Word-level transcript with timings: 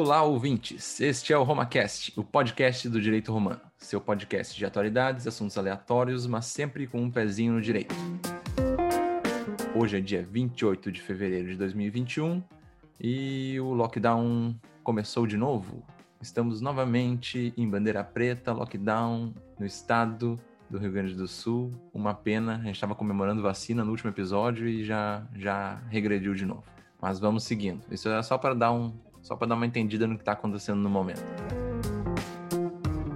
Olá, 0.00 0.22
ouvintes! 0.22 1.00
Este 1.00 1.32
é 1.32 1.36
o 1.36 1.42
RomaCast, 1.42 2.12
o 2.16 2.22
podcast 2.22 2.88
do 2.88 3.00
direito 3.00 3.32
romano. 3.32 3.60
Seu 3.76 4.00
podcast 4.00 4.56
de 4.56 4.64
atualidades, 4.64 5.26
assuntos 5.26 5.58
aleatórios, 5.58 6.24
mas 6.24 6.46
sempre 6.46 6.86
com 6.86 7.02
um 7.02 7.10
pezinho 7.10 7.54
no 7.54 7.60
direito. 7.60 7.92
Hoje 9.74 9.98
é 9.98 10.00
dia 10.00 10.22
28 10.22 10.92
de 10.92 11.02
fevereiro 11.02 11.48
de 11.48 11.56
2021 11.56 12.40
e 13.00 13.58
o 13.58 13.74
lockdown 13.74 14.54
começou 14.84 15.26
de 15.26 15.36
novo. 15.36 15.82
Estamos 16.22 16.60
novamente 16.60 17.52
em 17.56 17.68
bandeira 17.68 18.04
preta, 18.04 18.52
lockdown 18.52 19.34
no 19.58 19.66
estado 19.66 20.38
do 20.70 20.78
Rio 20.78 20.92
Grande 20.92 21.14
do 21.16 21.26
Sul. 21.26 21.72
Uma 21.92 22.14
pena, 22.14 22.54
a 22.54 22.62
gente 22.62 22.76
estava 22.76 22.94
comemorando 22.94 23.42
vacina 23.42 23.84
no 23.84 23.90
último 23.90 24.10
episódio 24.10 24.68
e 24.68 24.84
já, 24.84 25.26
já 25.34 25.82
regrediu 25.90 26.34
de 26.34 26.46
novo. 26.46 26.62
Mas 27.02 27.18
vamos 27.18 27.42
seguindo. 27.42 27.82
Isso 27.90 28.08
é 28.08 28.22
só 28.22 28.38
para 28.38 28.54
dar 28.54 28.72
um, 28.72 28.92
só 29.22 29.36
para 29.36 29.48
dar 29.48 29.54
uma 29.54 29.66
entendida 29.66 30.06
no 30.06 30.14
que 30.14 30.22
está 30.22 30.32
acontecendo 30.32 30.78
no 30.78 30.90
momento. 30.90 31.22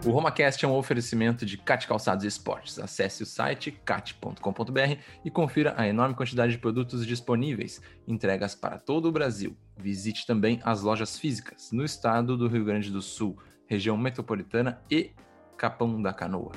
O 0.04 0.10
RomaCast 0.10 0.64
é 0.64 0.68
um 0.68 0.74
oferecimento 0.74 1.46
de 1.46 1.56
Cat 1.56 1.86
Calçados 1.86 2.24
e 2.24 2.26
Esportes. 2.26 2.76
Acesse 2.76 3.22
o 3.22 3.26
site 3.26 3.70
cat.com.br 3.84 4.98
e 5.24 5.30
confira 5.30 5.74
a 5.76 5.86
enorme 5.86 6.16
quantidade 6.16 6.52
de 6.52 6.58
produtos 6.58 7.06
disponíveis, 7.06 7.80
entregas 8.08 8.52
para 8.52 8.78
todo 8.78 9.06
o 9.06 9.12
Brasil. 9.12 9.56
Visite 9.76 10.26
também 10.26 10.60
as 10.64 10.82
lojas 10.82 11.16
físicas 11.16 11.70
no 11.70 11.84
estado 11.84 12.36
do 12.36 12.48
Rio 12.48 12.64
Grande 12.64 12.90
do 12.90 13.00
Sul, 13.00 13.38
região 13.64 13.96
metropolitana 13.96 14.82
e 14.90 15.12
Capão 15.56 16.02
da 16.02 16.12
Canoa. 16.12 16.50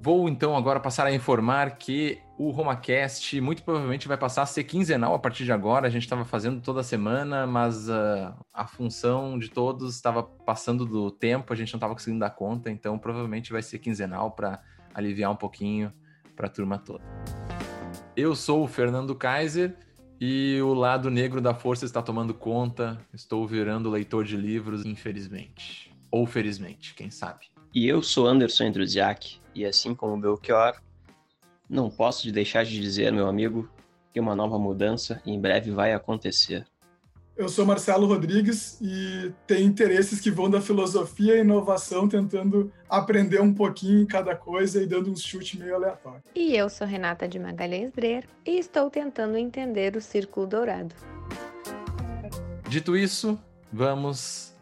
Vou 0.00 0.28
então 0.28 0.56
agora 0.56 0.78
passar 0.78 1.04
a 1.08 1.12
informar 1.12 1.78
que 1.78 2.20
o 2.38 2.50
RomaCast 2.50 3.40
muito 3.40 3.62
provavelmente 3.62 4.06
vai 4.06 4.16
passar 4.16 4.42
a 4.42 4.46
ser 4.46 4.64
quinzenal 4.64 5.14
a 5.14 5.18
partir 5.18 5.44
de 5.44 5.52
agora. 5.52 5.86
A 5.86 5.90
gente 5.90 6.02
estava 6.02 6.24
fazendo 6.24 6.60
toda 6.60 6.82
semana, 6.82 7.46
mas 7.46 7.88
uh, 7.88 8.34
a 8.52 8.66
função 8.66 9.38
de 9.38 9.48
todos 9.48 9.94
estava 9.94 10.22
passando 10.22 10.84
do 10.84 11.10
tempo, 11.10 11.52
a 11.52 11.56
gente 11.56 11.72
não 11.72 11.78
estava 11.78 11.94
conseguindo 11.94 12.20
dar 12.20 12.30
conta, 12.30 12.70
então 12.70 12.98
provavelmente 12.98 13.52
vai 13.52 13.62
ser 13.62 13.78
quinzenal 13.78 14.30
para 14.32 14.62
aliviar 14.94 15.30
um 15.30 15.36
pouquinho 15.36 15.92
para 16.34 16.46
a 16.46 16.50
turma 16.50 16.78
toda. 16.78 17.04
Eu 18.14 18.34
sou 18.34 18.64
o 18.64 18.68
Fernando 18.68 19.14
Kaiser 19.14 19.74
e 20.20 20.60
o 20.62 20.74
lado 20.74 21.10
negro 21.10 21.40
da 21.40 21.54
força 21.54 21.84
está 21.86 22.02
tomando 22.02 22.34
conta. 22.34 22.98
Estou 23.14 23.46
virando 23.46 23.90
leitor 23.90 24.24
de 24.24 24.36
livros, 24.36 24.84
infelizmente. 24.84 25.94
Ou 26.10 26.26
felizmente, 26.26 26.94
quem 26.94 27.10
sabe. 27.10 27.46
E 27.74 27.86
eu 27.86 28.02
sou 28.02 28.26
Anderson 28.26 28.64
Andruziak, 28.64 29.38
e 29.54 29.66
assim 29.66 29.94
como 29.94 30.18
Belchior, 30.18 30.80
não 31.68 31.90
posso 31.90 32.30
deixar 32.30 32.64
de 32.64 32.80
dizer, 32.80 33.12
meu 33.12 33.26
amigo, 33.26 33.68
que 34.12 34.20
uma 34.20 34.34
nova 34.34 34.58
mudança 34.58 35.20
em 35.26 35.40
breve 35.40 35.70
vai 35.70 35.92
acontecer. 35.92 36.66
Eu 37.36 37.50
sou 37.50 37.66
Marcelo 37.66 38.06
Rodrigues 38.06 38.80
e 38.80 39.30
tenho 39.46 39.66
interesses 39.68 40.20
que 40.20 40.30
vão 40.30 40.48
da 40.48 40.58
filosofia 40.58 41.36
e 41.36 41.40
inovação, 41.40 42.08
tentando 42.08 42.72
aprender 42.88 43.42
um 43.42 43.52
pouquinho 43.52 44.00
em 44.00 44.06
cada 44.06 44.34
coisa 44.34 44.82
e 44.82 44.86
dando 44.86 45.10
um 45.10 45.16
chute 45.16 45.58
meio 45.58 45.74
aleatório. 45.74 46.22
E 46.34 46.56
eu 46.56 46.70
sou 46.70 46.86
Renata 46.86 47.28
de 47.28 47.38
Magalhães 47.38 47.90
Breer 47.90 48.24
e 48.46 48.58
estou 48.58 48.88
tentando 48.88 49.36
entender 49.36 49.96
o 49.96 50.00
Círculo 50.00 50.46
Dourado. 50.46 50.94
Dito 52.70 52.96
isso, 52.96 53.38
vamos 53.70 54.55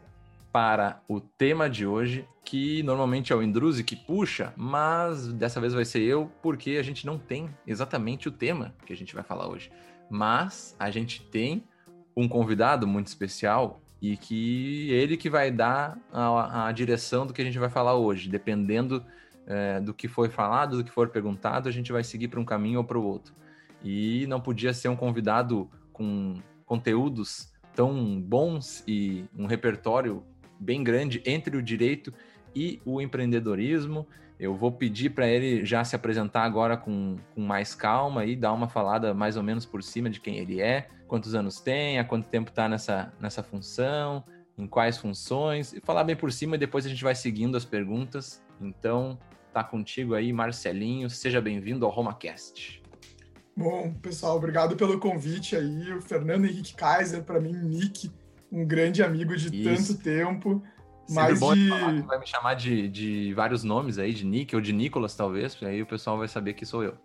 para 0.54 1.02
o 1.08 1.18
tema 1.18 1.68
de 1.68 1.84
hoje, 1.84 2.28
que 2.44 2.80
normalmente 2.84 3.32
é 3.32 3.36
o 3.36 3.42
Indruzi 3.42 3.82
que 3.82 3.96
puxa, 3.96 4.54
mas 4.56 5.32
dessa 5.32 5.60
vez 5.60 5.74
vai 5.74 5.84
ser 5.84 6.02
eu, 6.02 6.30
porque 6.40 6.76
a 6.78 6.82
gente 6.84 7.04
não 7.04 7.18
tem 7.18 7.50
exatamente 7.66 8.28
o 8.28 8.30
tema 8.30 8.72
que 8.86 8.92
a 8.92 8.96
gente 8.96 9.16
vai 9.16 9.24
falar 9.24 9.48
hoje. 9.48 9.72
Mas 10.08 10.76
a 10.78 10.92
gente 10.92 11.20
tem 11.22 11.64
um 12.16 12.28
convidado 12.28 12.86
muito 12.86 13.08
especial 13.08 13.80
e 14.00 14.16
que 14.16 14.92
ele 14.92 15.16
que 15.16 15.28
vai 15.28 15.50
dar 15.50 15.98
a, 16.12 16.68
a 16.68 16.70
direção 16.70 17.26
do 17.26 17.32
que 17.32 17.42
a 17.42 17.44
gente 17.44 17.58
vai 17.58 17.68
falar 17.68 17.96
hoje, 17.96 18.28
dependendo 18.28 19.04
é, 19.48 19.80
do 19.80 19.92
que 19.92 20.06
foi 20.06 20.28
falado, 20.28 20.76
do 20.76 20.84
que 20.84 20.90
for 20.92 21.08
perguntado, 21.08 21.68
a 21.68 21.72
gente 21.72 21.90
vai 21.90 22.04
seguir 22.04 22.28
para 22.28 22.38
um 22.38 22.44
caminho 22.44 22.78
ou 22.78 22.84
para 22.84 22.96
o 22.96 23.04
outro. 23.04 23.34
E 23.82 24.24
não 24.28 24.40
podia 24.40 24.72
ser 24.72 24.86
um 24.86 24.94
convidado 24.94 25.68
com 25.92 26.40
conteúdos 26.64 27.52
tão 27.74 28.20
bons 28.20 28.84
e 28.86 29.24
um 29.36 29.46
repertório 29.46 30.22
bem 30.58 30.82
grande 30.82 31.22
entre 31.24 31.56
o 31.56 31.62
direito 31.62 32.12
e 32.54 32.80
o 32.84 33.00
empreendedorismo. 33.00 34.06
Eu 34.38 34.54
vou 34.54 34.72
pedir 34.72 35.10
para 35.10 35.28
ele 35.28 35.64
já 35.64 35.84
se 35.84 35.94
apresentar 35.94 36.42
agora 36.42 36.76
com, 36.76 37.16
com 37.34 37.40
mais 37.40 37.74
calma 37.74 38.24
e 38.24 38.34
dar 38.34 38.52
uma 38.52 38.68
falada 38.68 39.14
mais 39.14 39.36
ou 39.36 39.42
menos 39.42 39.64
por 39.64 39.82
cima 39.82 40.10
de 40.10 40.20
quem 40.20 40.38
ele 40.38 40.60
é, 40.60 40.88
quantos 41.06 41.34
anos 41.34 41.60
tem, 41.60 41.98
há 41.98 42.04
quanto 42.04 42.28
tempo 42.28 42.50
está 42.50 42.68
nessa, 42.68 43.12
nessa 43.20 43.42
função, 43.42 44.24
em 44.58 44.66
quais 44.66 44.98
funções, 44.98 45.72
e 45.72 45.80
falar 45.80 46.04
bem 46.04 46.16
por 46.16 46.32
cima 46.32 46.56
e 46.56 46.58
depois 46.58 46.84
a 46.84 46.88
gente 46.88 47.02
vai 47.02 47.14
seguindo 47.14 47.56
as 47.56 47.64
perguntas. 47.64 48.42
Então, 48.60 49.18
tá 49.52 49.62
contigo 49.62 50.14
aí, 50.14 50.32
Marcelinho. 50.32 51.08
Seja 51.08 51.40
bem-vindo 51.40 51.84
ao 51.86 51.92
RomaCast. 51.92 52.82
Bom, 53.56 53.94
pessoal, 54.02 54.36
obrigado 54.36 54.76
pelo 54.76 54.98
convite 54.98 55.54
aí. 55.54 55.92
O 55.92 56.02
Fernando 56.02 56.44
Henrique 56.44 56.74
Kaiser, 56.74 57.22
para 57.22 57.40
mim, 57.40 57.52
Nick, 57.52 58.10
um 58.54 58.64
grande 58.64 59.02
amigo 59.02 59.36
de 59.36 59.48
Isso. 59.48 59.88
tanto 59.88 60.02
tempo. 60.02 60.62
Sempre 61.06 61.34
bom 61.34 61.54
de... 61.54 61.68
falar 61.68 61.94
que 61.94 62.06
vai 62.06 62.18
me 62.20 62.26
chamar 62.26 62.54
de, 62.54 62.88
de 62.88 63.34
vários 63.34 63.64
nomes 63.64 63.98
aí, 63.98 64.14
de 64.14 64.24
Nick 64.24 64.54
ou 64.54 64.62
de 64.62 64.72
Nicolas, 64.72 65.14
talvez, 65.16 65.58
aí 65.62 65.82
o 65.82 65.86
pessoal 65.86 66.16
vai 66.16 66.28
saber 66.28 66.54
que 66.54 66.64
sou 66.64 66.84
eu. 66.84 66.96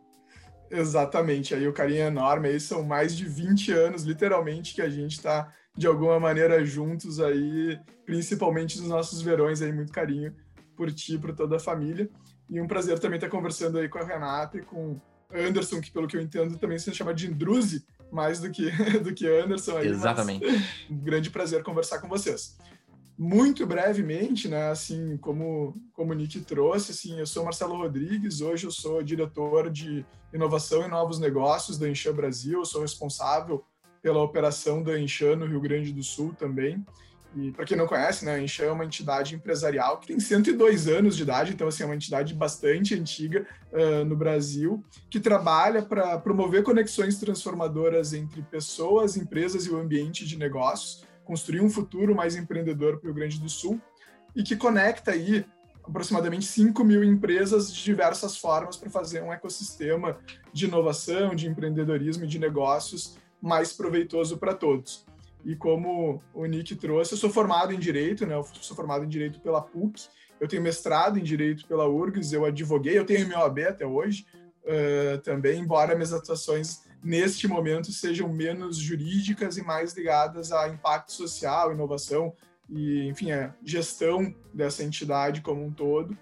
Exatamente, 0.72 1.56
aí 1.56 1.68
o 1.68 1.74
carinho 1.74 2.04
é 2.04 2.08
enorme, 2.08 2.48
aí 2.48 2.60
são 2.60 2.84
mais 2.84 3.18
de 3.18 3.26
20 3.26 3.72
anos, 3.72 4.04
literalmente, 4.04 4.76
que 4.76 4.82
a 4.82 4.90
gente 4.90 5.14
está, 5.14 5.52
de 5.76 5.88
alguma 5.88 6.20
maneira, 6.20 6.64
juntos 6.64 7.20
aí, 7.20 7.80
principalmente 8.06 8.80
nos 8.80 8.88
nossos 8.88 9.20
verões 9.20 9.62
aí, 9.62 9.74
muito 9.74 9.92
carinho 9.92 10.34
por 10.78 10.92
ti, 10.92 11.18
por 11.18 11.36
toda 11.36 11.56
a 11.56 11.60
família. 11.60 12.08
E 12.50 12.62
um 12.62 12.68
prazer 12.68 13.00
também 13.00 13.18
estar 13.18 13.30
conversando 13.30 13.80
aí 13.80 13.90
com 13.90 13.98
a 13.98 14.06
Renata 14.06 14.60
e 14.60 14.62
com 14.62 15.02
Anderson, 15.34 15.82
que 15.82 15.92
pelo 15.92 16.08
que 16.08 16.16
eu 16.16 16.22
entendo 16.22 16.58
também 16.58 16.78
se 16.78 16.94
chama 16.94 17.14
de 17.14 17.30
Indruzi, 17.30 17.86
mais 18.12 18.40
do 18.40 18.50
que, 18.50 18.70
do 19.04 19.14
que 19.14 19.28
Anderson 19.28 19.78
aí. 19.78 19.88
Exatamente. 19.88 20.46
Um 20.90 20.98
grande 20.98 21.30
prazer 21.30 21.64
conversar 21.64 22.00
com 22.00 22.08
vocês 22.08 22.58
muito 23.22 23.68
brevemente, 23.68 24.48
né, 24.48 24.70
assim, 24.70 25.18
como, 25.18 25.76
como 25.92 26.14
o 26.14 26.16
Nick 26.16 26.40
trouxe, 26.40 26.92
assim, 26.92 27.20
eu 27.20 27.28
sou 27.28 27.44
Marcelo 27.44 27.76
Rodrigues, 27.76 28.40
hoje 28.40 28.66
eu 28.66 28.72
sou 28.72 29.04
diretor 29.04 29.70
de 29.70 30.06
inovação 30.34 30.86
e 30.86 30.88
novos 30.88 31.20
negócios 31.20 31.78
da 31.78 31.90
Enchan 31.90 32.14
Brasil, 32.14 32.60
eu 32.60 32.66
sou 32.66 32.82
responsável 32.82 33.62
pela 34.02 34.24
operação 34.24 34.82
da 34.82 34.98
Enchan 34.98 35.36
no 35.36 35.46
Rio 35.46 35.60
Grande 35.60 35.92
do 35.92 36.02
Sul 36.02 36.34
também. 36.34 36.82
E 37.36 37.52
para 37.52 37.64
quem 37.64 37.78
não 37.78 37.86
conhece, 37.86 38.26
né, 38.26 38.36
a 38.36 38.42
Enchan 38.42 38.66
é 38.66 38.72
uma 38.72 38.86
entidade 38.86 39.36
empresarial 39.36 40.00
que 40.00 40.08
tem 40.08 40.20
102 40.20 40.88
anos 40.88 41.16
de 41.16 41.22
idade, 41.22 41.54
então 41.54 41.68
assim, 41.68 41.84
é 41.84 41.86
uma 41.86 41.96
entidade 41.96 42.34
bastante 42.34 42.96
antiga 42.96 43.46
uh, 43.72 44.04
no 44.04 44.16
Brasil, 44.16 44.84
que 45.10 45.20
trabalha 45.20 45.84
para 45.84 46.18
promover 46.18 46.64
conexões 46.64 47.20
transformadoras 47.20 48.14
entre 48.14 48.42
pessoas, 48.42 49.16
empresas 49.16 49.66
e 49.66 49.70
o 49.70 49.78
ambiente 49.78 50.26
de 50.26 50.38
negócios 50.38 51.04
construir 51.24 51.62
um 51.62 51.70
futuro 51.70 52.16
mais 52.16 52.36
empreendedor 52.36 52.98
para 52.98 53.08
o 53.08 53.12
Rio 53.12 53.14
Grande 53.14 53.40
do 53.40 53.48
Sul 53.48 53.80
e 54.36 54.42
que 54.42 54.56
conecta 54.56 55.12
aí 55.12 55.46
aproximadamente 55.84 56.46
5 56.46 56.84
mil 56.84 57.04
empresas 57.04 57.72
de 57.72 57.84
diversas 57.84 58.38
formas 58.38 58.78
para 58.78 58.90
fazer 58.90 59.22
um 59.22 59.32
ecossistema 59.32 60.18
de 60.52 60.66
inovação, 60.66 61.36
de 61.36 61.48
empreendedorismo 61.48 62.24
e 62.24 62.28
de 62.28 62.40
negócios 62.40 63.18
mais 63.40 63.74
proveitoso 63.74 64.38
para 64.38 64.56
todos. 64.56 65.06
E 65.44 65.56
como 65.56 66.22
o 66.34 66.46
Nick 66.46 66.76
trouxe, 66.76 67.14
eu 67.14 67.18
sou 67.18 67.30
formado 67.30 67.74
em 67.74 67.80
Direito, 67.80 68.26
né? 68.26 68.36
Eu 68.36 68.44
sou 68.62 68.76
formado 68.76 69.06
em 69.06 69.08
Direito 69.08 69.40
pela 69.40 69.62
PUC, 69.62 70.08
eu 70.40 70.48
tenho 70.48 70.62
mestrado 70.62 71.18
em 71.18 71.24
Direito 71.24 71.66
pela 71.68 71.88
URGS, 71.88 72.34
eu 72.34 72.46
advoguei, 72.46 72.98
eu 72.98 73.06
tenho 73.06 73.28
meu 73.28 73.40
AB 73.40 73.66
até 73.66 73.86
hoje 73.86 74.26
uh, 74.64 75.18
também, 75.20 75.60
embora 75.60 75.96
minhas 75.96 76.14
atuações 76.14 76.88
neste 77.04 77.48
momento 77.48 77.92
sejam 77.92 78.28
menos 78.30 78.78
jurídicas 78.78 79.58
e 79.58 79.64
mais 79.64 79.94
ligadas 79.94 80.52
a 80.52 80.68
impacto 80.68 81.12
social, 81.12 81.72
inovação 81.72 82.34
e, 82.70 83.08
enfim, 83.08 83.32
a 83.32 83.54
gestão 83.64 84.34
dessa 84.54 84.84
entidade 84.84 85.42
como 85.42 85.64
um 85.64 85.72
todo. 85.72 86.18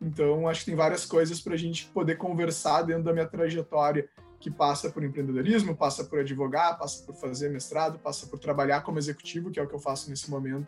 Então, 0.00 0.48
acho 0.48 0.60
que 0.60 0.66
tem 0.66 0.74
várias 0.74 1.06
coisas 1.06 1.40
para 1.40 1.54
a 1.54 1.58
gente 1.58 1.86
poder 1.86 2.16
conversar 2.16 2.82
dentro 2.82 3.04
da 3.04 3.12
minha 3.12 3.26
trajetória, 3.26 4.08
que 4.42 4.50
passa 4.50 4.90
por 4.90 5.04
empreendedorismo, 5.04 5.76
passa 5.76 6.02
por 6.02 6.18
advogar, 6.18 6.76
passa 6.76 7.06
por 7.06 7.14
fazer 7.14 7.48
mestrado, 7.48 8.00
passa 8.00 8.26
por 8.26 8.40
trabalhar 8.40 8.80
como 8.80 8.98
executivo, 8.98 9.52
que 9.52 9.60
é 9.60 9.62
o 9.62 9.68
que 9.68 9.74
eu 9.74 9.78
faço 9.78 10.10
nesse 10.10 10.28
momento 10.28 10.66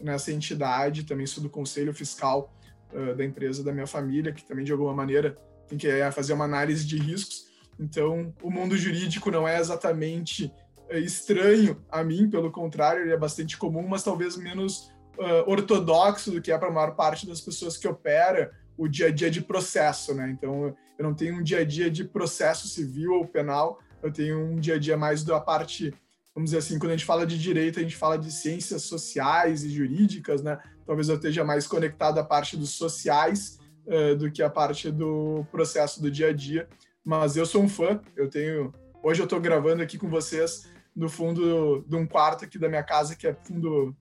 nessa 0.00 0.32
entidade. 0.32 1.04
Também 1.04 1.24
sou 1.24 1.40
do 1.40 1.48
conselho 1.48 1.94
fiscal 1.94 2.52
uh, 2.92 3.14
da 3.14 3.24
empresa 3.24 3.62
da 3.62 3.72
minha 3.72 3.86
família, 3.86 4.32
que 4.32 4.44
também, 4.44 4.64
de 4.64 4.72
alguma 4.72 4.92
maneira, 4.92 5.38
tem 5.68 5.78
que 5.78 5.86
uh, 5.86 6.10
fazer 6.10 6.32
uma 6.32 6.44
análise 6.44 6.84
de 6.84 6.98
riscos. 6.98 7.46
Então, 7.78 8.34
o 8.42 8.50
mundo 8.50 8.76
jurídico 8.76 9.30
não 9.30 9.46
é 9.46 9.60
exatamente 9.60 10.52
é, 10.88 10.98
estranho 10.98 11.80
a 11.88 12.02
mim, 12.02 12.28
pelo 12.28 12.50
contrário, 12.50 13.02
ele 13.02 13.12
é 13.12 13.16
bastante 13.16 13.56
comum, 13.56 13.86
mas 13.86 14.02
talvez 14.02 14.36
menos 14.36 14.92
uh, 15.18 15.48
ortodoxo 15.48 16.32
do 16.32 16.42
que 16.42 16.50
é 16.50 16.58
para 16.58 16.68
a 16.68 16.72
maior 16.72 16.96
parte 16.96 17.28
das 17.28 17.40
pessoas 17.40 17.76
que 17.76 17.86
opera 17.86 18.50
o 18.76 18.88
dia 18.88 19.06
a 19.06 19.10
dia 19.12 19.30
de 19.30 19.40
processo, 19.40 20.12
né? 20.16 20.28
Então, 20.36 20.74
eu 20.98 21.02
não 21.02 21.14
tenho 21.14 21.36
um 21.36 21.42
dia 21.42 21.60
a 21.60 21.64
dia 21.64 21.90
de 21.90 22.04
processo 22.04 22.68
civil 22.68 23.12
ou 23.14 23.26
penal, 23.26 23.80
eu 24.02 24.12
tenho 24.12 24.38
um 24.38 24.56
dia 24.56 24.74
a 24.74 24.78
dia 24.78 24.96
mais 24.96 25.24
da 25.24 25.40
parte 25.40 25.92
vamos 26.34 26.50
dizer 26.50 26.58
assim, 26.58 26.78
quando 26.78 26.90
a 26.90 26.96
gente 26.96 27.04
fala 27.04 27.26
de 27.26 27.38
direito, 27.38 27.78
a 27.78 27.82
gente 27.82 27.96
fala 27.96 28.18
de 28.18 28.30
ciências 28.32 28.82
sociais 28.82 29.62
e 29.62 29.70
jurídicas, 29.70 30.42
né? 30.42 30.58
Talvez 30.84 31.08
eu 31.08 31.14
esteja 31.14 31.44
mais 31.44 31.66
conectado 31.66 32.18
à 32.18 32.24
parte 32.24 32.56
dos 32.56 32.70
sociais 32.70 33.58
uh, 33.86 34.16
do 34.16 34.30
que 34.30 34.42
a 34.42 34.50
parte 34.50 34.90
do 34.90 35.46
processo 35.50 36.02
do 36.02 36.10
dia 36.10 36.28
a 36.28 36.32
dia. 36.32 36.68
Mas 37.04 37.36
eu 37.36 37.46
sou 37.46 37.62
um 37.62 37.68
fã, 37.68 38.00
eu 38.16 38.28
tenho. 38.28 38.72
Hoje 39.02 39.20
eu 39.20 39.24
estou 39.24 39.40
gravando 39.40 39.82
aqui 39.82 39.96
com 39.96 40.08
vocês 40.08 40.68
no 40.94 41.08
fundo 41.08 41.84
de 41.86 41.94
um 41.94 42.06
quarto 42.06 42.44
aqui 42.44 42.58
da 42.58 42.68
minha 42.68 42.82
casa, 42.82 43.14
que 43.14 43.26
é 43.26 43.34
fundo 43.34 43.94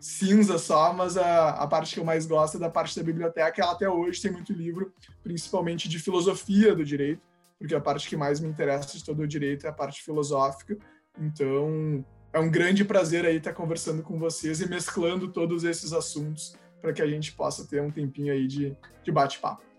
cinza 0.00 0.58
só, 0.58 0.92
mas 0.92 1.16
a, 1.16 1.50
a 1.50 1.66
parte 1.66 1.94
que 1.94 2.00
eu 2.00 2.04
mais 2.04 2.26
gosto 2.26 2.56
é 2.56 2.60
da 2.60 2.70
parte 2.70 2.96
da 2.96 3.02
biblioteca. 3.04 3.62
Ela 3.62 3.72
até 3.72 3.88
hoje 3.88 4.20
tem 4.20 4.32
muito 4.32 4.52
livro, 4.52 4.92
principalmente 5.22 5.88
de 5.88 5.98
filosofia 5.98 6.74
do 6.74 6.84
direito, 6.84 7.22
porque 7.58 7.74
a 7.74 7.80
parte 7.80 8.08
que 8.08 8.16
mais 8.16 8.40
me 8.40 8.48
interessa 8.48 8.96
de 8.96 9.04
todo 9.04 9.20
o 9.20 9.28
direito 9.28 9.66
é 9.66 9.68
a 9.68 9.72
parte 9.72 10.02
filosófica. 10.02 10.76
Então, 11.18 12.04
é 12.32 12.38
um 12.38 12.50
grande 12.50 12.84
prazer 12.84 13.26
aí 13.26 13.36
estar 13.36 13.52
conversando 13.52 14.02
com 14.02 14.18
vocês 14.18 14.60
e 14.60 14.68
mesclando 14.68 15.28
todos 15.28 15.64
esses 15.64 15.92
assuntos 15.92 16.56
para 16.80 16.92
que 16.92 17.02
a 17.02 17.06
gente 17.06 17.32
possa 17.32 17.66
ter 17.66 17.82
um 17.82 17.90
tempinho 17.90 18.32
aí 18.32 18.46
de, 18.46 18.76
de 19.04 19.12
bate-papo. 19.12 19.69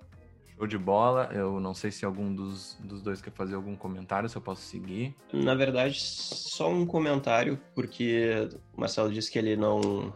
Show 0.62 0.68
de 0.68 0.78
bola. 0.78 1.28
Eu 1.34 1.60
não 1.60 1.74
sei 1.74 1.90
se 1.90 2.06
algum 2.06 2.32
dos, 2.36 2.78
dos 2.84 3.02
dois 3.02 3.20
quer 3.20 3.32
fazer 3.32 3.56
algum 3.56 3.76
comentário, 3.76 4.30
se 4.30 4.36
eu 4.36 4.42
posso 4.42 4.62
seguir. 4.62 5.16
Na 5.34 5.56
verdade, 5.56 6.00
só 6.00 6.70
um 6.70 6.86
comentário, 6.86 7.60
porque 7.74 8.48
o 8.78 8.80
Marcelo 8.80 9.12
disse 9.12 9.32
que 9.32 9.40
ele 9.40 9.56
não. 9.56 10.14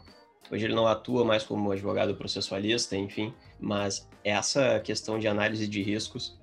Hoje 0.52 0.66
ele 0.66 0.76
não 0.76 0.86
atua 0.86 1.26
mais 1.26 1.44
como 1.44 1.72
advogado 1.72 2.14
processualista, 2.14 2.96
enfim, 2.96 3.34
mas 3.60 4.08
essa 4.24 4.80
questão 4.80 5.18
de 5.18 5.28
análise 5.28 5.68
de 5.68 5.82
riscos, 5.82 6.40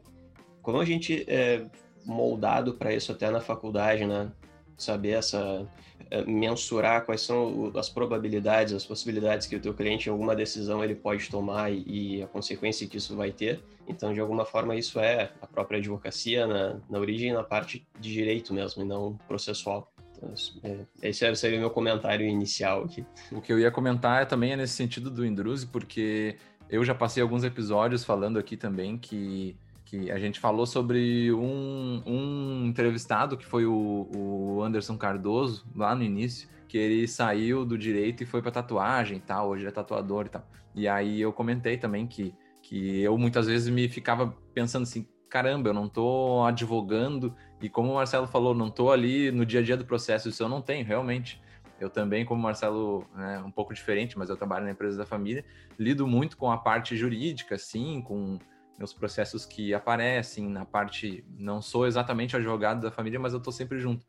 como 0.61 0.81
a 0.81 0.85
gente 0.85 1.25
é 1.29 1.65
moldado 2.05 2.75
para 2.75 2.93
isso 2.93 3.13
até 3.13 3.31
na 3.31 3.41
faculdade, 3.41 4.05
né? 4.05 4.33
Saber 4.77 5.11
essa 5.11 5.67
é, 6.11 6.25
mensurar 6.27 7.07
quais 7.07 7.23
são 7.23 7.73
as 7.75 7.89
probabilidades, 7.89 8.75
as 8.75 8.85
possibilidades 8.85 9.47
que 9.47 9.57
o 9.57 9.61
teu 9.61 9.73
cliente 9.73 10.09
em 10.09 10.13
alguma 10.13 10.37
decisão 10.37 10.85
ele 10.85 10.95
pode 10.95 11.31
tomar 11.31 11.73
e, 11.73 12.23
a 12.23 12.27
consequência 12.27 12.87
que 12.87 12.99
isso 12.99 13.17
vai 13.17 13.33
ter. 13.33 13.63
Então, 13.89 14.13
de 14.13 14.21
alguma 14.21 14.45
forma, 14.45 14.77
isso 14.77 15.01
é 15.01 15.33
a 15.41 15.47
própria 15.47 15.79
advocacia 15.79 16.47
na, 16.47 16.77
na 16.91 16.99
origem, 16.99 17.33
na 17.33 17.43
parte 17.43 17.87
de 17.99 18.13
direito 18.13 18.53
mesmo, 18.53 18.83
e 18.83 18.85
não 18.85 19.19
processual. 19.27 19.91
Então, 20.17 20.35
é, 20.63 21.09
esse 21.09 21.35
seria 21.35 21.57
o 21.57 21.61
meu 21.61 21.71
comentário 21.71 22.27
inicial 22.27 22.85
aqui. 22.85 23.05
O 23.31 23.41
que 23.41 23.53
eu 23.53 23.59
ia 23.59 23.71
comentar 23.71 24.27
também 24.27 24.53
é 24.53 24.57
nesse 24.57 24.75
sentido 24.75 25.11
do 25.11 25.25
Indruze, 25.25 25.67
porque 25.67 26.37
eu 26.69 26.85
já 26.85 26.95
passei 26.95 27.23
alguns 27.23 27.43
episódios 27.43 28.05
falando 28.05 28.39
aqui 28.39 28.57
também 28.57 28.99
que 28.99 29.57
que 29.93 30.11
a 30.11 30.19
gente 30.19 30.41
falou 30.41 30.65
sobre 30.65 31.31
um, 31.35 32.03
um 32.07 32.65
entrevistado 32.65 33.37
que 33.37 33.45
foi 33.45 33.67
o, 33.67 34.09
o, 34.17 34.63
Anderson 34.63 34.97
Cardoso, 34.97 35.67
lá 35.77 35.95
no 35.95 36.03
início, 36.03 36.49
que 36.67 36.79
ele 36.79 37.07
saiu 37.07 37.63
do 37.63 37.77
direito 37.77 38.23
e 38.23 38.27
foi 38.27 38.41
para 38.41 38.51
tatuagem 38.51 39.19
e 39.19 39.21
tal, 39.21 39.51
hoje 39.51 39.65
ele 39.65 39.69
é 39.69 39.73
tatuador 39.73 40.25
e 40.25 40.29
tal. 40.31 40.49
E 40.75 40.89
aí 40.89 41.21
eu 41.21 41.31
comentei 41.31 41.77
também 41.77 42.07
que, 42.07 42.35
que 42.63 43.03
eu 43.03 43.19
muitas 43.19 43.47
vezes 43.47 43.69
me 43.69 43.87
ficava 43.87 44.35
pensando 44.55 44.85
assim, 44.85 45.07
caramba, 45.29 45.69
eu 45.69 45.75
não 45.75 45.91
tô 45.91 46.43
advogando, 46.43 47.37
e 47.61 47.69
como 47.69 47.91
o 47.91 47.95
Marcelo 47.97 48.27
falou, 48.27 48.55
não 48.55 48.71
tô 48.71 48.91
ali 48.91 49.31
no 49.31 49.45
dia 49.45 49.61
a 49.61 49.63
dia 49.63 49.77
do 49.77 49.85
processo, 49.85 50.27
isso 50.27 50.43
eu 50.43 50.49
não 50.49 50.63
tenho, 50.63 50.87
realmente. 50.87 51.39
Eu 51.79 51.91
também, 51.91 52.25
como 52.25 52.41
o 52.41 52.43
Marcelo, 52.43 53.05
né, 53.15 53.43
um 53.45 53.51
pouco 53.51 53.75
diferente, 53.75 54.17
mas 54.17 54.31
eu 54.31 54.37
trabalho 54.39 54.65
na 54.65 54.71
empresa 54.71 54.97
da 54.97 55.05
família, 55.05 55.45
lido 55.79 56.07
muito 56.07 56.39
com 56.39 56.51
a 56.51 56.57
parte 56.57 56.97
jurídica, 56.97 57.59
sim, 57.59 58.01
com 58.01 58.39
os 58.85 58.93
processos 58.93 59.45
que 59.47 59.73
aparecem 59.75 60.49
na 60.49 60.65
parte. 60.65 61.25
Não 61.39 61.61
sou 61.63 61.87
exatamente 61.87 62.37
advogado 62.37 62.81
da 62.81 62.91
família, 62.91 63.19
mas 63.19 63.33
eu 63.33 63.39
estou 63.39 63.53
sempre 63.53 63.79
junto. 63.79 64.07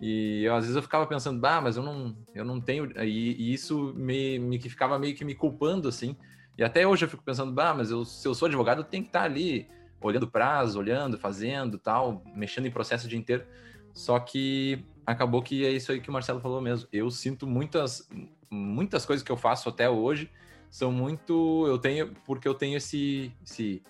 E 0.00 0.44
eu, 0.44 0.54
às 0.54 0.64
vezes 0.64 0.76
eu 0.76 0.82
ficava 0.82 1.06
pensando, 1.06 1.40
bah, 1.40 1.60
mas 1.60 1.76
eu 1.76 1.82
não, 1.82 2.16
eu 2.34 2.44
não 2.44 2.60
tenho. 2.60 2.90
E, 3.02 3.34
e 3.38 3.52
isso 3.52 3.94
me, 3.96 4.38
me 4.38 4.58
que 4.58 4.68
ficava 4.68 4.98
meio 4.98 5.14
que 5.14 5.24
me 5.24 5.34
culpando, 5.34 5.88
assim. 5.88 6.16
E 6.58 6.64
até 6.64 6.86
hoje 6.86 7.04
eu 7.04 7.08
fico 7.08 7.22
pensando, 7.22 7.52
bah, 7.52 7.74
mas 7.74 7.90
eu, 7.90 8.04
se 8.04 8.26
eu 8.26 8.34
sou 8.34 8.46
advogado, 8.46 8.80
eu 8.80 8.84
tenho 8.84 9.02
que 9.02 9.08
estar 9.08 9.22
ali 9.22 9.68
olhando 10.00 10.28
prazo, 10.28 10.78
olhando, 10.78 11.18
fazendo, 11.18 11.78
tal, 11.78 12.22
mexendo 12.34 12.66
em 12.66 12.70
processo 12.70 13.06
o 13.06 13.08
dia 13.08 13.18
inteiro. 13.18 13.44
Só 13.92 14.18
que 14.18 14.84
acabou 15.06 15.42
que 15.42 15.64
é 15.64 15.70
isso 15.70 15.90
aí 15.92 16.00
que 16.00 16.10
o 16.10 16.12
Marcelo 16.12 16.40
falou 16.40 16.60
mesmo. 16.60 16.88
Eu 16.92 17.10
sinto 17.10 17.46
muitas, 17.46 18.08
muitas 18.50 19.06
coisas 19.06 19.24
que 19.24 19.32
eu 19.32 19.36
faço 19.36 19.68
até 19.68 19.88
hoje 19.88 20.30
são 20.70 20.92
muito. 20.92 21.64
Eu 21.66 21.78
tenho, 21.78 22.14
porque 22.26 22.46
eu 22.46 22.54
tenho 22.54 22.76
esse, 22.76 23.32
esse 23.42 23.82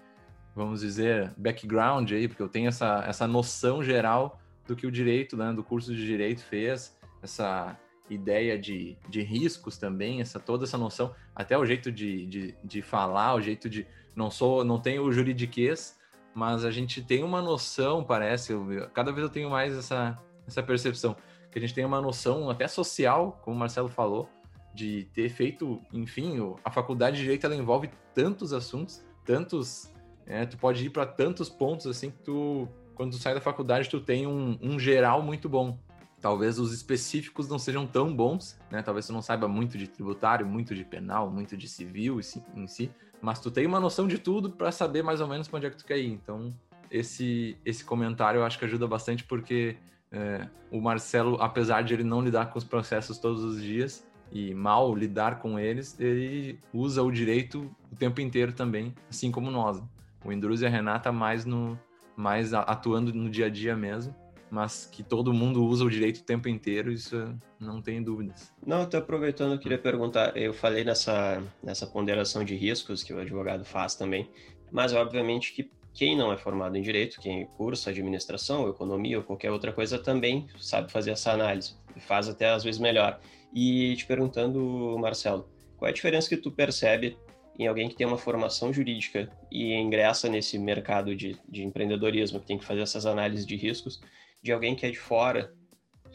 vamos 0.56 0.81
dizer, 0.81 1.35
background 1.37 2.11
aí, 2.11 2.26
porque 2.26 2.43
eu 2.43 2.49
tenho 2.49 2.69
essa, 2.69 3.05
essa 3.06 3.26
noção 3.26 3.82
geral 3.82 4.41
do 4.67 4.75
que 4.75 4.87
o 4.87 4.91
direito, 4.91 5.37
né, 5.37 5.53
do 5.53 5.62
curso 5.62 5.94
de 5.94 6.05
direito 6.05 6.41
fez, 6.43 6.97
essa 7.23 7.79
ideia 8.08 8.58
de, 8.58 8.97
de 9.06 9.20
riscos 9.20 9.76
também, 9.76 10.23
essa 10.23 10.41
toda 10.41 10.64
essa 10.64 10.79
noção, 10.79 11.14
até 11.35 11.58
o 11.58 11.67
jeito 11.67 11.93
de, 11.93 12.25
de, 12.26 12.55
de 12.64 12.81
falar, 12.81 13.35
o 13.35 13.41
jeito 13.43 13.69
de 13.69 13.87
não 14.14 14.31
sou, 14.31 14.64
não 14.64 14.81
tenho 14.81 15.03
o 15.03 15.12
juridiquês, 15.12 15.99
mas 16.35 16.64
a 16.64 16.70
gente 16.70 17.02
tem 17.02 17.23
uma 17.23 17.43
noção, 17.43 18.02
parece, 18.02 18.52
eu, 18.52 18.88
cada 18.94 19.12
vez 19.12 19.25
eu 19.25 19.31
tenho 19.31 19.50
mais 19.50 19.76
essa, 19.76 20.19
essa 20.47 20.62
percepção, 20.62 21.14
que 21.50 21.59
a 21.59 21.61
gente 21.61 21.75
tem 21.75 21.85
uma 21.85 22.00
noção 22.00 22.49
até 22.49 22.67
social, 22.67 23.38
como 23.44 23.55
o 23.55 23.59
Marcelo 23.59 23.88
falou, 23.88 24.26
de 24.75 25.05
ter 25.12 25.29
feito, 25.29 25.82
enfim, 25.93 26.38
a 26.64 26.70
faculdade 26.70 27.17
de 27.17 27.23
direito 27.25 27.44
ela 27.44 27.56
envolve 27.56 27.91
tantos 28.14 28.55
assuntos, 28.55 29.05
tantos 29.23 29.94
é, 30.26 30.44
tu 30.44 30.56
pode 30.58 30.84
ir 30.84 30.90
para 30.90 31.06
tantos 31.06 31.49
pontos 31.49 31.87
assim 31.87 32.11
que 32.11 32.19
tu, 32.19 32.69
quando 32.94 33.12
tu 33.12 33.19
sai 33.19 33.34
da 33.34 33.40
faculdade, 33.40 33.88
tu 33.88 34.00
tem 34.00 34.26
um, 34.26 34.58
um 34.61 34.78
geral 34.78 35.23
muito 35.23 35.49
bom. 35.49 35.78
Talvez 36.20 36.58
os 36.58 36.73
específicos 36.73 37.49
não 37.49 37.58
sejam 37.58 37.87
tão 37.87 38.14
bons, 38.14 38.58
né? 38.70 38.82
Talvez 38.82 39.06
tu 39.06 39.12
não 39.12 39.23
saiba 39.23 39.46
muito 39.46 39.78
de 39.78 39.87
tributário, 39.87 40.46
muito 40.46 40.75
de 40.75 40.82
penal, 40.82 41.31
muito 41.31 41.56
de 41.56 41.69
civil 41.69 42.19
em 42.55 42.67
si, 42.67 42.90
mas 43.20 43.38
tu 43.38 43.50
tem 43.50 43.67
uma 43.67 43.78
noção 43.78 44.08
de 44.08 44.19
tudo 44.19 44.50
para 44.50 44.73
saber 44.73 45.02
mais 45.02 45.20
ou 45.20 45.28
menos 45.28 45.46
para 45.46 45.58
onde 45.58 45.67
é 45.67 45.70
que 45.70 45.76
tu 45.76 45.84
quer 45.84 45.99
ir. 45.99 46.11
Então, 46.11 46.52
esse, 46.90 47.56
esse 47.64 47.84
comentário 47.84 48.38
eu 48.38 48.44
acho 48.44 48.58
que 48.58 48.64
ajuda 48.64 48.87
bastante 48.87 49.25
porque 49.25 49.76
é, 50.11 50.49
o 50.70 50.81
Marcelo, 50.81 51.37
apesar 51.40 51.82
de 51.82 51.94
ele 51.94 52.05
não 52.05 52.23
lidar 52.23 52.46
com 52.46 52.58
os 52.58 52.64
processos 52.64 53.19
todos 53.19 53.44
os 53.44 53.62
dias 53.62 54.06
e 54.32 54.55
mal 54.55 54.94
lidar 54.94 55.38
com 55.38 55.58
eles, 55.58 55.99
ele 56.00 56.58
usa 56.73 57.02
o 57.02 57.11
direito 57.11 57.70
o 57.93 57.96
tempo 57.96 58.20
inteiro 58.20 58.52
também, 58.52 58.94
assim 59.08 59.31
como 59.31 59.50
nós. 59.50 59.82
O 60.26 60.33
Indruz 60.33 60.62
e 60.62 60.66
a 60.66 60.68
Renata 60.68 61.12
mais 61.12 61.45
no 61.45 61.78
mais 62.16 62.54
atuando 62.54 63.12
no 63.12 63.28
dia 63.28 63.45
a 63.45 63.49
dia 63.50 63.76
mesmo, 63.76 64.14
mas 64.50 64.87
que 64.87 65.02
todo 65.02 65.35
mundo 65.35 65.62
usa 65.62 65.85
o 65.85 65.90
direito 65.90 66.21
o 66.21 66.25
tempo 66.25 66.49
inteiro, 66.49 66.90
isso 66.90 67.38
não 67.61 67.83
tem 67.83 68.02
dúvidas. 68.02 68.54
Não, 68.66 68.85
estou 68.85 69.00
aproveitando, 69.00 69.52
eu 69.52 69.59
queria 69.59 69.76
perguntar, 69.76 70.35
eu 70.35 70.54
falei 70.54 70.83
nessa, 70.83 71.42
nessa 71.62 71.87
ponderação 71.87 72.42
de 72.42 72.56
riscos 72.56 73.02
que 73.02 73.12
o 73.12 73.21
advogado 73.21 73.66
faz 73.66 73.95
também, 73.95 74.30
mas 74.73 74.95
obviamente 74.95 75.52
que 75.52 75.71
quem 75.92 76.16
não 76.16 76.33
é 76.33 76.37
formado 76.37 76.76
em 76.76 76.83
direito, 76.83 77.21
quem 77.21 77.47
cursa 77.47 77.90
administração, 77.90 78.68
economia 78.68 79.18
ou 79.18 79.25
qualquer 79.25 79.50
outra 79.50 79.73
coisa 79.73 79.99
também 79.99 80.47
sabe 80.59 80.90
fazer 80.90 81.11
essa 81.11 81.33
análise, 81.33 81.75
faz 82.00 82.28
até 82.28 82.50
às 82.50 82.62
vezes 82.62 82.80
melhor. 82.80 83.18
E 83.54 83.97
te 83.97 84.06
perguntando, 84.06 84.97
Marcelo, 84.99 85.49
qual 85.76 85.87
é 85.87 85.90
a 85.90 85.95
diferença 85.95 86.28
que 86.28 86.37
tu 86.37 86.50
percebe 86.50 87.16
em 87.58 87.66
alguém 87.66 87.88
que 87.88 87.96
tem 87.96 88.06
uma 88.06 88.18
formação 88.18 88.72
jurídica 88.72 89.30
e 89.50 89.75
ingressa 89.75 90.28
nesse 90.28 90.58
mercado 90.58 91.14
de, 91.14 91.36
de 91.48 91.64
empreendedorismo, 91.64 92.40
que 92.40 92.46
tem 92.46 92.58
que 92.58 92.64
fazer 92.64 92.80
essas 92.80 93.06
análises 93.06 93.46
de 93.46 93.56
riscos, 93.56 94.00
de 94.42 94.52
alguém 94.52 94.75
que 94.75 94.86
é 94.86 94.90
de 94.90 94.98
fora. 94.98 95.52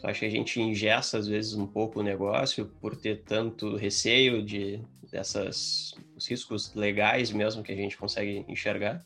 Acho 0.03 0.21
que 0.21 0.25
a 0.25 0.31
gente 0.31 0.59
ingessa, 0.59 1.17
às 1.17 1.27
vezes, 1.27 1.53
um 1.53 1.67
pouco 1.67 1.99
o 1.99 2.03
negócio 2.03 2.65
por 2.81 2.95
ter 2.95 3.23
tanto 3.23 3.75
receio 3.75 4.43
de 4.43 4.81
dessas 5.11 5.93
os 6.15 6.27
riscos 6.27 6.73
legais 6.73 7.31
mesmo 7.31 7.61
que 7.61 7.71
a 7.71 7.75
gente 7.75 7.97
consegue 7.97 8.45
enxergar. 8.47 9.05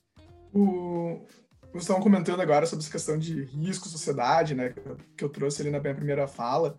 O, 0.53 1.25
vocês 1.71 1.83
estavam 1.83 2.01
comentando 2.01 2.41
agora 2.41 2.65
sobre 2.65 2.83
essa 2.83 2.91
questão 2.91 3.17
de 3.17 3.43
risco, 3.43 3.89
sociedade, 3.89 4.55
né, 4.55 4.73
que 5.17 5.23
eu 5.23 5.29
trouxe 5.29 5.61
ali 5.61 5.71
na 5.71 5.79
minha 5.79 5.95
primeira 5.95 6.27
fala. 6.27 6.77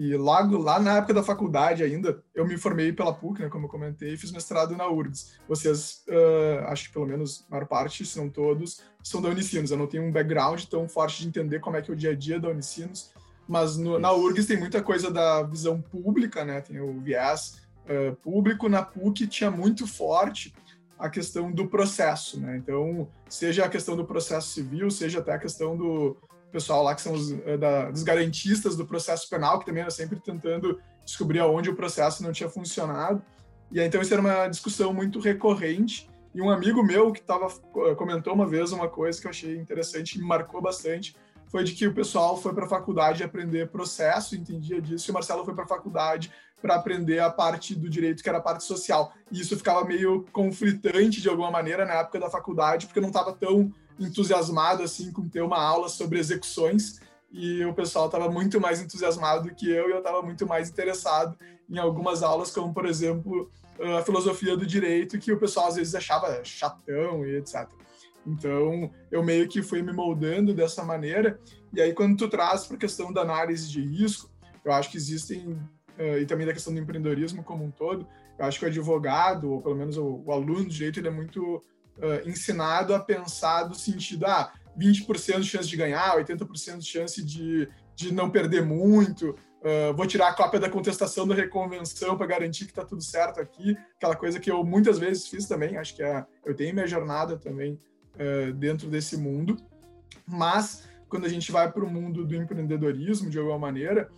E 0.00 0.16
logo 0.16 0.56
lá 0.56 0.80
na 0.80 0.96
época 0.96 1.12
da 1.12 1.22
faculdade 1.22 1.82
ainda, 1.82 2.24
eu 2.34 2.46
me 2.46 2.56
formei 2.56 2.90
pela 2.90 3.12
PUC, 3.12 3.42
né, 3.42 3.50
como 3.50 3.66
eu 3.66 3.68
comentei, 3.68 4.14
e 4.14 4.16
fiz 4.16 4.32
mestrado 4.32 4.74
na 4.74 4.88
URGS. 4.88 5.38
Vocês, 5.46 6.02
uh, 6.08 6.64
acho 6.68 6.88
que 6.88 6.94
pelo 6.94 7.06
menos 7.06 7.44
a 7.46 7.50
maior 7.50 7.66
parte, 7.66 8.06
se 8.06 8.16
não 8.16 8.30
todos, 8.30 8.80
são 9.02 9.20
da 9.20 9.28
Unicinos. 9.28 9.70
Eu 9.70 9.76
não 9.76 9.86
tenho 9.86 10.02
um 10.02 10.10
background 10.10 10.64
tão 10.64 10.88
forte 10.88 11.20
de 11.20 11.28
entender 11.28 11.60
como 11.60 11.76
é 11.76 11.82
que 11.82 11.90
é 11.90 11.92
o 11.92 11.96
dia 11.96 12.12
a 12.12 12.14
dia 12.14 12.40
da 12.40 12.48
Unicinos, 12.48 13.12
mas 13.46 13.76
no, 13.76 13.98
na 13.98 14.10
URGS 14.10 14.46
tem 14.46 14.58
muita 14.58 14.82
coisa 14.82 15.10
da 15.10 15.42
visão 15.42 15.82
pública, 15.82 16.46
né, 16.46 16.62
tem 16.62 16.80
o 16.80 16.98
viés 16.98 17.60
uh, 17.84 18.16
público. 18.22 18.70
Na 18.70 18.82
PUC 18.82 19.26
tinha 19.26 19.50
muito 19.50 19.86
forte 19.86 20.54
a 20.98 21.10
questão 21.10 21.52
do 21.52 21.66
processo, 21.66 22.40
né? 22.40 22.56
Então, 22.56 23.06
seja 23.28 23.66
a 23.66 23.68
questão 23.68 23.96
do 23.96 24.06
processo 24.06 24.48
civil, 24.48 24.90
seja 24.90 25.18
até 25.18 25.32
a 25.32 25.38
questão 25.38 25.76
do, 25.76 26.16
pessoal 26.50 26.82
lá 26.82 26.94
que 26.94 27.00
são 27.00 27.12
os 27.12 27.32
eh, 27.32 27.56
da, 27.56 27.90
dos 27.90 28.02
garantistas 28.02 28.76
do 28.76 28.86
processo 28.86 29.28
penal, 29.28 29.58
que 29.58 29.66
também 29.66 29.82
era 29.82 29.90
sempre 29.90 30.18
tentando 30.20 30.80
descobrir 31.04 31.38
aonde 31.40 31.70
o 31.70 31.76
processo 31.76 32.22
não 32.22 32.32
tinha 32.32 32.48
funcionado. 32.48 33.22
E 33.70 33.80
aí, 33.80 33.86
então 33.86 34.00
isso 34.00 34.12
era 34.12 34.20
uma 34.20 34.48
discussão 34.48 34.92
muito 34.92 35.20
recorrente. 35.20 36.08
E 36.34 36.40
um 36.40 36.50
amigo 36.50 36.82
meu 36.82 37.12
que 37.12 37.20
tava, 37.20 37.48
comentou 37.96 38.34
uma 38.34 38.46
vez 38.46 38.72
uma 38.72 38.88
coisa 38.88 39.20
que 39.20 39.26
eu 39.26 39.30
achei 39.30 39.56
interessante 39.56 40.14
e 40.14 40.18
me 40.18 40.26
marcou 40.26 40.60
bastante 40.60 41.16
foi 41.50 41.64
de 41.64 41.72
que 41.72 41.86
o 41.86 41.92
pessoal 41.92 42.36
foi 42.36 42.54
para 42.54 42.64
a 42.64 42.68
faculdade 42.68 43.24
aprender 43.24 43.68
processo, 43.68 44.36
entendia 44.36 44.80
disso, 44.80 45.08
e 45.08 45.10
o 45.10 45.14
Marcelo 45.14 45.44
foi 45.44 45.52
para 45.52 45.64
a 45.64 45.68
faculdade 45.68 46.32
para 46.62 46.76
aprender 46.76 47.18
a 47.18 47.30
parte 47.30 47.74
do 47.74 47.88
direito, 47.88 48.22
que 48.22 48.28
era 48.28 48.38
a 48.38 48.42
parte 48.42 48.62
social. 48.62 49.12
E 49.32 49.40
isso 49.40 49.56
ficava 49.56 49.84
meio 49.84 50.24
conflitante 50.30 51.20
de 51.20 51.28
alguma 51.28 51.50
maneira 51.50 51.84
na 51.84 51.94
época 51.94 52.20
da 52.20 52.30
faculdade, 52.30 52.86
porque 52.86 53.00
não 53.00 53.08
estava 53.08 53.32
tão 53.32 53.72
entusiasmado 54.00 54.82
assim 54.82 55.12
com 55.12 55.28
ter 55.28 55.42
uma 55.42 55.62
aula 55.62 55.88
sobre 55.88 56.18
execuções 56.18 57.00
e 57.30 57.64
o 57.64 57.74
pessoal 57.74 58.06
estava 58.06 58.28
muito 58.28 58.60
mais 58.60 58.80
entusiasmado 58.80 59.48
do 59.48 59.54
que 59.54 59.70
eu 59.70 59.88
e 59.88 59.92
eu 59.92 59.98
estava 59.98 60.22
muito 60.22 60.46
mais 60.46 60.68
interessado 60.68 61.36
em 61.68 61.78
algumas 61.78 62.22
aulas, 62.22 62.50
como 62.50 62.74
por 62.74 62.86
exemplo 62.86 63.48
a 63.80 64.02
filosofia 64.02 64.56
do 64.56 64.66
direito, 64.66 65.18
que 65.18 65.32
o 65.32 65.38
pessoal 65.38 65.68
às 65.68 65.76
vezes 65.76 65.94
achava 65.94 66.44
chatão 66.44 67.24
e 67.24 67.36
etc. 67.36 67.68
Então, 68.26 68.90
eu 69.10 69.22
meio 69.22 69.48
que 69.48 69.62
fui 69.62 69.80
me 69.82 69.92
moldando 69.92 70.52
dessa 70.52 70.84
maneira. 70.84 71.40
E 71.72 71.80
aí, 71.80 71.92
quando 71.94 72.16
tu 72.16 72.28
traz 72.28 72.66
para 72.66 72.76
a 72.76 72.80
questão 72.80 73.12
da 73.12 73.22
análise 73.22 73.70
de 73.70 73.80
risco, 73.80 74.30
eu 74.64 74.72
acho 74.72 74.90
que 74.90 74.96
existem, 74.96 75.52
uh, 75.98 76.18
e 76.20 76.26
também 76.26 76.46
da 76.46 76.52
questão 76.52 76.74
do 76.74 76.78
empreendedorismo 76.78 77.42
como 77.42 77.64
um 77.64 77.70
todo, 77.70 78.06
eu 78.38 78.44
acho 78.44 78.58
que 78.58 78.64
o 78.64 78.68
advogado, 78.68 79.50
ou 79.50 79.62
pelo 79.62 79.76
menos 79.76 79.96
o, 79.96 80.22
o 80.26 80.32
aluno 80.32 80.66
de 80.68 80.76
direito, 80.76 81.00
ele 81.00 81.08
é 81.08 81.10
muito 81.10 81.62
uh, 82.00 82.28
ensinado 82.28 82.94
a 82.94 83.00
pensar 83.00 83.64
do 83.64 83.74
sentido, 83.74 84.26
ah, 84.26 84.52
20% 84.78 85.40
de 85.40 85.48
chance 85.48 85.68
de 85.68 85.76
ganhar, 85.76 86.16
80% 86.16 86.78
de 86.78 86.86
chance 86.86 87.22
de, 87.22 87.68
de 87.94 88.12
não 88.12 88.30
perder 88.30 88.64
muito, 88.64 89.34
Uh, 89.60 89.92
vou 89.94 90.06
tirar 90.06 90.28
a 90.28 90.32
cópia 90.32 90.58
da 90.58 90.70
contestação 90.70 91.28
da 91.28 91.34
reconvenção 91.34 92.16
para 92.16 92.26
garantir 92.26 92.64
que 92.64 92.70
está 92.70 92.82
tudo 92.82 93.02
certo 93.02 93.40
aqui. 93.40 93.76
Aquela 93.96 94.16
coisa 94.16 94.40
que 94.40 94.50
eu 94.50 94.64
muitas 94.64 94.98
vezes 94.98 95.28
fiz 95.28 95.46
também. 95.46 95.76
Acho 95.76 95.94
que 95.94 96.02
é, 96.02 96.24
eu 96.46 96.56
tenho 96.56 96.72
minha 96.72 96.86
jornada 96.86 97.36
também 97.36 97.78
uh, 98.14 98.54
dentro 98.54 98.88
desse 98.88 99.18
mundo. 99.18 99.58
Mas, 100.26 100.88
quando 101.10 101.26
a 101.26 101.28
gente 101.28 101.52
vai 101.52 101.70
para 101.70 101.84
o 101.84 101.90
mundo 101.90 102.24
do 102.24 102.34
empreendedorismo, 102.34 103.28
de 103.28 103.38
alguma 103.38 103.58
maneira, 103.58 104.08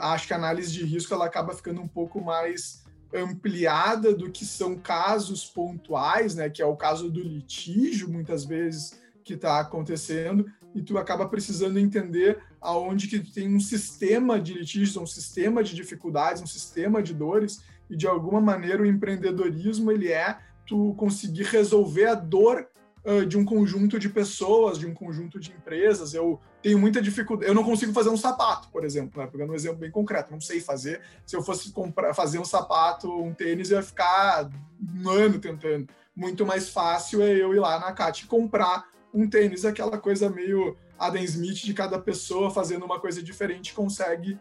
acho 0.00 0.26
que 0.26 0.32
a 0.32 0.36
análise 0.36 0.72
de 0.72 0.84
risco 0.84 1.12
ela 1.12 1.26
acaba 1.26 1.54
ficando 1.54 1.80
um 1.80 1.86
pouco 1.86 2.20
mais 2.20 2.84
ampliada 3.14 4.14
do 4.14 4.30
que 4.30 4.44
são 4.44 4.76
casos 4.76 5.44
pontuais, 5.46 6.34
né? 6.34 6.48
Que 6.50 6.62
é 6.62 6.66
o 6.66 6.76
caso 6.76 7.10
do 7.10 7.22
litígio, 7.22 8.08
muitas 8.08 8.44
vezes, 8.44 9.00
que 9.24 9.34
está 9.34 9.60
acontecendo 9.60 10.46
e 10.74 10.82
tu 10.82 10.96
acaba 10.98 11.28
precisando 11.28 11.78
entender 11.78 12.38
aonde 12.60 13.08
que 13.08 13.20
tu 13.20 13.32
tem 13.32 13.54
um 13.54 13.60
sistema 13.60 14.40
de 14.40 14.54
litígios, 14.54 14.96
um 14.96 15.06
sistema 15.06 15.62
de 15.62 15.74
dificuldades, 15.74 16.42
um 16.42 16.46
sistema 16.46 17.02
de 17.02 17.14
dores 17.14 17.62
e 17.90 17.96
de 17.96 18.06
alguma 18.06 18.40
maneira 18.40 18.82
o 18.82 18.86
empreendedorismo 18.86 19.90
ele 19.90 20.12
é 20.12 20.38
tu 20.66 20.94
conseguir 20.96 21.44
resolver 21.44 22.06
a 22.06 22.14
dor 22.14 22.68
uh, 23.04 23.24
de 23.24 23.38
um 23.38 23.44
conjunto 23.44 23.98
de 23.98 24.08
pessoas, 24.08 24.78
de 24.78 24.86
um 24.86 24.94
conjunto 24.94 25.40
de 25.40 25.50
empresas. 25.50 26.12
Eu 26.12 26.40
tenho 26.62 26.78
muita 26.78 27.00
dificuldade, 27.00 27.48
eu 27.48 27.54
não 27.54 27.62
consigo 27.62 27.92
fazer 27.92 28.08
um 28.08 28.16
sapato, 28.16 28.68
por 28.68 28.84
exemplo, 28.84 29.22
né? 29.22 29.28
pegando 29.30 29.52
um 29.52 29.54
exemplo 29.54 29.78
bem 29.78 29.90
concreto, 29.90 30.32
não 30.32 30.40
sei 30.40 30.60
fazer. 30.60 31.00
Se 31.24 31.36
eu 31.36 31.42
fosse 31.42 31.70
comprar, 31.70 32.12
fazer 32.14 32.38
um 32.38 32.44
sapato, 32.44 33.10
um 33.10 33.32
tênis, 33.32 33.70
eu 33.70 33.76
ia 33.76 33.82
ficar 33.82 34.50
um 34.96 35.08
ano 35.08 35.38
tentando. 35.38 35.88
Muito 36.16 36.44
mais 36.44 36.68
fácil 36.68 37.22
é 37.22 37.30
eu 37.30 37.54
ir 37.54 37.60
lá 37.60 37.78
na 37.78 37.92
CAT 37.92 38.24
e 38.24 38.26
comprar 38.26 38.88
um 39.14 39.28
tênis, 39.28 39.64
aquela 39.64 39.98
coisa 39.98 40.28
meio 40.28 40.76
Adam 40.98 41.22
Smith 41.22 41.58
de 41.58 41.72
cada 41.72 41.98
pessoa 41.98 42.50
fazendo 42.50 42.84
uma 42.84 42.98
coisa 42.98 43.22
diferente 43.22 43.72
consegue, 43.72 44.38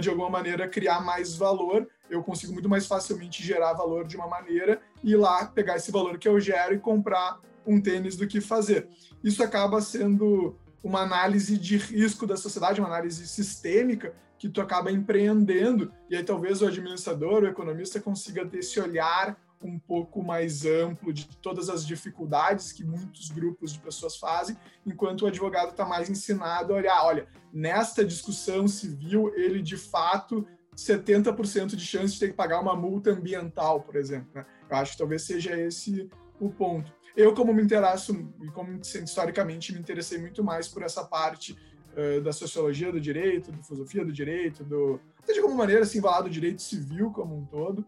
de 0.00 0.08
alguma 0.08 0.30
maneira, 0.30 0.66
criar 0.66 1.00
mais 1.00 1.36
valor. 1.36 1.86
Eu 2.08 2.22
consigo 2.22 2.52
muito 2.52 2.68
mais 2.68 2.86
facilmente 2.86 3.42
gerar 3.42 3.74
valor 3.74 4.06
de 4.06 4.16
uma 4.16 4.26
maneira 4.26 4.80
e 5.04 5.12
ir 5.12 5.16
lá 5.16 5.44
pegar 5.44 5.76
esse 5.76 5.92
valor 5.92 6.18
que 6.18 6.26
eu 6.26 6.40
gero 6.40 6.74
e 6.74 6.78
comprar 6.78 7.38
um 7.66 7.80
tênis 7.80 8.16
do 8.16 8.26
que 8.26 8.40
fazer. 8.40 8.88
Isso 9.22 9.42
acaba 9.42 9.80
sendo 9.80 10.56
uma 10.82 11.00
análise 11.00 11.58
de 11.58 11.76
risco 11.76 12.26
da 12.26 12.36
sociedade, 12.36 12.80
uma 12.80 12.88
análise 12.88 13.26
sistêmica 13.26 14.14
que 14.38 14.48
tu 14.48 14.60
acaba 14.60 14.90
empreendendo 14.90 15.92
e 16.08 16.16
aí 16.16 16.24
talvez 16.24 16.62
o 16.62 16.66
administrador, 16.66 17.42
o 17.42 17.48
economista 17.48 18.00
consiga 18.00 18.46
ter 18.46 18.58
esse 18.58 18.80
olhar 18.80 19.36
um 19.62 19.78
pouco 19.78 20.22
mais 20.22 20.64
amplo 20.64 21.12
de 21.12 21.28
todas 21.38 21.68
as 21.68 21.86
dificuldades 21.86 22.72
que 22.72 22.82
muitos 22.82 23.30
grupos 23.30 23.74
de 23.74 23.78
pessoas 23.78 24.16
fazem, 24.16 24.56
enquanto 24.86 25.22
o 25.22 25.26
advogado 25.26 25.70
está 25.70 25.84
mais 25.84 26.08
ensinado 26.08 26.72
a 26.72 26.76
olhar, 26.76 27.04
olha, 27.04 27.28
nesta 27.52 28.02
discussão 28.02 28.66
civil, 28.66 29.32
ele 29.36 29.60
de 29.60 29.76
fato 29.76 30.46
70% 30.74 31.76
de 31.76 31.84
chance 31.84 32.14
de 32.14 32.20
ter 32.20 32.28
que 32.28 32.34
pagar 32.34 32.60
uma 32.60 32.74
multa 32.74 33.10
ambiental, 33.10 33.82
por 33.82 33.96
exemplo. 33.96 34.30
Né? 34.34 34.46
Eu 34.70 34.76
acho 34.76 34.92
que 34.92 34.98
talvez 34.98 35.22
seja 35.22 35.54
esse 35.60 36.08
o 36.40 36.48
ponto. 36.48 36.90
Eu, 37.16 37.34
como 37.34 37.52
me 37.52 37.62
interesso, 37.62 38.32
e 38.42 38.48
como 38.50 38.80
historicamente 38.80 39.72
me 39.72 39.80
interessei 39.80 40.18
muito 40.18 40.42
mais 40.42 40.68
por 40.68 40.82
essa 40.82 41.04
parte 41.04 41.56
uh, 41.96 42.20
da 42.20 42.32
sociologia 42.32 42.92
do 42.92 43.00
direito, 43.00 43.50
da 43.50 43.62
filosofia 43.62 44.04
do 44.04 44.12
direito, 44.12 44.64
do, 44.64 45.00
até 45.18 45.32
de 45.32 45.40
alguma 45.40 45.56
maneira, 45.56 45.82
assim, 45.82 46.00
falar 46.00 46.22
do 46.22 46.30
direito 46.30 46.62
civil 46.62 47.10
como 47.10 47.36
um 47.36 47.44
todo, 47.44 47.84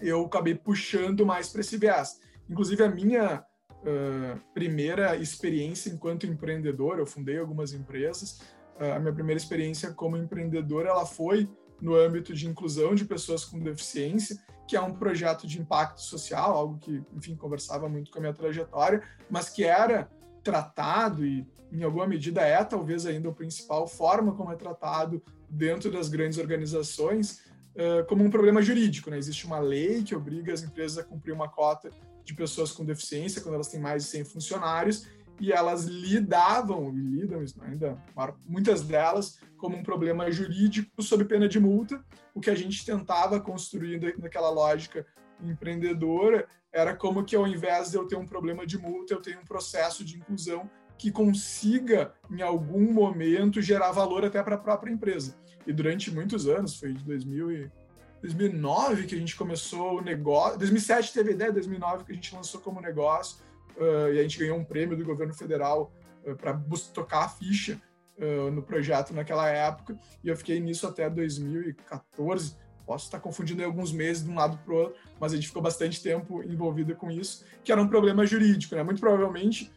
eu 0.00 0.24
acabei 0.24 0.54
puxando 0.54 1.24
mais 1.24 1.48
para 1.48 1.60
esse 1.60 1.76
viés. 1.76 2.20
Inclusive, 2.48 2.82
a 2.82 2.88
minha 2.88 3.44
uh, 3.82 4.40
primeira 4.52 5.16
experiência 5.16 5.90
enquanto 5.90 6.26
empreendedor, 6.26 6.98
eu 6.98 7.06
fundei 7.06 7.38
algumas 7.38 7.72
empresas, 7.72 8.40
uh, 8.80 8.94
a 8.96 8.98
minha 8.98 9.12
primeira 9.12 9.38
experiência 9.38 9.92
como 9.92 10.16
empreendedor, 10.16 10.86
ela 10.86 11.06
foi 11.06 11.48
no 11.80 11.94
âmbito 11.94 12.34
de 12.34 12.46
inclusão 12.46 12.94
de 12.94 13.04
pessoas 13.04 13.44
com 13.44 13.58
deficiência, 13.58 14.38
que 14.70 14.76
é 14.76 14.80
um 14.80 14.94
projeto 14.94 15.48
de 15.48 15.60
impacto 15.60 16.00
social, 16.00 16.56
algo 16.56 16.78
que, 16.78 17.02
enfim, 17.12 17.34
conversava 17.34 17.88
muito 17.88 18.08
com 18.08 18.18
a 18.18 18.20
minha 18.20 18.32
trajetória, 18.32 19.02
mas 19.28 19.48
que 19.48 19.64
era 19.64 20.08
tratado 20.44 21.26
e, 21.26 21.44
em 21.72 21.82
alguma 21.82 22.06
medida, 22.06 22.40
é 22.42 22.62
talvez 22.62 23.04
ainda 23.04 23.28
a 23.28 23.32
principal 23.32 23.88
forma 23.88 24.32
como 24.32 24.52
é 24.52 24.54
tratado 24.54 25.20
dentro 25.48 25.90
das 25.90 26.08
grandes 26.08 26.38
organizações, 26.38 27.42
como 28.08 28.22
um 28.22 28.30
problema 28.30 28.62
jurídico. 28.62 29.10
Né? 29.10 29.18
Existe 29.18 29.44
uma 29.44 29.58
lei 29.58 30.04
que 30.04 30.14
obriga 30.14 30.52
as 30.52 30.62
empresas 30.62 30.98
a 30.98 31.02
cumprir 31.02 31.32
uma 31.32 31.48
cota 31.48 31.90
de 32.24 32.32
pessoas 32.32 32.70
com 32.70 32.84
deficiência 32.84 33.42
quando 33.42 33.56
elas 33.56 33.66
têm 33.66 33.80
mais 33.80 34.04
de 34.04 34.10
100 34.10 34.24
funcionários 34.26 35.08
e 35.40 35.50
elas 35.50 35.86
lidavam, 35.86 36.90
lidam 36.90 37.42
ainda, 37.62 37.98
muitas 38.46 38.82
delas, 38.82 39.40
como 39.60 39.76
um 39.76 39.82
problema 39.82 40.30
jurídico 40.30 41.02
sob 41.02 41.24
pena 41.24 41.48
de 41.48 41.60
multa. 41.60 42.02
O 42.34 42.40
que 42.40 42.50
a 42.50 42.54
gente 42.54 42.84
tentava 42.84 43.38
construir 43.38 44.00
naquela 44.18 44.50
lógica 44.50 45.06
empreendedora 45.42 46.48
era 46.72 46.96
como 46.96 47.24
que 47.24 47.36
ao 47.36 47.46
invés 47.46 47.90
de 47.90 47.96
eu 47.96 48.06
ter 48.06 48.16
um 48.16 48.26
problema 48.26 48.66
de 48.66 48.78
multa, 48.78 49.14
eu 49.14 49.20
tenho 49.20 49.40
um 49.40 49.44
processo 49.44 50.04
de 50.04 50.16
inclusão 50.16 50.68
que 50.96 51.10
consiga, 51.10 52.12
em 52.30 52.42
algum 52.42 52.92
momento, 52.92 53.62
gerar 53.62 53.90
valor 53.90 54.24
até 54.24 54.42
para 54.42 54.56
a 54.56 54.58
própria 54.58 54.92
empresa. 54.92 55.36
E 55.66 55.72
durante 55.72 56.10
muitos 56.10 56.46
anos, 56.46 56.78
foi 56.78 56.92
de 56.92 57.04
2000 57.04 57.52
e 57.52 57.70
2009 58.20 59.06
que 59.06 59.14
a 59.14 59.18
gente 59.18 59.34
começou 59.34 59.98
o 59.98 60.00
negócio, 60.02 60.58
2007 60.58 61.14
teve 61.14 61.32
ideia, 61.32 61.50
2009 61.52 62.04
que 62.04 62.12
a 62.12 62.14
gente 62.14 62.34
lançou 62.34 62.60
como 62.60 62.80
negócio, 62.80 63.38
uh, 63.78 64.12
e 64.12 64.18
a 64.18 64.22
gente 64.22 64.38
ganhou 64.38 64.58
um 64.58 64.64
prêmio 64.64 64.94
do 64.94 65.04
governo 65.04 65.32
federal 65.32 65.90
uh, 66.26 66.36
para 66.36 66.60
tocar 66.92 67.24
a 67.24 67.28
ficha 67.28 67.80
uh, 68.20 68.50
no 68.50 68.62
projeto 68.62 69.12
naquela 69.12 69.48
época, 69.48 69.98
e 70.22 70.28
eu 70.28 70.36
fiquei 70.36 70.60
nisso 70.60 70.86
até 70.86 71.08
2014, 71.08 72.56
posso 72.86 73.06
estar 73.06 73.20
confundindo 73.20 73.64
alguns 73.64 73.92
meses 73.92 74.24
de 74.24 74.30
um 74.30 74.34
lado 74.34 74.58
para 74.64 74.74
o 74.74 74.76
outro, 74.76 75.00
mas 75.18 75.32
a 75.32 75.36
gente 75.36 75.48
ficou 75.48 75.62
bastante 75.62 76.02
tempo 76.02 76.42
envolvido 76.42 76.94
com 76.96 77.10
isso, 77.10 77.44
que 77.62 77.70
era 77.70 77.80
um 77.80 77.88
problema 77.88 78.26
jurídico, 78.26 78.74
né? 78.74 78.82
Muito 78.82 79.00
provavelmente 79.00 79.70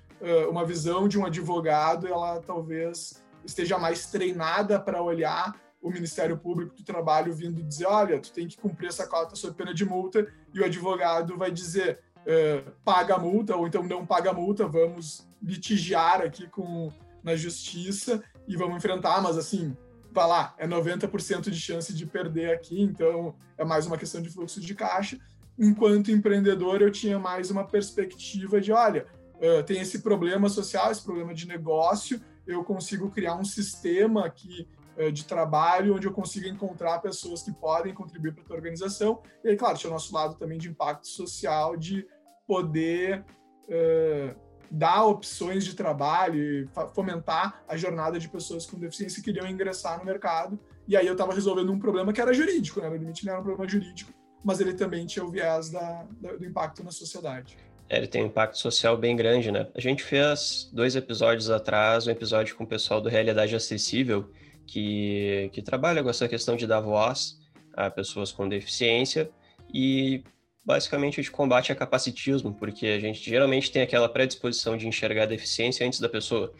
uma 0.49 0.65
visão 0.65 1.05
de 1.05 1.19
um 1.19 1.25
advogado, 1.25 2.07
ela 2.07 2.39
talvez 2.39 3.21
esteja 3.43 3.77
mais 3.77 4.05
treinada 4.05 4.79
para 4.79 5.01
olhar 5.01 5.53
o 5.81 5.89
Ministério 5.89 6.37
Público 6.37 6.75
do 6.75 6.83
Trabalho 6.83 7.33
vindo 7.33 7.61
dizer, 7.61 7.85
olha, 7.85 8.19
tu 8.19 8.31
tem 8.31 8.47
que 8.47 8.57
cumprir 8.57 8.87
essa 8.87 9.05
cota 9.05 9.35
sob 9.35 9.53
pena 9.53 9.73
de 9.73 9.83
multa, 9.83 10.25
e 10.53 10.61
o 10.61 10.65
advogado 10.65 11.37
vai 11.37 11.51
dizer, 11.51 11.99
uh, 12.19 12.71
paga 12.85 13.15
a 13.15 13.19
multa, 13.19 13.55
ou 13.55 13.67
então 13.67 13.83
não 13.83 14.05
paga 14.05 14.29
a 14.29 14.33
multa, 14.33 14.65
vamos 14.65 15.27
litigiar 15.41 16.21
aqui 16.21 16.47
com, 16.47 16.89
na 17.21 17.35
justiça 17.35 18.23
e 18.47 18.55
vamos 18.55 18.77
enfrentar, 18.77 19.21
mas 19.21 19.37
assim, 19.37 19.75
vai 20.11 20.27
lá, 20.27 20.53
é 20.57 20.67
90% 20.67 21.49
de 21.49 21.59
chance 21.59 21.93
de 21.93 22.05
perder 22.05 22.53
aqui, 22.53 22.81
então 22.81 23.35
é 23.57 23.63
mais 23.63 23.85
uma 23.85 23.97
questão 23.97 24.21
de 24.21 24.29
fluxo 24.29 24.59
de 24.61 24.75
caixa. 24.75 25.17
Enquanto 25.57 26.11
empreendedor, 26.11 26.81
eu 26.81 26.91
tinha 26.91 27.19
mais 27.19 27.51
uma 27.51 27.65
perspectiva 27.65 28.59
de, 28.59 28.71
olha, 28.71 29.05
uh, 29.35 29.63
tem 29.63 29.79
esse 29.79 29.99
problema 29.99 30.49
social, 30.49 30.91
esse 30.91 31.03
problema 31.03 31.33
de 31.33 31.47
negócio, 31.47 32.19
eu 32.45 32.63
consigo 32.63 33.09
criar 33.09 33.35
um 33.35 33.45
sistema 33.45 34.29
que 34.29 34.67
eh, 34.95 35.09
de 35.09 35.25
trabalho, 35.25 35.95
onde 35.95 36.05
eu 36.05 36.13
consiga 36.13 36.47
encontrar 36.47 36.99
pessoas 36.99 37.41
que 37.41 37.51
podem 37.51 37.93
contribuir 37.95 38.31
para 38.31 38.43
a 38.43 38.45
tua 38.45 38.55
organização. 38.55 39.23
E 39.43 39.49
aí, 39.49 39.55
claro, 39.55 39.75
tinha 39.75 39.89
o 39.89 39.93
nosso 39.93 40.13
lado 40.13 40.35
também 40.35 40.59
de 40.59 40.69
impacto 40.69 41.07
social, 41.07 41.75
de 41.75 42.05
poder 42.45 43.25
uh, 43.67 44.35
dar 44.69 45.05
opções 45.05 45.65
de 45.65 45.75
trabalho 45.75 46.69
fomentar 46.93 47.63
a 47.67 47.77
jornada 47.77 48.19
de 48.19 48.27
pessoas 48.27 48.65
com 48.65 48.77
deficiência 48.79 49.21
que 49.21 49.31
queriam 49.31 49.49
ingressar 49.49 49.99
no 49.99 50.05
mercado. 50.05 50.59
E 50.87 50.97
aí 50.97 51.07
eu 51.07 51.13
estava 51.13 51.33
resolvendo 51.33 51.71
um 51.71 51.79
problema 51.79 52.11
que 52.11 52.19
era 52.19 52.33
jurídico, 52.33 52.81
né? 52.81 52.89
No 52.89 52.95
limite, 52.95 53.23
ele 53.23 53.29
era 53.29 53.39
um 53.39 53.43
problema 53.43 53.69
jurídico, 53.69 54.11
mas 54.43 54.59
ele 54.59 54.73
também 54.73 55.05
tinha 55.05 55.23
o 55.23 55.29
viés 55.29 55.69
da, 55.69 56.05
da, 56.19 56.33
do 56.33 56.45
impacto 56.45 56.83
na 56.83 56.91
sociedade. 56.91 57.57
É, 57.89 57.97
ele 57.97 58.07
tem 58.07 58.23
um 58.23 58.27
impacto 58.27 58.57
social 58.57 58.97
bem 58.97 59.15
grande, 59.15 59.51
né? 59.51 59.67
A 59.75 59.81
gente 59.81 60.03
fez 60.03 60.69
dois 60.73 60.95
episódios 60.95 61.49
atrás, 61.49 62.07
um 62.07 62.11
episódio 62.11 62.55
com 62.55 62.63
o 62.63 62.67
pessoal 62.67 62.99
do 62.99 63.09
Realidade 63.09 63.55
Acessível, 63.55 64.31
que, 64.65 65.49
que 65.53 65.61
trabalha 65.61 66.01
com 66.01 66.09
essa 66.09 66.27
questão 66.27 66.55
de 66.55 66.65
dar 66.65 66.79
voz 66.79 67.39
a 67.75 67.89
pessoas 67.89 68.31
com 68.31 68.47
deficiência 68.47 69.29
e 69.73 70.23
basicamente 70.65 71.19
a 71.19 71.23
gente 71.23 71.31
combate 71.31 71.71
a 71.71 71.75
capacitismo, 71.75 72.53
porque 72.53 72.87
a 72.87 72.99
gente 72.99 73.27
geralmente 73.29 73.71
tem 73.71 73.81
aquela 73.81 74.07
predisposição 74.07 74.77
de 74.77 74.87
enxergar 74.87 75.23
a 75.23 75.27
deficiência 75.27 75.85
antes 75.85 75.99
da 75.99 76.09
pessoa. 76.09 76.53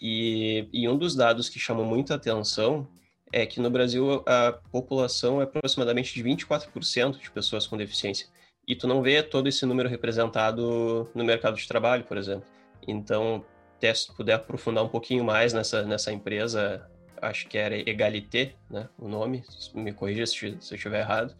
E, 0.00 0.68
e 0.72 0.88
um 0.88 0.96
dos 0.96 1.14
dados 1.14 1.48
que 1.48 1.58
chamou 1.58 1.84
muita 1.84 2.14
atenção 2.14 2.86
é 3.32 3.46
que 3.46 3.60
no 3.60 3.70
Brasil 3.70 4.22
a 4.26 4.52
população 4.70 5.40
é 5.40 5.44
aproximadamente 5.44 6.14
de 6.14 6.22
24% 6.22 7.18
de 7.18 7.30
pessoas 7.30 7.66
com 7.66 7.76
deficiência. 7.76 8.28
E 8.68 8.74
tu 8.74 8.86
não 8.86 9.02
vê 9.02 9.22
todo 9.22 9.48
esse 9.48 9.64
número 9.64 9.88
representado 9.88 11.08
no 11.14 11.24
mercado 11.24 11.56
de 11.56 11.66
trabalho, 11.66 12.04
por 12.04 12.16
exemplo. 12.16 12.46
Então, 12.86 13.44
até 13.76 13.92
se 13.94 14.12
puder 14.14 14.34
aprofundar 14.34 14.84
um 14.84 14.88
pouquinho 14.88 15.24
mais 15.24 15.52
nessa, 15.52 15.82
nessa 15.82 16.12
empresa, 16.12 16.88
acho 17.20 17.46
que 17.48 17.56
era 17.56 17.76
Egalité, 17.76 18.54
né, 18.70 18.88
o 18.98 19.08
nome, 19.08 19.44
me 19.74 19.92
corrija 19.92 20.26
se, 20.26 20.56
se 20.60 20.74
eu 20.74 20.76
estiver 20.76 21.00
errado, 21.00 21.34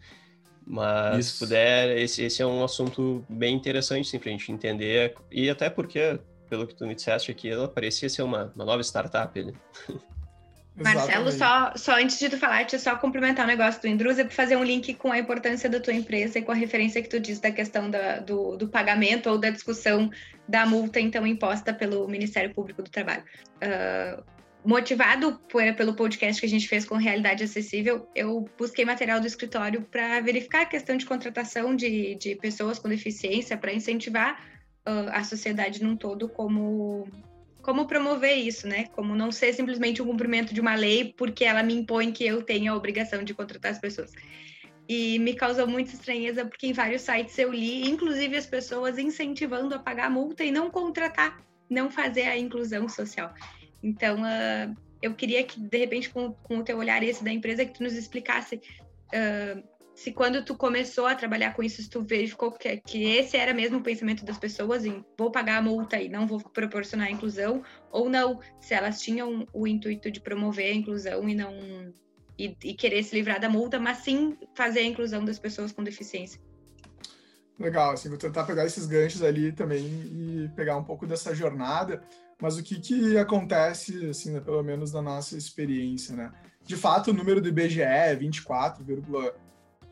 mas 0.69 1.25
Isso. 1.25 1.33
se 1.33 1.39
puder, 1.39 1.97
esse, 1.97 2.23
esse 2.23 2.41
é 2.41 2.45
um 2.45 2.61
assunto 2.61 3.23
bem 3.29 3.55
interessante, 3.55 4.09
sim, 4.09 4.19
para 4.19 4.29
a 4.29 4.31
gente 4.33 4.51
entender, 4.51 5.15
e 5.31 5.49
até 5.49 5.69
porque, 5.69 6.19
pelo 6.49 6.67
que 6.67 6.75
tu 6.75 6.85
me 6.85 6.93
disseste 6.93 7.31
aqui, 7.31 7.49
ela 7.49 7.69
parecia 7.69 8.09
ser 8.09 8.21
uma, 8.21 8.51
uma 8.53 8.65
nova 8.65 8.81
startup, 8.83 9.41
né? 9.41 9.53
Marcelo, 10.75 11.31
só, 11.31 11.73
só 11.75 11.95
antes 11.95 12.19
de 12.19 12.29
tu 12.29 12.37
falar, 12.37 12.57
deixa 12.57 12.75
eu 12.75 12.79
só 12.79 12.95
complementar 12.95 13.45
o 13.45 13.47
negócio 13.47 13.81
do 13.81 13.87
Indrusa 13.87 14.23
para 14.23 14.33
fazer 14.33 14.55
um 14.57 14.63
link 14.63 14.93
com 14.93 15.11
a 15.11 15.17
importância 15.17 15.67
da 15.67 15.79
tua 15.79 15.93
empresa 15.93 16.37
e 16.37 16.43
com 16.43 16.51
a 16.51 16.55
referência 16.55 17.01
que 17.01 17.09
tu 17.09 17.19
diz 17.19 17.39
da 17.39 17.49
questão 17.49 17.89
da, 17.89 18.19
do, 18.19 18.55
do 18.55 18.67
pagamento 18.67 19.27
ou 19.27 19.39
da 19.39 19.49
discussão 19.49 20.11
da 20.47 20.67
multa, 20.67 20.99
então, 20.99 21.25
imposta 21.25 21.73
pelo 21.73 22.07
Ministério 22.07 22.53
Público 22.53 22.83
do 22.83 22.91
Trabalho. 22.91 23.23
Uh, 23.55 24.23
motivado 24.67 25.39
por, 25.49 25.63
pelo 25.75 25.93
podcast 25.93 26.41
que 26.41 26.45
a 26.45 26.49
gente 26.49 26.67
fez 26.67 26.83
com 26.83 26.97
Realidade 26.97 27.41
Acessível, 27.41 28.05
eu 28.13 28.49
busquei 28.57 28.83
material 28.83 29.17
do 29.17 29.25
escritório 29.25 29.81
para 29.89 30.19
verificar 30.19 30.63
a 30.63 30.65
questão 30.65 30.97
de 30.97 31.05
contratação 31.05 31.73
de, 31.73 32.15
de 32.15 32.35
pessoas 32.35 32.77
com 32.77 32.89
deficiência, 32.89 33.57
para 33.57 33.73
incentivar 33.73 34.45
uh, 34.85 35.09
a 35.13 35.23
sociedade 35.23 35.81
num 35.81 35.95
todo 35.95 36.27
como 36.27 37.07
como 37.61 37.85
promover 37.85 38.35
isso, 38.35 38.67
né? 38.67 38.87
Como 38.87 39.15
não 39.15 39.31
ser 39.31 39.53
simplesmente 39.53 40.01
um 40.01 40.05
cumprimento 40.05 40.53
de 40.53 40.59
uma 40.59 40.75
lei 40.75 41.13
porque 41.17 41.45
ela 41.45 41.63
me 41.63 41.73
impõe 41.73 42.11
que 42.11 42.25
eu 42.25 42.41
tenha 42.41 42.71
a 42.71 42.75
obrigação 42.75 43.23
de 43.23 43.33
contratar 43.33 43.71
as 43.71 43.79
pessoas. 43.79 44.11
E 44.87 45.17
me 45.19 45.33
causou 45.33 45.67
muita 45.67 45.93
estranheza 45.93 46.45
porque 46.45 46.67
em 46.67 46.73
vários 46.73 47.03
sites 47.03 47.37
eu 47.37 47.53
li, 47.53 47.87
inclusive 47.87 48.35
as 48.35 48.45
pessoas 48.45 48.97
incentivando 48.97 49.75
a 49.75 49.79
pagar 49.79 50.09
multa 50.09 50.43
e 50.43 50.51
não 50.51 50.69
contratar, 50.69 51.41
não 51.69 51.89
fazer 51.89 52.23
a 52.23 52.37
inclusão 52.37 52.87
social. 52.87 53.33
Então, 53.81 54.21
uh, 54.21 54.75
eu 55.01 55.13
queria 55.13 55.43
que, 55.43 55.59
de 55.59 55.77
repente, 55.77 56.09
com, 56.09 56.33
com, 56.33 56.59
o 56.59 56.63
teu 56.63 56.77
olhar 56.77 57.03
esse 57.03 57.23
da 57.23 57.31
empresa, 57.31 57.65
que 57.65 57.73
tu 57.73 57.83
nos 57.83 57.93
explicasse 57.93 58.55
uh, 58.55 59.63
se 59.97 60.11
quando 60.11 60.45
tu 60.45 60.55
começou 60.55 61.07
a 61.07 61.15
trabalhar 61.15 61.55
com 61.55 61.63
isso, 61.63 61.89
tu 61.89 62.03
verificou 62.03 62.51
que, 62.51 62.77
que 62.77 63.03
esse 63.03 63.35
era 63.35 63.51
mesmo 63.51 63.79
o 63.79 63.81
pensamento 63.81 64.23
das 64.23 64.37
pessoas 64.37 64.85
em 64.85 65.03
vou 65.17 65.31
pagar 65.31 65.57
a 65.57 65.61
multa 65.61 65.99
e 65.99 66.07
não 66.07 66.27
vou 66.27 66.39
proporcionar 66.39 67.07
a 67.07 67.11
inclusão, 67.11 67.63
ou 67.91 68.07
não, 68.07 68.39
se 68.61 68.75
elas 68.75 69.01
tinham 69.01 69.47
o 69.51 69.65
intuito 69.65 70.11
de 70.11 70.19
promover 70.19 70.71
a 70.71 70.75
inclusão 70.75 71.27
e 71.27 71.33
não 71.33 71.51
e, 72.37 72.55
e 72.63 72.73
querer 72.75 73.01
se 73.01 73.15
livrar 73.15 73.39
da 73.39 73.49
multa, 73.49 73.79
mas 73.79 73.97
sim 73.97 74.37
fazer 74.53 74.81
a 74.81 74.85
inclusão 74.85 75.25
das 75.25 75.39
pessoas 75.39 75.71
com 75.71 75.83
deficiência. 75.83 76.39
Legal, 77.59 77.93
assim, 77.93 78.07
vou 78.07 78.19
tentar 78.19 78.43
pegar 78.43 78.67
esses 78.67 78.85
ganchos 78.85 79.23
ali 79.23 79.51
também 79.51 79.83
e 79.83 80.51
pegar 80.55 80.77
um 80.77 80.83
pouco 80.83 81.07
dessa 81.07 81.33
jornada, 81.33 82.03
mas 82.41 82.57
o 82.57 82.63
que 82.63 82.79
que 82.79 83.17
acontece, 83.17 84.07
assim, 84.07 84.31
né, 84.33 84.39
pelo 84.39 84.61
menos 84.63 84.91
na 84.93 85.01
nossa 85.01 85.37
experiência, 85.37 86.15
né? 86.15 86.31
De 86.63 86.75
fato, 86.75 87.11
o 87.11 87.13
número 87.13 87.41
do 87.41 87.47
IBGE 87.47 87.81
é 87.81 88.15
24, 88.15 88.85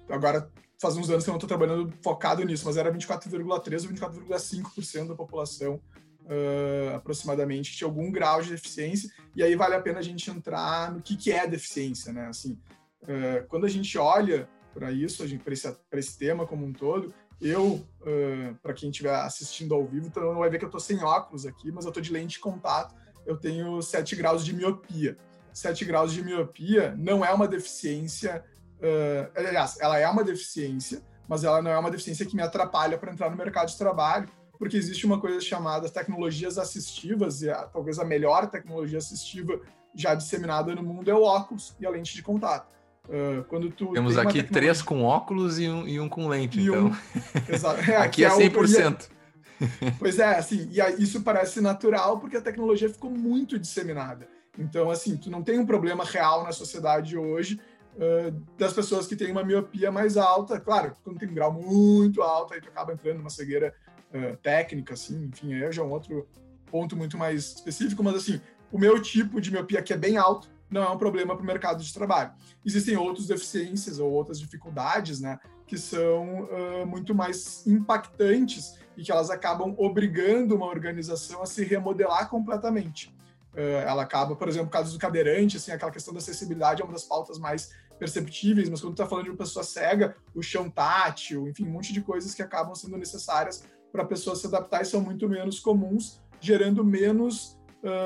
agora 0.09 0.51
faz 0.79 0.97
uns 0.97 1.09
anos 1.09 1.23
que 1.23 1.29
eu 1.29 1.33
não 1.33 1.37
estou 1.37 1.47
trabalhando 1.47 1.91
focado 2.03 2.43
nisso, 2.43 2.65
mas 2.65 2.77
era 2.77 2.91
24,3% 2.91 3.85
ou 3.85 3.93
24,5% 3.93 5.07
da 5.07 5.15
população 5.15 5.79
uh, 6.25 6.95
aproximadamente 6.95 7.71
que 7.71 7.77
tinha 7.77 7.87
algum 7.87 8.11
grau 8.11 8.41
de 8.41 8.51
deficiência, 8.51 9.09
e 9.35 9.41
aí 9.41 9.55
vale 9.55 9.75
a 9.75 9.81
pena 9.81 9.99
a 9.99 10.03
gente 10.03 10.29
entrar 10.29 10.91
no 10.91 11.01
que, 11.01 11.15
que 11.15 11.31
é 11.31 11.47
deficiência, 11.47 12.11
né? 12.11 12.27
Assim, 12.27 12.59
uh, 13.03 13.47
quando 13.47 13.65
a 13.65 13.69
gente 13.69 13.97
olha 13.97 14.49
para 14.73 14.91
isso, 14.91 15.23
para 15.39 15.53
esse, 15.53 15.77
esse 15.93 16.17
tema 16.17 16.45
como 16.45 16.65
um 16.65 16.73
todo, 16.73 17.13
eu, 17.41 17.85
uh, 18.01 18.55
para 18.61 18.73
quem 18.73 18.89
estiver 18.89 19.13
assistindo 19.13 19.73
ao 19.75 19.85
vivo, 19.85 20.07
então 20.07 20.35
vai 20.35 20.49
ver 20.49 20.57
que 20.57 20.65
eu 20.65 20.69
estou 20.69 20.81
sem 20.81 21.03
óculos 21.03 21.45
aqui, 21.45 21.71
mas 21.71 21.85
eu 21.85 21.89
estou 21.89 22.01
de 22.01 22.11
lente 22.11 22.33
de 22.33 22.39
contato, 22.39 22.95
eu 23.25 23.37
tenho 23.37 23.81
7 23.81 24.15
graus 24.15 24.45
de 24.45 24.53
miopia. 24.53 25.17
7 25.53 25.85
graus 25.85 26.13
de 26.13 26.23
miopia 26.23 26.93
não 26.97 27.23
é 27.23 27.31
uma 27.33 27.47
deficiência 27.47 28.43
Uh, 28.79 29.31
aliás, 29.35 29.79
ela 29.79 29.97
é 29.97 30.07
uma 30.07 30.23
deficiência, 30.23 31.01
mas 31.27 31.43
ela 31.43 31.61
não 31.61 31.71
é 31.71 31.77
uma 31.77 31.91
deficiência 31.91 32.25
que 32.25 32.35
me 32.35 32.41
atrapalha 32.41 32.97
para 32.97 33.11
entrar 33.11 33.29
no 33.29 33.37
mercado 33.37 33.69
de 33.69 33.77
trabalho, 33.77 34.27
porque 34.59 34.77
existe 34.77 35.05
uma 35.05 35.19
coisa 35.19 35.39
chamada 35.41 35.89
tecnologias 35.89 36.57
assistivas, 36.57 37.41
e 37.41 37.49
a, 37.49 37.63
talvez 37.63 37.99
a 37.99 38.05
melhor 38.05 38.49
tecnologia 38.49 38.97
assistiva 38.97 39.59
já 39.93 40.13
disseminada 40.13 40.75
no 40.75 40.83
mundo 40.83 41.09
é 41.09 41.13
o 41.13 41.23
óculos 41.23 41.75
e 41.79 41.85
a 41.85 41.89
lente 41.89 42.13
de 42.13 42.21
contato. 42.21 42.67
Uh, 43.07 43.43
quando 43.45 43.69
tu 43.69 43.93
Temos 43.93 44.17
aqui 44.17 44.41
tecnologia... 44.41 44.51
três 44.51 44.81
com 44.81 45.03
óculos 45.03 45.59
e 45.59 45.69
um, 45.69 45.87
e 45.87 45.99
um 45.99 46.09
com 46.09 46.27
lente, 46.27 46.59
e 46.59 46.67
então. 46.67 46.87
Um... 46.89 47.91
É, 47.91 47.97
aqui 47.97 48.25
é 48.25 48.29
100%. 48.29 49.09
É... 49.11 49.15
Pois 49.99 50.19
é, 50.19 50.35
assim, 50.37 50.69
e 50.71 50.79
isso 51.01 51.21
parece 51.21 51.61
natural 51.61 52.19
porque 52.19 52.35
a 52.35 52.41
tecnologia 52.41 52.89
ficou 52.89 53.09
muito 53.09 53.57
disseminada. 53.57 54.27
Então, 54.57 54.89
assim, 54.89 55.15
tu 55.17 55.29
não 55.29 55.43
tem 55.43 55.59
um 55.59 55.65
problema 55.65 56.03
real 56.03 56.43
na 56.43 56.51
sociedade 56.51 57.17
hoje 57.17 57.59
uh, 57.95 58.31
das 58.57 58.73
pessoas 58.73 59.07
que 59.07 59.15
têm 59.15 59.31
uma 59.31 59.43
miopia 59.43 59.91
mais 59.91 60.17
alta. 60.17 60.59
Claro, 60.59 60.93
quando 61.03 61.19
tem 61.19 61.29
um 61.29 61.33
grau 61.33 61.53
muito 61.53 62.21
alto, 62.21 62.53
aí 62.53 62.61
tu 62.61 62.69
acaba 62.69 62.93
entrando 62.93 63.17
numa 63.17 63.29
cegueira 63.29 63.73
uh, 64.13 64.35
técnica, 64.37 64.93
assim, 64.93 65.29
enfim, 65.31 65.53
aí 65.53 65.71
já 65.71 65.81
é 65.81 65.85
um 65.85 65.91
outro 65.91 66.27
ponto 66.69 66.95
muito 66.95 67.17
mais 67.17 67.53
específico, 67.55 68.03
mas 68.03 68.15
assim, 68.15 68.41
o 68.71 68.79
meu 68.79 69.01
tipo 69.01 69.39
de 69.39 69.51
miopia 69.51 69.81
que 69.81 69.93
é 69.93 69.97
bem 69.97 70.17
alto 70.17 70.49
não 70.69 70.83
é 70.83 70.89
um 70.89 70.97
problema 70.97 71.35
para 71.35 71.43
o 71.43 71.45
mercado 71.45 71.83
de 71.83 71.93
trabalho. 71.93 72.31
Existem 72.65 72.97
outras 72.97 73.27
deficiências 73.27 73.99
ou 73.99 74.11
outras 74.11 74.39
dificuldades, 74.39 75.19
né, 75.19 75.39
que 75.67 75.77
são 75.77 76.43
uh, 76.43 76.85
muito 76.85 77.13
mais 77.13 77.65
impactantes 77.65 78.77
e 78.97 79.03
que 79.03 79.11
elas 79.11 79.29
acabam 79.29 79.75
obrigando 79.77 80.55
uma 80.55 80.67
organização 80.67 81.41
a 81.41 81.45
se 81.45 81.63
remodelar 81.63 82.29
completamente. 82.29 83.15
Uh, 83.53 83.81
ela 83.85 84.03
acaba, 84.03 84.35
por 84.35 84.47
exemplo, 84.47 84.69
caso 84.69 84.93
do 84.93 84.99
cadeirante, 84.99 85.57
assim, 85.57 85.71
aquela 85.71 85.91
questão 85.91 86.13
da 86.13 86.19
acessibilidade 86.19 86.81
é 86.81 86.85
uma 86.85 86.93
das 86.93 87.03
pautas 87.03 87.39
mais 87.39 87.71
perceptíveis, 87.97 88.69
mas 88.69 88.81
quando 88.81 88.93
está 88.93 89.07
falando 89.07 89.25
de 89.25 89.31
uma 89.31 89.37
pessoa 89.37 89.63
cega, 89.63 90.15
o 90.33 90.41
chão 90.41 90.69
tátil, 90.69 91.47
enfim, 91.47 91.65
um 91.65 91.71
monte 91.71 91.93
de 91.93 92.01
coisas 92.01 92.35
que 92.35 92.41
acabam 92.41 92.75
sendo 92.75 92.97
necessárias 92.97 93.63
para 93.91 94.03
a 94.03 94.05
pessoa 94.05 94.35
se 94.35 94.45
adaptar 94.45 94.81
e 94.81 94.85
são 94.85 94.99
muito 94.99 95.27
menos 95.29 95.59
comuns, 95.59 96.21
gerando 96.39 96.83
menos 96.83 97.54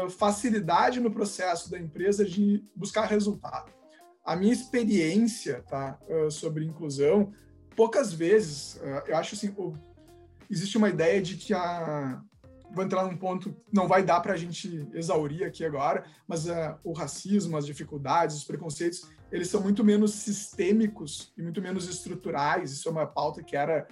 facilidade 0.09 0.99
no 0.99 1.11
processo 1.11 1.71
da 1.71 1.79
empresa 1.79 2.25
de 2.25 2.63
buscar 2.75 3.05
resultado. 3.05 3.71
A 4.23 4.35
minha 4.35 4.53
experiência 4.53 5.63
tá, 5.67 5.97
uh, 6.07 6.29
sobre 6.29 6.65
inclusão, 6.65 7.33
poucas 7.75 8.13
vezes, 8.13 8.75
uh, 8.75 9.03
eu 9.07 9.17
acho 9.17 9.35
assim, 9.35 9.55
existe 10.49 10.77
uma 10.77 10.89
ideia 10.89 11.21
de 11.21 11.35
que 11.35 11.53
a, 11.53 12.21
vou 12.71 12.83
entrar 12.83 13.05
num 13.05 13.17
ponto 13.17 13.55
não 13.71 13.87
vai 13.87 14.03
dar 14.03 14.19
para 14.19 14.33
a 14.33 14.37
gente 14.37 14.87
exaurir 14.93 15.45
aqui 15.45 15.65
agora, 15.65 16.05
mas 16.27 16.45
o 16.83 16.91
racismo, 16.91 17.57
as 17.57 17.65
dificuldades, 17.65 18.35
os 18.35 18.43
preconceitos, 18.43 19.09
eles 19.31 19.47
são 19.47 19.61
muito 19.61 19.83
menos 19.83 20.13
sistêmicos 20.13 21.33
e 21.37 21.41
muito 21.41 21.61
menos 21.61 21.87
estruturais. 21.87 22.71
Isso 22.71 22.87
é 22.87 22.91
uma 22.91 23.07
pauta 23.07 23.41
que 23.41 23.55
era 23.55 23.87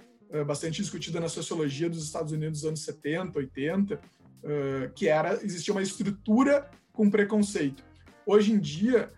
bastante 0.46 0.82
discutida 0.82 1.18
na 1.18 1.28
sociologia 1.28 1.88
dos 1.88 2.04
Estados 2.04 2.32
Unidos 2.32 2.60
dos 2.60 2.68
anos 2.68 2.84
70, 2.84 3.38
80, 3.38 4.00
uh, 4.44 4.90
que 4.94 5.08
era 5.08 5.34
existia 5.44 5.72
uma 5.72 5.82
estrutura 5.82 6.70
com 6.92 7.10
preconceito. 7.10 7.84
Hoje 8.26 8.52
em 8.52 8.58
dia 8.58 9.10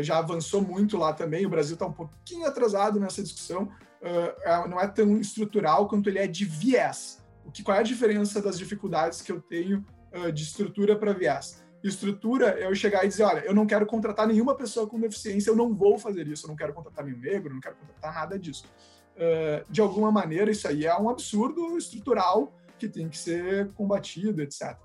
já 0.00 0.18
avançou 0.18 0.62
muito 0.62 0.96
lá 0.96 1.12
também. 1.12 1.44
O 1.44 1.48
Brasil 1.48 1.74
está 1.74 1.84
um 1.84 1.92
pouquinho 1.92 2.46
atrasado 2.46 3.00
nessa 3.00 3.20
discussão. 3.20 3.68
É, 4.00 4.68
não 4.68 4.78
é 4.78 4.86
tão 4.86 5.18
estrutural 5.18 5.88
quanto 5.88 6.08
ele 6.08 6.20
é 6.20 6.26
de 6.28 6.44
viés 6.44 7.22
o 7.44 7.50
que, 7.50 7.62
qual 7.62 7.76
é 7.76 7.80
a 7.80 7.84
diferença 7.84 8.40
das 8.40 8.58
dificuldades 8.58 9.20
que 9.20 9.32
eu 9.32 9.40
tenho 9.40 9.84
uh, 10.12 10.32
de 10.32 10.42
estrutura 10.42 10.96
para 10.96 11.12
viés? 11.12 11.62
Estrutura 11.82 12.60
é 12.60 12.66
eu 12.66 12.74
chegar 12.74 13.04
e 13.04 13.08
dizer, 13.08 13.24
olha, 13.24 13.40
eu 13.40 13.54
não 13.54 13.66
quero 13.66 13.84
contratar 13.86 14.26
nenhuma 14.26 14.54
pessoa 14.54 14.86
com 14.86 15.00
deficiência, 15.00 15.50
eu 15.50 15.56
não 15.56 15.74
vou 15.74 15.98
fazer 15.98 16.26
isso, 16.28 16.46
eu 16.46 16.48
não 16.48 16.56
quero 16.56 16.72
contratar 16.72 17.04
nenhum 17.04 17.18
negro, 17.18 17.52
não 17.52 17.60
quero 17.60 17.74
contratar 17.74 18.14
nada 18.14 18.38
disso. 18.38 18.64
Uh, 19.16 19.64
de 19.70 19.80
alguma 19.80 20.10
maneira, 20.12 20.50
isso 20.50 20.66
aí 20.68 20.86
é 20.86 20.96
um 20.96 21.10
absurdo 21.10 21.76
estrutural 21.76 22.56
que 22.82 22.88
tem 22.88 23.08
que 23.08 23.16
ser 23.16 23.70
combatido, 23.72 24.42
etc. 24.42 24.76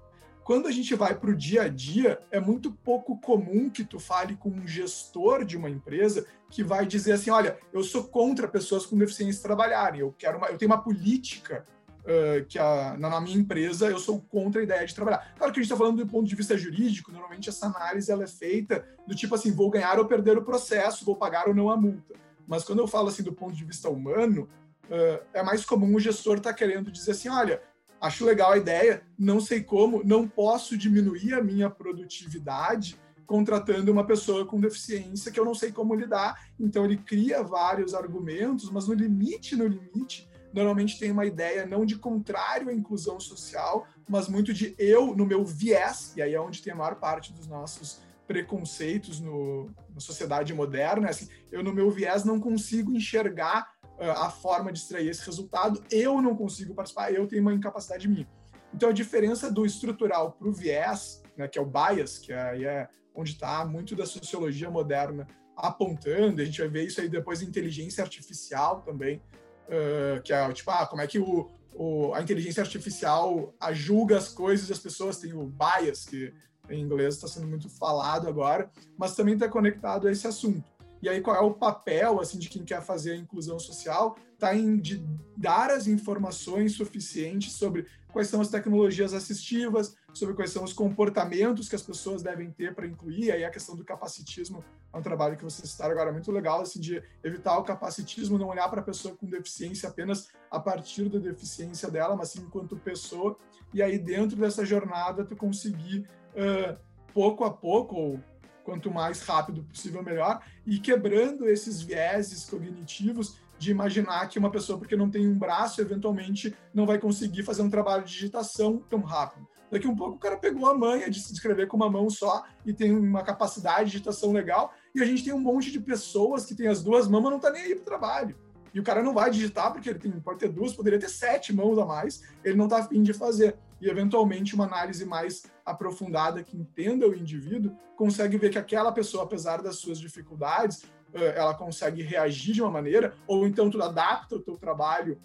Quando 0.44 0.68
a 0.68 0.72
gente 0.72 0.96
vai 0.96 1.14
para 1.14 1.32
o 1.32 1.36
dia 1.36 1.64
a 1.64 1.68
dia, 1.68 2.20
é 2.32 2.40
muito 2.40 2.72
pouco 2.72 3.20
comum 3.20 3.70
que 3.70 3.84
tu 3.84 4.00
fale 4.00 4.36
com 4.38 4.50
um 4.50 4.68
gestor 4.68 5.44
de 5.44 5.58
uma 5.58 5.70
empresa 5.70 6.26
que 6.50 6.64
vai 6.64 6.86
dizer 6.86 7.14
assim, 7.14 7.30
olha, 7.30 7.58
eu 7.74 7.84
sou 7.84 8.06
contra 8.06 8.48
pessoas 8.48 8.86
com 8.86 8.98
deficiência 8.98 9.44
trabalharem, 9.44 10.00
eu 10.00 10.16
quero 10.18 10.38
uma, 10.38 10.48
eu 10.48 10.58
tenho 10.58 10.72
uma 10.72 10.82
política 10.82 11.66
uh, 12.04 12.46
que 12.46 12.58
a, 12.58 12.96
na, 12.98 13.20
minha 13.20 13.38
empresa 13.38 13.90
eu 13.90 14.00
sou 14.00 14.22
contra 14.22 14.62
a 14.62 14.64
ideia 14.64 14.86
de 14.86 14.96
trabalhar. 14.96 15.34
Claro 15.36 15.52
que 15.52 15.60
a 15.60 15.64
gente 15.64 15.72
está 15.72 15.76
falando 15.76 15.98
do 15.98 16.10
ponto 16.10 16.28
de 16.28 16.36
vista 16.36 16.58
jurídico, 16.58 17.12
normalmente 17.12 17.50
essa 17.50 17.66
análise 17.66 18.10
ela 18.12 18.24
é 18.24 18.28
feita 18.28 18.86
do 19.06 19.16
tipo 19.16 19.36
assim, 19.36 19.52
vou 19.52 19.70
ganhar 19.70 20.00
ou 20.00 20.06
perder 20.06 20.38
o 20.38 20.44
processo, 20.44 21.04
vou 21.04 21.16
pagar 21.16 21.48
ou 21.50 21.56
não 21.56 21.70
a 21.70 21.76
multa. 21.76 22.14
Mas 22.48 22.64
quando 22.64 22.80
eu 22.80 22.88
falo 22.88 23.10
assim 23.10 23.24
do 23.24 23.34
ponto 23.34 23.54
de 23.54 23.66
vista 23.66 23.90
humano, 23.90 24.48
uh, 24.86 25.26
é 25.34 25.44
mais 25.44 25.66
comum 25.66 25.94
o 25.94 26.00
gestor 26.00 26.38
estar 26.38 26.52
tá 26.52 26.56
querendo 26.56 26.90
dizer 26.90 27.12
assim, 27.12 27.28
olha, 27.28 27.62
acho 28.00 28.26
legal 28.26 28.52
a 28.52 28.58
ideia, 28.58 29.04
não 29.18 29.40
sei 29.40 29.62
como, 29.64 30.04
não 30.04 30.28
posso 30.28 30.78
diminuir 30.78 31.34
a 31.34 31.44
minha 31.44 31.70
produtividade 31.70 33.00
contratando 33.26 33.92
uma 33.92 34.06
pessoa 34.06 34.46
com 34.46 34.60
deficiência 34.60 35.32
que 35.32 35.40
eu 35.40 35.44
não 35.44 35.54
sei 35.54 35.72
como 35.72 35.94
lidar. 35.94 36.48
Então 36.58 36.86
ele 36.86 36.98
cria 36.98 37.44
vários 37.44 37.94
argumentos, 37.94 38.72
mas 38.72 38.88
no 38.88 38.94
limite, 38.94 39.56
no 39.56 39.68
limite, 39.68 40.28
normalmente 40.54 40.98
tem 40.98 41.12
uma 41.12 41.26
ideia 41.26 41.66
não 41.66 41.86
de 41.86 41.98
contrário 41.98 42.70
à 42.70 42.74
inclusão 42.74 43.20
social, 43.20 43.86
mas 44.08 44.30
muito 44.30 44.54
de 44.54 44.74
eu 44.80 45.14
no 45.14 45.26
meu 45.26 45.44
viés, 45.44 46.14
e 46.16 46.22
aí 46.22 46.34
é 46.34 46.40
onde 46.40 46.62
tem 46.62 46.72
a 46.72 46.76
maior 46.76 46.96
parte 46.96 47.34
dos 47.34 47.48
nossos 47.48 48.02
preconceitos 48.26 49.20
no, 49.20 49.70
na 49.94 50.00
sociedade 50.00 50.54
moderna, 50.54 51.10
assim, 51.10 51.30
eu 51.52 51.64
no 51.64 51.74
meu 51.74 51.90
viés 51.90 52.26
não 52.26 52.40
consigo 52.40 52.92
enxergar 52.92 53.72
a 54.00 54.30
forma 54.30 54.72
de 54.72 54.80
extrair 54.80 55.10
esse 55.10 55.26
resultado, 55.26 55.84
eu 55.92 56.22
não 56.22 56.36
consigo 56.36 56.74
participar, 56.74 57.12
eu 57.12 57.28
tenho 57.28 57.42
uma 57.42 57.54
incapacidade 57.54 58.08
minha. 58.08 58.28
Então 58.74 58.90
a 58.90 58.94
diferença 58.94 59.52
do 59.52 59.66
estrutural 59.66 60.34
para 60.34 60.48
o 60.48 60.52
viés, 60.52 61.24
né, 61.36 61.48
que 61.48 61.58
é 61.58 61.62
o 61.62 61.66
bias, 61.66 62.20
que 62.20 62.32
aí 62.34 62.66
é 62.66 62.88
onde 63.16 63.32
está 63.32 63.66
muito 63.66 63.96
da 63.96 64.06
sociologia 64.06 64.70
moderna 64.70 65.28
apontando, 65.56 66.42
a 66.42 66.46
gente 66.46 66.60
vai 66.60 66.70
ver 66.70 66.86
isso 66.86 67.02
aí 67.02 67.10
depois 67.10 67.42
inteligência 67.42 68.04
artificial 68.04 68.82
também, 68.82 69.22
uh, 69.68 70.22
que 70.22 70.32
é 70.32 70.54
tipo, 70.54 70.70
ah, 70.70 70.86
como 70.86 71.02
é 71.02 71.08
que 71.08 71.18
o, 71.18 71.50
o, 71.74 72.14
a 72.14 72.22
inteligência 72.22 72.62
artificial 72.62 73.56
julga 73.72 74.18
as 74.18 74.30
coisas 74.30 74.70
e 74.70 74.74
as 74.74 74.80
pessoas 74.80 75.18
têm 75.18 75.34
o 75.34 75.48
bias, 75.48 76.06
que 76.06 76.32
em 76.70 76.82
inglês 76.82 77.16
está 77.16 77.28
sendo 77.28 77.48
muito 77.48 77.70
falado 77.70 78.28
agora, 78.28 78.70
mas 78.98 79.16
também 79.16 79.34
está 79.34 79.50
conectado 79.50 80.08
a 80.08 80.12
esse 80.12 80.28
assunto. 80.28 80.64
E 81.02 81.08
aí, 81.08 81.22
qual 81.22 81.36
é 81.36 81.40
o 81.40 81.54
papel 81.54 82.20
assim 82.20 82.40
de 82.40 82.50
quem 82.50 82.64
quer 82.64 82.82
fazer 82.82 83.12
a 83.12 83.16
inclusão 83.16 83.60
social? 83.60 84.16
Está 84.34 84.56
em 84.56 84.78
de 84.78 85.04
dar 85.36 85.70
as 85.70 85.88
informações 85.88 86.74
suficientes 86.74 87.54
sobre 87.54 87.86
quais 88.12 88.30
são 88.30 88.42
as 88.42 88.50
tecnologias 88.50 89.14
assistivas, 89.14 89.96
sobre 90.14 90.34
quais 90.34 90.52
são 90.52 90.64
os 90.64 90.74
comportamentos 90.74 91.70
que 91.70 91.76
as 91.76 91.84
pessoas 91.84 92.24
devem 92.24 92.50
ter 92.50 92.74
para 92.74 92.88
incluir. 92.88 93.32
Aí 93.32 93.46
a 93.46 93.52
questão 93.52 93.76
do 93.76 93.84
capacitismo 93.84 94.64
é 94.92 94.98
um 94.98 95.02
trabalho 95.02 95.38
que 95.38 95.44
vocês 95.44 95.70
citaram 95.70 95.92
agora 95.92 96.12
muito 96.12 96.32
legal, 96.32 96.62
assim, 96.62 96.80
de 96.80 97.04
evitar 97.24 97.58
o 97.60 97.64
capacitismo, 97.64 98.38
não 98.38 98.48
olhar 98.48 98.70
para 98.70 98.82
a 98.82 98.84
pessoa 98.84 99.16
com 99.16 99.28
deficiência 99.28 99.90
apenas 99.90 100.30
a 100.50 100.60
partir 100.60 101.10
da 101.10 101.20
deficiência 101.20 101.92
dela, 101.92 102.16
mas 102.16 102.30
sim 102.30 102.42
enquanto 102.42 102.76
pessoa. 102.78 103.38
E 103.74 103.84
aí, 103.84 104.00
dentro 104.00 104.38
dessa 104.38 104.66
jornada, 104.66 105.24
tu 105.24 105.36
conseguir, 105.36 106.08
uh, 106.34 106.78
pouco 107.14 107.44
a 107.44 107.52
pouco, 107.52 107.96
ou 107.96 108.20
quanto 108.68 108.92
mais 108.92 109.22
rápido 109.22 109.64
possível, 109.64 110.04
melhor, 110.04 110.42
e 110.66 110.78
quebrando 110.78 111.48
esses 111.48 111.82
vieses 111.82 112.44
cognitivos 112.44 113.38
de 113.58 113.72
imaginar 113.72 114.28
que 114.28 114.38
uma 114.38 114.52
pessoa, 114.52 114.78
porque 114.78 114.94
não 114.94 115.10
tem 115.10 115.26
um 115.26 115.40
braço, 115.40 115.80
eventualmente 115.80 116.54
não 116.74 116.86
vai 116.86 117.00
conseguir 117.00 117.44
fazer 117.44 117.62
um 117.62 117.70
trabalho 117.70 118.04
de 118.04 118.12
digitação 118.12 118.84
tão 118.90 119.00
rápido. 119.00 119.48
Daqui 119.72 119.88
um 119.88 119.96
pouco 119.96 120.18
o 120.18 120.20
cara 120.20 120.36
pegou 120.36 120.68
a 120.68 120.78
manha 120.78 121.10
de 121.10 121.18
se 121.18 121.32
escrever 121.32 121.68
com 121.68 121.78
uma 121.78 121.90
mão 121.90 122.10
só 122.10 122.44
e 122.66 122.74
tem 122.74 122.94
uma 122.94 123.24
capacidade 123.24 123.86
de 123.86 123.92
digitação 123.92 124.34
legal, 124.34 124.74
e 124.94 125.02
a 125.02 125.06
gente 125.06 125.24
tem 125.24 125.32
um 125.32 125.40
monte 125.40 125.72
de 125.72 125.80
pessoas 125.80 126.46
que 126.46 126.54
tem 126.54 126.68
as 126.68 126.84
duas 126.84 127.08
mãos, 127.08 127.24
mas 127.24 127.32
não 127.32 127.40
tá 127.40 127.50
nem 127.50 127.64
aí 127.64 127.74
pro 127.74 127.86
trabalho. 127.86 128.36
E 128.74 128.82
o 128.82 128.84
cara 128.84 129.02
não 129.02 129.14
vai 129.14 129.32
digitar 129.32 129.72
porque 129.72 129.90
ele 129.90 130.00
tem, 130.00 130.12
pode 130.12 130.40
ter 130.40 130.50
duas, 130.50 130.74
poderia 130.74 131.00
ter 131.00 131.10
sete 131.10 131.56
mãos 131.56 131.80
a 131.80 131.86
mais, 131.86 132.22
ele 132.44 132.58
não 132.58 132.68
tá 132.68 132.80
afim 132.80 133.02
de 133.02 133.14
fazer 133.14 133.56
e 133.82 133.90
eventualmente 133.90 134.56
uma 134.56 134.66
análise 134.66 135.06
mais 135.06 135.44
aprofundada 135.66 136.44
que 136.44 136.58
entenda 136.58 137.08
o 137.08 137.16
indivíduo 137.16 137.76
consegue 137.96 138.38
ver 138.38 138.50
que 138.50 138.60
aquela 138.60 138.92
pessoa, 138.92 139.24
apesar 139.24 139.62
das 139.62 139.78
suas 139.78 140.00
dificuldades, 140.00 140.86
ela 141.14 141.54
consegue 141.54 142.02
reagir 142.02 142.54
de 142.54 142.62
uma 142.62 142.70
maneira, 142.72 143.14
ou 143.26 143.48
então 143.48 143.70
tu 143.70 143.82
adapta 143.82 144.36
o 144.36 144.42
teu 144.42 144.58
trabalho 144.58 145.20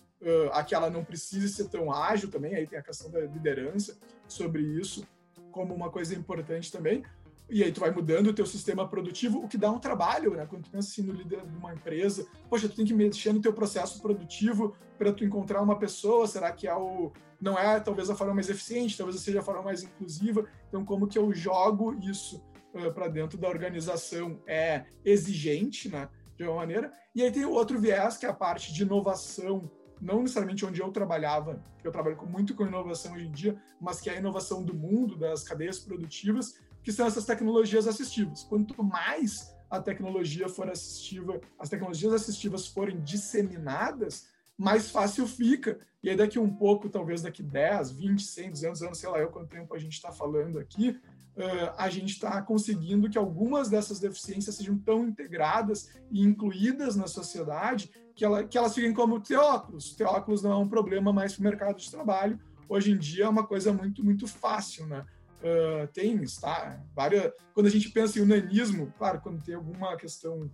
a 0.53 0.63
que 0.63 0.75
ela 0.75 0.89
não 0.89 1.05
precise 1.05 1.49
ser 1.49 1.69
tão 1.69 1.93
ágil 1.93 2.31
também, 2.31 2.55
aí 2.55 2.67
tem 2.67 2.79
a 2.79 2.83
questão 2.83 3.11
da 3.11 3.21
liderança 3.21 3.99
sobre 4.29 4.63
isso 4.63 5.07
como 5.51 5.75
uma 5.75 5.91
coisa 5.91 6.15
importante 6.15 6.71
também, 6.73 7.05
e 7.53 7.63
aí 7.63 7.71
tu 7.71 7.81
vai 7.81 7.91
mudando 7.91 8.29
o 8.29 8.33
teu 8.33 8.47
sistema 8.47 8.89
produtivo, 8.89 9.39
o 9.45 9.47
que 9.47 9.59
dá 9.59 9.71
um 9.71 9.79
trabalho, 9.79 10.35
né? 10.35 10.47
Quando 10.47 10.65
tu 10.65 10.71
pensa 10.71 10.89
assim 10.89 11.03
no 11.03 11.13
líder 11.13 11.45
de 11.47 11.57
uma 11.57 11.75
empresa, 11.75 12.27
poxa, 12.49 12.67
tu 12.67 12.75
tem 12.75 12.87
que 12.87 12.95
mexer 12.95 13.33
no 13.33 13.43
teu 13.43 13.53
processo 13.53 14.01
produtivo 14.01 14.75
para 14.97 15.13
tu 15.13 15.23
encontrar 15.23 15.61
uma 15.61 15.79
pessoa, 15.79 16.27
será 16.27 16.51
que 16.51 16.67
é 16.67 16.75
o 16.75 17.13
não 17.39 17.59
é 17.59 17.79
talvez 17.81 18.09
a 18.09 18.15
forma 18.15 18.35
mais 18.35 18.49
eficiente, 18.49 18.97
talvez 18.97 19.21
seja 19.21 19.41
a 19.41 19.43
forma 19.43 19.63
mais 19.63 19.83
inclusiva. 19.83 20.47
Então, 20.69 20.85
como 20.85 21.09
que 21.09 21.19
eu 21.19 21.35
jogo 21.35 21.93
isso 21.95 22.43
uh, 22.73 22.93
para 22.95 23.09
dentro 23.09 23.37
da 23.37 23.49
organização 23.49 24.41
é 24.47 24.85
exigente, 25.05 25.89
né? 25.89 26.09
De 26.37 26.45
uma 26.45 26.55
maneira. 26.55 26.93
E 27.15 27.23
aí 27.23 27.31
tem 27.31 27.45
outro 27.45 27.79
viés, 27.79 28.17
que 28.17 28.25
é 28.25 28.29
a 28.29 28.33
parte 28.33 28.73
de 28.73 28.83
inovação, 28.83 29.69
não 30.01 30.23
necessariamente 30.23 30.65
onde 30.65 30.81
eu 30.81 30.91
trabalhava, 30.91 31.63
eu 31.85 31.91
trabalho 31.91 32.17
muito 32.27 32.55
com 32.55 32.65
inovação 32.65 33.13
hoje 33.13 33.27
em 33.27 33.33
dia, 33.33 33.61
mas 33.81 34.01
que 34.01 34.09
é 34.09 34.15
a 34.15 34.19
inovação 34.19 34.63
do 34.63 34.73
mundo, 34.73 35.17
das 35.17 35.43
cadeias 35.43 35.81
produtivas, 35.81 36.55
que 36.83 36.93
são 36.93 37.07
essas 37.07 37.25
tecnologias 37.25 37.87
assistivas. 37.87 38.45
Quanto 38.45 38.83
mais 38.83 39.55
a 39.71 39.81
tecnologia 39.81 40.49
for 40.49 40.69
assistiva, 40.69 41.41
as 41.59 41.69
tecnologias 41.69 42.13
assistivas 42.13 42.67
forem 42.67 43.01
disseminadas, 43.01 44.27
mais 44.59 44.91
fácil 44.91 45.27
fica. 45.27 45.79
E 46.03 46.11
aí 46.11 46.17
daqui 46.17 46.39
um 46.39 46.53
pouco, 46.53 46.91
talvez 46.91 47.23
daqui 47.23 47.43
10, 47.43 47.93
20, 47.93 48.23
100, 48.23 48.51
200 48.51 48.83
anos, 48.83 48.99
sei 48.99 49.09
lá 49.09 49.19
eu 49.19 49.31
quanto 49.31 49.49
tempo 49.49 49.75
a 49.75 49.79
gente 49.79 49.95
está 49.95 50.13
falando 50.13 50.59
aqui, 50.59 50.91
uh, 51.37 51.73
a 51.79 51.89
gente 51.89 52.11
está 52.11 52.43
conseguindo 52.43 53.09
que 53.09 53.17
algumas 53.17 53.71
dessas 53.71 53.99
deficiências 53.99 54.57
sejam 54.57 54.77
tão 54.77 55.07
integradas 55.07 55.91
e 56.11 56.21
incluídas 56.23 56.97
na 56.97 57.07
sociedade 57.07 57.91
que, 58.15 58.25
ela, 58.25 58.45
que 58.45 58.59
elas 58.59 58.75
fiquem 58.75 58.93
como 58.93 59.21
teóculos. 59.21 59.95
Teóculos 59.95 60.43
não 60.43 60.53
é 60.53 60.57
um 60.57 60.69
problema 60.69 61.13
mais 61.13 61.33
para 61.33 61.41
o 61.41 61.45
mercado 61.45 61.79
de 61.79 61.91
trabalho. 61.91 62.39
Hoje 62.69 62.93
em 62.93 62.99
dia 62.99 63.25
é 63.25 63.29
uma 63.29 63.47
coisa 63.47 63.73
muito, 63.73 64.05
muito 64.05 64.27
fácil, 64.27 64.87
né? 64.87 65.05
Uh, 65.43 65.87
tem, 65.89 66.23
está, 66.23 66.81
várias... 66.95 67.33
Quando 67.53 67.67
a 67.67 67.71
gente 67.71 67.91
pensa 67.91 68.19
em 68.19 68.23
unanismo, 68.23 68.93
claro, 68.97 69.21
quando 69.21 69.43
tem 69.43 69.55
alguma 69.55 69.97
questão 69.97 70.49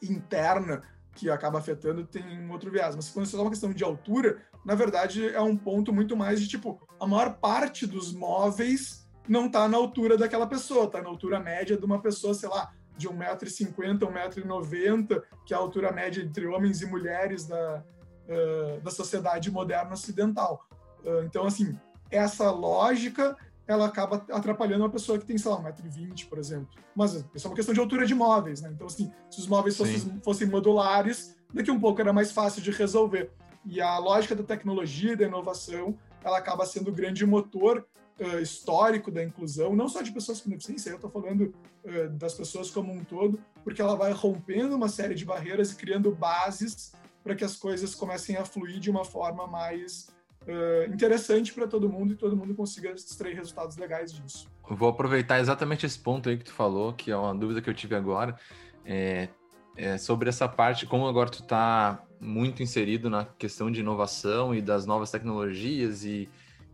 interna 0.00 0.82
que 1.14 1.30
acaba 1.30 1.58
afetando, 1.58 2.06
tem 2.06 2.22
um 2.40 2.50
outro 2.52 2.70
viés. 2.70 2.94
Mas 2.94 3.10
quando 3.10 3.26
você 3.26 3.32
fala 3.32 3.44
uma 3.44 3.50
questão 3.50 3.72
de 3.72 3.82
altura, 3.82 4.42
na 4.64 4.74
verdade 4.74 5.28
é 5.28 5.40
um 5.40 5.56
ponto 5.56 5.92
muito 5.92 6.16
mais 6.16 6.40
de 6.40 6.48
tipo, 6.48 6.80
a 7.00 7.06
maior 7.06 7.34
parte 7.34 7.86
dos 7.86 8.12
móveis 8.12 9.06
não 9.28 9.46
está 9.46 9.68
na 9.68 9.76
altura 9.76 10.16
daquela 10.16 10.46
pessoa, 10.46 10.84
está 10.84 11.00
na 11.00 11.08
altura 11.08 11.40
média 11.40 11.76
de 11.76 11.84
uma 11.84 12.00
pessoa, 12.00 12.34
sei 12.34 12.48
lá, 12.48 12.72
de 12.96 13.08
1,50m, 13.08 13.98
1,90m, 13.98 15.22
que 15.44 15.54
é 15.54 15.56
a 15.56 15.60
altura 15.60 15.92
média 15.92 16.22
entre 16.22 16.46
homens 16.46 16.82
e 16.82 16.86
mulheres 16.86 17.46
da, 17.46 17.82
uh, 18.28 18.80
da 18.80 18.90
sociedade 18.90 19.50
moderna 19.50 19.92
ocidental. 19.92 20.66
Uh, 21.02 21.24
então, 21.24 21.46
assim, 21.46 21.76
essa 22.10 22.50
lógica 22.50 23.36
ela 23.66 23.86
acaba 23.86 24.24
atrapalhando 24.30 24.84
uma 24.84 24.90
pessoa 24.90 25.18
que 25.18 25.24
tem, 25.24 25.38
sei 25.38 25.50
lá, 25.50 25.62
1,20m, 25.72 26.28
por 26.28 26.38
exemplo. 26.38 26.68
Mas 26.94 27.16
é 27.16 27.48
uma 27.48 27.54
questão 27.54 27.74
de 27.74 27.80
altura 27.80 28.06
de 28.06 28.14
móveis, 28.14 28.60
né? 28.60 28.70
Então, 28.72 28.86
assim, 28.86 29.12
se 29.30 29.40
os 29.40 29.46
móveis 29.46 29.76
fossem, 29.76 30.20
fossem 30.22 30.46
modulares, 30.46 31.36
daqui 31.52 31.70
um 31.70 31.80
pouco 31.80 32.00
era 32.00 32.12
mais 32.12 32.30
fácil 32.30 32.62
de 32.62 32.70
resolver. 32.70 33.30
E 33.64 33.80
a 33.80 33.98
lógica 33.98 34.34
da 34.34 34.42
tecnologia 34.42 35.12
e 35.12 35.16
da 35.16 35.24
inovação, 35.24 35.96
ela 36.22 36.38
acaba 36.38 36.66
sendo 36.66 36.90
o 36.90 36.92
grande 36.92 37.24
motor 37.24 37.86
uh, 38.20 38.38
histórico 38.40 39.10
da 39.10 39.22
inclusão, 39.22 39.74
não 39.74 39.88
só 39.88 40.02
de 40.02 40.12
pessoas 40.12 40.40
com 40.40 40.50
deficiência, 40.50 40.90
eu 40.90 40.96
estou 40.96 41.10
falando 41.10 41.54
uh, 41.84 42.10
das 42.10 42.34
pessoas 42.34 42.70
como 42.70 42.92
um 42.92 43.02
todo, 43.02 43.40
porque 43.62 43.80
ela 43.80 43.96
vai 43.96 44.12
rompendo 44.12 44.76
uma 44.76 44.88
série 44.88 45.14
de 45.14 45.24
barreiras 45.24 45.72
e 45.72 45.76
criando 45.76 46.14
bases 46.14 46.92
para 47.22 47.34
que 47.34 47.44
as 47.44 47.56
coisas 47.56 47.94
comecem 47.94 48.36
a 48.36 48.44
fluir 48.44 48.78
de 48.78 48.90
uma 48.90 49.04
forma 49.04 49.46
mais 49.46 50.08
uh, 50.46 50.92
interessante 50.92 51.52
para 51.52 51.66
todo 51.66 51.88
mundo 51.88 52.12
e 52.12 52.16
todo 52.16 52.36
mundo 52.36 52.54
consiga 52.54 52.90
extrair 52.90 53.34
resultados 53.34 53.76
legais 53.76 54.12
disso. 54.12 54.48
vou 54.68 54.88
aproveitar 54.88 55.40
exatamente 55.40 55.84
esse 55.86 55.98
ponto 55.98 56.28
aí 56.28 56.36
que 56.36 56.44
tu 56.44 56.52
falou, 56.52 56.92
que 56.92 57.10
é 57.10 57.16
uma 57.16 57.34
dúvida 57.34 57.60
que 57.60 57.68
eu 57.68 57.74
tive 57.74 57.94
agora, 57.94 58.36
é, 58.84 59.28
é 59.76 59.98
sobre 59.98 60.28
essa 60.28 60.48
parte, 60.48 60.86
como 60.86 61.06
agora 61.06 61.30
tu 61.30 61.42
está 61.42 62.02
muito 62.20 62.62
inserido 62.62 63.10
na 63.10 63.24
questão 63.24 63.70
de 63.70 63.80
inovação 63.80 64.54
e 64.54 64.62
das 64.62 64.86
novas 64.86 65.10
tecnologias 65.10 66.04
e, 66.04 66.28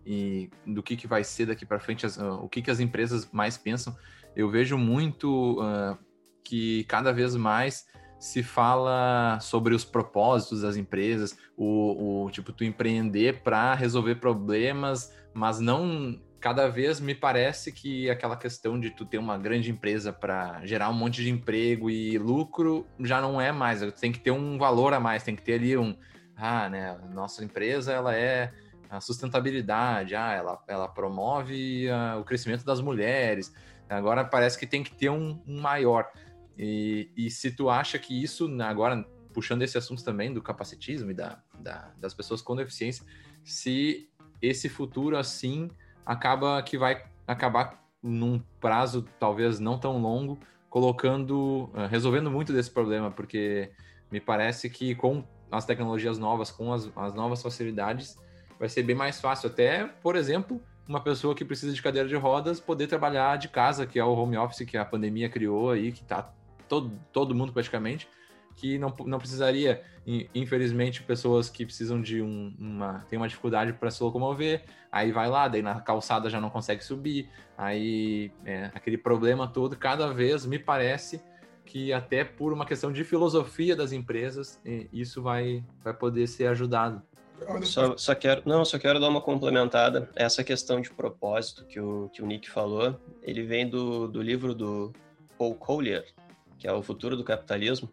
e 0.07 0.51
do 0.67 0.83
que, 0.83 0.97
que 0.97 1.07
vai 1.07 1.25
ser 1.25 1.47
daqui 1.47 1.67
para 1.67 1.81
frente, 1.81 2.07
as, 2.07 2.19
o 2.19 2.49
que, 2.49 2.63
que 2.63 2.71
as 2.71 2.81
empresas 2.81 3.29
mais 3.33 3.59
pensam, 3.59 3.97
eu 4.37 4.49
vejo 4.49 4.79
muito 4.79 5.61
uh, 5.61 5.99
que 6.45 6.85
cada 6.85 7.13
vez 7.13 7.35
mais 7.35 7.87
se 8.21 8.43
fala 8.43 9.39
sobre 9.41 9.75
os 9.75 9.83
propósitos 9.83 10.61
das 10.61 10.77
empresas, 10.77 11.39
o, 11.57 12.27
o 12.27 12.31
tipo, 12.31 12.53
tu 12.53 12.63
empreender 12.63 13.43
para 13.43 13.75
resolver 13.75 14.17
problemas, 14.17 15.11
mas 15.33 15.59
não 15.59 16.21
cada 16.39 16.69
vez 16.69 17.01
me 17.01 17.15
parece 17.15 17.73
que 17.73 18.09
aquela 18.11 18.37
questão 18.37 18.79
de 18.79 18.91
tu 18.91 19.05
ter 19.07 19.19
uma 19.19 19.39
grande 19.39 19.71
empresa 19.71 20.13
para 20.13 20.65
gerar 20.65 20.91
um 20.91 20.95
monte 20.95 21.23
de 21.23 21.31
emprego 21.31 21.91
e 21.91 22.19
lucro 22.19 22.87
já 23.01 23.21
não 23.21 23.41
é 23.41 23.53
mais, 23.53 23.81
tem 23.95 24.13
que 24.13 24.21
ter 24.21 24.31
um 24.31 24.59
valor 24.59 24.93
a 24.93 25.01
mais, 25.01 25.23
tem 25.23 25.35
que 25.35 25.43
ter 25.43 25.55
ali 25.55 25.77
um, 25.77 25.97
ah, 26.37 26.69
né, 26.69 26.99
nossa 27.13 27.43
empresa 27.43 27.93
ela 27.93 28.15
é 28.15 28.53
a 28.91 29.01
sustentabilidade, 29.01 30.15
ah, 30.15 30.33
ela, 30.33 30.63
ela 30.67 30.89
promove 30.89 31.89
a, 31.91 32.19
o 32.19 32.25
crescimento 32.25 32.65
das 32.65 32.81
mulheres, 32.81 33.55
agora 33.89 34.25
parece 34.25 34.59
que 34.59 34.67
tem 34.67 34.83
que 34.83 34.93
ter 34.93 35.11
um, 35.11 35.41
um 35.47 35.61
maior. 35.61 36.11
E, 36.63 37.11
e, 37.17 37.31
se 37.31 37.51
tu 37.53 37.71
acha 37.71 37.99
que 37.99 38.23
isso, 38.23 38.47
agora 38.61 39.03
puxando 39.33 39.63
esse 39.63 39.79
assunto 39.79 40.05
também 40.05 40.31
do 40.31 40.43
capacitismo 40.43 41.11
e 41.11 41.15
da, 41.15 41.43
da, 41.59 41.91
das 41.99 42.13
pessoas 42.13 42.43
com 42.43 42.55
deficiência, 42.55 43.03
se 43.43 44.11
esse 44.43 44.69
futuro 44.69 45.17
assim 45.17 45.71
acaba 46.05 46.63
que 46.63 46.77
vai 46.77 47.03
acabar 47.27 47.83
num 48.03 48.43
prazo 48.61 49.09
talvez 49.19 49.59
não 49.59 49.79
tão 49.79 50.03
longo, 50.03 50.39
colocando, 50.69 51.71
eh, 51.75 51.87
resolvendo 51.87 52.31
muito 52.31 52.53
desse 52.53 52.71
problema, 52.71 53.11
porque 53.11 53.71
me 54.11 54.21
parece 54.21 54.69
que 54.69 54.95
com 54.95 55.25
as 55.51 55.65
tecnologias 55.65 56.19
novas, 56.19 56.51
com 56.51 56.75
as, 56.75 56.91
as 56.95 57.15
novas 57.15 57.41
facilidades, 57.41 58.19
vai 58.59 58.69
ser 58.69 58.83
bem 58.83 58.95
mais 58.95 59.19
fácil. 59.19 59.49
Até, 59.49 59.87
por 59.87 60.15
exemplo, 60.15 60.61
uma 60.87 61.01
pessoa 61.01 61.35
que 61.35 61.43
precisa 61.43 61.73
de 61.73 61.81
cadeira 61.81 62.07
de 62.07 62.17
rodas 62.17 62.61
poder 62.61 62.87
trabalhar 62.87 63.39
de 63.39 63.49
casa, 63.49 63.87
que 63.87 63.99
é 63.99 64.05
o 64.05 64.13
home 64.13 64.37
office 64.37 64.67
que 64.67 64.77
a 64.77 64.85
pandemia 64.85 65.31
criou 65.31 65.71
aí, 65.71 65.91
que 65.91 66.03
está 66.03 66.35
todo, 66.71 66.93
todo 67.13 67.35
mundo 67.35 67.53
praticamente, 67.53 68.09
que 68.55 68.79
não, 68.79 68.95
não 69.05 69.19
precisaria, 69.19 69.83
infelizmente, 70.35 71.03
pessoas 71.03 71.51
que 71.51 71.65
precisam 71.67 72.01
de 72.01 72.23
um, 72.23 72.55
uma. 72.59 73.05
tem 73.09 73.19
uma 73.19 73.29
dificuldade 73.29 73.73
para 73.73 73.91
se 73.91 74.03
locomover, 74.03 74.65
aí 74.93 75.11
vai 75.11 75.29
lá, 75.29 75.49
daí 75.49 75.63
na 75.63 75.81
calçada 75.81 76.31
já 76.31 76.41
não 76.41 76.49
consegue 76.49 76.85
subir, 76.85 77.29
aí 77.59 78.31
é, 78.45 78.71
aquele 78.73 78.97
problema 78.97 79.49
todo, 79.49 79.77
cada 79.77 80.13
vez 80.13 80.47
me 80.47 80.59
parece 80.59 81.21
que 81.65 81.93
até 81.93 82.25
por 82.25 82.53
uma 82.53 82.67
questão 82.67 82.93
de 82.93 83.05
filosofia 83.05 83.77
das 83.77 83.93
empresas, 83.93 84.61
isso 84.93 85.23
vai, 85.23 85.65
vai 85.85 85.95
poder 85.95 86.27
ser 86.27 86.47
ajudado. 86.47 87.03
Só, 87.63 87.97
só, 87.97 88.15
quero, 88.15 88.43
não, 88.45 88.65
só 88.65 88.79
quero 88.79 89.01
dar 89.01 89.09
uma 89.09 89.21
complementada. 89.21 90.11
Essa 90.15 90.45
questão 90.45 90.81
de 90.81 90.91
propósito 90.91 91.65
que 91.65 91.81
o, 91.81 92.11
que 92.13 92.23
o 92.23 92.27
Nick 92.27 92.51
falou, 92.51 93.01
ele 93.23 93.45
vem 93.45 93.69
do, 93.69 94.09
do 94.09 94.21
livro 94.21 94.55
do 94.55 94.93
Paul 95.39 95.55
Collier, 95.55 96.05
que 96.61 96.69
é 96.69 96.73
O 96.73 96.83
Futuro 96.83 97.17
do 97.17 97.25
Capitalismo. 97.25 97.91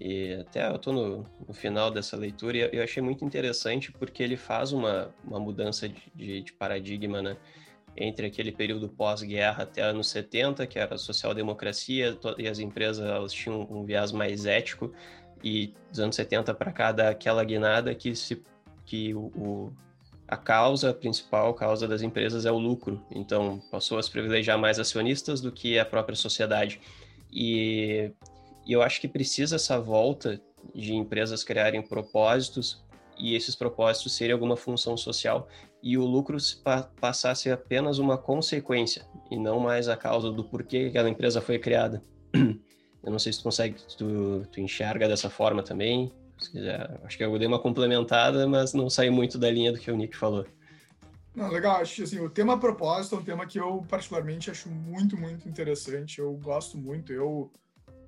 E 0.00 0.34
até 0.34 0.68
eu 0.68 0.76
estou 0.76 0.92
no, 0.92 1.24
no, 1.46 1.54
final 1.54 1.90
dessa 1.90 2.16
leitura 2.16 2.56
e 2.56 2.76
eu 2.76 2.84
achei 2.84 3.02
muito 3.02 3.24
interessante 3.24 3.90
porque 3.90 4.22
ele 4.22 4.36
faz 4.36 4.72
uma, 4.72 5.12
uma 5.24 5.40
mudança 5.40 5.88
de, 5.88 6.02
de, 6.14 6.42
de 6.42 6.52
paradigma, 6.52 7.22
né? 7.22 7.36
Entre 7.96 8.26
aquele 8.26 8.52
período 8.52 8.88
pós-guerra 8.88 9.64
até 9.64 9.82
anos 9.82 10.08
70, 10.08 10.66
que 10.68 10.78
era 10.78 10.94
a 10.94 10.98
social-democracia, 10.98 12.16
e 12.36 12.46
as 12.46 12.60
empresas 12.60 13.04
elas 13.04 13.32
tinham 13.32 13.66
um 13.68 13.84
viés 13.84 14.12
mais 14.12 14.46
ético, 14.46 14.92
e 15.42 15.74
dos 15.90 15.98
anos 15.98 16.14
70 16.14 16.54
para 16.54 16.70
cá 16.70 16.92
dá 16.92 17.08
aquela 17.08 17.42
guinada 17.42 17.92
que, 17.94 18.14
se, 18.14 18.40
que 18.84 19.14
o, 19.14 19.32
o, 19.36 19.72
a 20.28 20.36
causa 20.36 20.92
principal, 20.92 21.50
a 21.50 21.54
causa 21.54 21.88
das 21.88 22.02
empresas 22.02 22.46
é 22.46 22.52
o 22.52 22.58
lucro. 22.58 23.04
Então 23.10 23.60
passou 23.68 23.98
a 23.98 24.02
se 24.02 24.10
privilegiar 24.10 24.58
mais 24.58 24.78
acionistas 24.78 25.40
do 25.40 25.50
que 25.50 25.76
a 25.76 25.84
própria 25.84 26.14
sociedade. 26.14 26.80
E 27.30 28.12
e 28.68 28.72
eu 28.74 28.82
acho 28.82 29.00
que 29.00 29.08
precisa 29.08 29.56
essa 29.56 29.80
volta 29.80 30.38
de 30.74 30.94
empresas 30.94 31.42
criarem 31.42 31.80
propósitos 31.80 32.84
e 33.18 33.34
esses 33.34 33.54
propósitos 33.54 34.14
serem 34.14 34.34
alguma 34.34 34.58
função 34.58 34.94
social 34.94 35.48
e 35.82 35.96
o 35.96 36.04
lucro 36.04 36.36
passar 37.00 37.30
a 37.30 37.34
ser 37.34 37.50
apenas 37.50 37.98
uma 37.98 38.18
consequência 38.18 39.06
e 39.30 39.38
não 39.38 39.58
mais 39.58 39.88
a 39.88 39.96
causa 39.96 40.30
do 40.30 40.44
porquê 40.44 40.88
aquela 40.90 41.08
empresa 41.08 41.40
foi 41.40 41.58
criada. 41.58 42.04
Eu 43.02 43.12
não 43.12 43.18
sei 43.18 43.32
se 43.32 43.38
tu 43.38 43.44
consegue, 43.44 43.76
tu, 43.96 44.46
tu 44.52 44.60
enxerga 44.60 45.08
dessa 45.08 45.30
forma 45.30 45.62
também. 45.62 46.12
Se 46.36 46.50
quiser, 46.50 47.00
acho 47.04 47.16
que 47.16 47.24
eu 47.24 47.38
dei 47.38 47.46
uma 47.46 47.60
complementada, 47.60 48.46
mas 48.46 48.74
não 48.74 48.90
saí 48.90 49.08
muito 49.08 49.38
da 49.38 49.48
linha 49.48 49.72
do 49.72 49.78
que 49.78 49.90
o 49.90 49.96
Nick 49.96 50.16
falou. 50.16 50.44
Não, 51.38 51.48
legal, 51.48 51.76
acho 51.76 52.02
assim, 52.02 52.18
o 52.18 52.28
tema 52.28 52.58
propósito 52.58 53.14
é 53.14 53.18
um 53.18 53.22
tema 53.22 53.46
que 53.46 53.60
eu 53.60 53.86
particularmente 53.88 54.50
acho 54.50 54.68
muito, 54.68 55.16
muito 55.16 55.48
interessante. 55.48 56.18
Eu 56.18 56.32
gosto 56.32 56.76
muito. 56.76 57.12
Eu 57.12 57.52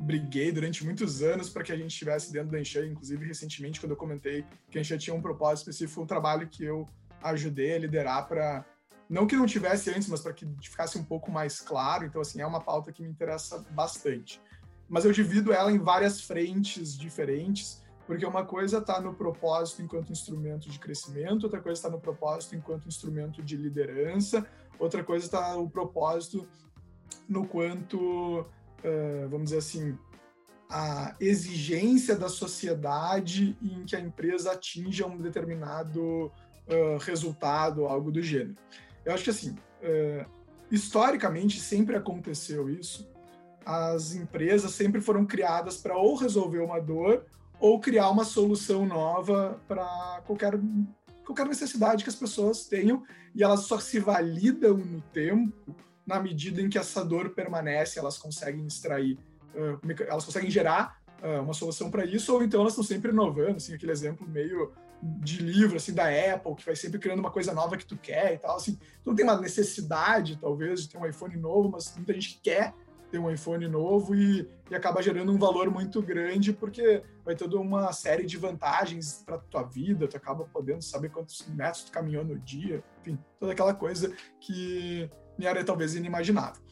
briguei 0.01 0.51
durante 0.51 0.85
muitos 0.85 1.23
anos 1.23 1.49
para 1.49 1.63
que 1.63 1.71
a 1.71 1.77
gente 1.77 1.93
estivesse 1.93 2.33
dentro 2.33 2.51
da 2.51 2.59
Enxan, 2.59 2.87
inclusive 2.87 3.25
recentemente, 3.25 3.79
quando 3.79 3.93
eu 3.93 3.97
comentei 3.97 4.45
que 4.69 4.79
a 4.79 4.81
Enxan 4.81 4.99
tinha 4.99 5.15
um 5.15 5.23
propósito 5.23 5.71
específico, 5.71 6.03
um 6.03 6.07
trabalho 6.07 6.49
que 6.49 6.65
eu 6.65 6.89
ajudei 7.23 7.77
a 7.77 7.79
liderar 7.79 8.27
para 8.27 8.65
não 9.09 9.29
que 9.29 9.37
não 9.37 9.47
tivesse 9.47 9.91
antes, 9.91 10.09
mas 10.09 10.23
para 10.23 10.33
que 10.33 10.45
ficasse 10.61 10.99
um 10.99 11.05
pouco 11.05 11.31
mais 11.31 11.61
claro. 11.61 12.05
Então, 12.05 12.21
assim, 12.21 12.41
é 12.41 12.47
uma 12.47 12.61
pauta 12.61 12.91
que 12.91 13.01
me 13.01 13.09
interessa 13.09 13.65
bastante. 13.71 14.43
Mas 14.89 15.05
eu 15.05 15.13
divido 15.13 15.53
ela 15.53 15.71
em 15.71 15.79
várias 15.79 16.21
frentes 16.21 16.99
diferentes, 16.99 17.81
porque 18.11 18.27
uma 18.27 18.45
coisa 18.45 18.79
está 18.79 19.01
no 19.01 19.15
propósito 19.15 19.83
enquanto 19.83 20.11
instrumento 20.11 20.69
de 20.69 20.81
crescimento, 20.81 21.45
outra 21.45 21.61
coisa 21.61 21.79
está 21.79 21.89
no 21.89 22.01
propósito 22.01 22.57
enquanto 22.57 22.89
instrumento 22.89 23.41
de 23.41 23.57
liderança, 23.57 24.45
outra 24.81 25.05
coisa 25.05 25.27
está 25.27 25.55
o 25.55 25.71
propósito 25.71 26.45
no 27.29 27.47
quanto 27.47 28.41
uh, 28.41 29.29
vamos 29.29 29.51
dizer 29.51 29.59
assim, 29.59 29.97
a 30.69 31.15
exigência 31.21 32.17
da 32.17 32.29
sociedade 32.29 33.57
em 33.63 33.85
que 33.85 33.95
a 33.95 34.01
empresa 34.01 34.51
atinja 34.51 35.07
um 35.07 35.17
determinado 35.17 36.03
uh, 36.27 36.99
resultado, 36.99 37.87
algo 37.87 38.11
do 38.11 38.21
gênero. 38.21 38.57
Eu 39.05 39.15
acho 39.15 39.23
que 39.23 39.31
assim, 39.31 39.51
uh, 39.53 40.29
historicamente 40.69 41.61
sempre 41.61 41.95
aconteceu 41.95 42.69
isso. 42.69 43.09
As 43.65 44.17
empresas 44.17 44.73
sempre 44.73 45.01
foram 45.01 45.25
criadas 45.25 45.77
para 45.77 45.97
ou 45.97 46.17
resolver 46.17 46.59
uma 46.59 46.81
dor 46.81 47.25
ou 47.61 47.79
criar 47.79 48.11
uma 48.11 48.25
solução 48.25 48.87
nova 48.87 49.61
para 49.69 50.23
qualquer 50.27 50.59
qualquer 51.25 51.47
necessidade 51.47 52.03
que 52.03 52.11
as 52.11 52.17
pessoas 52.17 52.65
tenham 52.65 53.05
e 53.35 53.45
elas 53.45 53.61
só 53.61 53.79
se 53.79 54.01
validam 54.01 54.77
no 54.77 55.01
tempo 55.01 55.77
na 56.05 56.19
medida 56.19 56.61
em 56.61 56.69
que 56.69 56.77
essa 56.77 57.05
dor 57.05 57.31
permanece, 57.31 58.01
elas 58.01 58.19
conseguem 58.19 58.67
extrair, 58.67 59.17
uh, 59.55 59.79
elas 60.09 60.25
conseguem 60.25 60.51
gerar 60.51 61.01
uh, 61.23 61.41
uma 61.41 61.55
solução 61.55 61.89
para 61.89 62.05
isso, 62.05 62.35
ou 62.35 62.43
então 62.43 62.63
elas 62.63 62.73
estão 62.73 62.83
sempre 62.83 63.13
inovando, 63.13 63.59
assim, 63.59 63.75
aquele 63.75 63.93
exemplo 63.93 64.29
meio 64.29 64.73
de 65.01 65.41
livro, 65.41 65.77
assim, 65.77 65.95
da 65.95 66.07
Apple, 66.09 66.57
que 66.57 66.67
vai 66.67 66.75
sempre 66.75 66.99
criando 66.99 67.21
uma 67.21 67.31
coisa 67.31 67.55
nova 67.55 67.77
que 67.77 67.87
tu 67.87 67.97
quer 67.97 68.35
e 68.35 68.39
tal, 68.39 68.57
assim. 68.57 68.75
Tu 68.75 69.07
não 69.07 69.15
tem 69.15 69.25
uma 69.25 69.41
necessidade, 69.41 70.37
talvez, 70.37 70.83
de 70.83 70.89
ter 70.89 70.99
um 70.99 71.07
iPhone 71.07 71.37
novo, 71.37 71.71
mas 71.71 71.95
muita 71.97 72.13
gente 72.13 72.41
quer 72.43 72.75
ter 73.11 73.19
um 73.19 73.31
iPhone 73.31 73.67
novo 73.69 74.15
e, 74.15 74.49
e 74.71 74.75
acaba 74.75 75.03
gerando 75.03 75.33
um 75.33 75.39
valor 75.39 75.71
muito 75.71 76.01
grande, 76.01 76.53
porque 76.53 77.03
vai 77.25 77.35
toda 77.35 77.59
uma 77.59 77.93
série 77.93 78.25
de 78.25 78.37
vantagens 78.37 79.23
para 79.25 79.39
tua 79.39 79.63
vida, 79.63 80.07
tu 80.07 80.17
acaba 80.17 80.45
podendo 80.45 80.83
saber 80.83 81.11
quantos 81.11 81.47
metros 81.49 81.85
tu 81.85 81.93
caminhou 81.93 82.25
no 82.25 82.39
dia, 82.39 82.83
enfim, 83.01 83.19
toda 83.39 83.53
aquela 83.53 83.75
coisa 83.75 84.15
que 84.41 85.11
me 85.39 85.47
era 85.47 85.65
talvez 85.65 85.95
inimaginável. 85.95 86.63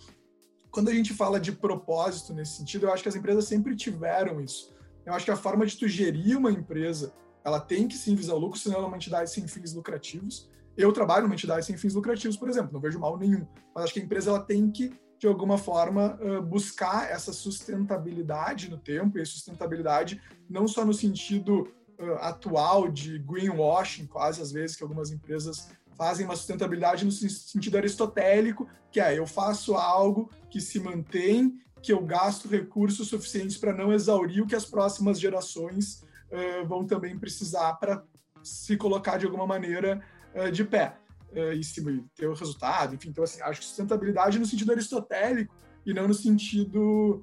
Quando 0.70 0.90
a 0.90 0.94
gente 0.94 1.14
fala 1.14 1.40
de 1.40 1.52
propósito 1.52 2.34
nesse 2.34 2.52
sentido, 2.52 2.86
eu 2.86 2.92
acho 2.92 3.02
que 3.02 3.08
as 3.08 3.16
empresas 3.16 3.46
sempre 3.46 3.74
tiveram 3.74 4.40
isso. 4.40 4.74
Eu 5.04 5.14
acho 5.14 5.24
que 5.24 5.30
a 5.30 5.36
forma 5.36 5.64
de 5.64 5.76
tu 5.76 5.88
gerir 5.88 6.36
uma 6.36 6.50
empresa, 6.50 7.14
ela 7.42 7.58
tem 7.58 7.88
que 7.88 7.96
sim 7.96 8.14
visar 8.14 8.34
o 8.34 8.38
lucro, 8.38 8.58
senão 8.58 8.76
ela 8.76 8.84
é 8.84 8.88
uma 8.88 8.96
entidade 8.96 9.30
sem 9.30 9.48
fins 9.48 9.72
lucrativos. 9.72 10.50
Eu 10.76 10.92
trabalho 10.92 11.22
numa 11.22 11.34
entidade 11.34 11.64
sem 11.64 11.76
fins 11.76 11.94
lucrativos, 11.94 12.36
por 12.36 12.48
exemplo, 12.48 12.72
não 12.72 12.80
vejo 12.80 13.00
mal 13.00 13.16
nenhum. 13.16 13.46
Mas 13.74 13.84
acho 13.84 13.94
que 13.94 14.00
a 14.00 14.02
empresa 14.02 14.30
ela 14.30 14.40
tem 14.40 14.70
que, 14.70 14.92
de 15.18 15.26
alguma 15.26 15.58
forma, 15.58 16.18
buscar 16.46 17.10
essa 17.10 17.32
sustentabilidade 17.32 18.70
no 18.70 18.78
tempo, 18.78 19.18
e 19.18 19.26
sustentabilidade 19.26 20.20
não 20.48 20.68
só 20.68 20.84
no 20.84 20.94
sentido 20.94 21.72
atual 22.20 22.88
de 22.88 23.18
greenwashing, 23.18 24.06
quase 24.06 24.40
às 24.40 24.52
vezes, 24.52 24.76
que 24.76 24.82
algumas 24.82 25.10
empresas 25.10 25.68
fazem 25.98 26.24
uma 26.24 26.36
sustentabilidade 26.36 27.04
no 27.04 27.10
sentido 27.10 27.76
aristotélico, 27.76 28.68
que 28.92 29.00
é 29.00 29.18
eu 29.18 29.26
faço 29.26 29.74
algo 29.74 30.30
que 30.48 30.60
se 30.60 30.78
mantém, 30.78 31.60
que 31.82 31.92
eu 31.92 32.00
gasto 32.00 32.48
recursos 32.48 33.08
suficientes 33.08 33.56
para 33.56 33.74
não 33.74 33.92
exaurir 33.92 34.42
o 34.42 34.46
que 34.46 34.54
as 34.54 34.64
próximas 34.64 35.18
gerações 35.18 36.04
uh, 36.30 36.66
vão 36.66 36.86
também 36.86 37.18
precisar 37.18 37.74
para 37.74 38.04
se 38.42 38.76
colocar 38.76 39.18
de 39.18 39.26
alguma 39.26 39.46
maneira 39.46 40.00
uh, 40.34 40.50
de 40.50 40.64
pé 40.64 40.96
uh, 41.32 41.52
e 41.52 42.04
ter 42.14 42.26
o 42.26 42.34
resultado. 42.34 42.94
Enfim, 42.94 43.10
então 43.10 43.24
assim, 43.24 43.40
acho 43.42 43.60
que 43.60 43.66
sustentabilidade 43.66 44.38
no 44.38 44.46
sentido 44.46 44.72
aristotélico 44.72 45.54
e 45.86 45.94
não 45.94 46.06
no 46.06 46.14
sentido, 46.14 47.22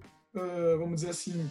vamos 0.79 0.95
dizer 0.95 1.09
assim, 1.09 1.47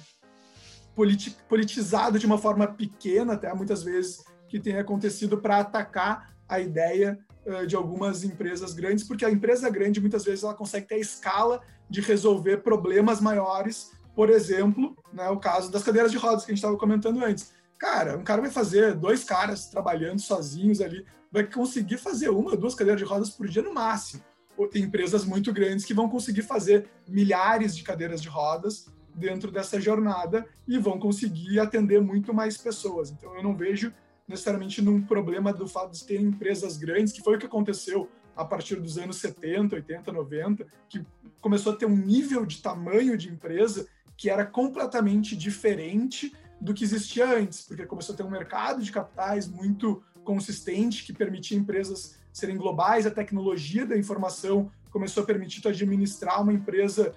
politizado 1.49 2.19
de 2.19 2.27
uma 2.27 2.39
forma 2.39 2.67
pequena, 2.67 3.35
até 3.35 3.53
muitas 3.55 3.83
vezes 3.83 4.25
que 4.49 4.61
tem 4.61 4.79
acontecido 4.79 5.39
para 5.39 5.59
atacar 5.59 6.35
a 6.49 6.61
ideia 6.61 7.19
uh, 7.47 7.67
de 7.67 7.75
algumas 7.75 8.25
empresas 8.25 8.73
grandes, 8.73 9.05
porque 9.05 9.25
a 9.25 9.31
empresa 9.31 9.69
grande 9.71 10.01
muitas 10.01 10.25
vezes 10.25 10.45
ela 10.45 10.55
consegue 10.55 10.87
ter 10.87 10.97
a 10.97 10.99
escala 10.99 11.61
de 11.89 12.01
resolver 12.01 12.59
problemas 12.59 13.21
maiores, 13.21 13.91
por 14.15 14.31
exemplo, 14.31 14.97
né, 15.13 15.29
o 15.29 15.39
caso 15.39 15.71
das 15.71 15.83
cadeiras 15.83 16.13
de 16.13 16.19
rodas 16.19 16.45
que 16.45 16.53
a 16.53 16.55
gente 16.55 16.63
estava 16.63 16.77
comentando 16.77 17.25
antes. 17.25 17.53
Cara, 17.79 18.17
um 18.17 18.23
cara 18.25 18.41
vai 18.41 18.51
fazer 18.51 18.95
dois 18.95 19.25
caras 19.25 19.67
trabalhando 19.67 20.21
sozinhos 20.21 20.81
ali, 20.81 21.05
vai 21.35 21.43
conseguir 21.43 21.99
fazer 21.99 22.29
uma, 22.29 22.57
duas 22.57 22.77
cadeiras 22.77 23.03
de 23.03 23.05
rodas 23.05 23.29
por 23.29 23.49
dia 23.49 23.61
no 23.61 23.75
máximo. 23.75 24.23
Ou 24.57 24.69
tem 24.69 24.85
empresas 24.85 25.25
muito 25.25 25.53
grandes 25.53 25.85
que 25.85 25.93
vão 25.93 26.09
conseguir 26.09 26.43
fazer 26.43 26.89
milhares 27.09 27.77
de 27.77 27.83
cadeiras 27.83 28.23
de 28.23 28.29
rodas 28.29 28.87
dentro 29.13 29.51
dessa 29.51 29.81
jornada 29.81 30.47
e 30.69 30.79
vão 30.79 30.97
conseguir 30.97 31.59
atender 31.59 32.01
muito 32.01 32.33
mais 32.33 32.57
pessoas. 32.57 33.11
Então 33.11 33.35
eu 33.35 33.43
não 33.43 33.57
vejo 33.57 33.93
necessariamente 34.29 34.81
num 34.81 35.03
problema 35.03 35.53
do 35.53 35.67
fato 35.67 35.91
de 35.91 36.05
ter 36.05 36.21
empresas 36.21 36.77
grandes, 36.77 37.13
que 37.13 37.21
foi 37.21 37.35
o 37.35 37.39
que 37.39 37.47
aconteceu 37.47 38.09
a 38.37 38.45
partir 38.45 38.77
dos 38.77 38.97
anos 38.97 39.17
70, 39.17 39.75
80, 39.75 40.13
90, 40.13 40.67
que 40.89 41.05
começou 41.41 41.73
a 41.73 41.77
ter 41.77 41.87
um 41.87 41.97
nível 41.97 42.47
de 42.47 42.63
tamanho 42.63 43.19
de 43.19 43.29
empresa 43.29 43.89
que 44.17 44.31
era 44.31 44.47
completamente 44.47 45.37
diferente 45.37 46.33
do 46.61 46.73
que 46.73 46.85
existia 46.85 47.37
antes, 47.37 47.63
porque 47.63 47.85
começou 47.85 48.15
a 48.15 48.17
ter 48.17 48.23
um 48.23 48.31
mercado 48.31 48.81
de 48.81 48.93
capitais 48.93 49.49
muito 49.49 50.01
consistente 50.25 51.05
que 51.05 51.13
permitia 51.13 51.57
empresas 51.57 52.19
serem 52.33 52.57
globais, 52.57 53.07
a 53.07 53.11
tecnologia 53.11 53.87
da 53.87 53.97
informação 53.97 54.71
começou 54.91 55.23
a 55.23 55.27
permitir 55.27 55.61
tu 55.61 55.69
administrar 55.69 56.43
uma 56.43 56.53
empresa 56.53 57.15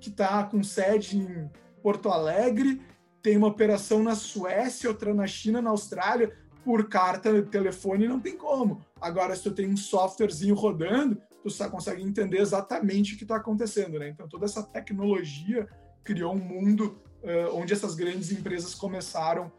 que 0.00 0.08
está 0.08 0.44
com 0.44 0.62
sede 0.62 1.18
em 1.18 1.50
Porto 1.82 2.08
Alegre, 2.08 2.80
tem 3.22 3.36
uma 3.36 3.46
operação 3.46 4.02
na 4.02 4.14
Suécia, 4.14 4.88
outra 4.88 5.14
na 5.14 5.26
China, 5.26 5.62
na 5.62 5.70
Austrália, 5.70 6.36
por 6.64 6.88
carta, 6.88 7.42
telefone, 7.42 8.08
não 8.08 8.20
tem 8.20 8.36
como. 8.36 8.82
Agora, 9.00 9.34
se 9.36 9.42
tu 9.42 9.50
tem 9.50 9.68
um 9.68 9.76
softwarezinho 9.76 10.54
rodando, 10.54 11.20
tu 11.42 11.50
só 11.50 11.68
consegue 11.68 12.02
entender 12.02 12.40
exatamente 12.40 13.14
o 13.14 13.18
que 13.18 13.24
está 13.24 13.36
acontecendo, 13.36 13.98
né? 13.98 14.08
Então, 14.08 14.26
toda 14.26 14.46
essa 14.46 14.62
tecnologia 14.62 15.68
criou 16.02 16.34
um 16.34 16.38
mundo 16.38 16.98
uh, 17.22 17.54
onde 17.54 17.72
essas 17.72 17.94
grandes 17.94 18.32
empresas 18.32 18.74
começaram 18.74 19.52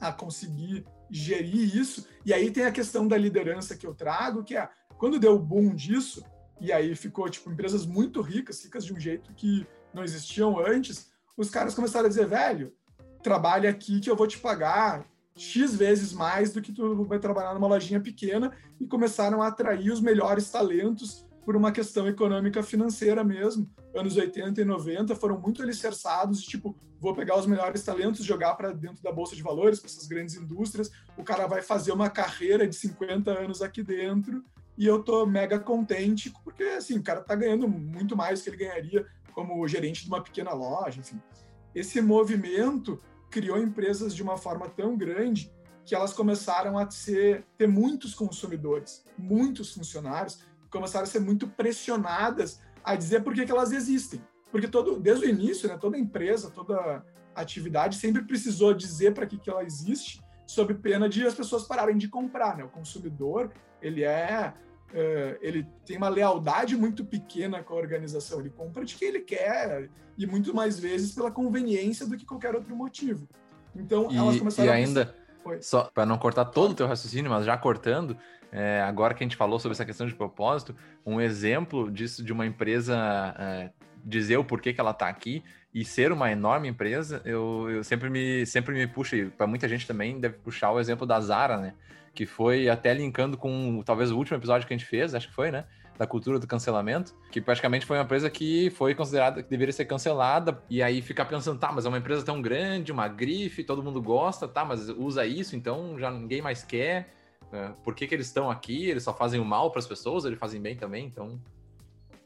a 0.00 0.10
conseguir 0.12 0.86
gerir 1.10 1.76
isso. 1.76 2.06
E 2.24 2.32
aí 2.32 2.50
tem 2.50 2.64
a 2.64 2.72
questão 2.72 3.06
da 3.06 3.16
liderança 3.16 3.76
que 3.76 3.86
eu 3.86 3.94
trago, 3.94 4.44
que 4.44 4.56
é 4.56 4.68
quando 4.98 5.18
deu 5.18 5.34
o 5.34 5.38
boom 5.38 5.74
disso, 5.74 6.22
e 6.60 6.70
aí 6.72 6.94
ficou 6.94 7.28
tipo 7.28 7.50
empresas 7.50 7.86
muito 7.86 8.20
ricas, 8.20 8.62
ricas 8.62 8.84
de 8.84 8.92
um 8.92 9.00
jeito 9.00 9.32
que 9.34 9.66
não 9.94 10.04
existiam 10.04 10.58
antes, 10.58 11.10
os 11.36 11.48
caras 11.48 11.74
começaram 11.74 12.06
a 12.06 12.08
dizer, 12.08 12.26
velho, 12.26 12.72
trabalha 13.22 13.70
aqui 13.70 13.98
que 13.98 14.10
eu 14.10 14.16
vou 14.16 14.26
te 14.26 14.38
pagar 14.38 15.06
X 15.34 15.74
vezes 15.74 16.12
mais 16.12 16.52
do 16.52 16.60
que 16.60 16.72
tu 16.72 17.04
vai 17.04 17.18
trabalhar 17.18 17.54
numa 17.54 17.66
lojinha 17.66 18.00
pequena 18.00 18.52
e 18.78 18.86
começaram 18.86 19.40
a 19.40 19.48
atrair 19.48 19.90
os 19.90 20.00
melhores 20.00 20.50
talentos 20.50 21.24
por 21.50 21.56
uma 21.56 21.72
questão 21.72 22.06
econômica 22.06 22.62
financeira 22.62 23.24
mesmo. 23.24 23.68
Anos 23.92 24.16
80 24.16 24.60
e 24.60 24.64
90 24.64 25.16
foram 25.16 25.36
muito 25.36 25.60
alicerçados, 25.60 26.44
tipo, 26.44 26.78
vou 27.00 27.12
pegar 27.12 27.36
os 27.36 27.44
melhores 27.44 27.82
talentos, 27.82 28.24
jogar 28.24 28.54
para 28.54 28.70
dentro 28.70 29.02
da 29.02 29.10
bolsa 29.10 29.34
de 29.34 29.42
valores, 29.42 29.80
para 29.80 29.90
essas 29.90 30.06
grandes 30.06 30.36
indústrias, 30.36 30.92
o 31.16 31.24
cara 31.24 31.48
vai 31.48 31.60
fazer 31.60 31.90
uma 31.90 32.08
carreira 32.08 32.68
de 32.68 32.76
50 32.76 33.32
anos 33.32 33.62
aqui 33.62 33.82
dentro 33.82 34.44
e 34.78 34.86
eu 34.86 35.02
tô 35.02 35.26
mega 35.26 35.58
contente, 35.58 36.32
porque 36.44 36.62
assim, 36.62 36.98
o 36.98 37.02
cara 37.02 37.20
tá 37.20 37.34
ganhando 37.34 37.66
muito 37.66 38.16
mais 38.16 38.38
do 38.38 38.44
que 38.44 38.50
ele 38.50 38.56
ganharia 38.56 39.06
como 39.32 39.66
gerente 39.66 40.04
de 40.04 40.08
uma 40.08 40.22
pequena 40.22 40.52
loja, 40.52 41.00
enfim. 41.00 41.20
Esse 41.74 42.00
movimento 42.00 43.02
criou 43.28 43.58
empresas 43.58 44.14
de 44.14 44.22
uma 44.22 44.36
forma 44.36 44.68
tão 44.68 44.96
grande 44.96 45.52
que 45.84 45.96
elas 45.96 46.12
começaram 46.12 46.78
a 46.78 46.88
ser, 46.88 47.44
ter 47.58 47.66
muitos 47.66 48.14
consumidores, 48.14 49.04
muitos 49.18 49.74
funcionários, 49.74 50.48
começaram 50.70 51.04
a 51.04 51.06
ser 51.06 51.20
muito 51.20 51.48
pressionadas 51.48 52.60
a 52.82 52.94
dizer 52.94 53.22
por 53.22 53.34
que, 53.34 53.44
que 53.44 53.52
elas 53.52 53.72
existem. 53.72 54.20
Porque 54.50 54.68
todo, 54.68 54.98
desde 54.98 55.26
o 55.26 55.28
início, 55.28 55.68
né, 55.68 55.78
toda 55.78 55.98
empresa, 55.98 56.50
toda 56.50 57.04
atividade 57.34 57.96
sempre 57.96 58.22
precisou 58.22 58.74
dizer 58.74 59.14
para 59.14 59.26
que, 59.26 59.38
que 59.38 59.48
ela 59.48 59.64
existe, 59.64 60.22
sob 60.46 60.74
pena 60.74 61.08
de 61.08 61.26
as 61.26 61.34
pessoas 61.34 61.64
pararem 61.64 61.96
de 61.96 62.08
comprar. 62.08 62.56
Né? 62.56 62.64
O 62.64 62.68
consumidor, 62.68 63.52
ele 63.80 64.02
é 64.04 64.54
Uh, 64.90 65.38
ele 65.40 65.64
tem 65.86 65.96
uma 65.96 66.08
lealdade 66.08 66.76
muito 66.76 67.04
pequena 67.04 67.62
com 67.62 67.74
a 67.74 67.76
organização. 67.76 68.40
Ele 68.40 68.50
compra 68.50 68.84
de 68.84 68.96
quem 68.96 69.06
ele 69.06 69.20
quer 69.20 69.88
e 70.18 70.26
muito 70.26 70.52
mais 70.52 70.80
vezes 70.80 71.14
pela 71.14 71.30
conveniência 71.30 72.04
do 72.04 72.16
que 72.16 72.26
qualquer 72.26 72.56
outro 72.56 72.74
motivo. 72.74 73.28
Então, 73.74 74.10
e, 74.10 74.16
elas 74.16 74.36
começaram 74.36 74.68
e 74.68 74.72
ainda, 74.72 75.14
a... 75.46 75.60
só 75.60 75.84
para 75.84 76.06
não 76.06 76.18
cortar 76.18 76.46
todo 76.46 76.72
o 76.72 76.74
teu 76.74 76.86
raciocínio, 76.86 77.30
mas 77.30 77.44
já 77.44 77.56
cortando, 77.56 78.16
é, 78.52 78.82
agora 78.82 79.14
que 79.14 79.22
a 79.22 79.26
gente 79.26 79.36
falou 79.36 79.58
sobre 79.58 79.74
essa 79.74 79.84
questão 79.84 80.06
de 80.06 80.14
propósito, 80.14 80.74
um 81.04 81.20
exemplo 81.20 81.90
disso 81.90 82.24
de 82.24 82.32
uma 82.32 82.46
empresa 82.46 82.96
é, 83.38 83.70
dizer 84.04 84.36
o 84.36 84.44
porquê 84.44 84.72
que 84.72 84.80
ela 84.80 84.90
está 84.90 85.08
aqui 85.08 85.42
e 85.72 85.84
ser 85.84 86.10
uma 86.10 86.30
enorme 86.30 86.68
empresa, 86.68 87.22
eu, 87.24 87.68
eu 87.70 87.84
sempre 87.84 88.10
me 88.10 88.44
sempre 88.44 88.74
me 88.74 88.86
puxa, 88.86 89.16
e 89.16 89.30
para 89.30 89.46
muita 89.46 89.68
gente 89.68 89.86
também 89.86 90.18
deve 90.18 90.36
puxar 90.38 90.72
o 90.72 90.80
exemplo 90.80 91.06
da 91.06 91.20
Zara, 91.20 91.56
né? 91.56 91.74
que 92.14 92.26
foi 92.26 92.68
até 92.68 92.92
linkando 92.92 93.36
com 93.36 93.82
talvez 93.84 94.10
o 94.10 94.16
último 94.16 94.36
episódio 94.36 94.66
que 94.66 94.74
a 94.74 94.76
gente 94.76 94.86
fez, 94.86 95.14
acho 95.14 95.28
que 95.28 95.34
foi, 95.34 95.50
né? 95.50 95.64
Da 96.00 96.06
cultura 96.06 96.38
do 96.38 96.46
cancelamento, 96.46 97.14
que 97.30 97.42
praticamente 97.42 97.84
foi 97.84 97.98
uma 97.98 98.04
empresa 98.04 98.30
que 98.30 98.70
foi 98.70 98.94
considerada 98.94 99.42
que 99.42 99.50
deveria 99.50 99.70
ser 99.70 99.84
cancelada, 99.84 100.58
e 100.70 100.82
aí 100.82 101.02
ficar 101.02 101.26
pensando, 101.26 101.60
tá, 101.60 101.70
mas 101.70 101.84
é 101.84 101.88
uma 101.88 101.98
empresa 101.98 102.24
tão 102.24 102.40
grande, 102.40 102.90
uma 102.90 103.06
grife, 103.06 103.62
todo 103.62 103.82
mundo 103.82 104.00
gosta, 104.00 104.48
tá, 104.48 104.64
mas 104.64 104.88
usa 104.88 105.26
isso, 105.26 105.54
então 105.54 105.98
já 105.98 106.10
ninguém 106.10 106.40
mais 106.40 106.64
quer. 106.64 107.12
É, 107.52 107.68
por 107.84 107.94
que, 107.94 108.06
que 108.06 108.14
eles 108.14 108.28
estão 108.28 108.50
aqui? 108.50 108.88
Eles 108.88 109.02
só 109.02 109.12
fazem 109.12 109.38
o 109.38 109.44
mal 109.44 109.70
para 109.70 109.80
as 109.80 109.86
pessoas, 109.86 110.24
eles 110.24 110.38
fazem 110.38 110.58
bem 110.58 110.74
também, 110.74 111.04
então. 111.04 111.38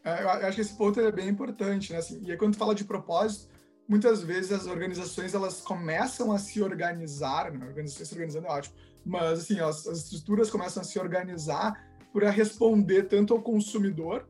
É, 0.04 0.22
eu 0.22 0.30
acho 0.30 0.54
que 0.54 0.60
esse 0.60 0.76
ponto 0.76 1.00
é 1.00 1.10
bem 1.10 1.28
importante, 1.28 1.92
né? 1.92 1.98
Assim, 1.98 2.22
e 2.24 2.30
aí, 2.30 2.36
quando 2.36 2.56
fala 2.56 2.76
de 2.76 2.84
propósito, 2.84 3.48
muitas 3.88 4.22
vezes 4.22 4.52
as 4.52 4.68
organizações 4.68 5.34
elas 5.34 5.60
começam 5.60 6.30
a 6.30 6.38
se 6.38 6.62
organizar, 6.62 7.50
né? 7.50 7.66
organizações 7.66 8.06
se 8.06 8.14
organizando 8.14 8.46
é 8.46 8.50
ótimo, 8.50 8.76
mas 9.04 9.40
assim, 9.40 9.58
as, 9.58 9.84
as 9.88 10.04
estruturas 10.04 10.48
começam 10.48 10.80
a 10.80 10.84
se 10.84 10.96
organizar 10.96 11.92
para 12.14 12.30
responder 12.30 13.08
tanto 13.08 13.34
ao 13.34 13.42
consumidor, 13.42 14.28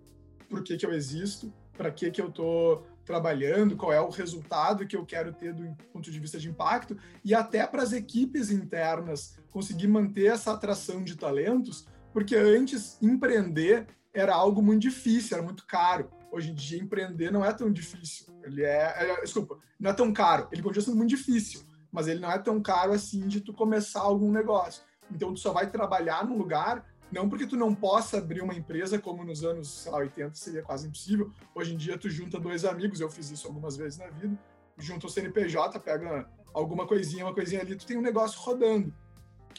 por 0.49 0.63
que, 0.63 0.75
que 0.79 0.87
eu 0.87 0.93
existo, 0.93 1.53
para 1.77 1.91
que, 1.91 2.11
que 2.11 2.23
eu 2.23 2.29
estou 2.29 2.87
trabalhando, 3.05 3.77
qual 3.77 3.93
é 3.93 4.01
o 4.01 4.09
resultado 4.09 4.87
que 4.87 4.97
eu 4.97 5.05
quero 5.05 5.35
ter 5.35 5.53
do 5.53 5.77
ponto 5.93 6.11
de 6.11 6.19
vista 6.19 6.39
de 6.39 6.49
impacto, 6.49 6.97
e 7.23 7.35
até 7.35 7.67
para 7.67 7.83
as 7.83 7.93
equipes 7.93 8.51
internas 8.51 9.39
conseguir 9.51 9.87
manter 9.87 10.33
essa 10.33 10.53
atração 10.53 11.05
de 11.05 11.15
talentos, 11.15 11.87
porque 12.11 12.35
antes 12.35 12.97
empreender 13.03 13.87
era 14.15 14.35
algo 14.35 14.63
muito 14.63 14.81
difícil, 14.81 15.37
era 15.37 15.45
muito 15.45 15.67
caro. 15.67 16.11
Hoje 16.33 16.51
em 16.51 16.55
dia 16.55 16.83
empreender 16.83 17.31
não 17.31 17.45
é 17.45 17.53
tão 17.53 17.71
difícil, 17.71 18.27
ele 18.43 18.63
é, 18.63 18.95
é 18.97 19.21
desculpa, 19.21 19.59
não 19.79 19.91
é 19.91 19.93
tão 19.93 20.11
caro, 20.11 20.49
ele 20.51 20.63
continua 20.63 20.85
sendo 20.87 20.97
muito 20.97 21.11
difícil 21.11 21.63
mas 21.95 22.09
ele 22.09 22.19
não 22.19 22.29
é 22.29 22.39
tão 22.41 22.61
caro 22.61 22.93
assim 22.93 23.29
de 23.29 23.41
tu 23.41 23.53
começar 23.53 24.01
algum 24.01 24.33
negócio. 24.33 24.83
Então 25.09 25.33
tu 25.33 25.39
só 25.39 25.53
vai 25.53 25.71
trabalhar 25.71 26.27
num 26.27 26.37
lugar, 26.37 26.85
não 27.11 27.29
porque 27.29 27.47
tu 27.47 27.57
não 27.57 27.75
possa 27.75 28.19
abrir 28.19 28.43
uma 28.43 28.55
empresa 28.55 28.99
como 28.99 29.25
nos 29.25 29.45
anos, 29.45 29.71
sei 29.71 29.93
lá, 29.93 29.99
80 29.99 30.35
seria 30.35 30.63
quase 30.63 30.87
impossível. 30.87 31.31
Hoje 31.55 31.75
em 31.75 31.77
dia 31.77 31.99
tu 31.99 32.11
junta 32.11 32.41
dois 32.41 32.65
amigos, 32.65 33.01
eu 33.01 33.11
fiz 33.11 33.31
isso 33.31 33.47
algumas 33.47 33.77
vezes 33.77 33.99
na 33.99 34.09
vida, 34.09 34.39
junta 34.79 35.07
o 35.07 35.11
CNPJ, 35.11 35.79
pega 35.81 36.29
alguma 36.53 36.87
coisinha, 36.87 37.25
uma 37.25 37.35
coisinha 37.35 37.61
ali, 37.61 37.77
tu 37.77 37.87
tem 37.87 37.97
um 37.97 38.03
negócio 38.03 38.41
rodando. 38.41 38.93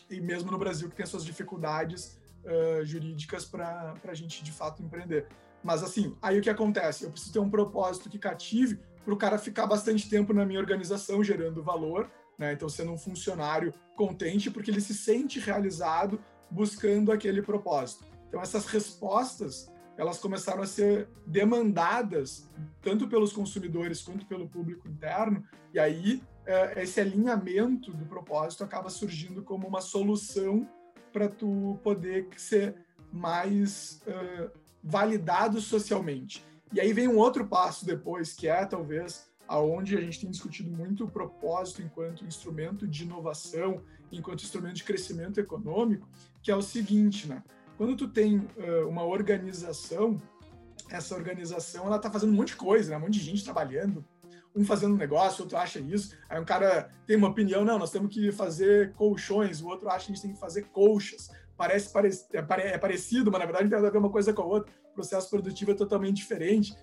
E 0.09 0.19
mesmo 0.19 0.51
no 0.51 0.57
Brasil 0.57 0.89
que 0.89 0.95
tem 0.95 1.05
suas 1.05 1.23
dificuldades 1.23 2.19
uh, 2.43 2.85
jurídicas 2.85 3.45
para 3.45 3.95
a 4.03 4.13
gente 4.13 4.43
de 4.43 4.51
fato 4.51 4.83
empreender. 4.83 5.27
Mas 5.63 5.81
assim, 5.81 6.15
aí 6.21 6.37
o 6.37 6.41
que 6.41 6.49
acontece? 6.49 7.05
Eu 7.05 7.11
preciso 7.11 7.33
ter 7.33 7.39
um 7.39 7.49
propósito 7.49 8.09
que 8.09 8.19
cative 8.19 8.79
para 9.03 9.13
o 9.13 9.17
cara 9.17 9.37
ficar 9.37 9.65
bastante 9.65 10.09
tempo 10.09 10.33
na 10.33 10.45
minha 10.45 10.59
organização 10.59 11.23
gerando 11.23 11.63
valor 11.63 12.09
né? 12.37 12.53
Então, 12.53 12.67
sendo 12.69 12.91
um 12.91 12.97
funcionário 12.97 13.73
contente 13.95 14.51
porque 14.51 14.69
ele 14.69 14.81
se 14.81 14.93
sente 14.93 15.39
realizado 15.39 16.19
buscando 16.49 17.11
aquele 17.11 17.41
propósito. 17.41 18.05
Então, 18.27 18.41
essas 18.41 18.65
respostas 18.65 19.71
elas 19.97 20.19
começaram 20.19 20.61
a 20.61 20.67
ser 20.67 21.07
demandadas 21.25 22.49
tanto 22.81 23.07
pelos 23.07 23.31
consumidores 23.31 24.01
quanto 24.01 24.25
pelo 24.25 24.47
público 24.47 24.87
interno, 24.87 25.43
e 25.73 25.79
aí 25.79 26.21
é, 26.45 26.83
esse 26.83 26.99
alinhamento 26.99 27.93
do 27.93 28.05
propósito 28.05 28.63
acaba 28.63 28.89
surgindo 28.89 29.41
como 29.41 29.67
uma 29.67 29.81
solução 29.81 30.69
para 31.11 31.29
tu 31.29 31.79
poder 31.81 32.27
ser 32.35 32.75
mais 33.11 34.01
uh, 34.05 34.51
validado 34.83 35.61
socialmente. 35.61 36.45
E 36.73 36.81
aí 36.81 36.91
vem 36.91 37.07
um 37.07 37.17
outro 37.17 37.47
passo 37.47 37.85
depois, 37.85 38.33
que 38.33 38.49
é 38.49 38.65
talvez 38.65 39.31
aonde 39.47 39.97
a 39.97 40.01
gente 40.01 40.19
tem 40.19 40.29
discutido 40.29 40.69
muito 40.69 41.05
o 41.05 41.09
propósito 41.09 41.81
enquanto 41.81 42.25
instrumento 42.25 42.85
de 42.87 43.03
inovação, 43.03 43.81
enquanto 44.17 44.43
instrumento 44.43 44.75
de 44.75 44.83
crescimento 44.83 45.39
econômico, 45.39 46.07
que 46.41 46.51
é 46.51 46.55
o 46.55 46.61
seguinte, 46.61 47.27
né? 47.27 47.43
Quando 47.77 47.95
tu 47.95 48.07
tem 48.07 48.37
uh, 48.37 48.87
uma 48.87 49.03
organização, 49.03 50.21
essa 50.89 51.15
organização 51.15 51.85
ela 51.85 51.97
está 51.97 52.09
fazendo 52.09 52.31
um 52.31 52.35
monte 52.35 52.49
de 52.49 52.55
coisa, 52.55 52.91
né? 52.91 52.97
um 52.97 53.01
monte 53.01 53.13
de 53.13 53.19
gente 53.19 53.43
trabalhando, 53.43 54.05
um 54.55 54.63
fazendo 54.63 54.93
um 54.93 54.97
negócio, 54.97 55.43
outro 55.43 55.57
acha 55.57 55.79
isso, 55.79 56.15
aí 56.29 56.39
um 56.39 56.45
cara 56.45 56.89
tem 57.05 57.17
uma 57.17 57.27
opinião, 57.27 57.65
não, 57.65 57.77
nós 57.77 57.91
temos 57.91 58.13
que 58.13 58.31
fazer 58.31 58.93
colchões, 58.93 59.61
o 59.61 59.67
outro 59.67 59.89
acha 59.89 60.05
que 60.05 60.11
a 60.13 60.15
gente 60.15 60.21
tem 60.21 60.33
que 60.33 60.39
fazer 60.39 60.63
colchas. 60.71 61.29
Parece, 61.57 61.91
parece 61.91 62.25
é, 62.33 62.39
é 62.39 62.77
parecido, 62.77 63.31
mas 63.31 63.39
na 63.39 63.45
verdade 63.45 63.69
tem 63.69 63.77
a 63.77 63.89
ver 63.89 63.97
uma 63.97 64.09
coisa 64.09 64.33
com 64.33 64.41
a 64.41 64.45
outra. 64.45 64.73
O 64.91 64.93
processo 64.93 65.29
produtivo 65.29 65.71
é 65.71 65.73
totalmente 65.73 66.17
diferente. 66.17 66.75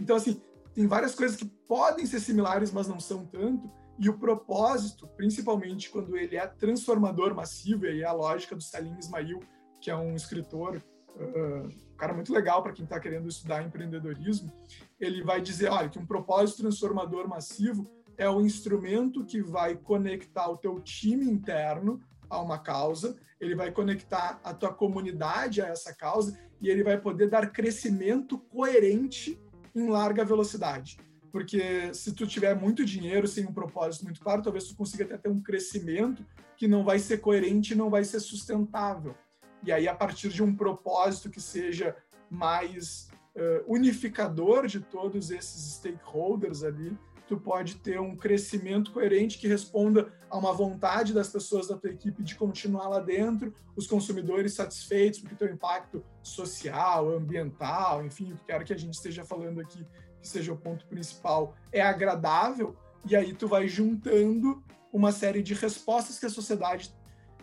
Então, 0.00 0.16
assim, 0.16 0.40
tem 0.74 0.86
várias 0.86 1.14
coisas 1.14 1.36
que 1.36 1.44
podem 1.44 2.04
ser 2.06 2.20
similares, 2.20 2.70
mas 2.70 2.86
não 2.86 3.00
são 3.00 3.24
tanto. 3.26 3.70
E 3.98 4.08
o 4.08 4.18
propósito, 4.18 5.06
principalmente 5.16 5.90
quando 5.90 6.16
ele 6.16 6.36
é 6.36 6.46
transformador 6.46 7.34
massivo, 7.34 7.86
e 7.86 7.88
aí 7.88 8.02
é 8.02 8.06
a 8.06 8.12
lógica 8.12 8.54
do 8.54 8.62
Salim 8.62 8.96
Ismail, 8.98 9.40
que 9.80 9.90
é 9.90 9.96
um 9.96 10.14
escritor, 10.14 10.82
uh, 11.16 11.66
um 11.66 11.96
cara 11.96 12.12
muito 12.12 12.32
legal 12.32 12.62
para 12.62 12.72
quem 12.72 12.84
está 12.84 13.00
querendo 13.00 13.28
estudar 13.28 13.62
empreendedorismo, 13.62 14.52
ele 15.00 15.22
vai 15.22 15.40
dizer, 15.40 15.70
olha, 15.70 15.88
que 15.88 15.98
um 15.98 16.06
propósito 16.06 16.62
transformador 16.62 17.26
massivo 17.26 17.90
é 18.18 18.28
o 18.28 18.40
instrumento 18.40 19.24
que 19.24 19.40
vai 19.40 19.76
conectar 19.76 20.48
o 20.48 20.56
teu 20.56 20.80
time 20.80 21.26
interno 21.26 22.00
a 22.28 22.40
uma 22.40 22.58
causa, 22.58 23.16
ele 23.40 23.54
vai 23.54 23.70
conectar 23.70 24.40
a 24.42 24.52
tua 24.52 24.72
comunidade 24.72 25.60
a 25.60 25.66
essa 25.66 25.94
causa 25.94 26.38
e 26.60 26.68
ele 26.68 26.82
vai 26.82 26.98
poder 26.98 27.28
dar 27.28 27.50
crescimento 27.52 28.38
coerente 28.38 29.40
em 29.74 29.88
larga 29.88 30.24
velocidade. 30.24 30.98
Porque 31.32 31.92
se 31.92 32.12
tu 32.12 32.26
tiver 32.26 32.54
muito 32.54 32.84
dinheiro 32.84 33.26
sem 33.26 33.44
um 33.46 33.52
propósito 33.52 34.04
muito 34.04 34.20
claro, 34.20 34.42
talvez 34.42 34.64
tu 34.64 34.76
consiga 34.76 35.04
até 35.04 35.18
ter 35.18 35.28
um 35.28 35.40
crescimento 35.40 36.24
que 36.56 36.66
não 36.66 36.84
vai 36.84 36.98
ser 36.98 37.18
coerente, 37.18 37.74
não 37.74 37.90
vai 37.90 38.04
ser 38.04 38.20
sustentável. 38.20 39.14
E 39.62 39.72
aí, 39.72 39.88
a 39.88 39.94
partir 39.94 40.28
de 40.28 40.42
um 40.42 40.54
propósito 40.54 41.30
que 41.30 41.40
seja 41.40 41.96
mais 42.30 43.10
uh, 43.34 43.72
unificador 43.72 44.66
de 44.66 44.80
todos 44.80 45.30
esses 45.30 45.74
stakeholders 45.74 46.62
ali, 46.62 46.96
tu 47.26 47.36
pode 47.36 47.76
ter 47.76 48.00
um 48.00 48.16
crescimento 48.16 48.92
coerente 48.92 49.38
que 49.38 49.48
responda 49.48 50.12
a 50.30 50.38
uma 50.38 50.52
vontade 50.52 51.12
das 51.12 51.28
pessoas 51.28 51.66
da 51.66 51.76
tua 51.76 51.90
equipe 51.90 52.22
de 52.22 52.36
continuar 52.36 52.88
lá 52.88 53.00
dentro, 53.00 53.52
os 53.74 53.86
consumidores 53.86 54.54
satisfeitos, 54.54 55.20
porque 55.20 55.34
teu 55.34 55.48
impacto 55.48 56.04
social, 56.22 57.10
ambiental, 57.10 58.04
enfim, 58.04 58.32
o 58.32 58.36
que 58.36 58.44
quer 58.44 58.64
que 58.64 58.72
a 58.72 58.78
gente 58.78 58.94
esteja 58.94 59.24
falando 59.24 59.60
aqui, 59.60 59.84
que 60.20 60.28
seja 60.28 60.52
o 60.52 60.56
ponto 60.56 60.86
principal, 60.86 61.54
é 61.72 61.80
agradável, 61.80 62.76
e 63.08 63.14
aí 63.14 63.32
tu 63.32 63.46
vai 63.46 63.68
juntando 63.68 64.62
uma 64.92 65.12
série 65.12 65.42
de 65.42 65.54
respostas 65.54 66.18
que 66.18 66.26
a 66.26 66.30
sociedade 66.30 66.92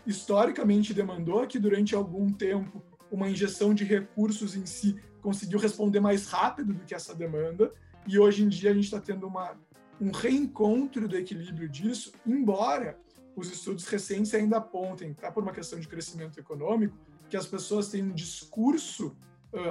historicamente 0.05 0.93
demandou, 0.93 1.47
que 1.47 1.59
durante 1.59 1.95
algum 1.95 2.31
tempo 2.31 2.83
uma 3.11 3.29
injeção 3.29 3.73
de 3.73 3.83
recursos 3.83 4.55
em 4.55 4.65
si 4.65 4.99
conseguiu 5.21 5.59
responder 5.59 5.99
mais 5.99 6.27
rápido 6.27 6.73
do 6.73 6.83
que 6.83 6.93
essa 6.93 7.15
demanda, 7.15 7.71
e 8.05 8.19
hoje 8.19 8.43
em 8.43 8.49
dia 8.49 8.71
a 8.71 8.73
gente 8.73 8.85
está 8.85 8.99
tendo 8.99 9.25
uma 9.27 9.57
um 10.01 10.11
reencontro 10.11 11.07
do 11.07 11.15
equilíbrio 11.15 11.69
disso, 11.69 12.11
embora 12.25 12.99
os 13.35 13.51
estudos 13.51 13.85
recentes 13.85 14.33
ainda 14.33 14.57
apontem, 14.57 15.13
tá 15.13 15.31
por 15.31 15.43
uma 15.43 15.53
questão 15.53 15.79
de 15.79 15.87
crescimento 15.87 16.39
econômico, 16.39 16.97
que 17.29 17.37
as 17.37 17.47
pessoas 17.47 17.89
têm 17.89 18.03
um 18.03 18.13
discurso 18.13 19.15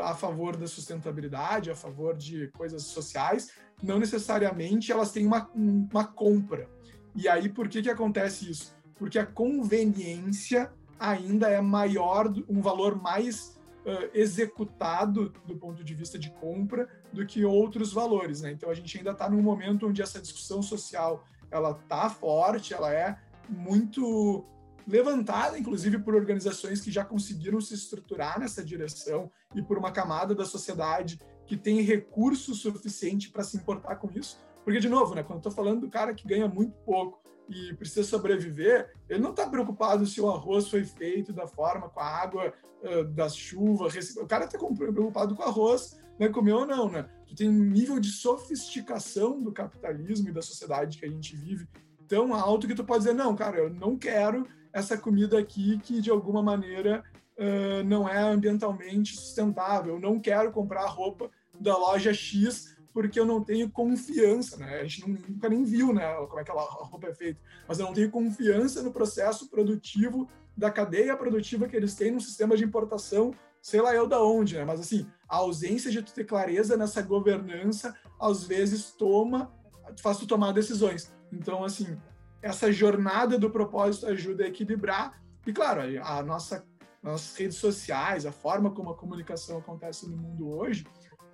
a 0.02 0.14
favor 0.14 0.56
da 0.56 0.66
sustentabilidade, 0.66 1.70
a 1.70 1.74
favor 1.74 2.16
de 2.16 2.48
coisas 2.48 2.84
sociais, 2.84 3.50
não 3.82 3.98
necessariamente 3.98 4.92
elas 4.92 5.10
têm 5.10 5.26
uma, 5.26 5.50
uma 5.54 6.04
compra. 6.04 6.68
E 7.14 7.28
aí, 7.28 7.48
por 7.48 7.68
que, 7.68 7.82
que 7.82 7.90
acontece 7.90 8.50
isso? 8.50 8.74
Porque 8.94 9.18
a 9.18 9.26
conveniência 9.26 10.72
ainda 10.98 11.48
é 11.48 11.60
maior, 11.60 12.32
um 12.48 12.60
valor 12.60 13.00
mais 13.00 13.58
uh, 13.84 14.08
executado 14.14 15.30
do 15.44 15.56
ponto 15.56 15.82
de 15.82 15.94
vista 15.94 16.18
de 16.18 16.30
compra 16.30 16.88
do 17.12 17.26
que 17.26 17.44
outros 17.44 17.92
valores, 17.92 18.40
né? 18.40 18.52
Então 18.52 18.70
a 18.70 18.74
gente 18.74 18.96
ainda 18.96 19.10
está 19.10 19.28
num 19.28 19.42
momento 19.42 19.88
onde 19.88 20.00
essa 20.00 20.20
discussão 20.20 20.62
social 20.62 21.24
ela 21.50 21.74
tá 21.74 22.08
forte, 22.08 22.72
ela 22.72 22.92
é 22.92 23.18
muito 23.48 24.44
levantada, 24.86 25.58
inclusive 25.58 25.98
por 25.98 26.14
organizações 26.14 26.80
que 26.80 26.90
já 26.90 27.04
conseguiram 27.04 27.60
se 27.60 27.74
estruturar 27.74 28.40
nessa 28.40 28.64
direção 28.64 29.30
e 29.54 29.62
por 29.62 29.78
uma 29.78 29.92
camada 29.92 30.34
da 30.34 30.44
sociedade 30.44 31.18
que 31.46 31.56
tem 31.56 31.80
recurso 31.80 32.54
suficiente 32.54 33.30
para 33.30 33.42
se 33.42 33.56
importar 33.56 33.96
com 33.96 34.10
isso. 34.10 34.40
Porque, 34.64 34.80
de 34.80 34.88
novo, 34.88 35.14
né, 35.14 35.22
quando 35.22 35.38
estou 35.38 35.52
falando 35.52 35.80
do 35.80 35.90
cara 35.90 36.14
que 36.14 36.26
ganha 36.26 36.48
muito 36.48 36.72
pouco 36.84 37.20
e 37.48 37.74
precisa 37.74 38.04
sobreviver, 38.04 38.92
ele 39.08 39.20
não 39.20 39.30
está 39.30 39.48
preocupado 39.48 40.06
se 40.06 40.20
o 40.20 40.30
arroz 40.30 40.68
foi 40.68 40.84
feito 40.84 41.32
da 41.32 41.46
forma, 41.46 41.88
com 41.88 42.00
a 42.00 42.06
água 42.06 42.52
uh, 42.82 43.04
da 43.04 43.28
chuva. 43.28 43.88
O 44.18 44.26
cara 44.26 44.44
está 44.44 44.58
preocupado 44.58 45.34
com 45.34 45.42
o 45.42 45.46
arroz, 45.46 46.00
né, 46.18 46.28
comer 46.28 46.52
ou 46.52 46.66
não, 46.66 46.88
né? 46.88 47.08
Tu 47.26 47.34
tem 47.34 47.48
um 47.48 47.64
nível 47.64 47.98
de 47.98 48.10
sofisticação 48.10 49.40
do 49.40 49.52
capitalismo 49.52 50.28
e 50.28 50.32
da 50.32 50.42
sociedade 50.42 50.98
que 50.98 51.04
a 51.04 51.10
gente 51.10 51.36
vive 51.36 51.66
tão 52.06 52.34
alto 52.34 52.66
que 52.66 52.74
tu 52.74 52.84
pode 52.84 53.04
dizer, 53.04 53.14
não, 53.14 53.34
cara, 53.34 53.58
eu 53.58 53.70
não 53.70 53.96
quero 53.96 54.46
essa 54.72 54.96
comida 54.96 55.38
aqui 55.38 55.78
que 55.78 56.00
de 56.00 56.10
alguma 56.10 56.42
maneira 56.42 57.02
uh, 57.38 57.84
não 57.84 58.08
é 58.08 58.18
ambientalmente 58.18 59.16
sustentável. 59.16 59.94
Eu 59.94 60.00
não 60.00 60.20
quero 60.20 60.52
comprar 60.52 60.86
roupa 60.86 61.30
da 61.58 61.76
loja 61.76 62.12
X 62.12 62.76
porque 62.92 63.18
eu 63.18 63.24
não 63.24 63.42
tenho 63.42 63.70
confiança, 63.70 64.58
né? 64.58 64.80
A 64.80 64.84
gente 64.84 65.08
nunca 65.08 65.48
nem 65.48 65.64
viu, 65.64 65.92
né, 65.94 66.14
como 66.28 66.40
é 66.40 66.44
que 66.44 66.50
a 66.50 66.54
roupa 66.54 67.08
é 67.08 67.14
feita, 67.14 67.40
mas 67.66 67.78
eu 67.78 67.86
não 67.86 67.94
tenho 67.94 68.10
confiança 68.10 68.82
no 68.82 68.92
processo 68.92 69.48
produtivo 69.48 70.28
da 70.56 70.70
cadeia 70.70 71.16
produtiva 71.16 71.66
que 71.66 71.74
eles 71.74 71.94
têm 71.94 72.10
no 72.10 72.20
sistema 72.20 72.56
de 72.56 72.64
importação, 72.64 73.32
sei 73.62 73.80
lá 73.80 73.94
eu 73.94 74.06
da 74.06 74.22
onde, 74.22 74.56
né? 74.56 74.64
Mas 74.64 74.80
assim, 74.80 75.06
a 75.26 75.36
ausência 75.36 75.90
de 75.90 76.02
tu 76.02 76.12
ter 76.12 76.24
clareza 76.24 76.76
nessa 76.76 77.00
governança, 77.00 77.96
às 78.20 78.44
vezes 78.44 78.90
toma, 78.90 79.50
faz 80.00 80.18
tu 80.18 80.26
tomar 80.26 80.52
decisões. 80.52 81.10
Então, 81.32 81.64
assim, 81.64 81.98
essa 82.42 82.70
jornada 82.70 83.38
do 83.38 83.50
propósito 83.50 84.06
ajuda 84.06 84.44
a 84.44 84.48
equilibrar. 84.48 85.22
E 85.46 85.52
claro, 85.52 85.80
a 86.02 86.22
nossa 86.22 86.66
nossas 87.02 87.36
redes 87.36 87.56
sociais, 87.56 88.24
a 88.24 88.32
forma 88.32 88.70
como 88.70 88.90
a 88.90 88.96
comunicação 88.96 89.58
acontece 89.58 90.08
no 90.08 90.16
mundo 90.16 90.50
hoje, 90.50 90.86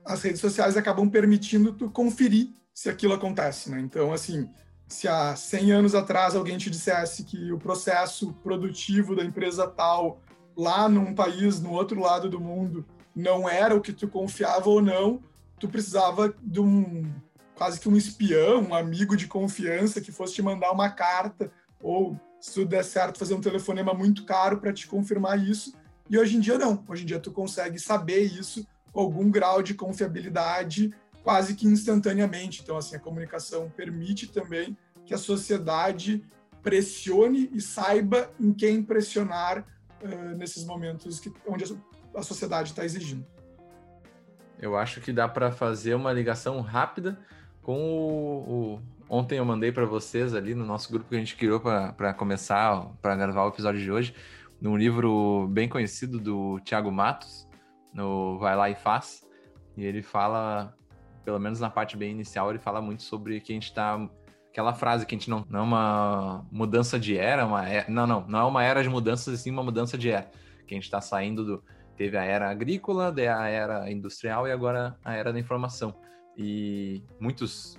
as 0.04 0.22
redes 0.22 0.40
sociais 0.40 0.76
acabam 0.76 1.08
permitindo 1.08 1.72
tu 1.72 1.90
conferir 1.90 2.48
se 2.72 2.88
aquilo 2.88 3.12
acontece, 3.12 3.70
né? 3.70 3.80
Então, 3.80 4.12
assim, 4.12 4.48
se 4.86 5.06
há 5.06 5.36
100 5.36 5.72
anos 5.72 5.94
atrás 5.94 6.34
alguém 6.34 6.56
te 6.56 6.70
dissesse 6.70 7.24
que 7.24 7.52
o 7.52 7.58
processo 7.58 8.32
produtivo 8.34 9.14
da 9.14 9.24
empresa 9.24 9.66
tal 9.66 10.20
lá 10.56 10.88
num 10.88 11.14
país 11.14 11.60
no 11.60 11.72
outro 11.72 12.00
lado 12.00 12.28
do 12.28 12.40
mundo 12.40 12.86
não 13.14 13.48
era 13.48 13.76
o 13.76 13.80
que 13.80 13.92
tu 13.92 14.08
confiava 14.08 14.68
ou 14.68 14.80
não, 14.80 15.20
tu 15.58 15.68
precisava 15.68 16.34
de 16.42 16.60
um 16.60 17.12
quase 17.54 17.80
que 17.80 17.88
um 17.88 17.96
espião, 17.96 18.68
um 18.68 18.74
amigo 18.74 19.16
de 19.16 19.26
confiança 19.26 20.00
que 20.00 20.12
fosse 20.12 20.34
te 20.34 20.42
mandar 20.42 20.70
uma 20.70 20.88
carta 20.88 21.50
ou 21.82 22.18
se 22.40 22.54
tudo 22.54 22.68
der 22.68 22.84
certo 22.84 23.18
fazer 23.18 23.34
um 23.34 23.40
telefonema 23.40 23.92
muito 23.92 24.24
caro 24.24 24.58
para 24.58 24.72
te 24.72 24.86
confirmar 24.86 25.38
isso. 25.38 25.72
E 26.08 26.18
hoje 26.18 26.36
em 26.36 26.40
dia 26.40 26.58
não. 26.58 26.84
Hoje 26.88 27.02
em 27.02 27.06
dia 27.06 27.18
tu 27.18 27.30
consegue 27.32 27.78
saber 27.78 28.20
isso 28.20 28.66
com 28.92 29.00
algum 29.00 29.30
grau 29.30 29.62
de 29.62 29.74
confiabilidade 29.74 30.92
quase 31.22 31.54
que 31.54 31.66
instantaneamente. 31.66 32.62
Então, 32.62 32.76
assim, 32.76 32.96
a 32.96 32.98
comunicação 32.98 33.70
permite 33.76 34.26
também 34.28 34.76
que 35.04 35.12
a 35.12 35.18
sociedade 35.18 36.24
pressione 36.62 37.50
e 37.52 37.60
saiba 37.60 38.30
em 38.40 38.52
quem 38.52 38.82
pressionar 38.82 39.64
uh, 40.02 40.36
nesses 40.36 40.64
momentos 40.64 41.20
que, 41.20 41.32
onde 41.46 41.64
a, 42.14 42.22
sociedade 42.22 42.70
está 42.70 42.84
exigindo. 42.84 43.26
Eu 44.58 44.76
acho 44.76 45.00
que 45.00 45.12
dá 45.12 45.28
para 45.28 45.52
fazer 45.52 45.94
uma 45.94 46.12
ligação 46.12 46.60
rápida 46.60 47.18
com 47.62 47.78
o, 47.78 48.74
o... 48.74 48.82
Ontem 49.08 49.38
eu 49.38 49.44
mandei 49.44 49.72
para 49.72 49.86
vocês 49.86 50.34
ali 50.34 50.54
no 50.54 50.66
nosso 50.66 50.92
grupo 50.92 51.08
que 51.08 51.16
a 51.16 51.18
gente 51.18 51.34
criou 51.34 51.60
para 51.60 52.12
começar, 52.12 52.90
para 53.00 53.16
gravar 53.16 53.44
o 53.44 53.48
episódio 53.48 53.80
de 53.80 53.90
hoje, 53.90 54.14
num 54.60 54.76
livro 54.76 55.48
bem 55.50 55.68
conhecido 55.68 56.18
do 56.20 56.60
Tiago 56.60 56.92
Matos, 56.92 57.48
no 57.92 58.38
Vai 58.38 58.54
Lá 58.54 58.68
e 58.68 58.74
Faz. 58.74 59.26
E 59.76 59.84
ele 59.84 60.02
fala, 60.02 60.76
pelo 61.24 61.38
menos 61.38 61.58
na 61.58 61.70
parte 61.70 61.96
bem 61.96 62.10
inicial, 62.10 62.50
ele 62.50 62.58
fala 62.58 62.82
muito 62.82 63.02
sobre 63.02 63.40
que 63.40 63.52
a 63.52 63.54
gente 63.54 63.68
está 63.68 63.98
aquela 64.50 64.74
frase 64.74 65.06
que 65.06 65.14
a 65.14 65.18
gente 65.18 65.30
não, 65.30 65.44
não 65.48 65.60
é 65.60 65.62
uma 65.62 66.46
mudança 66.50 66.98
de 66.98 67.16
era, 67.16 67.46
uma 67.46 67.66
era, 67.66 67.88
não, 67.88 68.06
não, 68.06 68.26
não 68.26 68.38
é 68.40 68.44
uma 68.44 68.64
era 68.64 68.82
de 68.82 68.88
mudanças, 68.88 69.32
e 69.32 69.42
sim 69.42 69.50
uma 69.50 69.62
mudança 69.62 69.96
de 69.96 70.10
era. 70.10 70.28
Que 70.66 70.74
a 70.74 70.76
gente 70.76 70.84
está 70.84 71.00
saindo 71.00 71.44
do. 71.44 71.64
Teve 71.96 72.16
a 72.16 72.24
era 72.24 72.50
agrícola, 72.50 73.10
daí 73.10 73.26
a 73.26 73.48
era 73.48 73.90
industrial 73.90 74.46
e 74.46 74.52
agora 74.52 74.96
a 75.04 75.14
era 75.14 75.32
da 75.32 75.38
informação. 75.38 75.94
E 76.40 77.02
muitos, 77.18 77.76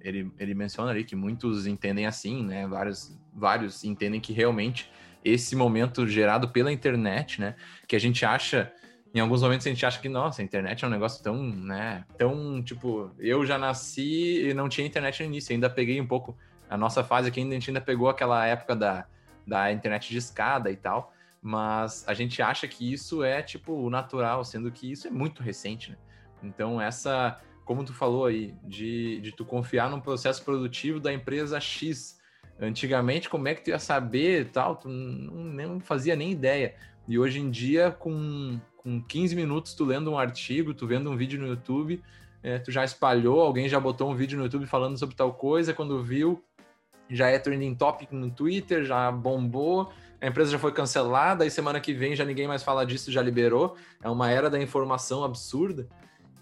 ele, 0.00 0.28
ele 0.36 0.54
menciona 0.54 0.90
ali 0.90 1.04
que 1.04 1.14
muitos 1.14 1.68
entendem 1.68 2.04
assim, 2.04 2.44
né? 2.44 2.66
Vários, 2.66 3.16
vários 3.32 3.84
entendem 3.84 4.20
que 4.20 4.32
realmente 4.32 4.90
esse 5.24 5.54
momento 5.54 6.04
gerado 6.08 6.48
pela 6.48 6.72
internet, 6.72 7.40
né? 7.40 7.54
Que 7.86 7.94
a 7.94 8.00
gente 8.00 8.24
acha 8.24 8.72
em 9.14 9.20
alguns 9.20 9.42
momentos 9.42 9.66
a 9.66 9.70
gente 9.70 9.84
acha 9.84 10.00
que, 10.00 10.08
nossa, 10.08 10.40
a 10.40 10.44
internet 10.44 10.84
é 10.84 10.88
um 10.88 10.90
negócio 10.90 11.22
tão, 11.22 11.42
né, 11.42 12.04
tão, 12.16 12.62
tipo, 12.62 13.10
eu 13.18 13.44
já 13.44 13.58
nasci 13.58 14.48
e 14.48 14.54
não 14.54 14.70
tinha 14.70 14.86
internet 14.86 15.20
no 15.20 15.26
início, 15.26 15.52
ainda 15.52 15.68
peguei 15.68 16.00
um 16.00 16.06
pouco 16.06 16.34
a 16.68 16.78
nossa 16.78 17.04
fase 17.04 17.28
aqui, 17.28 17.42
a 17.42 17.44
gente 17.44 17.68
ainda 17.68 17.80
pegou 17.80 18.08
aquela 18.08 18.46
época 18.46 18.74
da, 18.74 19.06
da 19.46 19.70
internet 19.70 20.08
de 20.08 20.16
escada 20.16 20.70
e 20.70 20.76
tal, 20.76 21.12
mas 21.42 22.08
a 22.08 22.14
gente 22.14 22.40
acha 22.40 22.66
que 22.66 22.90
isso 22.90 23.22
é, 23.22 23.42
tipo, 23.42 23.90
natural, 23.90 24.44
sendo 24.46 24.72
que 24.72 24.90
isso 24.90 25.06
é 25.06 25.10
muito 25.10 25.42
recente, 25.42 25.90
né? 25.90 25.98
Então, 26.42 26.80
essa, 26.80 27.38
como 27.64 27.84
tu 27.84 27.92
falou 27.92 28.26
aí, 28.26 28.54
de, 28.64 29.20
de 29.20 29.32
tu 29.32 29.44
confiar 29.44 29.90
num 29.90 30.00
processo 30.00 30.44
produtivo 30.44 31.00
da 31.00 31.12
empresa 31.12 31.60
X, 31.60 32.18
antigamente, 32.60 33.28
como 33.28 33.48
é 33.48 33.54
que 33.54 33.62
tu 33.62 33.70
ia 33.70 33.78
saber 33.78 34.50
tal, 34.50 34.76
tu 34.76 34.88
não, 34.88 35.44
não 35.44 35.80
fazia 35.80 36.16
nem 36.16 36.30
ideia. 36.30 36.74
E 37.08 37.18
hoje 37.18 37.40
em 37.40 37.50
dia, 37.50 37.90
com 37.90 38.60
com 38.82 39.00
15 39.00 39.36
minutos 39.36 39.74
tu 39.74 39.84
lendo 39.84 40.10
um 40.10 40.18
artigo, 40.18 40.74
tu 40.74 40.86
vendo 40.86 41.10
um 41.10 41.16
vídeo 41.16 41.40
no 41.40 41.46
YouTube, 41.46 42.02
é, 42.42 42.58
tu 42.58 42.72
já 42.72 42.84
espalhou, 42.84 43.40
alguém 43.40 43.68
já 43.68 43.78
botou 43.78 44.10
um 44.10 44.14
vídeo 44.14 44.36
no 44.36 44.44
YouTube 44.44 44.66
falando 44.66 44.98
sobre 44.98 45.14
tal 45.14 45.32
coisa, 45.32 45.72
quando 45.72 46.02
viu, 46.02 46.42
já 47.08 47.28
é 47.28 47.38
trending 47.38 47.74
topic 47.74 48.10
no 48.10 48.30
Twitter, 48.30 48.84
já 48.84 49.10
bombou, 49.12 49.92
a 50.20 50.26
empresa 50.26 50.50
já 50.50 50.58
foi 50.58 50.72
cancelada, 50.72 51.44
aí 51.44 51.50
semana 51.50 51.80
que 51.80 51.92
vem 51.92 52.16
já 52.16 52.24
ninguém 52.24 52.48
mais 52.48 52.62
fala 52.62 52.84
disso, 52.84 53.10
já 53.10 53.22
liberou. 53.22 53.76
É 54.02 54.08
uma 54.08 54.30
era 54.30 54.48
da 54.48 54.60
informação 54.60 55.24
absurda 55.24 55.88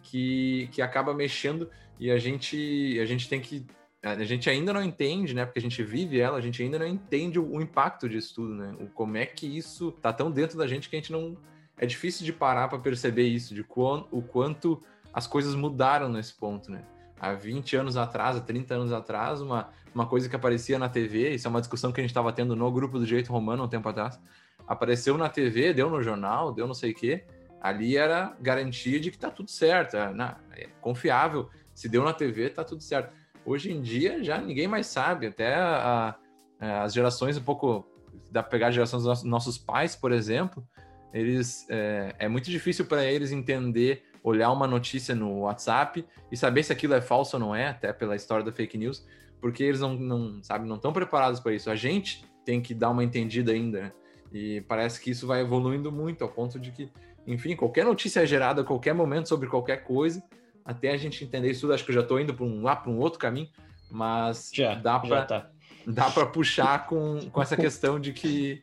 que, 0.03 0.69
que 0.73 0.83
acaba 0.83 1.15
mexendo 1.15 1.71
e 1.99 2.11
a 2.11 2.19
gente, 2.19 2.99
a 3.01 3.05
gente 3.05 3.29
tem 3.29 3.41
que 3.41 3.67
a 4.03 4.25
gente 4.25 4.49
ainda 4.49 4.73
não 4.73 4.83
entende, 4.83 5.35
né? 5.35 5.45
Porque 5.45 5.59
a 5.59 5.63
gente 5.63 5.83
vive 5.83 6.19
ela, 6.19 6.39
a 6.39 6.41
gente 6.41 6.63
ainda 6.63 6.79
não 6.79 6.87
entende 6.87 7.39
o, 7.39 7.57
o 7.57 7.61
impacto 7.61 8.09
disso 8.09 8.35
tudo, 8.35 8.55
né? 8.55 8.75
O, 8.81 8.87
como 8.87 9.19
é 9.19 9.27
que 9.27 9.47
isso 9.47 9.93
tá 9.93 10.11
tão 10.11 10.31
dentro 10.31 10.57
da 10.57 10.67
gente 10.67 10.89
que 10.89 10.97
a 10.97 10.99
gente 10.99 11.13
não. 11.13 11.37
É 11.77 11.85
difícil 11.85 12.25
de 12.25 12.33
parar 12.33 12.69
para 12.69 12.79
perceber 12.79 13.25
isso, 13.25 13.55
de 13.55 13.63
quão, 13.63 14.07
o 14.11 14.23
quanto 14.23 14.83
as 15.13 15.27
coisas 15.27 15.55
mudaram 15.55 16.09
nesse 16.09 16.35
ponto, 16.35 16.71
né? 16.71 16.83
Há 17.19 17.35
20 17.35 17.77
anos 17.77 17.97
atrás, 17.97 18.37
há 18.37 18.41
30 18.41 18.75
anos 18.75 18.93
atrás, 18.93 19.43
uma, 19.43 19.69
uma 19.95 20.07
coisa 20.07 20.29
que 20.29 20.37
aparecia 20.37 20.79
na 20.79 20.89
TV, 20.89 21.35
isso 21.35 21.47
é 21.47 21.51
uma 21.51 21.61
discussão 21.61 21.93
que 21.93 22.01
a 22.01 22.03
gente 22.03 22.11
estava 22.11 22.33
tendo 22.33 22.57
no 22.57 22.71
grupo 22.73 22.99
do 22.99 23.05
Jeito 23.05 23.31
Romano 23.31 23.65
um 23.65 23.69
tempo 23.69 23.87
atrás, 23.89 24.19
apareceu 24.67 25.19
na 25.19 25.29
TV, 25.29 25.75
deu 25.75 25.91
no 25.91 26.03
jornal, 26.03 26.53
deu 26.53 26.67
não 26.67 26.75
sei 26.75 26.93
o 26.93 26.95
quê, 26.95 27.25
ali 27.61 27.97
era 27.97 28.37
garantia 28.41 28.99
de 28.99 29.11
que 29.11 29.19
tá 29.19 29.31
tudo 29.31 29.51
certo, 29.51 29.97
é, 29.97 30.37
é 30.57 30.69
confiável, 30.81 31.49
se 31.75 31.89
deu 31.89 32.03
na 32.03 32.13
TV, 32.13 32.51
tá 32.51 32.65
tudo 32.65 32.83
certo. 32.83 33.13
Hoje 33.45 33.71
em 33.71 33.81
dia 33.81 34.23
já 34.23 34.41
ninguém 34.41 34.67
mais 34.67 34.87
sabe, 34.87 35.27
até 35.27 35.55
a, 35.55 36.17
a, 36.61 36.83
as 36.85 36.93
gerações 36.93 37.37
um 37.37 37.43
pouco, 37.43 37.87
da 38.31 38.43
pegar 38.43 38.69
a 38.69 38.71
geração 38.71 39.01
dos 39.01 39.23
nossos 39.23 39.59
pais, 39.59 39.95
por 39.95 40.13
exemplo, 40.13 40.67
eles 41.13 41.67
é, 41.69 42.15
é 42.19 42.29
muito 42.29 42.51
difícil 42.51 42.87
para 42.87 43.05
eles 43.05 43.33
entender, 43.33 44.05
olhar 44.23 44.51
uma 44.51 44.67
notícia 44.67 45.15
no 45.15 45.41
WhatsApp 45.41 46.05
e 46.31 46.37
saber 46.37 46.63
se 46.63 46.73
aquilo 46.73 46.95
é 46.95 47.01
falso 47.01 47.37
ou 47.37 47.41
não 47.41 47.55
é, 47.55 47.69
até 47.69 47.93
pela 47.93 48.15
história 48.15 48.45
da 48.45 48.53
fake 48.53 48.79
news, 48.79 49.05
porque 49.41 49.65
eles 49.65 49.81
não, 49.81 49.95
não 49.95 50.43
sabe, 50.43 50.69
não 50.69 50.77
estão 50.77 50.93
preparados 50.93 51.41
para 51.41 51.53
isso. 51.53 51.71
A 51.71 51.77
gente 51.77 52.25
tem 52.45 52.61
que 52.61 52.75
dar 52.75 52.91
uma 52.91 53.03
entendida 53.03 53.53
ainda, 53.53 53.83
né? 53.83 53.93
E 54.33 54.61
parece 54.63 55.01
que 55.01 55.11
isso 55.11 55.27
vai 55.27 55.41
evoluindo 55.41 55.91
muito 55.91 56.23
ao 56.23 56.31
ponto 56.31 56.59
de 56.59 56.71
que, 56.71 56.89
enfim, 57.27 57.57
qualquer 57.57 57.85
notícia 57.85 58.21
é 58.21 58.27
gerada 58.27 58.63
a 58.63 58.65
qualquer 58.65 58.95
momento 58.95 59.29
sobre 59.29 59.49
qualquer 59.49 59.85
coisa, 59.85 60.23
até 60.65 60.93
a 60.93 60.97
gente 60.97 61.25
entender 61.25 61.51
isso 61.51 61.63
tudo, 61.63 61.75
acho 61.75 61.85
que 61.85 61.91
eu 61.91 61.95
já 61.95 62.03
estou 62.03 62.21
indo 62.21 62.35
para 62.35 62.45
um, 62.45 62.63
lá 62.63 62.77
para 62.77 62.91
um 62.91 62.99
outro 62.99 63.19
caminho, 63.19 63.49
mas 63.91 64.51
já, 64.53 64.75
dá 64.75 64.99
para 64.99 65.25
tá. 65.25 65.51
dá 65.87 66.11
para 66.11 66.27
puxar 66.27 66.87
com, 66.87 67.19
com 67.31 67.43
essa 67.43 67.57
questão 67.57 67.99
de 67.99 68.13
que 68.13 68.63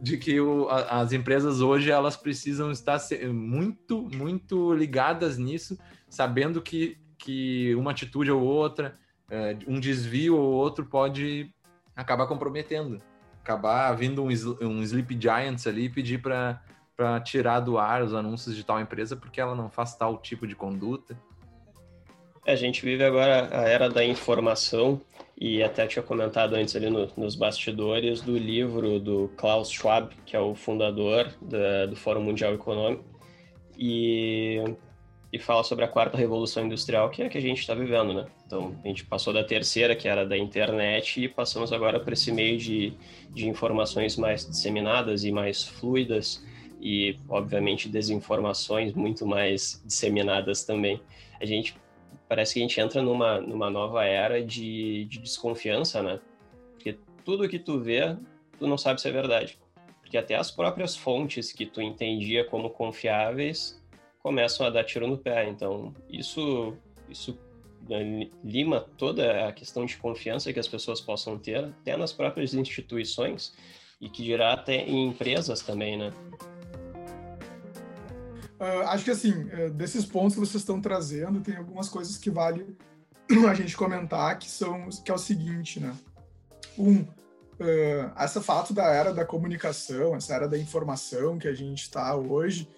de 0.00 0.18
que 0.18 0.40
o, 0.40 0.68
a, 0.68 1.00
as 1.00 1.12
empresas 1.12 1.60
hoje 1.60 1.90
elas 1.90 2.16
precisam 2.16 2.70
estar 2.70 2.98
muito 3.32 4.08
muito 4.14 4.74
ligadas 4.74 5.38
nisso, 5.38 5.78
sabendo 6.08 6.60
que 6.60 6.98
que 7.18 7.74
uma 7.74 7.90
atitude 7.90 8.30
ou 8.30 8.42
outra, 8.42 8.96
é, 9.30 9.56
um 9.66 9.80
desvio 9.80 10.36
ou 10.36 10.52
outro 10.52 10.84
pode 10.84 11.52
acabar 11.94 12.26
comprometendo, 12.26 13.00
acabar 13.42 13.92
vindo 13.94 14.22
um, 14.22 14.28
um 14.60 14.82
sleep 14.82 15.18
giants 15.20 15.66
ali 15.66 15.84
e 15.84 15.90
pedir 15.90 16.20
para 16.20 16.62
para 16.96 17.20
tirar 17.20 17.60
do 17.60 17.78
ar 17.78 18.02
os 18.02 18.14
anúncios 18.14 18.56
de 18.56 18.64
tal 18.64 18.80
empresa 18.80 19.14
porque 19.14 19.40
ela 19.40 19.54
não 19.54 19.68
faz 19.68 19.94
tal 19.94 20.16
tipo 20.18 20.46
de 20.46 20.56
conduta. 20.56 21.16
A 22.46 22.54
gente 22.54 22.84
vive 22.84 23.04
agora 23.04 23.48
a 23.50 23.68
era 23.68 23.90
da 23.90 24.04
informação 24.04 25.00
e 25.38 25.62
até 25.62 25.86
tinha 25.86 26.02
comentado 26.02 26.54
antes 26.54 26.74
ali 26.74 26.88
no, 26.88 27.08
nos 27.16 27.34
bastidores 27.34 28.22
do 28.22 28.38
livro 28.38 28.98
do 28.98 29.30
Klaus 29.36 29.70
Schwab, 29.70 30.14
que 30.24 30.34
é 30.34 30.40
o 30.40 30.54
fundador 30.54 31.30
da, 31.42 31.86
do 31.86 31.96
Fórum 31.96 32.22
Mundial 32.22 32.54
Econômico, 32.54 33.04
e, 33.76 34.62
e 35.30 35.38
fala 35.38 35.62
sobre 35.62 35.84
a 35.84 35.88
quarta 35.88 36.16
revolução 36.16 36.64
industrial, 36.64 37.10
que 37.10 37.20
é 37.20 37.26
a 37.26 37.28
que 37.28 37.36
a 37.36 37.42
gente 37.42 37.58
está 37.58 37.74
vivendo, 37.74 38.14
né? 38.14 38.26
Então, 38.46 38.74
a 38.82 38.88
gente 38.88 39.04
passou 39.04 39.32
da 39.32 39.44
terceira, 39.44 39.94
que 39.94 40.08
era 40.08 40.24
da 40.24 40.38
internet, 40.38 41.22
e 41.22 41.28
passamos 41.28 41.72
agora 41.72 42.00
para 42.00 42.14
esse 42.14 42.32
meio 42.32 42.56
de, 42.56 42.94
de 43.30 43.46
informações 43.46 44.16
mais 44.16 44.48
disseminadas 44.48 45.24
e 45.24 45.32
mais 45.32 45.64
fluidas, 45.64 46.42
e, 46.80 47.18
obviamente, 47.28 47.88
desinformações 47.88 48.92
muito 48.92 49.26
mais 49.26 49.82
disseminadas 49.84 50.64
também. 50.64 51.00
A 51.40 51.44
gente 51.44 51.76
parece 52.28 52.54
que 52.54 52.60
a 52.60 52.62
gente 52.62 52.80
entra 52.80 53.02
numa, 53.02 53.40
numa 53.40 53.70
nova 53.70 54.04
era 54.04 54.42
de, 54.42 55.04
de 55.06 55.18
desconfiança, 55.18 56.02
né? 56.02 56.20
Porque 56.72 56.98
tudo 57.24 57.48
que 57.48 57.58
tu 57.58 57.80
vê, 57.80 58.16
tu 58.58 58.66
não 58.66 58.76
sabe 58.76 59.00
se 59.00 59.08
é 59.08 59.12
verdade. 59.12 59.58
Porque 60.00 60.16
até 60.16 60.36
as 60.36 60.50
próprias 60.50 60.96
fontes 60.96 61.52
que 61.52 61.66
tu 61.66 61.80
entendia 61.80 62.44
como 62.44 62.70
confiáveis 62.70 63.82
começam 64.22 64.66
a 64.66 64.70
dar 64.70 64.84
tiro 64.84 65.06
no 65.06 65.18
pé. 65.18 65.48
Então, 65.48 65.94
isso, 66.08 66.76
isso 67.08 67.38
né, 67.88 68.28
lima 68.42 68.86
toda 68.96 69.48
a 69.48 69.52
questão 69.52 69.84
de 69.84 69.96
confiança 69.96 70.52
que 70.52 70.58
as 70.58 70.68
pessoas 70.68 71.00
possam 71.00 71.38
ter, 71.38 71.64
até 71.64 71.96
nas 71.96 72.12
próprias 72.12 72.54
instituições, 72.54 73.54
e 74.00 74.08
que 74.08 74.22
dirá 74.22 74.52
até 74.52 74.76
em 74.76 75.08
empresas 75.08 75.62
também, 75.62 75.96
né? 75.96 76.12
Uh, 78.58 78.88
acho 78.88 79.04
que 79.04 79.10
assim, 79.10 79.32
uh, 79.32 79.70
desses 79.70 80.06
pontos 80.06 80.34
que 80.34 80.40
vocês 80.40 80.62
estão 80.62 80.80
trazendo, 80.80 81.40
tem 81.40 81.56
algumas 81.56 81.88
coisas 81.88 82.16
que 82.16 82.30
vale 82.30 82.76
a 83.48 83.54
gente 83.54 83.76
comentar, 83.76 84.38
que 84.38 84.48
são 84.48 84.88
que 85.04 85.10
é 85.10 85.14
o 85.14 85.18
seguinte, 85.18 85.78
né? 85.78 85.94
Um, 86.78 87.00
uh, 87.00 88.12
essa 88.16 88.40
fato 88.40 88.72
da 88.72 88.86
era 88.86 89.12
da 89.12 89.26
comunicação, 89.26 90.16
essa 90.16 90.34
era 90.34 90.48
da 90.48 90.56
informação 90.56 91.38
que 91.38 91.48
a 91.48 91.54
gente 91.54 91.82
está 91.82 92.14
hoje, 92.16 92.68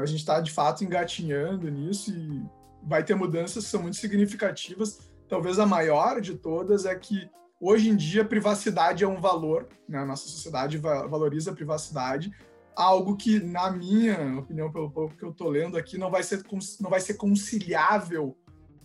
a 0.00 0.06
gente 0.06 0.20
está 0.20 0.40
de 0.40 0.50
fato 0.50 0.82
engatinhando 0.82 1.70
nisso 1.70 2.10
e 2.10 2.42
vai 2.82 3.04
ter 3.04 3.14
mudanças 3.14 3.64
que 3.64 3.70
são 3.70 3.82
muito 3.82 3.98
significativas. 3.98 4.98
Talvez 5.28 5.58
a 5.58 5.66
maior 5.66 6.22
de 6.22 6.36
todas 6.36 6.86
é 6.86 6.94
que 6.94 7.28
hoje 7.60 7.90
em 7.90 7.96
dia 7.96 8.24
privacidade 8.24 9.04
é 9.04 9.06
um 9.06 9.20
valor, 9.20 9.68
né? 9.86 9.98
A 9.98 10.06
nossa 10.06 10.26
sociedade 10.26 10.78
valoriza 10.78 11.50
a 11.50 11.54
privacidade 11.54 12.32
algo 12.76 13.16
que, 13.16 13.40
na 13.40 13.70
minha 13.70 14.38
opinião, 14.38 14.70
pelo 14.70 14.90
pouco 14.90 15.16
que 15.16 15.24
eu 15.24 15.30
estou 15.30 15.48
lendo 15.48 15.76
aqui, 15.76 15.98
não 15.98 16.10
vai 16.10 16.22
ser, 16.22 16.42
não 16.80 16.90
vai 16.90 17.00
ser 17.00 17.14
conciliável 17.14 18.36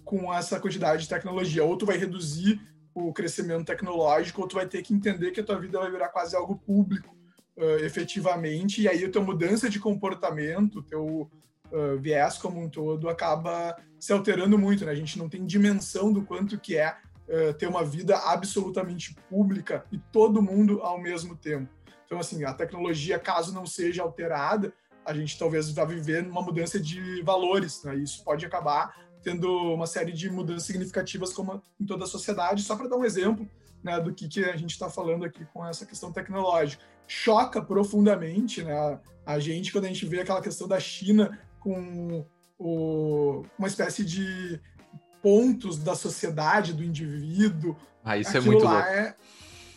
com 0.03 0.33
essa 0.33 0.59
quantidade 0.59 1.03
de 1.03 1.09
tecnologia. 1.09 1.63
Ou 1.63 1.77
tu 1.77 1.85
vai 1.85 1.97
reduzir 1.97 2.61
o 2.93 3.13
crescimento 3.13 3.65
tecnológico, 3.65 4.41
ou 4.41 4.47
tu 4.47 4.55
vai 4.55 4.65
ter 4.65 4.81
que 4.81 4.93
entender 4.93 5.31
que 5.31 5.39
a 5.39 5.43
tua 5.43 5.59
vida 5.59 5.79
vai 5.79 5.91
virar 5.91 6.09
quase 6.09 6.35
algo 6.35 6.57
público, 6.57 7.15
uh, 7.57 7.83
efetivamente, 7.83 8.81
e 8.81 8.87
aí 8.87 9.05
a 9.05 9.11
tua 9.11 9.21
mudança 9.21 9.69
de 9.69 9.79
comportamento, 9.79 10.81
teu 10.83 11.29
uh, 11.71 11.99
viés 11.99 12.37
como 12.37 12.61
um 12.61 12.69
todo, 12.69 13.09
acaba 13.09 13.75
se 13.99 14.11
alterando 14.11 14.57
muito, 14.57 14.85
né? 14.85 14.91
A 14.91 14.95
gente 14.95 15.17
não 15.17 15.29
tem 15.29 15.45
dimensão 15.45 16.11
do 16.11 16.23
quanto 16.23 16.59
que 16.59 16.75
é 16.75 16.95
uh, 17.27 17.53
ter 17.53 17.67
uma 17.67 17.83
vida 17.83 18.17
absolutamente 18.17 19.15
pública 19.29 19.85
e 19.91 19.97
todo 19.97 20.41
mundo 20.41 20.81
ao 20.81 20.99
mesmo 20.99 21.35
tempo. 21.35 21.69
Então, 22.09 22.19
assim, 22.19 22.43
a 22.43 22.51
tecnologia, 22.51 23.19
caso 23.19 23.53
não 23.53 23.67
seja 23.67 24.01
alterada, 24.01 24.73
a 25.05 25.13
gente 25.13 25.37
talvez 25.37 25.69
vá 25.69 25.85
viver 25.85 26.25
uma 26.25 26.41
mudança 26.41 26.79
de 26.79 27.21
valores, 27.21 27.83
né? 27.83 27.95
Isso 27.97 28.23
pode 28.23 28.43
acabar 28.43 28.95
tendo 29.21 29.47
uma 29.75 29.85
série 29.85 30.11
de 30.11 30.27
mudanças 30.27 30.63
significativas 30.63 31.31
como 31.31 31.61
em 31.79 31.85
toda 31.85 32.05
a 32.05 32.07
sociedade. 32.07 32.63
Só 32.63 32.75
para 32.75 32.87
dar 32.87 32.97
um 32.97 33.05
exemplo 33.05 33.47
né, 33.83 33.99
do 33.99 34.11
que, 34.11 34.27
que 34.27 34.43
a 34.43 34.57
gente 34.57 34.71
está 34.71 34.89
falando 34.89 35.23
aqui 35.23 35.45
com 35.53 35.63
essa 35.63 35.85
questão 35.85 36.11
tecnológica. 36.11 36.83
Choca 37.05 37.61
profundamente 37.61 38.63
né, 38.63 38.99
a 39.23 39.37
gente 39.37 39.71
quando 39.71 39.85
a 39.85 39.89
gente 39.89 40.05
vê 40.07 40.21
aquela 40.21 40.41
questão 40.41 40.67
da 40.67 40.79
China 40.79 41.39
com 41.59 42.25
o, 42.57 43.43
uma 43.55 43.67
espécie 43.67 44.03
de 44.03 44.59
pontos 45.21 45.77
da 45.77 45.93
sociedade, 45.93 46.73
do 46.73 46.83
indivíduo. 46.83 47.75
Ah, 48.03 48.17
isso 48.17 48.35
é 48.35 48.39
Aquilo 48.39 48.53
é 48.53 48.57
muito 48.57 48.67
louco. 48.67 48.87
É, 48.87 49.15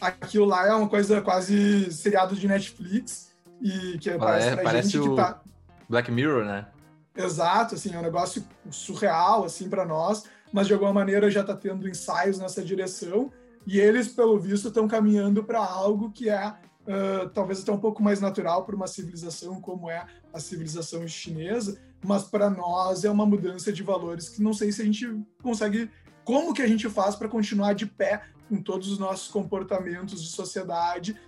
aquilo 0.02 0.44
lá 0.44 0.66
é 0.66 0.74
uma 0.74 0.88
coisa 0.88 1.22
quase 1.22 1.92
seriado 1.92 2.34
de 2.34 2.48
Netflix 2.48 3.30
e 3.60 3.96
que 3.98 4.10
ah, 4.10 4.18
parece 4.18 4.48
é, 4.48 4.56
parece 4.56 4.90
gente 4.90 5.06
o... 5.06 5.10
que 5.10 5.16
tá 5.16 5.40
Black 5.88 6.10
Mirror, 6.10 6.44
né? 6.44 6.66
Exato, 7.14 7.74
assim, 7.74 7.94
é 7.94 7.98
um 7.98 8.02
negócio 8.02 8.44
surreal 8.70 9.44
assim 9.44 9.68
para 9.68 9.84
nós, 9.84 10.24
mas 10.52 10.66
de 10.66 10.72
alguma 10.72 10.92
maneira 10.92 11.30
já 11.30 11.42
está 11.42 11.54
tendo 11.54 11.88
ensaios 11.88 12.38
nessa 12.38 12.62
direção 12.62 13.30
e 13.66 13.78
eles, 13.78 14.08
pelo 14.08 14.38
visto, 14.38 14.68
estão 14.68 14.88
caminhando 14.88 15.44
para 15.44 15.60
algo 15.60 16.10
que 16.10 16.28
é 16.28 16.48
uh, 16.48 17.28
talvez 17.32 17.60
até 17.62 17.70
um 17.70 17.78
pouco 17.78 18.02
mais 18.02 18.20
natural 18.20 18.64
para 18.64 18.74
uma 18.74 18.86
civilização 18.86 19.60
como 19.60 19.88
é 19.88 20.04
a 20.32 20.40
civilização 20.40 21.06
chinesa, 21.06 21.78
mas 22.04 22.24
para 22.24 22.50
nós 22.50 23.04
é 23.04 23.10
uma 23.10 23.26
mudança 23.26 23.72
de 23.72 23.82
valores 23.82 24.28
que 24.28 24.42
não 24.42 24.52
sei 24.52 24.72
se 24.72 24.82
a 24.82 24.84
gente 24.84 25.06
consegue 25.42 25.90
como 26.24 26.54
que 26.54 26.62
a 26.62 26.66
gente 26.66 26.88
faz 26.88 27.14
para 27.14 27.28
continuar 27.28 27.74
de 27.74 27.86
pé 27.86 28.22
com 28.48 28.62
todos 28.62 28.90
os 28.90 28.98
nossos 28.98 29.28
comportamentos 29.28 30.22
de 30.22 30.28
sociedade 30.28 31.18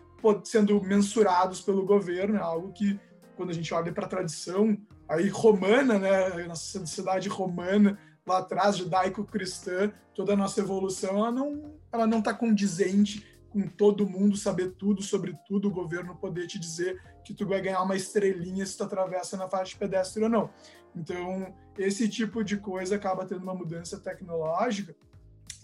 sendo 0.43 0.81
mensurados 0.83 1.61
pelo 1.61 1.85
governo, 1.85 2.37
é 2.37 2.41
algo 2.41 2.73
que 2.73 2.99
quando 3.37 3.51
a 3.51 3.53
gente 3.53 3.73
olha 3.75 3.93
para 3.93 4.07
a 4.07 4.09
tradição 4.09 4.77
aí 5.09 5.29
romana, 5.29 5.99
né, 5.99 6.45
nossa 6.47 6.79
sociedade 6.79 7.29
romana 7.29 7.99
lá 8.27 8.39
atrás 8.39 8.79
judaico-cristã, 8.79 9.93
toda 10.15 10.33
a 10.33 10.37
nossa 10.37 10.61
evolução, 10.61 11.19
ela 11.19 11.31
não 11.31 11.75
ela 11.93 12.07
não 12.07 12.19
está 12.19 12.33
condizente 12.33 13.27
com 13.51 13.69
todo 13.69 14.09
mundo 14.09 14.37
saber 14.37 14.73
tudo 14.73 15.03
sobre 15.03 15.37
tudo, 15.47 15.69
o 15.69 15.71
governo 15.71 16.17
poder 16.17 16.47
te 16.47 16.59
dizer 16.59 17.01
que 17.25 17.33
tu 17.33 17.47
vai 17.47 17.61
ganhar 17.61 17.83
uma 17.83 17.95
estrelinha 17.95 18.67
se 18.67 18.77
tu 18.77 18.83
atravessa 18.83 19.37
na 19.37 19.49
faixa 19.49 19.73
de 19.73 19.77
pedestre 19.77 20.25
ou 20.25 20.29
não. 20.29 20.51
Então, 20.97 21.55
esse 21.79 22.09
tipo 22.09 22.43
de 22.43 22.57
coisa 22.57 22.97
acaba 22.97 23.25
tendo 23.27 23.43
uma 23.43 23.55
mudança 23.55 23.99
tecnológica 23.99 24.95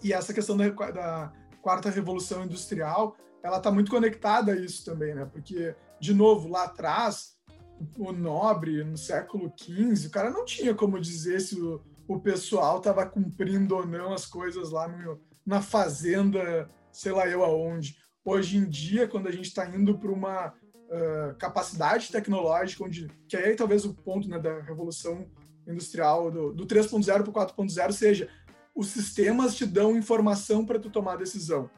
e 0.03 0.13
essa 0.13 0.33
questão 0.33 0.55
da, 0.55 0.69
da 0.69 1.33
quarta 1.61 1.89
revolução 1.89 2.43
industrial, 2.43 3.15
ela 3.43 3.57
está 3.57 3.71
muito 3.71 3.91
conectada 3.91 4.53
a 4.53 4.55
isso 4.55 4.85
também, 4.85 5.15
né? 5.15 5.25
Porque, 5.25 5.75
de 5.99 6.13
novo, 6.13 6.49
lá 6.49 6.65
atrás, 6.65 7.37
o 7.97 8.11
nobre, 8.11 8.83
no 8.83 8.97
século 8.97 9.51
XV, 9.55 10.07
o 10.07 10.11
cara 10.11 10.29
não 10.29 10.45
tinha 10.45 10.73
como 10.75 10.99
dizer 10.99 11.39
se 11.39 11.59
o, 11.59 11.81
o 12.07 12.19
pessoal 12.19 12.77
estava 12.77 13.05
cumprindo 13.05 13.75
ou 13.75 13.85
não 13.85 14.13
as 14.13 14.25
coisas 14.25 14.71
lá 14.71 14.87
no, 14.87 15.19
na 15.45 15.61
fazenda, 15.61 16.69
sei 16.91 17.11
lá 17.11 17.27
eu 17.27 17.43
aonde. 17.43 17.97
Hoje 18.23 18.57
em 18.57 18.69
dia, 18.69 19.07
quando 19.07 19.27
a 19.27 19.31
gente 19.31 19.45
está 19.45 19.65
indo 19.65 19.97
para 19.97 20.11
uma 20.11 20.47
uh, 20.47 21.35
capacidade 21.39 22.11
tecnológica, 22.11 22.83
onde, 22.83 23.09
que 23.27 23.35
é 23.35 23.47
aí 23.47 23.55
talvez 23.55 23.85
o 23.85 23.93
ponto 23.93 24.29
né, 24.29 24.37
da 24.37 24.61
revolução 24.61 25.27
industrial, 25.67 26.29
do, 26.29 26.53
do 26.53 26.65
3.0 26.65 27.05
para 27.23 27.29
o 27.29 27.33
4.0, 27.33 27.91
seja 27.91 28.29
os 28.75 28.87
sistemas 28.87 29.55
te 29.55 29.65
dão 29.65 29.95
informação 29.97 30.65
para 30.65 30.79
tu 30.79 30.89
tomar 30.89 31.17
decisão. 31.17 31.69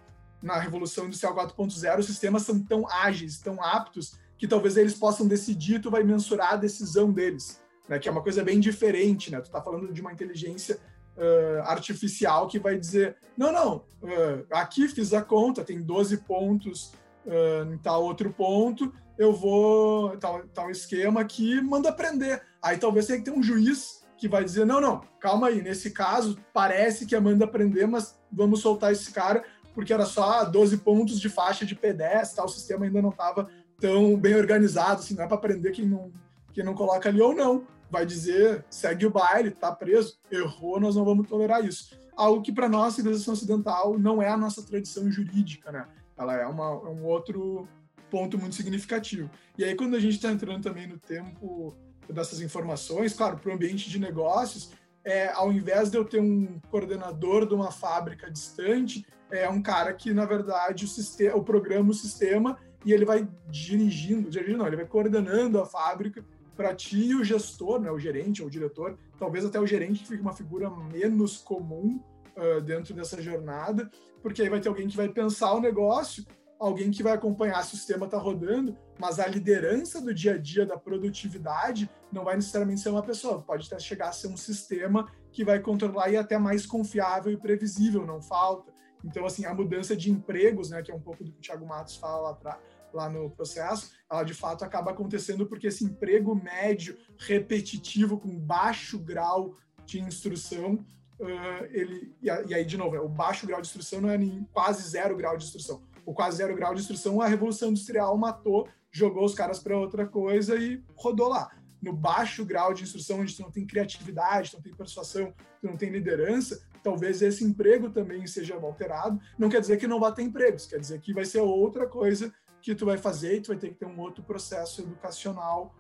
Na 0.41 0.59
revolução 0.59 1.05
industrial 1.05 1.35
4.0, 1.35 1.99
os 1.99 2.05
sistemas 2.05 2.43
são 2.43 2.59
tão 2.59 2.87
ágeis, 2.89 3.39
tão 3.39 3.63
aptos, 3.63 4.15
que 4.37 4.47
talvez 4.47 4.75
eles 4.77 4.93
possam 4.93 5.27
decidir, 5.27 5.81
tu 5.81 5.89
vai 5.89 6.03
mensurar 6.03 6.53
a 6.53 6.57
decisão 6.57 7.11
deles, 7.11 7.61
né? 7.87 7.97
Que 7.97 8.09
é 8.09 8.11
uma 8.11 8.21
coisa 8.21 8.43
bem 8.43 8.59
diferente, 8.59 9.31
né? 9.31 9.39
Tu 9.39 9.45
está 9.45 9.61
falando 9.61 9.93
de 9.93 10.01
uma 10.01 10.11
inteligência 10.11 10.79
uh, 11.17 11.61
artificial 11.63 12.47
que 12.47 12.59
vai 12.59 12.77
dizer, 12.77 13.15
não, 13.37 13.51
não, 13.51 13.77
uh, 14.01 14.45
aqui 14.51 14.87
fiz 14.87 15.13
a 15.13 15.21
conta, 15.21 15.63
tem 15.63 15.81
12 15.81 16.17
pontos 16.17 16.93
uh, 17.25 17.73
em 17.73 17.77
tal 17.77 18.03
outro 18.03 18.31
ponto, 18.33 18.93
eu 19.17 19.31
vou, 19.31 20.17
tal, 20.17 20.43
tal 20.47 20.69
esquema 20.69 21.21
aqui, 21.21 21.61
manda 21.61 21.91
prender. 21.91 22.43
Aí 22.61 22.77
talvez 22.77 23.07
tenha 23.07 23.19
que 23.19 23.25
ter 23.25 23.31
um 23.31 23.43
juiz 23.43 24.02
que 24.23 24.27
vai 24.29 24.41
dizer, 24.41 24.65
não, 24.65 24.79
não, 24.79 25.01
calma 25.19 25.47
aí, 25.47 25.61
nesse 25.61 25.91
caso 25.91 26.39
parece 26.53 27.05
que 27.05 27.13
é 27.13 27.19
manda 27.19 27.45
prender, 27.45 27.85
mas 27.85 28.17
vamos 28.31 28.61
soltar 28.61 28.93
esse 28.93 29.11
cara, 29.11 29.43
porque 29.73 29.91
era 29.91 30.05
só 30.05 30.45
12 30.45 30.77
pontos 30.77 31.19
de 31.19 31.27
faixa 31.27 31.65
de 31.65 31.75
pedestre, 31.75 32.37
tal, 32.37 32.45
o 32.45 32.49
sistema 32.49 32.85
ainda 32.85 33.01
não 33.01 33.09
estava 33.09 33.49
tão 33.81 34.15
bem 34.15 34.35
organizado, 34.35 35.01
assim, 35.01 35.13
não 35.13 35.25
é 35.25 35.27
para 35.27 35.35
prender 35.35 35.73
quem 35.73 35.85
não, 35.85 36.09
quem 36.53 36.63
não 36.63 36.73
coloca 36.73 37.09
ali 37.09 37.19
ou 37.19 37.35
não 37.35 37.67
vai 37.91 38.05
dizer 38.05 38.63
segue 38.69 39.05
o 39.05 39.11
baile, 39.11 39.51
tá 39.51 39.73
preso, 39.73 40.17
errou, 40.31 40.79
nós 40.79 40.95
não 40.95 41.03
vamos 41.03 41.27
tolerar 41.27 41.65
isso. 41.65 41.99
Algo 42.15 42.41
que 42.41 42.53
para 42.53 42.69
nós, 42.69 42.93
civilização 42.93 43.33
ocidental, 43.33 43.99
não 43.99 44.21
é 44.21 44.29
a 44.29 44.37
nossa 44.37 44.63
tradição 44.63 45.11
jurídica, 45.11 45.69
né? 45.69 45.85
Ela 46.17 46.37
é, 46.37 46.45
uma, 46.45 46.63
é 46.63 46.89
um 46.89 47.03
outro 47.03 47.67
ponto 48.09 48.37
muito 48.37 48.55
significativo. 48.55 49.29
E 49.57 49.65
aí, 49.65 49.75
quando 49.75 49.95
a 49.95 49.99
gente 49.99 50.15
está 50.15 50.31
entrando 50.31 50.63
também 50.63 50.87
no 50.87 50.97
tempo 50.97 51.75
dessas 52.09 52.41
informações, 52.41 53.13
claro, 53.13 53.37
para 53.37 53.51
o 53.51 53.53
ambiente 53.53 53.89
de 53.89 53.99
negócios, 53.99 54.71
é, 55.05 55.29
ao 55.29 55.51
invés 55.51 55.89
de 55.91 55.97
eu 55.97 56.05
ter 56.05 56.21
um 56.21 56.59
coordenador 56.71 57.45
de 57.47 57.53
uma 57.53 57.71
fábrica 57.71 58.31
distante, 58.31 59.05
é 59.31 59.49
um 59.49 59.61
cara 59.61 59.93
que, 59.93 60.13
na 60.13 60.25
verdade, 60.25 60.85
o, 60.85 60.87
sistema, 60.87 61.35
o 61.35 61.43
programa 61.43 61.91
o 61.91 61.93
sistema 61.93 62.57
e 62.85 62.93
ele 62.93 63.05
vai 63.05 63.27
dirigindo, 63.49 64.29
dirigindo 64.29 64.59
não, 64.59 64.67
ele 64.67 64.75
vai 64.75 64.85
coordenando 64.85 65.59
a 65.59 65.65
fábrica 65.65 66.23
para 66.55 66.75
ti 66.75 67.15
o 67.15 67.23
gestor, 67.23 67.79
né, 67.79 67.91
o 67.91 67.99
gerente 67.99 68.41
ou 68.41 68.47
o 68.47 68.51
diretor, 68.51 68.97
talvez 69.17 69.43
até 69.43 69.59
o 69.59 69.65
gerente 69.65 70.01
que 70.01 70.07
fique 70.07 70.21
uma 70.21 70.33
figura 70.33 70.69
menos 70.69 71.37
comum 71.37 71.99
uh, 72.37 72.61
dentro 72.61 72.93
dessa 72.93 73.21
jornada, 73.21 73.89
porque 74.21 74.41
aí 74.41 74.49
vai 74.49 74.59
ter 74.59 74.69
alguém 74.69 74.87
que 74.87 74.95
vai 74.95 75.09
pensar 75.09 75.53
o 75.53 75.59
negócio, 75.59 76.25
alguém 76.65 76.91
que 76.91 77.03
vai 77.03 77.13
acompanhar 77.13 77.63
se 77.63 77.73
o 77.73 77.77
sistema 77.77 78.05
está 78.05 78.17
rodando, 78.17 78.77
mas 78.97 79.19
a 79.19 79.27
liderança 79.27 79.99
do 79.99 80.13
dia 80.13 80.35
a 80.35 80.37
dia 80.37 80.65
da 80.65 80.77
produtividade 80.77 81.89
não 82.11 82.23
vai 82.23 82.35
necessariamente 82.35 82.79
ser 82.79 82.89
uma 82.89 83.03
pessoa, 83.03 83.41
pode 83.41 83.67
até 83.67 83.77
chegar 83.79 84.09
a 84.09 84.13
ser 84.13 84.27
um 84.27 84.37
sistema 84.37 85.11
que 85.31 85.43
vai 85.43 85.59
controlar 85.59 86.09
e 86.09 86.15
até 86.15 86.37
mais 86.37 86.65
confiável 86.65 87.31
e 87.31 87.37
previsível, 87.37 88.05
não 88.05 88.21
falta. 88.21 88.71
Então, 89.03 89.25
assim, 89.25 89.45
a 89.45 89.53
mudança 89.53 89.95
de 89.95 90.09
empregos, 90.09 90.69
né, 90.69 90.81
que 90.81 90.91
é 90.91 90.95
um 90.95 91.01
pouco 91.01 91.23
do 91.23 91.31
que 91.31 91.37
o 91.39 91.41
Thiago 91.41 91.65
Matos 91.65 91.97
fala 91.97 92.37
lá 92.43 92.59
lá 92.93 93.09
no 93.09 93.27
processo, 93.31 93.91
ela 94.09 94.23
de 94.23 94.35
fato 94.35 94.63
acaba 94.63 94.91
acontecendo 94.91 95.47
porque 95.47 95.65
esse 95.65 95.83
emprego 95.83 96.35
médio, 96.35 96.95
repetitivo, 97.17 98.19
com 98.19 98.39
baixo 98.39 98.99
grau 98.99 99.57
de 99.83 99.99
instrução, 99.99 100.85
uh, 101.19 101.65
ele 101.71 102.15
e, 102.21 102.29
aí 102.29 102.63
de 102.63 102.77
novo, 102.77 102.95
o 102.97 103.09
baixo 103.09 103.47
grau 103.47 103.59
de 103.59 103.67
instrução 103.67 103.99
não 103.99 104.11
é 104.11 104.17
nem 104.17 104.47
quase 104.53 104.87
zero 104.87 105.17
grau 105.17 105.35
de 105.35 105.43
instrução. 105.43 105.81
O 106.05 106.13
quase 106.13 106.37
zero 106.37 106.55
grau 106.55 106.73
de 106.73 106.81
instrução 106.81 107.21
a 107.21 107.27
revolução 107.27 107.69
industrial 107.69 108.17
matou, 108.17 108.67
jogou 108.91 109.25
os 109.25 109.33
caras 109.33 109.59
para 109.59 109.77
outra 109.77 110.05
coisa 110.05 110.55
e 110.55 110.83
rodou 110.95 111.29
lá. 111.29 111.49
No 111.81 111.93
baixo 111.93 112.45
grau 112.45 112.73
de 112.73 112.83
instrução, 112.83 113.19
onde 113.19 113.35
tu 113.35 113.41
não 113.41 113.51
tem 113.51 113.65
criatividade, 113.65 114.51
tu 114.51 114.55
não 114.55 114.63
tem 114.63 114.73
persuasão, 114.73 115.33
tu 115.59 115.67
não 115.67 115.75
tem 115.75 115.89
liderança, 115.89 116.61
talvez 116.81 117.21
esse 117.21 117.43
emprego 117.43 117.89
também 117.89 118.25
seja 118.27 118.55
alterado. 118.55 119.19
Não 119.37 119.49
quer 119.49 119.61
dizer 119.61 119.77
que 119.77 119.87
não 119.87 119.99
vai 119.99 120.13
ter 120.13 120.23
empregos, 120.23 120.65
quer 120.65 120.79
dizer 120.79 120.99
que 121.01 121.13
vai 121.13 121.25
ser 121.25 121.41
outra 121.41 121.87
coisa 121.87 122.33
que 122.61 122.73
tu 122.73 122.85
vai 122.85 122.97
fazer 122.97 123.35
e 123.35 123.41
tu 123.41 123.47
vai 123.47 123.57
ter 123.57 123.69
que 123.69 123.75
ter 123.75 123.85
um 123.85 123.99
outro 123.99 124.23
processo 124.23 124.81
educacional 124.81 125.75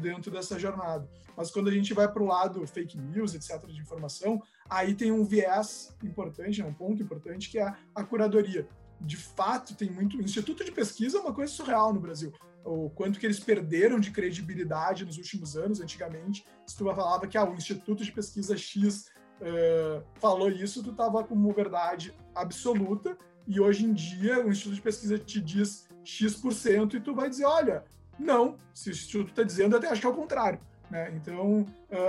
dentro 0.00 0.30
dessa 0.30 0.58
jornada. 0.58 1.08
Mas 1.36 1.50
quando 1.50 1.68
a 1.68 1.72
gente 1.72 1.94
vai 1.94 2.10
para 2.10 2.22
o 2.22 2.26
lado 2.26 2.66
fake 2.66 2.98
news, 2.98 3.34
etc., 3.34 3.64
de 3.66 3.80
informação, 3.80 4.42
aí 4.68 4.94
tem 4.94 5.12
um 5.12 5.24
viés 5.24 5.96
importante, 6.02 6.60
né, 6.60 6.68
um 6.68 6.74
ponto 6.74 7.02
importante, 7.02 7.48
que 7.48 7.58
é 7.58 7.74
a 7.94 8.04
curadoria. 8.04 8.68
De 9.00 9.16
fato, 9.16 9.74
tem 9.74 9.90
muito. 9.90 10.16
O 10.16 10.22
Instituto 10.22 10.64
de 10.64 10.72
Pesquisa 10.72 11.18
é 11.18 11.20
uma 11.20 11.32
coisa 11.32 11.52
surreal 11.52 11.92
no 11.92 12.00
Brasil. 12.00 12.32
O 12.64 12.90
quanto 12.90 13.18
que 13.18 13.26
eles 13.26 13.40
perderam 13.40 13.98
de 13.98 14.10
credibilidade 14.10 15.04
nos 15.04 15.16
últimos 15.16 15.56
anos, 15.56 15.80
antigamente, 15.80 16.44
se 16.66 16.76
tu 16.76 16.84
falava 16.84 17.26
que 17.26 17.38
ah, 17.38 17.48
o 17.48 17.54
Instituto 17.54 18.04
de 18.04 18.12
Pesquisa 18.12 18.56
X 18.56 19.06
uh, 19.40 20.02
falou 20.20 20.50
isso, 20.50 20.82
tu 20.82 20.90
estava 20.90 21.24
como 21.24 21.52
verdade 21.52 22.12
absoluta, 22.34 23.16
e 23.46 23.60
hoje 23.60 23.86
em 23.86 23.92
dia 23.92 24.44
o 24.44 24.50
Instituto 24.50 24.74
de 24.74 24.82
Pesquisa 24.82 25.18
te 25.18 25.40
diz 25.40 25.88
X% 26.04 26.96
e 26.96 27.00
tu 27.00 27.14
vai 27.14 27.30
dizer, 27.30 27.46
olha, 27.46 27.84
não, 28.18 28.56
se 28.74 28.90
o 28.90 28.92
Instituto 28.92 29.30
está 29.30 29.42
dizendo, 29.42 29.74
eu 29.74 29.78
até 29.78 29.88
acho 29.88 30.00
que 30.00 30.06
é 30.06 30.10
o 30.10 30.14
contrário. 30.14 30.60
Né? 30.90 31.14
Então, 31.14 31.64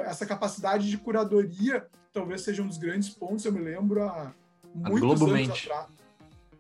essa 0.05 0.25
capacidade 0.25 0.89
de 0.89 0.97
curadoria 0.97 1.87
talvez 2.11 2.41
seja 2.41 2.61
um 2.61 2.67
dos 2.67 2.77
grandes 2.77 3.09
pontos, 3.09 3.45
eu 3.45 3.51
me 3.51 3.59
lembro 3.59 4.03
há 4.03 4.33
muitos 4.73 5.21
anos 5.21 5.49
atrás. 5.49 5.87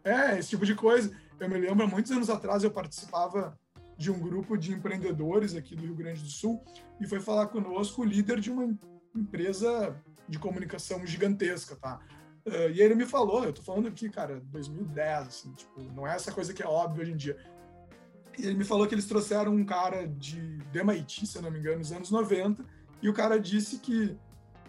É, 0.03 0.39
esse 0.39 0.49
tipo 0.49 0.65
de 0.65 0.75
coisa. 0.75 1.11
Eu 1.39 1.49
me 1.49 1.57
lembro 1.57 1.87
muitos 1.87 2.11
anos 2.11 2.29
atrás 2.29 2.63
eu 2.63 2.71
participava 2.71 3.57
de 3.97 4.09
um 4.09 4.19
grupo 4.19 4.57
de 4.57 4.71
empreendedores 4.71 5.55
aqui 5.55 5.75
do 5.75 5.83
Rio 5.83 5.95
Grande 5.95 6.21
do 6.21 6.29
Sul 6.29 6.63
e 7.01 7.07
foi 7.07 7.19
falar 7.19 7.47
conosco 7.47 8.01
o 8.01 8.05
líder 8.05 8.39
de 8.39 8.49
uma 8.49 8.73
empresa 9.15 9.95
de 10.27 10.39
comunicação 10.39 11.05
gigantesca, 11.05 11.75
tá? 11.75 11.99
Uh, 12.45 12.71
e 12.73 12.81
ele 12.81 12.95
me 12.95 13.05
falou, 13.05 13.43
eu 13.43 13.51
tô 13.51 13.61
falando 13.61 13.87
aqui, 13.87 14.09
cara, 14.09 14.39
2010, 14.45 15.27
assim, 15.27 15.53
tipo, 15.53 15.81
não 15.93 16.07
é 16.07 16.15
essa 16.15 16.31
coisa 16.31 16.53
que 16.53 16.63
é 16.63 16.67
óbvia 16.67 17.03
hoje 17.03 17.11
em 17.11 17.17
dia. 17.17 17.37
E 18.37 18.45
ele 18.45 18.55
me 18.55 18.63
falou 18.63 18.87
que 18.87 18.95
eles 18.95 19.05
trouxeram 19.05 19.53
um 19.53 19.65
cara 19.65 20.07
de, 20.07 20.57
de 20.57 20.79
MIT, 20.79 21.27
se 21.27 21.37
eu 21.37 21.41
não 21.41 21.51
me 21.51 21.59
engano, 21.59 21.79
nos 21.79 21.91
anos 21.91 22.09
90, 22.09 22.63
e 23.01 23.09
o 23.09 23.13
cara 23.13 23.37
disse 23.37 23.79
que 23.79 24.17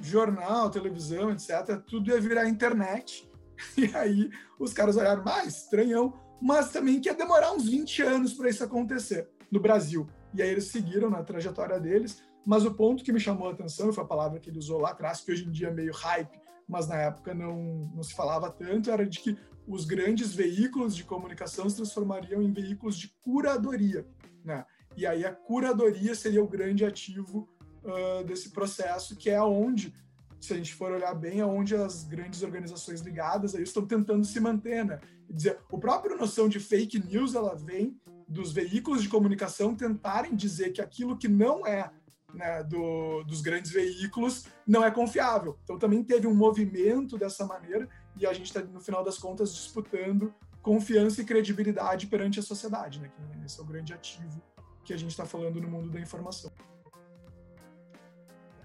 jornal, 0.01 0.71
televisão, 0.71 1.31
etc., 1.31 1.81
tudo 1.87 2.11
ia 2.11 2.21
virar 2.21 2.49
internet. 2.49 3.30
E 3.77 3.95
aí 3.95 4.31
os 4.59 4.73
caras 4.73 4.97
olharam, 4.97 5.25
mais 5.25 5.45
ah, 5.45 5.49
estranhão, 5.49 6.13
mas 6.41 6.71
também 6.71 7.01
que 7.01 7.09
ia 7.09 7.15
demorar 7.15 7.53
uns 7.53 7.69
20 7.69 8.03
anos 8.03 8.35
para 8.35 8.49
isso 8.49 8.65
acontecer 8.65 9.29
no 9.51 9.61
Brasil. 9.61 10.09
E 10.35 10.43
aí 10.43 10.49
eles 10.49 10.65
seguiram 10.65 11.11
na 11.11 11.23
trajetória 11.23 11.79
deles, 11.79 12.23
mas 12.47 12.65
o 12.65 12.75
ponto 12.75 13.05
que 13.05 13.13
me 13.13 13.21
chamou 13.21 13.49
a 13.49 13.53
atenção, 13.53 13.93
foi 13.93 14.05
a 14.05 14.07
palavra 14.07 14.39
que 14.39 14.49
ele 14.49 14.59
usou 14.59 14.81
lá 14.81 14.91
atrás, 14.91 15.21
que 15.21 15.33
hoje 15.33 15.47
em 15.47 15.51
dia 15.51 15.69
é 15.69 15.73
meio 15.73 15.93
hype, 15.93 16.41
mas 16.67 16.89
na 16.89 16.97
época 16.97 17.35
não, 17.35 17.91
não 17.95 18.03
se 18.03 18.15
falava 18.15 18.51
tanto, 18.51 18.91
era 18.91 19.05
de 19.05 19.19
que 19.19 19.37
os 19.67 19.85
grandes 19.85 20.35
veículos 20.35 20.97
de 20.97 21.05
comunicação 21.05 21.69
se 21.69 21.77
transformariam 21.77 22.43
em 22.43 22.53
veículos 22.53 22.97
de 22.97 23.09
curadoria, 23.23 24.07
né? 24.45 24.65
E 24.97 25.07
aí 25.07 25.25
a 25.25 25.33
curadoria 25.33 26.15
seria 26.15 26.43
o 26.43 26.49
grande 26.49 26.85
ativo 26.85 27.49
uh, 27.85 28.25
desse 28.25 28.51
processo, 28.51 29.17
que 29.17 29.31
é 29.31 29.41
onde, 29.41 29.95
se 30.41 30.53
a 30.55 30.57
gente 30.57 30.75
for 30.75 30.91
olhar 30.91 31.15
bem, 31.15 31.41
é 31.41 31.45
onde 31.45 31.75
as 31.75 32.05
grandes 32.05 32.43
organizações 32.43 33.01
ligadas 33.01 33.55
aí 33.55 33.63
estão 33.63 33.87
tentando 33.87 34.25
se 34.25 34.41
manter, 34.41 34.85
né? 34.85 34.99
Quer 35.27 35.33
dizer, 35.33 35.59
o 35.71 35.79
próprio 35.79 36.17
noção 36.17 36.49
de 36.49 36.59
fake 36.59 36.99
news, 36.99 37.35
ela 37.35 37.55
vem 37.55 38.01
dos 38.27 38.53
veículos 38.53 39.03
de 39.03 39.09
comunicação 39.09 39.75
tentarem 39.75 40.35
dizer 40.35 40.73
que 40.73 40.81
aquilo 40.81 41.17
que 41.17 41.29
não 41.29 41.67
é 41.67 41.91
né, 42.33 42.63
do, 42.63 43.23
dos 43.25 43.41
grandes 43.41 43.71
veículos 43.71 44.47
não 44.67 44.85
é 44.85 44.91
confiável. 44.91 45.59
Então 45.65 45.79
também 45.79 46.03
teve 46.03 46.27
um 46.27 46.35
movimento 46.35 47.19
dessa 47.19 47.45
maneira 47.45 47.89
e 48.17 48.27
a 48.27 48.33
gente 48.33 48.47
está, 48.47 48.61
no 48.63 48.81
final 48.81 49.05
das 49.05 49.19
contas, 49.19 49.53
disputando 49.55 50.33
confiança 50.63 51.21
e 51.23 51.25
credibilidade 51.25 52.07
perante 52.07 52.39
a 52.39 52.43
sociedade, 52.43 53.01
né? 53.01 53.09
Que 53.09 53.45
esse 53.45 53.59
é 53.59 53.63
o 53.63 53.67
grande 53.67 53.93
ativo 53.93 54.41
que 54.85 54.95
a 54.95 54.97
gente 54.97 55.11
está 55.11 55.25
falando 55.25 55.61
no 55.61 55.69
mundo 55.69 55.91
da 55.91 56.01
informação. 56.01 56.51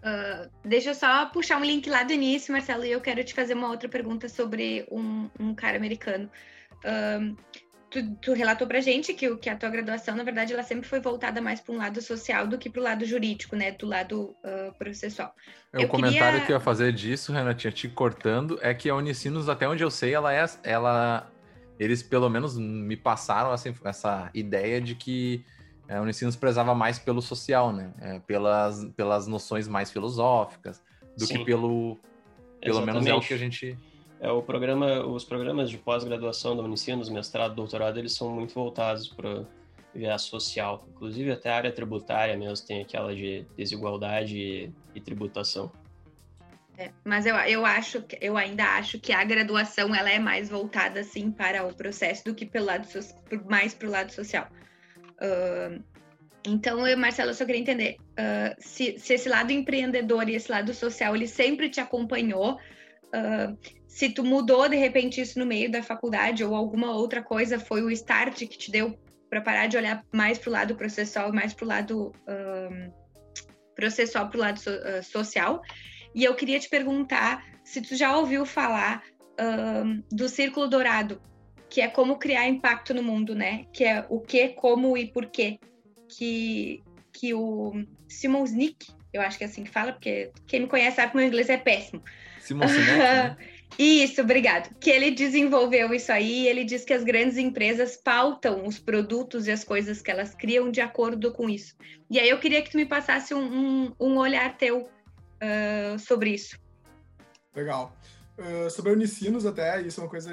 Uh, 0.06 0.47
deixa 0.64 0.91
eu 0.91 0.95
só 0.95 1.26
puxar 1.26 1.58
um 1.58 1.66
link 1.66 1.89
lá 1.89 2.03
do 2.03 2.14
início, 2.14 2.53
Marcelo, 2.53 2.86
e 2.86 2.91
eu 2.91 3.01
quero 3.01 3.24
te 3.24 3.34
fazer 3.34 3.56
uma 3.56 3.70
outra 3.70 3.89
pergunta 3.89 4.30
sobre 4.30 4.86
um, 4.91 5.28
um 5.39 5.56
cara 5.56 5.78
americano. 5.78 6.30
Uh, 6.76 7.36
tu, 7.89 8.16
tu 8.18 8.34
relatou 8.34 8.68
pra 8.68 8.80
gente 8.82 9.16
que, 9.16 9.36
que 9.38 9.49
a 9.49 9.56
tua 9.56 9.70
graduação, 9.70 10.16
na 10.16 10.24
verdade, 10.24 10.53
ela 10.53 10.62
sempre 10.62 10.88
foi 10.88 10.99
voltada 10.99 11.41
mais 11.41 11.60
para 11.60 11.74
um 11.74 11.78
lado 11.78 11.99
social 12.03 12.45
do 12.45 12.56
que 12.56 12.70
para 12.70 12.82
o 12.82 12.84
lado 12.84 13.03
jurídico, 13.03 13.56
né? 13.56 13.72
Do 13.72 13.88
lado 13.88 14.36
uh, 14.43 14.78
processual. 14.78 15.34
É, 15.74 15.82
eu 15.82 15.88
o 15.88 15.89
comentário 15.89 16.34
queria... 16.34 16.45
que 16.45 16.51
eu 16.51 16.58
ia 16.58 16.60
fazer 16.60 16.93
disso, 16.93 17.34
Renatinha, 17.34 17.72
te 17.72 17.89
cortando, 17.89 18.60
é 18.62 18.76
que 18.76 18.88
a 18.88 18.95
Unicinos, 18.95 19.49
até 19.49 19.68
onde 19.68 19.84
eu 19.84 19.89
sei, 19.89 20.14
ela 20.14 20.32
é. 20.32 20.45
Ela, 20.64 21.32
eles 21.80 22.03
pelo 22.03 22.30
menos 22.30 22.56
me 22.60 22.95
passaram 22.95 23.51
essa, 23.51 23.74
essa 23.84 24.30
ideia 24.36 24.80
de 24.80 24.93
que 24.93 25.43
a 25.88 26.01
Unicinos 26.01 26.36
prezava 26.36 26.73
mais 26.73 26.97
pelo 26.97 27.21
social, 27.21 27.71
né? 27.71 27.93
É, 27.99 28.19
pelas, 28.19 28.86
pelas 28.95 29.27
noções 29.27 29.67
mais 29.67 29.91
filosóficas, 29.91 30.81
do 31.17 31.25
Sim. 31.25 31.38
que 31.38 31.45
pelo. 31.45 31.97
Pelo 32.61 32.77
Exatamente. 32.77 33.03
menos 33.03 33.07
é 33.07 33.13
o 33.13 33.27
que 33.27 33.33
a 33.33 33.38
gente 33.38 33.77
É, 34.19 34.31
o 34.31 34.41
programa, 34.41 35.05
os 35.05 35.23
programas 35.23 35.69
de 35.69 35.77
pós-graduação 35.77 36.55
da 36.57 36.63
Unicinos, 36.63 37.09
mestrado, 37.09 37.53
doutorado, 37.53 37.99
eles 37.99 38.13
são 38.13 38.29
muito 38.29 38.55
voltados 38.55 39.07
para 39.07 39.45
viés 39.93 40.23
social. 40.23 40.86
Inclusive 40.89 41.31
até 41.31 41.49
a 41.49 41.57
área 41.57 41.71
tributária 41.71 42.36
mesmo 42.36 42.65
tem 42.65 42.81
aquela 42.81 43.15
de 43.15 43.45
desigualdade 43.55 44.38
e, 44.38 44.73
e 44.95 45.01
tributação. 45.01 45.71
É, 46.77 46.91
mas 47.05 47.25
eu, 47.25 47.36
eu 47.36 47.65
acho 47.65 48.03
eu 48.19 48.36
ainda 48.36 48.65
acho 48.77 48.99
que 48.99 49.13
a 49.13 49.23
graduação 49.23 49.95
ela 49.95 50.09
é 50.09 50.19
mais 50.19 50.49
voltada 50.49 50.99
assim 50.99 51.31
para 51.31 51.65
o 51.65 51.73
processo 51.73 52.25
do 52.25 52.36
que 52.36 52.45
pelo 52.45 52.65
lado 52.65 52.86
mais 53.45 53.73
para 53.73 53.88
o 53.88 53.91
lado 53.91 54.11
social. 54.11 54.47
Então, 56.47 56.88
eu, 56.88 56.97
Marcelo, 56.97 57.32
eu 57.32 57.34
só 57.34 57.45
queria 57.45 57.61
entender 57.61 57.97
uh, 58.11 58.55
se, 58.59 58.99
se, 58.99 59.13
esse 59.13 59.28
lado 59.28 59.51
empreendedor 59.51 60.30
e 60.30 60.36
esse 60.36 60.51
lado 60.51 60.74
social 60.74 61.16
ele 61.16 61.28
sempre 61.28 61.70
te 61.70 61.80
acompanhou. 61.80 62.55
Uh, 63.07 63.57
se 63.88 64.09
tu 64.09 64.24
mudou 64.24 64.68
de 64.68 64.76
repente 64.76 65.22
isso 65.22 65.39
no 65.39 65.45
meio 65.45 65.72
da 65.72 65.82
faculdade 65.82 66.43
ou 66.43 66.53
alguma 66.53 66.91
outra 66.91 67.24
coisa 67.24 67.57
foi 67.57 67.82
o 67.82 67.89
start 67.89 68.39
que 68.39 68.57
te 68.57 68.70
deu 68.70 68.99
para 69.30 69.41
parar 69.41 69.68
de 69.68 69.78
olhar 69.78 70.03
mais 70.11 70.38
para 70.38 70.49
o 70.49 70.53
lado 70.53 70.76
processual 70.76 71.32
mais 71.32 71.53
para 71.53 71.66
o 71.66 71.68
lado 71.68 72.11
um, 72.28 72.91
processual 73.74 74.30
para 74.30 74.38
o 74.38 74.41
lado 74.41 74.59
so, 74.59 74.70
uh, 74.70 75.03
social. 75.03 75.61
E 76.13 76.24
eu 76.24 76.36
queria 76.36 76.59
te 76.59 76.70
perguntar 76.70 77.43
se 77.63 77.82
tu 77.82 77.95
já 77.95 78.18
ouviu 78.18 78.45
falar 78.45 79.01
um, 79.39 80.03
do 80.11 80.30
Círculo 80.30 80.68
Dourado, 80.68 81.22
que 81.76 81.82
é 81.82 81.89
como 81.89 82.17
criar 82.17 82.47
impacto 82.47 82.93
no 82.93 83.03
mundo, 83.03 83.36
né? 83.36 83.65
Que 83.73 83.84
é 83.84 84.05
o 84.07 84.21
que, 84.21 84.47
como 84.47 84.97
e 84.97 85.11
porquê. 85.11 85.59
Que, 86.07 86.82
que 87.11 87.34
o 87.34 87.86
Simon 88.07 88.45
Snick, 88.45 88.93
eu 89.11 89.21
acho 89.21 89.38
que 89.38 89.43
é 89.43 89.47
assim 89.47 89.65
que 89.65 89.69
fala, 89.69 89.91
porque 89.91 90.32
quem 90.47 90.61
me 90.61 90.67
conhece 90.67 90.95
sabe 90.95 91.11
que 91.11 91.17
meu 91.17 91.28
inglês 91.28 91.49
é 91.49 91.57
péssimo. 91.57 92.01
Simon 92.39 92.69
Sinek, 92.69 92.97
né? 92.97 93.38
Isso, 93.78 94.21
obrigado. 94.21 94.73
Que 94.80 94.89
ele 94.89 95.11
desenvolveu 95.11 95.93
isso 95.93 96.13
aí, 96.13 96.47
ele 96.47 96.63
diz 96.63 96.86
que 96.86 96.93
as 96.93 97.03
grandes 97.03 97.36
empresas 97.36 97.97
pautam 97.97 98.65
os 98.65 98.80
produtos 98.80 99.45
e 99.45 99.51
as 99.51 99.65
coisas 99.65 100.01
que 100.01 100.09
elas 100.09 100.34
criam 100.34 100.71
de 100.71 100.80
acordo 100.80 101.34
com 101.34 101.49
isso. 101.49 101.76
E 102.09 102.17
aí 102.17 102.30
eu 102.30 102.39
queria 102.39 102.61
que 102.61 102.71
tu 102.71 102.78
me 102.78 102.86
passasse 102.86 103.34
um, 103.34 103.43
um, 103.43 103.95
um 103.99 104.17
olhar 104.17 104.55
teu 104.55 104.84
uh, 104.84 105.99
sobre 105.99 106.30
isso. 106.30 106.57
Legal. 107.53 107.93
Uh, 108.38 108.69
sobre 108.69 108.91
a 108.91 108.93
Unicinos 108.93 109.45
até, 109.45 109.82
isso 109.82 109.99
é 109.99 110.03
uma 110.03 110.09
coisa 110.09 110.32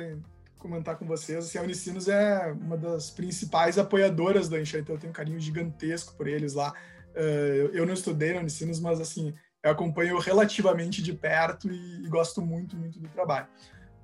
comentar 0.63 0.97
com 0.97 1.05
vocês. 1.05 1.45
Assim, 1.45 1.59
a 1.59 1.63
Unicinos 1.63 2.09
é 2.09 2.53
uma 2.53 2.77
das 2.77 3.11
principais 3.11 3.77
apoiadoras 3.77 4.49
da 4.49 4.61
Enxa, 4.61 4.79
então 4.79 4.95
eu 4.95 5.01
tenho 5.01 5.11
um 5.11 5.15
carinho 5.15 5.41
gigantesco 5.41 6.15
por 6.15 6.29
eles 6.29 6.55
lá. 6.55 6.73
Uh, 7.11 7.69
eu 7.75 7.85
não 7.85 7.93
estudei 7.93 8.33
na 8.33 8.41
Unicinos, 8.41 8.81
mas 8.81 9.01
assim, 9.01 9.35
eu 9.63 9.71
acompanho 9.71 10.19
relativamente 10.19 11.03
de 11.03 11.13
perto 11.13 11.71
e, 11.71 12.09
gosto 12.09 12.41
muito, 12.41 12.77
muito 12.77 12.99
do 12.99 13.09
trabalho. 13.09 13.47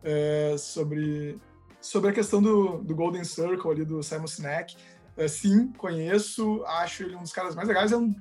É, 0.02 0.54
sobre, 0.58 1.38
sobre 1.80 2.10
a 2.10 2.12
questão 2.12 2.40
do, 2.40 2.78
do 2.78 2.94
Golden 2.94 3.24
Circle 3.24 3.70
ali, 3.70 3.84
do 3.84 4.02
Simon 4.02 4.26
Sinek, 4.26 4.76
é, 5.16 5.26
sim, 5.26 5.72
conheço, 5.72 6.62
acho 6.64 7.02
ele 7.02 7.16
um 7.16 7.22
dos 7.22 7.32
caras 7.32 7.54
mais 7.54 7.66
legais. 7.66 7.90
É 7.90 7.96
um, 7.96 8.14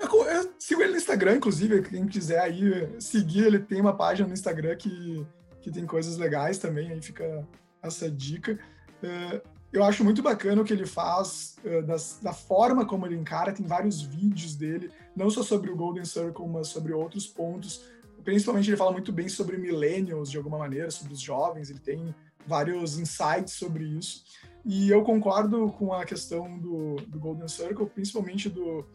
eu, 0.00 0.24
eu, 0.26 0.52
sigo 0.58 0.82
ele 0.82 0.92
no 0.92 0.96
Instagram, 0.96 1.36
inclusive, 1.36 1.82
quem 1.82 2.06
quiser 2.06 2.40
aí 2.40 3.00
seguir, 3.00 3.46
ele 3.46 3.58
tem 3.58 3.80
uma 3.80 3.96
página 3.96 4.26
no 4.26 4.34
Instagram 4.34 4.76
que, 4.76 5.24
que 5.68 5.74
tem 5.74 5.86
coisas 5.86 6.16
legais 6.16 6.58
também, 6.58 6.90
aí 6.90 7.00
fica 7.00 7.46
essa 7.82 8.10
dica. 8.10 8.58
É, 9.02 9.42
eu 9.70 9.84
acho 9.84 10.02
muito 10.02 10.22
bacana 10.22 10.62
o 10.62 10.64
que 10.64 10.72
ele 10.72 10.86
faz, 10.86 11.56
das, 11.86 12.18
da 12.22 12.32
forma 12.32 12.86
como 12.86 13.06
ele 13.06 13.16
encara, 13.16 13.52
tem 13.52 13.66
vários 13.66 14.00
vídeos 14.00 14.54
dele, 14.54 14.90
não 15.14 15.28
só 15.28 15.42
sobre 15.42 15.70
o 15.70 15.76
Golden 15.76 16.06
Circle, 16.06 16.48
mas 16.48 16.68
sobre 16.68 16.92
outros 16.92 17.26
pontos. 17.26 17.84
Principalmente 18.24 18.70
ele 18.70 18.78
fala 18.78 18.92
muito 18.92 19.12
bem 19.12 19.28
sobre 19.28 19.58
millennials, 19.58 20.30
de 20.30 20.38
alguma 20.38 20.58
maneira, 20.58 20.90
sobre 20.90 21.12
os 21.12 21.20
jovens, 21.20 21.68
ele 21.68 21.78
tem 21.78 22.14
vários 22.46 22.98
insights 22.98 23.52
sobre 23.54 23.84
isso. 23.84 24.24
E 24.64 24.90
eu 24.90 25.02
concordo 25.02 25.70
com 25.72 25.92
a 25.92 26.04
questão 26.04 26.58
do, 26.58 26.96
do 27.06 27.18
Golden 27.18 27.48
Circle, 27.48 27.86
principalmente 27.86 28.48
do, 28.48 28.86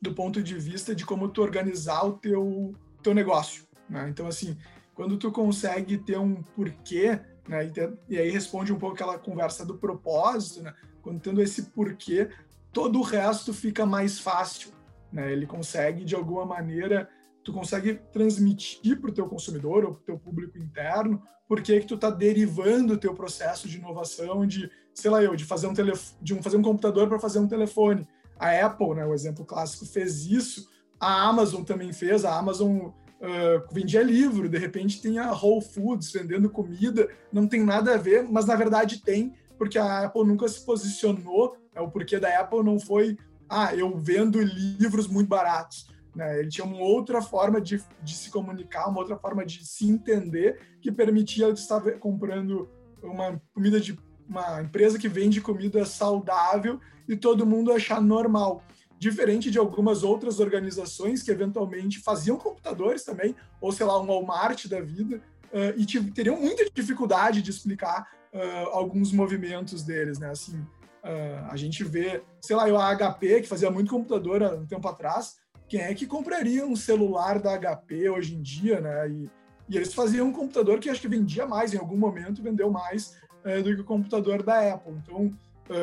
do 0.00 0.14
ponto 0.14 0.40
de 0.40 0.54
vista 0.54 0.94
de 0.94 1.04
como 1.04 1.28
tu 1.28 1.42
organizar 1.42 2.04
o 2.04 2.12
teu, 2.12 2.74
teu 3.02 3.12
negócio. 3.12 3.64
Né? 3.88 4.08
Então, 4.08 4.26
assim, 4.26 4.56
quando 5.00 5.16
tu 5.16 5.32
consegue 5.32 5.96
ter 5.96 6.18
um 6.18 6.42
porquê 6.42 7.18
né? 7.48 7.64
E, 7.64 8.14
e, 8.14 8.18
aí 8.18 8.30
responde 8.30 8.70
um 8.70 8.78
pouco 8.78 8.96
aquela 8.96 9.18
conversa 9.18 9.64
do 9.64 9.78
propósito, 9.78 10.62
né? 10.62 10.74
Quando 11.00 11.18
tendo 11.18 11.40
esse 11.40 11.70
porquê, 11.70 12.28
todo 12.70 12.98
o 12.98 13.02
resto 13.02 13.54
fica 13.54 13.86
mais 13.86 14.20
fácil, 14.20 14.72
né? 15.10 15.32
Ele 15.32 15.46
consegue, 15.46 16.04
de 16.04 16.14
alguma 16.14 16.44
maneira, 16.44 17.08
tu 17.42 17.50
consegue 17.50 17.94
transmitir 18.12 19.00
para 19.00 19.08
o 19.08 19.14
teu 19.14 19.26
consumidor 19.26 19.86
ou 19.86 19.94
para 19.94 20.02
o 20.02 20.04
teu 20.04 20.18
público 20.18 20.58
interno 20.58 21.22
por 21.48 21.62
que 21.62 21.80
tu 21.80 21.94
está 21.94 22.10
derivando 22.10 22.92
o 22.92 22.98
teu 22.98 23.14
processo 23.14 23.70
de 23.70 23.78
inovação 23.78 24.46
de, 24.46 24.70
sei 24.92 25.10
lá 25.10 25.22
eu, 25.22 25.34
de 25.34 25.46
fazer 25.46 25.66
um, 25.66 25.72
de 26.20 26.34
um, 26.34 26.42
fazer 26.42 26.58
um 26.58 26.62
computador 26.62 27.08
para 27.08 27.18
fazer 27.18 27.38
um 27.38 27.48
telefone. 27.48 28.06
A 28.38 28.50
Apple, 28.66 28.96
né, 28.96 29.06
o 29.06 29.14
exemplo 29.14 29.46
clássico, 29.46 29.86
fez 29.86 30.26
isso. 30.26 30.68
A 31.00 31.26
Amazon 31.26 31.64
também 31.64 31.90
fez. 31.90 32.26
A 32.26 32.38
Amazon 32.38 32.90
uh, 33.20 33.72
vendia 33.72 34.02
livro, 34.02 34.48
de 34.48 34.58
repente 34.58 35.00
tem 35.00 35.18
a 35.18 35.32
Whole 35.32 35.64
Foods 35.64 36.12
vendendo 36.12 36.50
comida, 36.50 37.08
não 37.32 37.46
tem 37.46 37.64
nada 37.64 37.94
a 37.94 37.98
ver, 37.98 38.26
mas 38.28 38.46
na 38.46 38.56
verdade 38.56 39.02
tem, 39.02 39.34
porque 39.58 39.78
a 39.78 40.04
Apple 40.04 40.24
nunca 40.24 40.48
se 40.48 40.64
posicionou, 40.64 41.56
é, 41.74 41.80
o 41.80 41.90
porquê 41.90 42.18
da 42.18 42.40
Apple 42.40 42.62
não 42.62 42.78
foi, 42.78 43.16
ah, 43.48 43.74
eu 43.74 43.96
vendo 43.96 44.40
livros 44.40 45.06
muito 45.06 45.28
baratos. 45.28 45.86
Né? 46.14 46.40
Ele 46.40 46.48
tinha 46.48 46.64
uma 46.64 46.80
outra 46.80 47.20
forma 47.20 47.60
de, 47.60 47.82
de 48.02 48.14
se 48.14 48.30
comunicar, 48.30 48.88
uma 48.88 48.98
outra 48.98 49.16
forma 49.16 49.44
de 49.44 49.64
se 49.66 49.88
entender, 49.88 50.60
que 50.80 50.90
permitia 50.90 51.46
ele 51.46 51.54
estar 51.54 51.80
comprando 51.98 52.68
uma 53.02 53.40
comida 53.52 53.80
de 53.80 53.98
uma 54.28 54.62
empresa 54.62 54.98
que 54.98 55.08
vende 55.08 55.40
comida 55.40 55.84
saudável 55.84 56.80
e 57.08 57.16
todo 57.16 57.46
mundo 57.46 57.72
achar 57.72 58.00
normal 58.00 58.62
diferente 59.00 59.50
de 59.50 59.58
algumas 59.58 60.02
outras 60.02 60.40
organizações 60.40 61.22
que 61.22 61.30
eventualmente 61.30 61.98
faziam 62.00 62.36
computadores 62.36 63.02
também, 63.02 63.34
ou 63.58 63.72
sei 63.72 63.86
lá, 63.86 63.98
um 63.98 64.06
Walmart 64.06 64.66
da 64.66 64.78
vida, 64.82 65.22
uh, 65.50 65.74
e 65.74 65.86
teriam 66.10 66.38
muita 66.38 66.68
dificuldade 66.70 67.40
de 67.40 67.50
explicar 67.50 68.06
uh, 68.34 68.68
alguns 68.72 69.10
movimentos 69.10 69.82
deles, 69.82 70.18
né? 70.18 70.28
Assim, 70.28 70.58
uh, 70.58 71.48
a 71.48 71.56
gente 71.56 71.82
vê, 71.82 72.22
sei 72.42 72.54
lá, 72.54 72.64
a 72.64 72.94
HP, 72.94 73.40
que 73.40 73.48
fazia 73.48 73.70
muito 73.70 73.90
computador 73.90 74.42
há 74.42 74.50
um 74.50 74.66
tempo 74.66 74.86
atrás, 74.86 75.38
quem 75.66 75.80
é 75.80 75.94
que 75.94 76.06
compraria 76.06 76.66
um 76.66 76.76
celular 76.76 77.38
da 77.38 77.56
HP 77.56 78.10
hoje 78.10 78.34
em 78.34 78.42
dia, 78.42 78.82
né? 78.82 79.08
E, 79.08 79.30
e 79.66 79.76
eles 79.78 79.94
faziam 79.94 80.28
um 80.28 80.32
computador 80.32 80.78
que 80.78 80.90
acho 80.90 81.00
que 81.00 81.08
vendia 81.08 81.46
mais, 81.46 81.72
em 81.72 81.78
algum 81.78 81.96
momento 81.96 82.42
vendeu 82.42 82.70
mais 82.70 83.16
do 83.64 83.74
que 83.74 83.80
o 83.80 83.84
computador 83.84 84.42
da 84.42 84.74
Apple. 84.74 84.92
Então, 85.02 85.32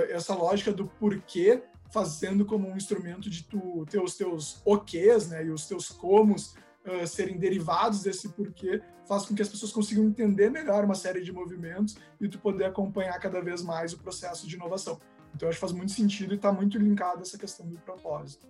essa 0.09 0.35
lógica 0.35 0.71
do 0.71 0.85
porquê 0.85 1.63
fazendo 1.91 2.45
como 2.45 2.67
um 2.67 2.75
instrumento 2.75 3.29
de 3.29 3.43
tu 3.43 3.85
ter 3.89 4.01
os 4.01 4.15
teus 4.15 4.61
ok's, 4.65 5.29
né, 5.29 5.45
e 5.45 5.49
os 5.49 5.67
teus 5.67 5.89
comos 5.89 6.55
uh, 6.85 7.07
serem 7.07 7.37
derivados 7.37 8.03
desse 8.03 8.29
porquê, 8.29 8.81
faz 9.07 9.25
com 9.25 9.33
que 9.33 9.41
as 9.41 9.47
pessoas 9.47 9.71
consigam 9.71 10.03
entender 10.05 10.49
melhor 10.49 10.83
uma 10.83 10.95
série 10.95 11.21
de 11.21 11.31
movimentos 11.31 11.97
e 12.19 12.27
tu 12.27 12.37
poder 12.39 12.65
acompanhar 12.65 13.17
cada 13.19 13.41
vez 13.41 13.61
mais 13.61 13.93
o 13.93 13.97
processo 13.97 14.47
de 14.47 14.55
inovação. 14.55 14.99
Então, 15.33 15.47
acho 15.47 15.57
que 15.57 15.61
faz 15.61 15.71
muito 15.71 15.91
sentido 15.91 16.33
e 16.33 16.35
está 16.35 16.51
muito 16.51 16.77
linkado 16.77 17.21
essa 17.21 17.37
questão 17.37 17.67
do 17.67 17.77
propósito. 17.79 18.47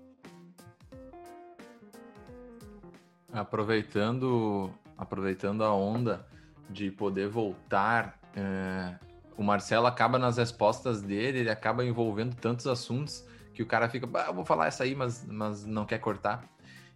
Aproveitando, 3.31 4.71
aproveitando 4.97 5.63
a 5.63 5.73
onda 5.73 6.25
de 6.69 6.89
poder 6.89 7.27
voltar 7.27 8.19
é, 8.35 8.97
o 9.37 9.43
Marcelo 9.43 9.85
acaba 9.85 10.17
nas 10.17 10.37
respostas 10.37 11.01
dele, 11.01 11.39
ele 11.39 11.49
acaba 11.49 11.85
envolvendo 11.85 12.35
tantos 12.35 12.65
assuntos 12.65 13.25
que 13.53 13.61
o 13.61 13.65
cara 13.65 13.87
fica, 13.87 14.07
ah, 14.15 14.25
eu 14.27 14.33
vou 14.33 14.43
falar 14.43 14.67
essa 14.67 14.83
aí, 14.83 14.95
mas, 14.95 15.25
mas 15.25 15.65
não 15.65 15.85
quer 15.85 15.99
cortar. 15.99 16.43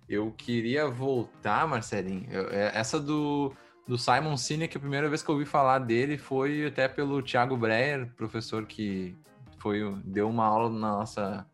Eu 0.10 0.32
queria 0.32 0.88
voltar, 0.88 1.68
Marcelinho. 1.68 2.28
Eu, 2.30 2.50
é, 2.50 2.72
essa 2.74 3.00
do, 3.00 3.54
do 3.88 3.98
Simon 3.98 4.36
Sinek, 4.36 4.76
a 4.76 4.80
primeira 4.80 5.08
vez 5.08 5.24
que 5.24 5.30
eu 5.30 5.36
ouvi 5.36 5.46
falar 5.46 5.80
dele 5.80 6.18
foi 6.18 6.66
até 6.66 6.88
pelo 6.88 7.22
Thiago 7.22 7.56
Breyer, 7.56 8.12
professor 8.16 8.66
que 8.66 9.16
foi 9.58 9.80
deu 10.04 10.28
uma 10.28 10.46
aula 10.46 10.70
na 10.70 10.98
nossa, 10.98 11.48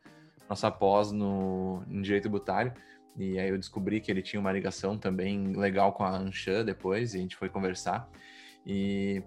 nossa 0.50 0.72
pós 0.72 1.12
no, 1.12 1.84
no 1.88 2.02
Direito 2.02 2.24
Tributário. 2.24 2.74
E 3.18 3.40
aí 3.40 3.50
eu 3.50 3.58
descobri 3.58 4.00
que 4.00 4.12
ele 4.12 4.22
tinha 4.22 4.40
uma 4.40 4.52
ligação 4.52 4.98
também 4.98 5.54
legal 5.54 5.92
com 5.94 6.04
a 6.04 6.18
Anshan 6.18 6.64
depois, 6.64 7.14
e 7.14 7.18
a 7.18 7.22
gente 7.22 7.36
foi 7.36 7.50
conversar. 7.50 8.10
E 8.66 9.24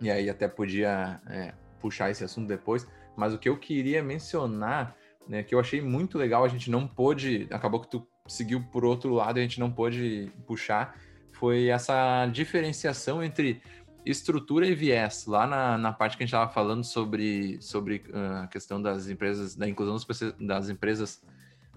e 0.00 0.10
aí 0.10 0.28
até 0.28 0.48
podia 0.48 1.20
é, 1.28 1.54
puxar 1.80 2.10
esse 2.10 2.24
assunto 2.24 2.48
depois, 2.48 2.86
mas 3.16 3.32
o 3.32 3.38
que 3.38 3.48
eu 3.48 3.56
queria 3.56 4.02
mencionar, 4.02 4.96
né, 5.28 5.42
que 5.42 5.54
eu 5.54 5.60
achei 5.60 5.80
muito 5.80 6.18
legal, 6.18 6.44
a 6.44 6.48
gente 6.48 6.70
não 6.70 6.86
pôde, 6.86 7.48
acabou 7.50 7.80
que 7.80 7.90
tu 7.90 8.06
seguiu 8.26 8.62
por 8.72 8.84
outro 8.84 9.12
lado 9.14 9.38
a 9.38 9.42
gente 9.42 9.60
não 9.60 9.70
pôde 9.70 10.30
puxar, 10.46 10.96
foi 11.32 11.68
essa 11.68 12.26
diferenciação 12.26 13.22
entre 13.22 13.60
estrutura 14.04 14.66
e 14.66 14.74
viés. 14.74 15.26
Lá 15.26 15.46
na, 15.46 15.76
na 15.76 15.92
parte 15.92 16.16
que 16.16 16.22
a 16.22 16.26
gente 16.26 16.34
estava 16.34 16.50
falando 16.50 16.84
sobre, 16.84 17.60
sobre 17.60 18.04
uh, 18.08 18.44
a 18.44 18.46
questão 18.46 18.80
das 18.80 19.08
empresas, 19.08 19.54
da 19.56 19.68
inclusão 19.68 19.96
das, 19.96 20.34
das 20.38 20.68
empresas 20.68 21.22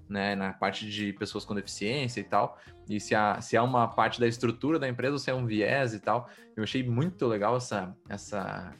né, 0.09 0.35
na 0.35 0.51
parte 0.51 0.89
de 0.89 1.13
pessoas 1.13 1.45
com 1.45 1.53
deficiência 1.53 2.19
e 2.19 2.23
tal, 2.23 2.57
e 2.89 2.99
se, 2.99 3.13
há, 3.13 3.39
se 3.39 3.55
há 3.55 3.61
uma 3.61 3.87
parte 3.87 4.19
da 4.19 4.27
estrutura 4.27 4.79
da 4.79 4.89
empresa 4.89 5.13
ou 5.13 5.19
se 5.19 5.29
é 5.29 5.33
um 5.33 5.45
viés 5.45 5.93
e 5.93 5.99
tal. 5.99 6.27
Eu 6.55 6.63
achei 6.63 6.81
muito 6.83 7.27
legal 7.27 7.55
essa, 7.55 7.95
essa, 8.09 8.73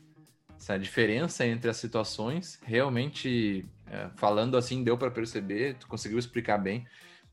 essa 0.58 0.80
diferença 0.80 1.46
entre 1.46 1.70
as 1.70 1.78
situações. 1.78 2.60
Realmente, 2.64 3.66
é, 3.86 4.10
falando 4.16 4.58
assim, 4.58 4.84
deu 4.84 4.98
para 4.98 5.12
perceber, 5.12 5.76
tu 5.76 5.88
conseguiu 5.88 6.18
explicar 6.18 6.58
bem. 6.58 6.88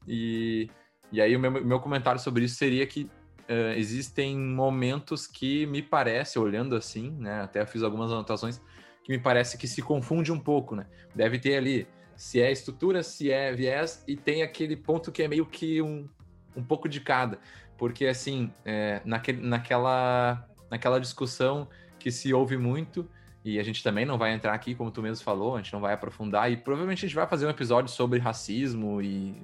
E, 0.06 0.68
e 1.10 1.20
aí, 1.20 1.34
o 1.34 1.40
meu, 1.40 1.50
meu 1.50 1.80
comentário 1.80 2.20
sobre 2.20 2.44
isso 2.44 2.56
seria 2.56 2.86
que 2.86 3.10
uh, 3.48 3.72
existem 3.76 4.36
momentos 4.36 5.26
que 5.26 5.66
me 5.66 5.82
parece, 5.82 6.38
olhando 6.38 6.76
assim, 6.76 7.10
né, 7.12 7.40
até 7.40 7.64
fiz 7.64 7.82
algumas 7.82 8.12
anotações, 8.12 8.60
que 9.02 9.12
me 9.12 9.18
parece 9.18 9.56
que 9.56 9.66
se 9.66 9.80
confunde 9.80 10.32
um 10.32 10.38
pouco, 10.38 10.74
né? 10.74 10.86
Deve 11.14 11.38
ter 11.38 11.56
ali 11.56 11.86
se 12.16 12.40
é 12.40 12.50
estrutura, 12.50 13.02
se 13.02 13.30
é 13.30 13.52
viés, 13.52 14.02
e 14.06 14.16
tem 14.16 14.42
aquele 14.42 14.76
ponto 14.76 15.12
que 15.12 15.22
é 15.22 15.28
meio 15.28 15.44
que 15.44 15.82
um, 15.82 16.08
um 16.56 16.64
pouco 16.64 16.88
de 16.88 17.00
cada. 17.00 17.38
Porque, 17.76 18.06
assim, 18.06 18.50
é, 18.64 19.02
naquele, 19.04 19.46
naquela, 19.46 20.48
naquela 20.70 20.98
discussão 20.98 21.68
que 21.98 22.10
se 22.10 22.32
ouve 22.32 22.56
muito, 22.56 23.08
e 23.44 23.60
a 23.60 23.62
gente 23.62 23.82
também 23.82 24.04
não 24.04 24.18
vai 24.18 24.32
entrar 24.32 24.54
aqui, 24.54 24.74
como 24.74 24.90
tu 24.90 25.02
mesmo 25.02 25.22
falou, 25.22 25.54
a 25.54 25.62
gente 25.62 25.72
não 25.72 25.80
vai 25.80 25.92
aprofundar, 25.92 26.50
e 26.50 26.56
provavelmente 26.56 27.04
a 27.04 27.08
gente 27.08 27.14
vai 27.14 27.26
fazer 27.26 27.46
um 27.46 27.50
episódio 27.50 27.90
sobre 27.90 28.18
racismo 28.18 29.00
e 29.02 29.40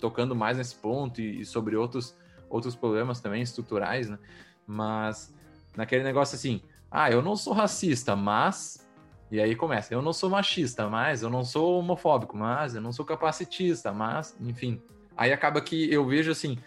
tocando 0.00 0.34
mais 0.34 0.56
nesse 0.56 0.74
ponto, 0.74 1.20
e, 1.20 1.40
e 1.40 1.44
sobre 1.44 1.76
outros, 1.76 2.16
outros 2.48 2.74
problemas 2.74 3.20
também 3.20 3.42
estruturais, 3.42 4.08
né? 4.08 4.18
Mas 4.66 5.34
naquele 5.76 6.02
negócio 6.02 6.34
assim, 6.34 6.62
ah, 6.90 7.10
eu 7.10 7.20
não 7.20 7.36
sou 7.36 7.52
racista, 7.52 8.16
mas 8.16 8.85
e 9.30 9.40
aí 9.40 9.56
começa. 9.56 9.92
Eu 9.92 10.00
não 10.00 10.12
sou 10.12 10.30
machista, 10.30 10.88
mas 10.88 11.22
eu 11.22 11.30
não 11.30 11.44
sou 11.44 11.78
homofóbico, 11.78 12.36
mas 12.36 12.74
eu 12.74 12.80
não 12.80 12.92
sou 12.92 13.04
capacitista, 13.04 13.92
mas, 13.92 14.36
enfim. 14.40 14.80
Aí 15.16 15.32
acaba 15.32 15.60
que 15.60 15.92
eu 15.92 16.06
vejo 16.06 16.30
assim, 16.30 16.58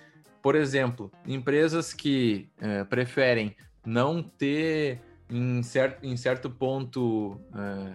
por 0.41 0.55
exemplo, 0.55 1.11
empresas 1.25 1.93
que 1.93 2.49
é, 2.59 2.83
preferem 2.83 3.55
não 3.85 4.21
ter 4.21 5.01
em 5.29 5.61
certo, 5.63 6.03
em 6.03 6.17
certo 6.17 6.49
ponto 6.49 7.39
é, 7.55 7.93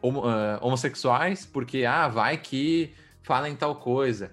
homo, 0.00 0.22
é, 0.30 0.58
homossexuais, 0.62 1.44
porque 1.44 1.84
ah, 1.84 2.08
vai 2.08 2.36
que 2.36 2.94
falem 3.22 3.54
tal 3.54 3.76
coisa. 3.76 4.32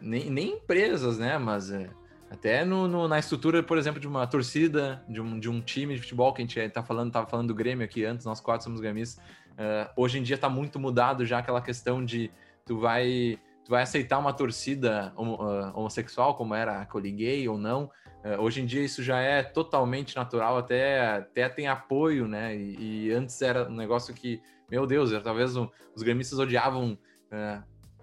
nem, 0.00 0.30
nem 0.30 0.54
empresas, 0.54 1.18
né? 1.18 1.38
Mas 1.38 1.70
até 2.30 2.64
no, 2.64 2.88
no, 2.88 3.06
na 3.06 3.18
estrutura, 3.18 3.62
por 3.62 3.78
exemplo, 3.78 4.00
de 4.00 4.08
uma 4.08 4.26
torcida, 4.26 5.02
de 5.08 5.20
um, 5.20 5.38
de 5.38 5.48
um 5.48 5.60
time 5.60 5.94
de 5.94 6.00
futebol, 6.00 6.32
que 6.32 6.42
a 6.42 6.44
gente 6.44 6.68
tá 6.70 6.82
falando, 6.82 7.12
tava 7.12 7.26
falando 7.26 7.48
do 7.48 7.54
Grêmio 7.54 7.84
aqui 7.84 8.04
antes, 8.04 8.26
nós 8.26 8.40
quatro 8.40 8.64
somos 8.64 8.80
gremistas. 8.80 9.22
Uh, 9.52 9.88
hoje 9.96 10.18
em 10.18 10.22
dia 10.22 10.36
tá 10.36 10.48
muito 10.48 10.78
mudado 10.78 11.24
já 11.24 11.38
aquela 11.38 11.62
questão 11.62 12.04
de 12.04 12.30
tu 12.64 12.78
vai, 12.78 13.38
tu 13.64 13.70
vai 13.70 13.82
aceitar 13.82 14.18
uma 14.18 14.32
torcida 14.32 15.12
homo, 15.16 15.34
uh, 15.34 15.72
homossexual, 15.78 16.34
como 16.34 16.54
era 16.54 16.80
a 16.80 16.86
Coliguei 16.86 17.48
ou 17.48 17.56
não. 17.56 17.84
Uh, 18.24 18.40
hoje 18.40 18.60
em 18.60 18.66
dia 18.66 18.82
isso 18.82 19.02
já 19.02 19.20
é 19.20 19.42
totalmente 19.42 20.16
natural, 20.16 20.58
até, 20.58 21.16
até 21.16 21.48
tem 21.48 21.68
apoio, 21.68 22.26
né? 22.26 22.56
E, 22.56 23.06
e 23.06 23.12
antes 23.12 23.40
era 23.40 23.68
um 23.68 23.74
negócio 23.76 24.12
que, 24.12 24.42
meu 24.68 24.84
Deus, 24.84 25.10
talvez 25.22 25.56
um, 25.56 25.68
os 25.94 26.02
gremistas 26.02 26.38
odiavam 26.38 26.98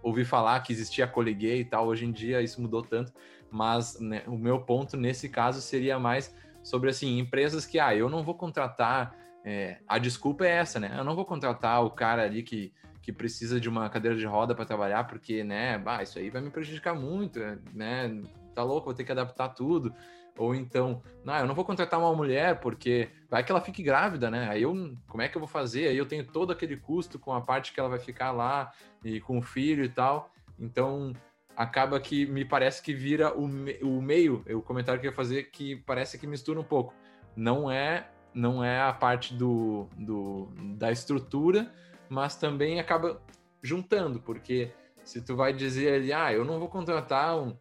ouvir 0.04 0.26
falar 0.26 0.60
que 0.60 0.72
existia 0.72 1.08
Coliguei 1.08 1.62
e 1.62 1.66
tal. 1.66 1.88
Hoje 1.88 2.06
em 2.06 2.12
dia 2.12 2.42
isso 2.42 2.62
mudou 2.62 2.84
tanto 2.84 3.12
mas 3.54 4.00
né, 4.00 4.24
o 4.26 4.36
meu 4.36 4.60
ponto 4.60 4.98
nesse 4.98 5.30
caso 5.30 5.62
seria 5.62 6.00
mais 6.00 6.36
sobre 6.64 6.90
assim 6.90 7.20
empresas 7.20 7.68
que 7.68 7.80
ah 7.80 7.96
eu 7.96 8.10
não 8.10 8.24
vou 8.24 8.34
contratar 8.34 9.16
é, 9.46 9.78
a 9.88 10.00
desculpa 10.00 10.44
é 10.44 10.50
essa 10.50 10.80
né 10.80 10.96
eu 10.98 11.04
não 11.04 11.16
vou 11.16 11.24
contratar 11.24 11.86
o 11.86 11.92
cara 11.92 12.24
ali 12.24 12.42
que, 12.42 12.74
que 13.00 13.14
precisa 13.14 13.60
de 13.60 13.70
uma 13.70 13.88
cadeira 13.90 14.18
de 14.18 14.26
roda 14.26 14.56
para 14.56 14.66
trabalhar 14.66 15.04
porque 15.04 15.44
né 15.44 15.78
bah, 15.78 16.02
isso 16.02 16.18
aí 16.18 16.32
vai 16.32 16.42
me 16.42 16.50
prejudicar 16.50 16.96
muito 16.96 17.40
né 17.74 18.20
tá 18.56 18.64
louco 18.64 18.86
vou 18.86 18.94
ter 18.96 19.04
que 19.04 19.12
adaptar 19.12 19.50
tudo 19.50 19.94
ou 20.38 20.56
então 20.56 21.02
não 21.24 21.36
eu 21.38 21.48
não 21.48 21.56
vou 21.56 21.64
contratar 21.64 22.00
uma 22.00 22.14
mulher 22.14 22.60
porque 22.60 23.10
vai 23.30 23.44
que 23.44 23.52
ela 23.52 23.62
fique 23.62 23.84
grávida 23.84 24.30
né? 24.32 24.50
Aí 24.50 24.64
eu 24.64 24.74
como 25.08 25.22
é 25.22 25.28
que 25.28 25.38
eu 25.38 25.40
vou 25.40 25.48
fazer? 25.48 25.88
Aí 25.88 25.98
eu 25.98 26.06
tenho 26.06 26.26
todo 26.26 26.52
aquele 26.52 26.78
custo 26.78 27.20
com 27.20 27.34
a 27.34 27.42
parte 27.42 27.74
que 27.74 27.80
ela 27.80 27.90
vai 27.90 28.00
ficar 28.00 28.32
lá 28.32 28.72
e 29.04 29.20
com 29.20 29.38
o 29.38 29.42
filho 29.42 29.84
e 29.84 29.90
tal. 29.90 30.32
Então 30.60 31.14
acaba 31.56 32.00
que 32.00 32.26
me 32.26 32.44
parece 32.44 32.82
que 32.82 32.94
vira 32.94 33.34
o, 33.34 33.48
me, 33.48 33.78
o 33.84 34.02
meio, 34.02 34.44
o 34.50 34.62
comentário 34.62 35.00
que 35.00 35.08
eu 35.08 35.12
ia 35.12 35.16
fazer 35.16 35.52
que 35.52 35.76
parece 35.76 36.18
que 36.18 36.26
mistura 36.26 36.60
um 36.60 36.64
pouco. 36.64 36.94
Não 37.36 37.70
é 37.70 38.08
não 38.34 38.64
é 38.64 38.82
a 38.82 38.92
parte 38.92 39.34
do, 39.34 39.88
do 39.96 40.50
da 40.76 40.92
estrutura, 40.92 41.72
mas 42.10 42.36
também 42.36 42.80
acaba 42.80 43.22
juntando, 43.62 44.20
porque 44.20 44.72
se 45.04 45.22
tu 45.22 45.36
vai 45.36 45.54
dizer 45.54 45.94
ali, 45.94 46.12
ah, 46.12 46.34
eu 46.34 46.44
não 46.44 46.60
vou 46.60 46.68
contratar 46.68 47.38
um, 47.38 47.56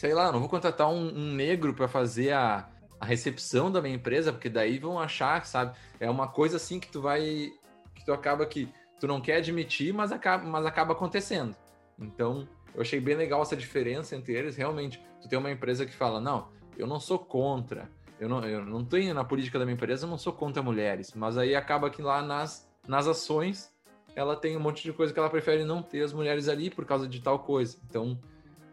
sei 0.00 0.14
lá, 0.14 0.32
não 0.32 0.40
vou 0.40 0.48
contratar 0.48 0.88
um, 0.88 1.08
um 1.14 1.34
negro 1.34 1.74
para 1.74 1.86
fazer 1.86 2.32
a, 2.32 2.66
a 2.98 3.04
recepção 3.04 3.70
da 3.70 3.82
minha 3.82 3.94
empresa, 3.94 4.32
porque 4.32 4.48
daí 4.48 4.78
vão 4.78 4.98
achar, 4.98 5.44
sabe? 5.44 5.76
É 6.00 6.08
uma 6.08 6.26
coisa 6.26 6.56
assim 6.56 6.80
que 6.80 6.88
tu 6.88 7.02
vai, 7.02 7.50
que 7.94 8.02
tu 8.06 8.10
acaba 8.10 8.46
que 8.46 8.72
tu 8.98 9.06
não 9.06 9.20
quer 9.20 9.36
admitir, 9.36 9.92
mas 9.92 10.10
acaba, 10.10 10.42
mas 10.48 10.64
acaba 10.64 10.94
acontecendo. 10.94 11.54
Então, 11.98 12.48
eu 12.74 12.80
achei 12.80 12.98
bem 12.98 13.14
legal 13.14 13.42
essa 13.42 13.54
diferença 13.54 14.16
entre 14.16 14.32
eles. 14.32 14.56
Realmente, 14.56 14.98
tu 15.20 15.28
tem 15.28 15.38
uma 15.38 15.50
empresa 15.50 15.84
que 15.84 15.92
fala, 15.92 16.18
não, 16.18 16.48
eu 16.78 16.86
não 16.86 16.98
sou 16.98 17.18
contra, 17.18 17.86
eu 18.18 18.26
não, 18.26 18.42
eu 18.46 18.64
não 18.64 18.82
tenho 18.82 19.12
na 19.12 19.22
política 19.22 19.58
da 19.58 19.66
minha 19.66 19.74
empresa, 19.74 20.06
eu 20.06 20.10
não 20.10 20.16
sou 20.16 20.32
contra 20.32 20.62
mulheres, 20.62 21.12
mas 21.14 21.36
aí 21.36 21.54
acaba 21.54 21.90
que 21.90 22.00
lá 22.00 22.22
nas, 22.22 22.66
nas 22.88 23.06
ações 23.06 23.70
ela 24.16 24.34
tem 24.34 24.56
um 24.56 24.60
monte 24.60 24.82
de 24.82 24.94
coisa 24.94 25.12
que 25.12 25.18
ela 25.18 25.28
prefere 25.28 25.62
não 25.62 25.82
ter 25.82 26.02
as 26.02 26.14
mulheres 26.14 26.48
ali 26.48 26.70
por 26.70 26.86
causa 26.86 27.06
de 27.06 27.20
tal 27.20 27.40
coisa. 27.40 27.76
Então, 27.86 28.18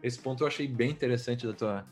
esse 0.02 0.18
ponto 0.18 0.42
eu 0.42 0.46
achei 0.46 0.66
bem 0.66 0.90
interessante 0.90 1.46
da 1.46 1.52
tua, 1.52 1.86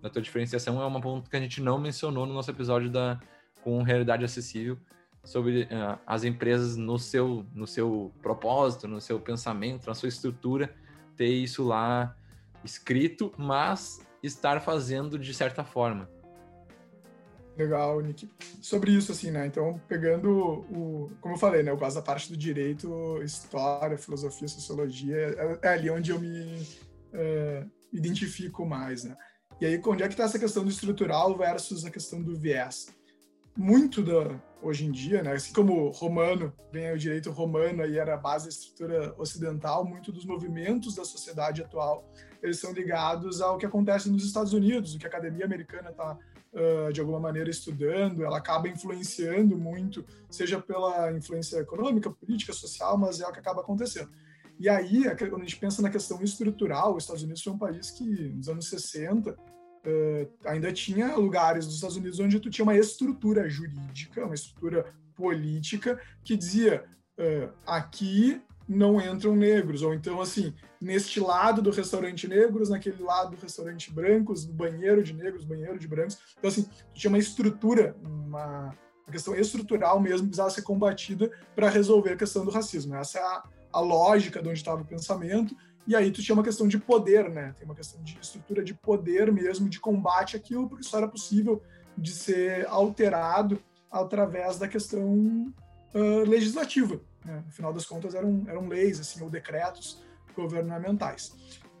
da 0.00 0.10
tua 0.10 0.22
diferenciação. 0.22 0.80
É 0.80 0.86
um 0.86 1.00
ponto 1.00 1.30
que 1.30 1.36
a 1.36 1.40
gente 1.40 1.60
não 1.60 1.78
mencionou 1.78 2.26
no 2.26 2.34
nosso 2.34 2.50
episódio 2.50 2.90
da, 2.90 3.20
com 3.62 3.82
realidade 3.82 4.24
acessível 4.24 4.78
sobre 5.24 5.62
uh, 5.62 5.98
as 6.06 6.24
empresas 6.24 6.76
no 6.76 6.98
seu, 6.98 7.46
no 7.54 7.66
seu 7.66 8.12
propósito, 8.20 8.88
no 8.88 9.00
seu 9.00 9.20
pensamento, 9.20 9.86
na 9.86 9.94
sua 9.94 10.08
estrutura 10.08 10.74
ter 11.16 11.28
isso 11.28 11.62
lá 11.62 12.16
escrito, 12.64 13.32
mas 13.36 14.00
estar 14.22 14.60
fazendo 14.60 15.18
de 15.18 15.32
certa 15.32 15.64
forma. 15.64 16.08
Legal, 17.56 18.00
Nick. 18.00 18.30
Sobre 18.62 18.92
isso, 18.92 19.12
assim, 19.12 19.30
né? 19.30 19.46
Então, 19.46 19.78
pegando 19.86 20.30
o. 20.70 21.12
Como 21.20 21.34
eu 21.34 21.38
falei, 21.38 21.62
né? 21.62 21.70
Eu 21.70 21.76
gosto 21.76 21.96
da 21.96 22.02
parte 22.02 22.30
do 22.30 22.36
direito, 22.36 23.20
história, 23.22 23.98
filosofia, 23.98 24.48
sociologia. 24.48 25.16
É, 25.16 25.58
é 25.62 25.68
ali 25.68 25.90
onde 25.90 26.10
eu 26.10 26.18
me 26.18 26.66
é, 27.12 27.64
identifico 27.92 28.64
mais, 28.64 29.04
né? 29.04 29.16
E 29.60 29.66
aí, 29.66 29.80
onde 29.86 30.02
é 30.02 30.08
que 30.08 30.14
está 30.14 30.24
essa 30.24 30.38
questão 30.38 30.64
do 30.64 30.70
estrutural 30.70 31.36
versus 31.36 31.84
a 31.84 31.90
questão 31.90 32.22
do 32.22 32.34
viés? 32.34 32.88
Muito 33.56 34.02
da, 34.02 34.40
hoje 34.62 34.86
em 34.86 34.90
dia, 34.90 35.22
né? 35.22 35.32
Assim 35.32 35.52
como 35.52 35.90
romano, 35.90 36.52
vem 36.72 36.90
o 36.92 36.98
direito 36.98 37.30
romano 37.30 37.82
aí 37.82 37.98
era 37.98 38.14
a 38.14 38.16
base 38.16 38.46
da 38.46 38.50
estrutura 38.50 39.14
ocidental, 39.18 39.84
muito 39.84 40.10
dos 40.10 40.24
movimentos 40.24 40.94
da 40.94 41.04
sociedade 41.04 41.62
atual, 41.62 42.08
eles 42.42 42.58
são 42.58 42.72
ligados 42.72 43.40
ao 43.40 43.58
que 43.58 43.66
acontece 43.66 44.10
nos 44.10 44.24
Estados 44.24 44.52
Unidos, 44.52 44.94
o 44.94 44.98
que 44.98 45.06
a 45.06 45.08
academia 45.08 45.44
americana 45.44 45.90
está 45.90 46.18
uh, 46.52 46.92
de 46.92 47.00
alguma 47.00 47.20
maneira 47.20 47.50
estudando, 47.50 48.24
ela 48.24 48.38
acaba 48.38 48.68
influenciando 48.68 49.56
muito, 49.56 50.04
seja 50.30 50.60
pela 50.60 51.12
influência 51.12 51.58
econômica, 51.58 52.10
política, 52.10 52.52
social, 52.52 52.96
mas 52.98 53.20
é 53.20 53.26
o 53.26 53.32
que 53.32 53.38
acaba 53.38 53.60
acontecendo. 53.60 54.10
E 54.58 54.68
aí, 54.68 55.04
quando 55.16 55.42
a 55.42 55.44
gente 55.44 55.56
pensa 55.56 55.82
na 55.82 55.90
questão 55.90 56.22
estrutural, 56.22 56.96
os 56.96 57.04
Estados 57.04 57.22
Unidos 57.22 57.42
foi 57.42 57.52
um 57.52 57.58
país 57.58 57.90
que, 57.90 58.04
nos 58.04 58.48
anos 58.48 58.68
60, 58.68 59.32
uh, 59.32 60.30
ainda 60.44 60.72
tinha 60.72 61.16
lugares 61.16 61.66
dos 61.66 61.76
Estados 61.76 61.96
Unidos 61.96 62.20
onde 62.20 62.38
tu 62.38 62.50
tinha 62.50 62.64
uma 62.64 62.76
estrutura 62.76 63.48
jurídica, 63.48 64.24
uma 64.24 64.34
estrutura 64.34 64.92
política 65.14 66.00
que 66.24 66.36
dizia 66.36 66.84
uh, 67.18 67.52
aqui 67.66 68.40
não 68.68 69.00
entram 69.00 69.34
negros, 69.34 69.82
ou 69.82 69.92
então 69.92 70.20
assim, 70.20 70.54
neste 70.80 71.20
lado 71.20 71.60
do 71.60 71.70
restaurante 71.70 72.28
negros, 72.28 72.70
naquele 72.70 73.02
lado 73.02 73.36
do 73.36 73.40
restaurante 73.40 73.92
brancos, 73.92 74.44
banheiro 74.44 75.02
de 75.02 75.12
negros, 75.12 75.44
banheiro 75.44 75.78
de 75.78 75.88
brancos. 75.88 76.18
Então 76.38 76.48
assim, 76.48 76.66
tinha 76.94 77.10
uma 77.10 77.18
estrutura, 77.18 77.96
uma 78.02 78.74
questão 79.10 79.34
estrutural 79.34 80.00
mesmo 80.00 80.28
precisava 80.28 80.50
ser 80.50 80.62
combatida 80.62 81.30
para 81.54 81.68
resolver 81.68 82.12
a 82.12 82.16
questão 82.16 82.44
do 82.44 82.50
racismo. 82.50 82.94
Essa 82.94 83.18
é 83.18 83.22
a, 83.22 83.42
a 83.72 83.80
lógica 83.80 84.42
de 84.42 84.48
onde 84.48 84.58
estava 84.58 84.82
o 84.82 84.84
pensamento 84.84 85.56
e 85.86 85.96
aí 85.96 86.10
tu 86.12 86.22
tinha 86.22 86.34
uma 86.34 86.44
questão 86.44 86.68
de 86.68 86.78
poder, 86.78 87.28
né? 87.28 87.54
Tem 87.58 87.64
uma 87.64 87.74
questão 87.74 88.02
de 88.02 88.16
estrutura 88.20 88.62
de 88.62 88.72
poder 88.72 89.32
mesmo, 89.32 89.68
de 89.68 89.80
combate 89.80 90.36
àquilo, 90.36 90.68
porque 90.68 90.84
só 90.84 90.98
era 90.98 91.08
possível 91.08 91.60
de 91.98 92.12
ser 92.12 92.66
alterado 92.68 93.60
através 93.90 94.58
da 94.58 94.68
questão 94.68 95.52
uh, 95.94 96.28
legislativa. 96.28 97.00
Né? 97.24 97.42
No 97.44 97.52
final 97.52 97.72
das 97.72 97.84
contas, 97.84 98.14
eram, 98.14 98.44
eram 98.46 98.68
leis, 98.68 99.00
assim, 99.00 99.22
ou 99.22 99.28
decretos 99.28 100.02
governamentais. 100.36 101.32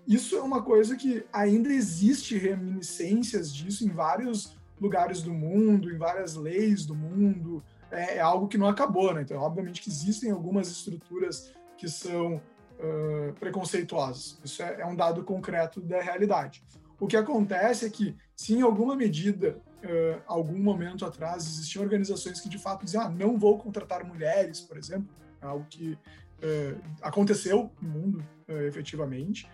Isso 0.06 0.36
é 0.36 0.42
uma 0.42 0.62
coisa 0.62 0.96
que 0.96 1.24
ainda 1.32 1.72
existe 1.72 2.36
reminiscências 2.36 3.54
disso 3.54 3.84
em 3.84 3.90
vários 3.90 4.56
lugares 4.80 5.22
do 5.22 5.32
mundo, 5.32 5.90
em 5.90 5.96
várias 5.96 6.34
leis 6.34 6.84
do 6.84 6.94
mundo. 6.94 7.62
É, 7.88 8.16
é 8.16 8.20
algo 8.20 8.48
que 8.48 8.58
não 8.58 8.66
acabou, 8.66 9.14
né? 9.14 9.22
Então, 9.22 9.40
obviamente 9.40 9.80
que 9.80 9.88
existem 9.88 10.32
algumas 10.32 10.68
estruturas 10.68 11.52
que 11.82 11.88
são 11.88 12.36
uh, 12.36 13.32
preconceituosas. 13.40 14.38
Isso 14.44 14.62
é, 14.62 14.82
é, 14.82 14.86
um 14.86 14.94
dado 14.94 15.24
concreto 15.24 15.80
da 15.80 16.00
realidade. 16.00 16.62
O 17.00 17.08
que 17.08 17.16
acontece 17.16 17.84
é 17.84 17.90
que, 17.90 18.16
se 18.36 18.54
em 18.54 18.62
alguma 18.62 18.94
medida, 18.94 19.60
uh, 19.82 20.22
algum 20.28 20.56
momento 20.62 21.04
atrás, 21.04 21.44
existiam 21.44 21.82
organizações 21.82 22.40
que 22.40 22.48
de 22.48 22.56
fato 22.56 22.84
diziam, 22.84 23.02
ah, 23.02 23.08
não 23.08 23.36
vou 23.36 23.58
contratar 23.58 24.06
mulheres, 24.06 24.60
por 24.60 24.78
exemplo, 24.78 25.08
é 25.40 25.46
algo 25.46 25.66
que 25.68 25.94
uh, 25.94 26.80
aconteceu 27.02 27.68
no 27.80 27.88
mundo 27.88 28.24
efetivamente, 28.68 29.48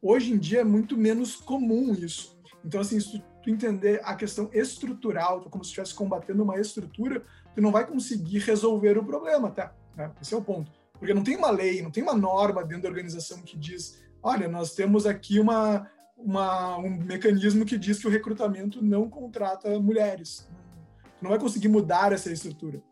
hoje 0.00 0.32
em 0.32 0.38
dia 0.38 0.60
é 0.60 0.64
muito 0.64 0.96
menos 0.96 1.34
comum 1.34 1.92
isso. 1.92 2.38
Então, 2.64 2.80
assim, 2.80 3.00
se 3.00 3.20
tu 3.42 3.50
entender 3.50 4.00
a 4.04 4.14
questão 4.14 4.48
estrutural, 4.52 5.40
como 5.50 5.64
se 5.64 5.70
estivesse 5.70 5.94
combatendo 5.94 6.44
uma 6.44 6.60
estrutura, 6.60 7.24
tu 7.54 7.60
não 7.60 7.72
vai 7.72 7.84
conseguir 7.84 8.38
resolver 8.38 8.96
o 8.96 9.04
problema, 9.04 9.50
tá? 9.50 9.74
Né? 9.96 10.12
Esse 10.22 10.32
é 10.32 10.36
o 10.36 10.42
ponto. 10.42 10.70
Porque 10.98 11.14
não 11.14 11.22
tem 11.22 11.36
uma 11.36 11.50
lei, 11.50 11.82
não 11.82 11.90
tem 11.90 12.02
uma 12.02 12.14
norma 12.14 12.64
dentro 12.64 12.84
da 12.84 12.88
organização 12.88 13.42
que 13.42 13.56
diz, 13.56 14.02
olha, 14.22 14.48
nós 14.48 14.74
temos 14.74 15.06
aqui 15.06 15.38
uma, 15.38 15.90
uma, 16.16 16.78
um 16.78 16.90
mecanismo 16.90 17.64
que 17.64 17.78
diz 17.78 17.98
que 17.98 18.06
o 18.06 18.10
recrutamento 18.10 18.82
não 18.82 19.08
contrata 19.08 19.78
mulheres. 19.78 20.48
Não 21.20 21.30
vai 21.30 21.38
conseguir 21.38 21.68
mudar 21.68 22.12
essa 22.12 22.32
estrutura. 22.32 22.82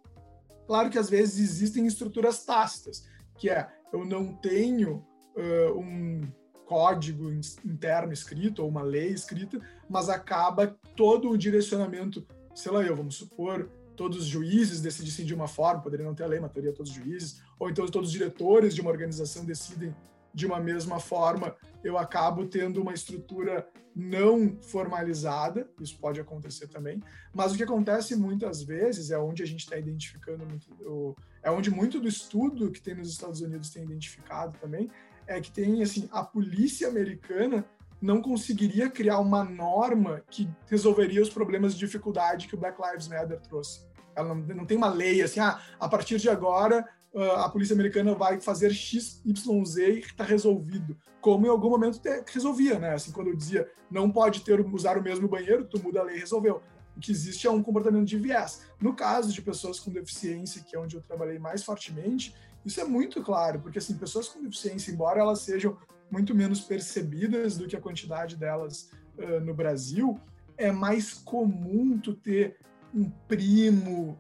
Claro 0.67 0.91
que 0.91 0.99
às 0.99 1.11
vezes 1.11 1.39
existem 1.39 1.87
estruturas 1.87 2.45
tácitas, 2.45 3.07
que 3.37 3.51
é 3.51 3.69
eu 3.93 4.05
não 4.05 4.35
tenho 4.35 5.05
uh, 5.37 5.79
um 5.79 6.23
código 6.67 7.31
interno 7.65 8.13
escrito 8.13 8.63
ou 8.63 8.69
uma 8.69 8.83
lei 8.83 9.11
escrita, 9.11 9.61
mas 9.89 10.09
acaba 10.09 10.77
todo 10.97 11.31
o 11.31 11.39
direcionamento, 11.39 12.27
sei 12.55 12.73
lá, 12.73 12.83
eu 12.83 12.97
vamos 12.97 13.17
supor, 13.17 13.71
todos 13.97 14.19
os 14.19 14.27
juízes 14.27 14.81
decidissem 14.81 15.25
de 15.25 15.35
uma 15.35 15.49
forma, 15.49 15.83
poderia 15.83 16.07
não 16.07 16.15
ter 16.15 16.25
a 16.25 16.27
lei, 16.27 16.41
mas 16.41 16.53
teria 16.53 16.73
todos 16.73 16.91
os 16.91 16.97
juízes, 16.97 17.43
ou 17.59 17.71
então 17.71 17.87
todos 17.87 18.09
os 18.09 18.13
diretores 18.13 18.75
de 18.75 18.81
uma 18.81 18.91
organização 18.91 19.45
decidem 19.45 19.95
de 20.33 20.47
uma 20.47 20.59
mesma 20.59 20.99
forma, 20.99 21.55
eu 21.83 21.97
acabo 21.97 22.47
tendo 22.47 22.83
uma 22.83 22.93
estrutura 22.93 23.69
não 23.95 24.59
formalizada, 24.61 25.71
isso 25.81 25.97
pode 25.99 26.21
acontecer 26.21 26.67
também, 26.67 27.01
mas 27.33 27.53
o 27.53 27.57
que 27.57 27.63
acontece 27.63 28.17
muitas 28.17 28.61
vezes, 28.63 29.13
é 29.13 29.19
onde 29.19 29.45
a 29.45 29.47
gente 29.47 29.61
está 29.61 29.79
identificando 29.79 30.45
muito, 30.45 31.17
é 31.41 31.51
onde 31.51 31.71
muito 31.71 32.01
do 32.01 32.09
estudo 32.09 32.73
que 32.73 32.83
tem 32.83 32.97
nos 32.97 33.09
Estados 33.09 33.41
Unidos 33.41 33.71
tem 33.71 33.85
identificado 33.85 34.59
também, 34.59 34.91
é 35.27 35.41
que 35.41 35.53
tem, 35.53 35.83
assim, 35.83 36.09
a 36.11 36.25
polícia 36.25 36.89
americana 36.89 37.65
não 38.05 38.21
conseguiria 38.21 38.91
criar 38.91 39.19
uma 39.19 39.43
norma 39.43 40.23
que 40.31 40.47
resolveria 40.67 41.23
os 41.23 41.31
problemas 41.31 41.73
de 41.73 41.79
dificuldade 41.79 42.47
que 42.47 42.55
o 42.55 42.59
Black 42.59 42.79
Lives 42.79 43.09
Matter 43.09 43.41
trouxe. 43.41 43.81
Ela 44.15 44.29
não, 44.29 44.35
não 44.35 44.67
tem 44.67 44.77
uma 44.77 44.91
lei 44.91 45.23
assim, 45.23 45.41
ah, 45.41 45.59
a 45.81 45.89
partir 45.89 46.19
de 46.19 46.29
agora 46.29 46.87
ah, 47.17 47.47
a 47.47 47.49
polícia 47.49 47.73
americana 47.73 48.15
vai 48.15 48.39
fazer 48.43 48.71
X, 48.75 49.23
Y, 49.25 49.65
Z 49.65 49.91
e 49.91 49.99
está 50.01 50.23
resolvido. 50.23 50.95
Como 51.19 51.47
em 51.47 51.49
algum 51.49 51.71
momento 51.71 51.99
resolvia, 52.27 52.79
né? 52.79 52.93
Assim, 52.93 53.11
quando 53.11 53.29
eu 53.29 53.37
dizia 53.37 53.67
não 53.91 54.11
pode 54.11 54.43
ter 54.43 54.61
usar 54.61 54.99
o 54.99 55.03
mesmo 55.03 55.27
banheiro, 55.27 55.65
tu 55.65 55.83
muda 55.83 56.01
a 56.01 56.03
lei 56.03 56.17
e 56.17 56.21
resolveu. 56.21 56.61
O 56.95 57.01
que 57.01 57.11
existe 57.11 57.47
é 57.47 57.51
um 57.51 57.63
comportamento 57.63 58.05
de 58.05 58.19
viés. 58.19 58.67
No 58.79 58.95
caso 58.95 59.33
de 59.33 59.41
pessoas 59.41 59.81
com 59.81 59.91
deficiência, 59.91 60.63
que 60.63 60.77
é 60.77 60.79
onde 60.79 60.95
eu 60.95 61.01
trabalhei 61.01 61.39
mais 61.39 61.65
fortemente, 61.65 62.35
isso 62.67 62.79
é 62.83 62.85
muito 62.85 63.23
claro, 63.23 63.61
porque 63.61 63.79
assim, 63.79 63.97
pessoas 63.97 64.29
com 64.29 64.43
deficiência, 64.43 64.93
embora 64.93 65.21
elas 65.21 65.41
sejam 65.41 65.77
muito 66.15 66.35
menos 66.35 66.61
percebidas 66.61 67.59
do 67.59 67.67
que 67.67 67.77
a 67.77 67.81
quantidade 67.81 68.37
delas 68.37 68.91
uh, 69.19 69.41
no 69.41 69.53
Brasil, 69.53 70.21
é 70.57 70.71
mais 70.71 71.13
comum 71.13 71.99
tu 71.99 72.15
ter 72.15 72.57
um 72.95 73.11
primo, 73.27 74.17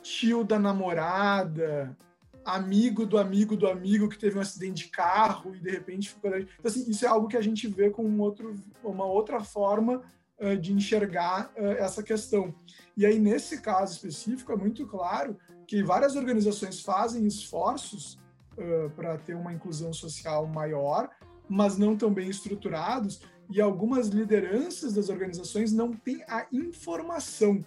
tio 0.00 0.44
da 0.44 0.58
namorada, 0.58 1.96
amigo 2.44 3.04
do 3.04 3.18
amigo 3.18 3.56
do 3.56 3.68
amigo 3.68 4.08
que 4.08 4.18
teve 4.18 4.38
um 4.38 4.40
acidente 4.40 4.84
de 4.84 4.90
carro 4.90 5.54
e 5.54 5.60
de 5.60 5.70
repente 5.70 6.10
ficou. 6.10 6.30
Então, 6.36 6.48
assim, 6.64 6.88
isso 6.88 7.04
é 7.04 7.08
algo 7.08 7.28
que 7.28 7.36
a 7.36 7.42
gente 7.42 7.66
vê 7.66 7.90
com 7.90 8.04
um 8.04 8.20
outro, 8.20 8.54
uma 8.84 9.04
outra 9.04 9.42
forma 9.42 10.02
uh, 10.38 10.56
de 10.56 10.72
enxergar 10.72 11.52
uh, 11.56 11.72
essa 11.78 12.02
questão. 12.02 12.54
E 12.96 13.04
aí, 13.04 13.18
nesse 13.18 13.60
caso 13.60 13.94
específico, 13.94 14.52
é 14.52 14.56
muito 14.56 14.86
claro 14.86 15.36
que 15.66 15.82
várias 15.82 16.14
organizações 16.14 16.80
fazem 16.80 17.26
esforços 17.26 18.18
uh, 18.56 18.90
para 18.90 19.18
ter 19.18 19.34
uma 19.34 19.52
inclusão 19.52 19.92
social 19.92 20.46
maior, 20.46 21.10
mas 21.52 21.76
não 21.76 21.96
tão 21.96 22.12
bem 22.12 22.30
estruturados, 22.30 23.20
e 23.50 23.60
algumas 23.60 24.08
lideranças 24.08 24.94
das 24.94 25.10
organizações 25.10 25.70
não 25.72 25.92
têm 25.92 26.22
a 26.26 26.46
informação 26.50 27.62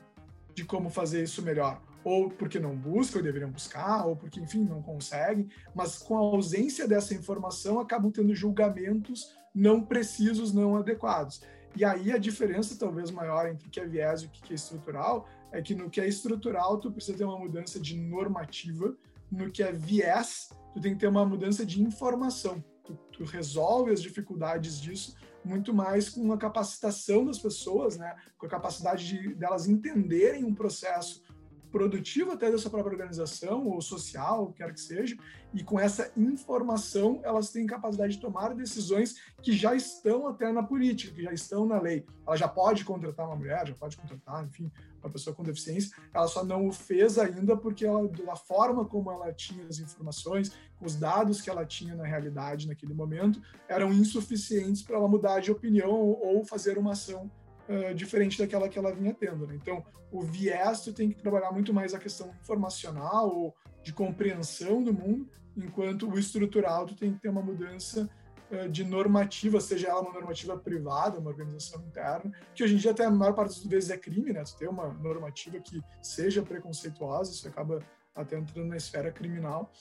de 0.55 0.65
como 0.65 0.89
fazer 0.89 1.23
isso 1.23 1.43
melhor. 1.43 1.79
Ou 2.03 2.29
porque 2.29 2.59
não 2.59 2.75
buscam, 2.75 3.21
deveriam 3.21 3.51
buscar, 3.51 4.05
ou 4.05 4.15
porque, 4.15 4.39
enfim, 4.39 4.63
não 4.63 4.81
conseguem, 4.81 5.47
mas 5.75 5.97
com 5.97 6.17
a 6.17 6.21
ausência 6.21 6.87
dessa 6.87 7.13
informação 7.13 7.79
acabam 7.79 8.11
tendo 8.11 8.33
julgamentos 8.33 9.35
não 9.53 9.83
precisos, 9.83 10.51
não 10.51 10.75
adequados. 10.75 11.41
E 11.75 11.85
aí 11.85 12.11
a 12.11 12.17
diferença 12.17 12.75
talvez 12.79 13.11
maior 13.11 13.47
entre 13.47 13.67
o 13.67 13.69
que 13.69 13.79
é 13.79 13.85
viés 13.85 14.21
e 14.21 14.25
o 14.25 14.29
que 14.29 14.53
é 14.53 14.55
estrutural 14.55 15.27
é 15.51 15.61
que 15.61 15.75
no 15.75 15.89
que 15.89 16.01
é 16.01 16.07
estrutural 16.07 16.79
tu 16.79 16.91
precisa 16.91 17.17
ter 17.17 17.23
uma 17.23 17.37
mudança 17.37 17.79
de 17.79 17.95
normativa, 17.95 18.95
no 19.31 19.51
que 19.51 19.61
é 19.61 19.71
viés 19.71 20.49
tu 20.73 20.81
tem 20.81 20.93
que 20.93 20.99
ter 20.99 21.07
uma 21.07 21.25
mudança 21.25 21.65
de 21.65 21.81
informação. 21.81 22.63
Tu, 22.85 22.93
tu 23.11 23.23
resolve 23.23 23.91
as 23.91 24.01
dificuldades 24.01 24.79
disso 24.79 25.15
muito 25.45 25.73
mais 25.73 26.09
com 26.09 26.31
a 26.33 26.37
capacitação 26.37 27.23
das 27.23 27.37
pessoas, 27.37 27.97
né? 27.97 28.15
com 28.37 28.47
a 28.47 28.49
capacidade 28.49 29.05
de 29.05 29.35
delas 29.35 29.67
entenderem 29.67 30.43
um 30.43 30.55
processo 30.55 31.21
produtivo 31.75 32.31
até 32.31 32.49
da 32.49 32.57
sua 32.57 32.71
própria 32.71 32.93
organização 32.93 33.67
ou 33.67 33.81
social, 33.81 34.53
quer 34.53 34.73
que 34.73 34.79
seja, 34.79 35.17
e 35.53 35.61
com 35.61 35.77
essa 35.77 36.09
informação 36.15 37.19
elas 37.21 37.49
têm 37.49 37.67
capacidade 37.67 38.13
de 38.13 38.21
tomar 38.21 38.55
decisões 38.55 39.15
que 39.43 39.51
já 39.51 39.75
estão 39.75 40.25
até 40.25 40.53
na 40.53 40.63
política, 40.63 41.13
que 41.13 41.23
já 41.23 41.33
estão 41.33 41.65
na 41.65 41.77
lei. 41.77 42.05
Ela 42.25 42.37
já 42.37 42.47
pode 42.47 42.85
contratar 42.85 43.27
uma 43.27 43.35
mulher, 43.35 43.67
já 43.67 43.73
pode 43.73 43.97
contratar, 43.97 44.45
enfim, 44.45 44.71
uma 45.03 45.09
pessoa 45.09 45.35
com 45.35 45.43
deficiência, 45.43 45.93
ela 46.13 46.29
só 46.29 46.45
não 46.45 46.65
o 46.65 46.71
fez 46.71 47.19
ainda 47.19 47.57
porque 47.57 47.85
ela, 47.85 48.07
da 48.07 48.37
forma 48.37 48.85
como 48.85 49.11
ela 49.11 49.33
tinha 49.33 49.65
as 49.67 49.77
informações, 49.77 50.53
com 50.79 50.85
os 50.85 50.95
dados 50.95 51.41
que 51.41 51.49
ela 51.49 51.65
tinha 51.65 51.93
na 51.93 52.05
realidade 52.05 52.69
naquele 52.69 52.93
momento, 52.93 53.41
eram 53.67 53.91
insuficientes 53.91 54.81
para 54.81 54.95
ela 54.95 55.09
mudar 55.09 55.41
de 55.41 55.51
opinião 55.51 55.91
ou 55.91 56.45
fazer 56.45 56.77
uma 56.77 56.93
ação 56.93 57.29
uh, 57.69 57.93
diferente 57.93 58.37
daquela 58.37 58.69
que 58.69 58.77
ela 58.77 58.93
vinha 58.93 59.13
tendo. 59.13 59.45
Né? 59.47 59.55
Então, 59.55 59.83
o 60.11 60.21
viés 60.21 60.81
tu 60.81 60.93
tem 60.93 61.09
que 61.09 61.15
trabalhar 61.15 61.51
muito 61.51 61.73
mais 61.73 61.93
a 61.93 61.99
questão 61.99 62.31
informacional 62.41 63.29
ou 63.29 63.55
de 63.83 63.93
compreensão 63.93 64.83
do 64.83 64.93
mundo, 64.93 65.29
enquanto 65.55 66.09
o 66.09 66.17
estrutural 66.17 66.85
tu 66.85 66.95
tem 66.95 67.13
que 67.13 67.19
ter 67.19 67.29
uma 67.29 67.41
mudança 67.41 68.09
uh, 68.51 68.69
de 68.69 68.83
normativa, 68.83 69.59
seja 69.59 69.89
ela 69.89 70.01
uma 70.01 70.13
normativa 70.13 70.57
privada, 70.57 71.19
uma 71.19 71.29
organização 71.29 71.81
interna, 71.85 72.31
que 72.53 72.63
hoje 72.63 72.75
em 72.75 72.77
dia 72.77 72.91
até 72.91 73.05
a 73.05 73.11
maior 73.11 73.33
parte 73.33 73.55
das 73.55 73.65
vezes 73.65 73.89
é 73.89 73.97
crime, 73.97 74.33
né? 74.33 74.43
Tu 74.43 74.57
ter 74.57 74.69
uma 74.69 74.93
normativa 74.93 75.59
que 75.59 75.81
seja 76.01 76.41
preconceituosa, 76.41 77.31
isso 77.31 77.47
acaba 77.47 77.79
até 78.15 78.37
entrando 78.37 78.69
na 78.69 78.77
esfera 78.77 79.11
criminal, 79.11 79.71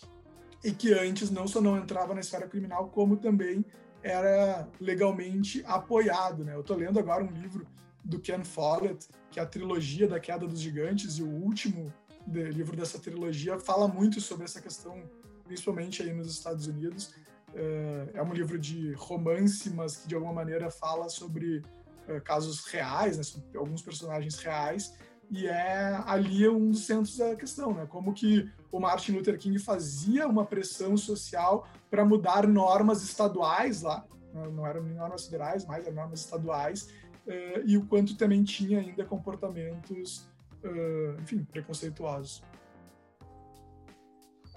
e 0.65 0.73
que 0.73 0.93
antes 0.93 1.31
não 1.31 1.47
só 1.47 1.61
não 1.61 1.77
entrava 1.77 2.15
na 2.15 2.21
esfera 2.21 2.49
criminal, 2.49 2.89
como 2.89 3.17
também 3.17 3.65
era 4.05 4.69
legalmente 4.79 5.65
apoiado. 5.67 6.45
Né? 6.45 6.55
Eu 6.55 6.61
estou 6.61 6.77
lendo 6.77 6.99
agora 6.99 7.25
um 7.25 7.33
livro 7.33 7.67
do 8.05 8.21
Ken 8.21 8.45
Follett, 8.45 9.09
que 9.31 9.41
é 9.41 9.43
a 9.43 9.47
trilogia 9.47 10.07
da 10.07 10.21
Queda 10.21 10.47
dos 10.47 10.61
Gigantes, 10.61 11.19
e 11.19 11.23
o 11.23 11.29
último 11.29 11.93
de, 12.27 12.45
livro 12.51 12.77
dessa 12.77 12.99
trilogia 12.99 13.59
fala 13.59 13.89
muito 13.89 14.21
sobre 14.21 14.45
essa 14.45 14.61
questão, 14.61 15.03
principalmente 15.45 16.03
aí 16.03 16.13
nos 16.13 16.31
Estados 16.31 16.67
Unidos. 16.67 17.15
É, 17.55 18.11
é 18.15 18.23
um 18.23 18.33
livro 18.35 18.59
de 18.59 18.93
romance, 18.93 19.71
mas 19.71 19.97
que 19.97 20.07
de 20.07 20.15
alguma 20.15 20.35
maneira 20.35 20.71
fala 20.71 21.09
sobre 21.09 21.63
é, 22.07 22.21
casos 22.21 22.67
reais, 22.67 23.17
né, 23.17 23.23
sobre 23.23 23.57
alguns 23.57 23.81
personagens 23.81 24.37
reais, 24.37 24.93
e 25.31 25.47
é 25.47 26.01
ali 26.07 26.49
um 26.49 26.71
dos 26.71 26.87
centros 26.87 27.17
da 27.17 27.35
questão, 27.35 27.73
né? 27.73 27.87
Como 27.87 28.13
que 28.13 28.51
o 28.71 28.81
Martin 28.81 29.13
Luther 29.13 29.39
King 29.39 29.59
fazia 29.59 30.27
uma 30.27 30.45
pressão 30.45 30.97
social 30.97 31.67
para 31.91 32.05
mudar 32.05 32.47
normas 32.47 33.03
estaduais 33.03 33.83
lá, 33.83 34.05
não 34.53 34.67
eram 34.67 34.83
normas 34.83 35.25
federais, 35.25 35.65
mas 35.65 35.87
eram 35.87 35.97
normas 35.97 36.21
estaduais, 36.21 36.89
uh, 37.27 37.63
e 37.65 37.77
o 37.77 37.87
quanto 37.87 38.17
também 38.17 38.43
tinha 38.43 38.81
ainda 38.81 39.05
comportamentos, 39.05 40.27
uh, 40.65 41.21
enfim, 41.23 41.45
preconceituosos. 41.45 42.43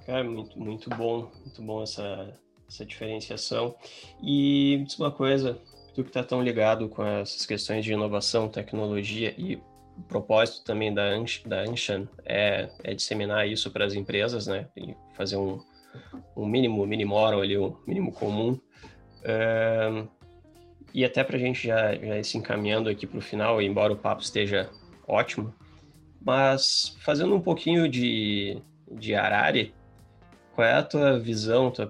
Cara, 0.06 0.24
muito, 0.24 0.58
muito 0.58 0.90
bom, 0.90 1.30
muito 1.42 1.62
bom 1.62 1.84
essa, 1.84 2.34
essa 2.68 2.86
diferenciação. 2.86 3.76
E 4.24 4.84
diz 4.86 4.98
uma 4.98 5.12
coisa, 5.12 5.62
tu 5.94 6.02
que 6.02 6.10
está 6.10 6.24
tão 6.24 6.42
ligado 6.42 6.88
com 6.88 7.06
essas 7.06 7.46
questões 7.46 7.84
de 7.84 7.92
inovação, 7.92 8.48
tecnologia 8.48 9.36
e 9.38 9.62
o 9.98 10.02
propósito 10.04 10.64
também 10.64 10.94
da, 10.94 11.10
da 11.46 11.62
Anshan 11.62 12.08
é, 12.26 12.70
é 12.84 12.94
disseminar 12.94 13.48
isso 13.48 13.72
para 13.72 13.86
as 13.86 13.94
empresas, 13.94 14.48
né? 14.48 14.68
E 14.78 14.96
fazer 15.14 15.38
um, 15.38 15.60
um 16.36 16.46
mínimo, 16.46 16.86
minimorum 16.86 17.42
ali, 17.42 17.58
um 17.58 17.76
mínimo 17.86 18.12
comum. 18.12 18.60
e 20.94 21.04
até 21.04 21.24
para 21.24 21.38
a 21.38 21.40
gente 21.40 21.68
já, 21.68 21.96
já 21.96 22.18
ir 22.18 22.24
se 22.24 22.38
encaminhando 22.38 22.90
aqui 22.90 23.08
para 23.08 23.18
o 23.18 23.22
final, 23.22 23.62
embora 23.62 23.94
o 23.94 23.98
papo 23.98 24.22
esteja 24.22 24.70
ótimo, 25.08 25.54
mas 26.22 26.96
fazendo 27.00 27.36
um 27.36 27.42
pouquinho 27.42 27.88
de, 27.90 28.62
de 28.92 29.16
Arari, 29.16 29.74
qual 30.54 30.68
é 30.68 30.74
a 30.74 30.84
tua 30.84 31.20
visão, 31.20 31.72
tua 31.72 31.90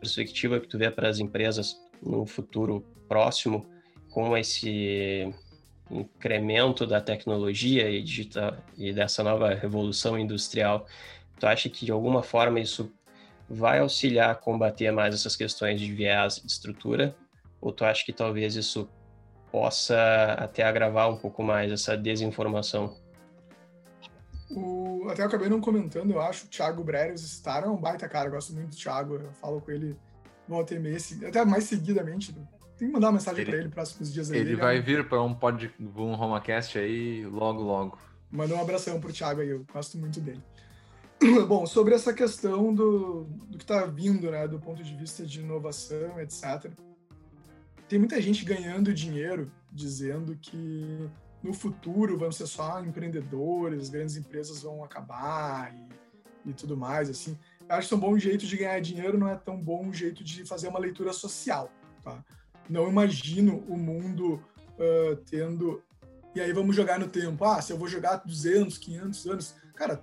perspectiva 0.00 0.60
que 0.60 0.68
tu 0.68 0.78
vê 0.78 0.90
para 0.90 1.08
as 1.08 1.18
empresas 1.18 1.76
no 2.02 2.26
futuro 2.26 2.84
próximo 3.08 3.66
com 4.10 4.36
esse 4.36 5.34
incremento 5.90 6.86
da 6.86 7.00
tecnologia 7.00 7.90
e, 7.90 8.02
digital, 8.02 8.56
e 8.76 8.92
dessa 8.92 9.22
nova 9.22 9.54
revolução 9.54 10.18
industrial, 10.18 10.86
tu 11.38 11.46
acha 11.46 11.68
que 11.68 11.84
de 11.84 11.92
alguma 11.92 12.22
forma 12.22 12.60
isso 12.60 12.92
vai 13.48 13.78
auxiliar 13.78 14.30
a 14.30 14.34
combater 14.34 14.90
mais 14.90 15.14
essas 15.14 15.36
questões 15.36 15.80
de 15.80 15.92
viés 15.92 16.36
de 16.36 16.50
estrutura? 16.50 17.14
Ou 17.60 17.72
tu 17.72 17.84
acha 17.84 18.04
que 18.04 18.12
talvez 18.12 18.56
isso 18.56 18.88
possa 19.52 20.34
até 20.38 20.62
agravar 20.62 21.10
um 21.10 21.16
pouco 21.16 21.42
mais 21.42 21.70
essa 21.70 21.96
desinformação? 21.96 22.96
O, 24.50 25.08
até 25.08 25.22
eu 25.22 25.26
acabei 25.26 25.48
não 25.48 25.60
comentando, 25.60 26.10
eu 26.12 26.20
acho, 26.20 26.46
o 26.46 26.48
Thiago 26.48 26.84
Breres 26.84 27.20
Star 27.22 27.64
é 27.64 27.68
um 27.68 27.76
baita 27.76 28.08
cara, 28.08 28.28
eu 28.28 28.32
gosto 28.32 28.52
muito 28.52 28.70
do 28.70 28.76
Thiago, 28.76 29.14
eu 29.14 29.32
falo 29.32 29.60
com 29.60 29.70
ele 29.70 29.96
volta 30.48 30.74
e 30.74 31.26
até 31.26 31.44
mais 31.44 31.64
seguidamente. 31.64 32.34
Tem 32.76 32.88
que 32.88 32.94
mandar 32.94 33.06
uma 33.08 33.14
mensagem 33.14 33.44
para 33.44 33.56
ele 33.56 33.68
próximos 33.68 34.12
dias 34.12 34.30
aí. 34.30 34.40
Ele, 34.40 34.50
ele 34.50 34.60
vai 34.60 34.76
é 34.76 34.80
um... 34.80 34.82
vir 34.82 35.08
para 35.08 35.22
um 35.22 35.34
pod, 35.34 35.72
um 35.78 36.12
HomaCast 36.12 36.78
aí 36.78 37.24
logo, 37.26 37.62
logo. 37.62 37.98
Manda 38.30 38.54
um 38.54 38.60
abração 38.60 39.00
pro 39.00 39.12
Thiago 39.12 39.40
aí, 39.40 39.48
eu 39.48 39.64
gosto 39.72 39.96
muito 39.96 40.20
dele. 40.20 40.42
Bom, 41.46 41.66
sobre 41.66 41.94
essa 41.94 42.12
questão 42.12 42.74
do, 42.74 43.24
do 43.48 43.56
que 43.56 43.64
está 43.64 43.86
vindo, 43.86 44.30
né, 44.30 44.48
do 44.48 44.58
ponto 44.58 44.82
de 44.82 44.94
vista 44.94 45.24
de 45.24 45.40
inovação, 45.40 46.20
etc. 46.20 46.70
Tem 47.88 47.98
muita 47.98 48.20
gente 48.20 48.44
ganhando 48.44 48.92
dinheiro 48.92 49.50
dizendo 49.72 50.36
que 50.36 51.08
no 51.42 51.52
futuro 51.52 52.18
vão 52.18 52.32
ser 52.32 52.46
só 52.46 52.82
empreendedores, 52.82 53.88
grandes 53.88 54.16
empresas 54.16 54.62
vão 54.62 54.82
acabar 54.82 55.74
e, 55.74 56.50
e 56.50 56.52
tudo 56.52 56.76
mais, 56.76 57.08
assim. 57.08 57.38
Eu 57.68 57.76
acho 57.76 57.88
que 57.88 57.94
é 57.94 57.96
um 57.96 58.00
bom 58.00 58.18
jeito 58.18 58.46
de 58.46 58.56
ganhar 58.56 58.80
dinheiro 58.80 59.18
não 59.18 59.28
é 59.28 59.36
tão 59.36 59.60
bom 59.60 59.86
um 59.86 59.92
jeito 59.92 60.24
de 60.24 60.44
fazer 60.44 60.68
uma 60.68 60.78
leitura 60.78 61.12
social, 61.12 61.70
tá? 62.02 62.24
Não 62.68 62.88
imagino 62.88 63.64
o 63.68 63.76
mundo 63.76 64.34
uh, 64.78 65.16
tendo... 65.28 65.82
E 66.34 66.40
aí 66.40 66.52
vamos 66.52 66.74
jogar 66.74 66.98
no 66.98 67.06
tempo. 67.06 67.44
Ah, 67.44 67.62
se 67.62 67.72
eu 67.72 67.78
vou 67.78 67.88
jogar 67.88 68.16
200, 68.16 68.76
500 68.78 69.26
anos... 69.26 69.54
Cara, 69.74 70.02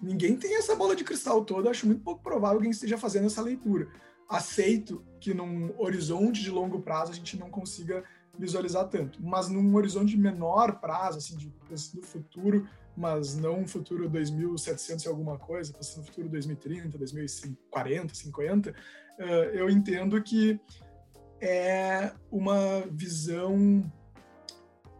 ninguém 0.00 0.36
tem 0.36 0.56
essa 0.56 0.74
bola 0.74 0.94
de 0.94 1.04
cristal 1.04 1.44
toda. 1.44 1.70
Acho 1.70 1.86
muito 1.86 2.02
pouco 2.02 2.22
provável 2.22 2.58
que 2.58 2.62
alguém 2.62 2.70
esteja 2.70 2.96
fazendo 2.96 3.26
essa 3.26 3.42
leitura. 3.42 3.88
Aceito 4.28 5.04
que 5.20 5.34
num 5.34 5.74
horizonte 5.78 6.42
de 6.42 6.50
longo 6.50 6.80
prazo 6.80 7.12
a 7.12 7.14
gente 7.14 7.36
não 7.36 7.50
consiga 7.50 8.04
visualizar 8.38 8.88
tanto. 8.88 9.22
Mas 9.22 9.48
num 9.48 9.74
horizonte 9.74 10.10
de 10.10 10.18
menor 10.18 10.80
prazo, 10.80 11.18
assim, 11.18 11.36
de, 11.36 11.52
do 11.94 12.02
futuro, 12.02 12.66
mas 12.96 13.36
não 13.36 13.60
um 13.60 13.68
futuro 13.68 14.08
2700 14.08 15.04
e 15.04 15.08
alguma 15.08 15.38
coisa, 15.38 15.72
pensando 15.72 15.98
no 15.98 16.04
futuro 16.04 16.28
2030, 16.28 16.98
2040, 16.98 18.14
50, 18.14 18.70
uh, 18.70 19.22
eu 19.52 19.68
entendo 19.68 20.20
que 20.22 20.60
é 21.40 22.12
uma 22.30 22.82
visão 22.90 23.90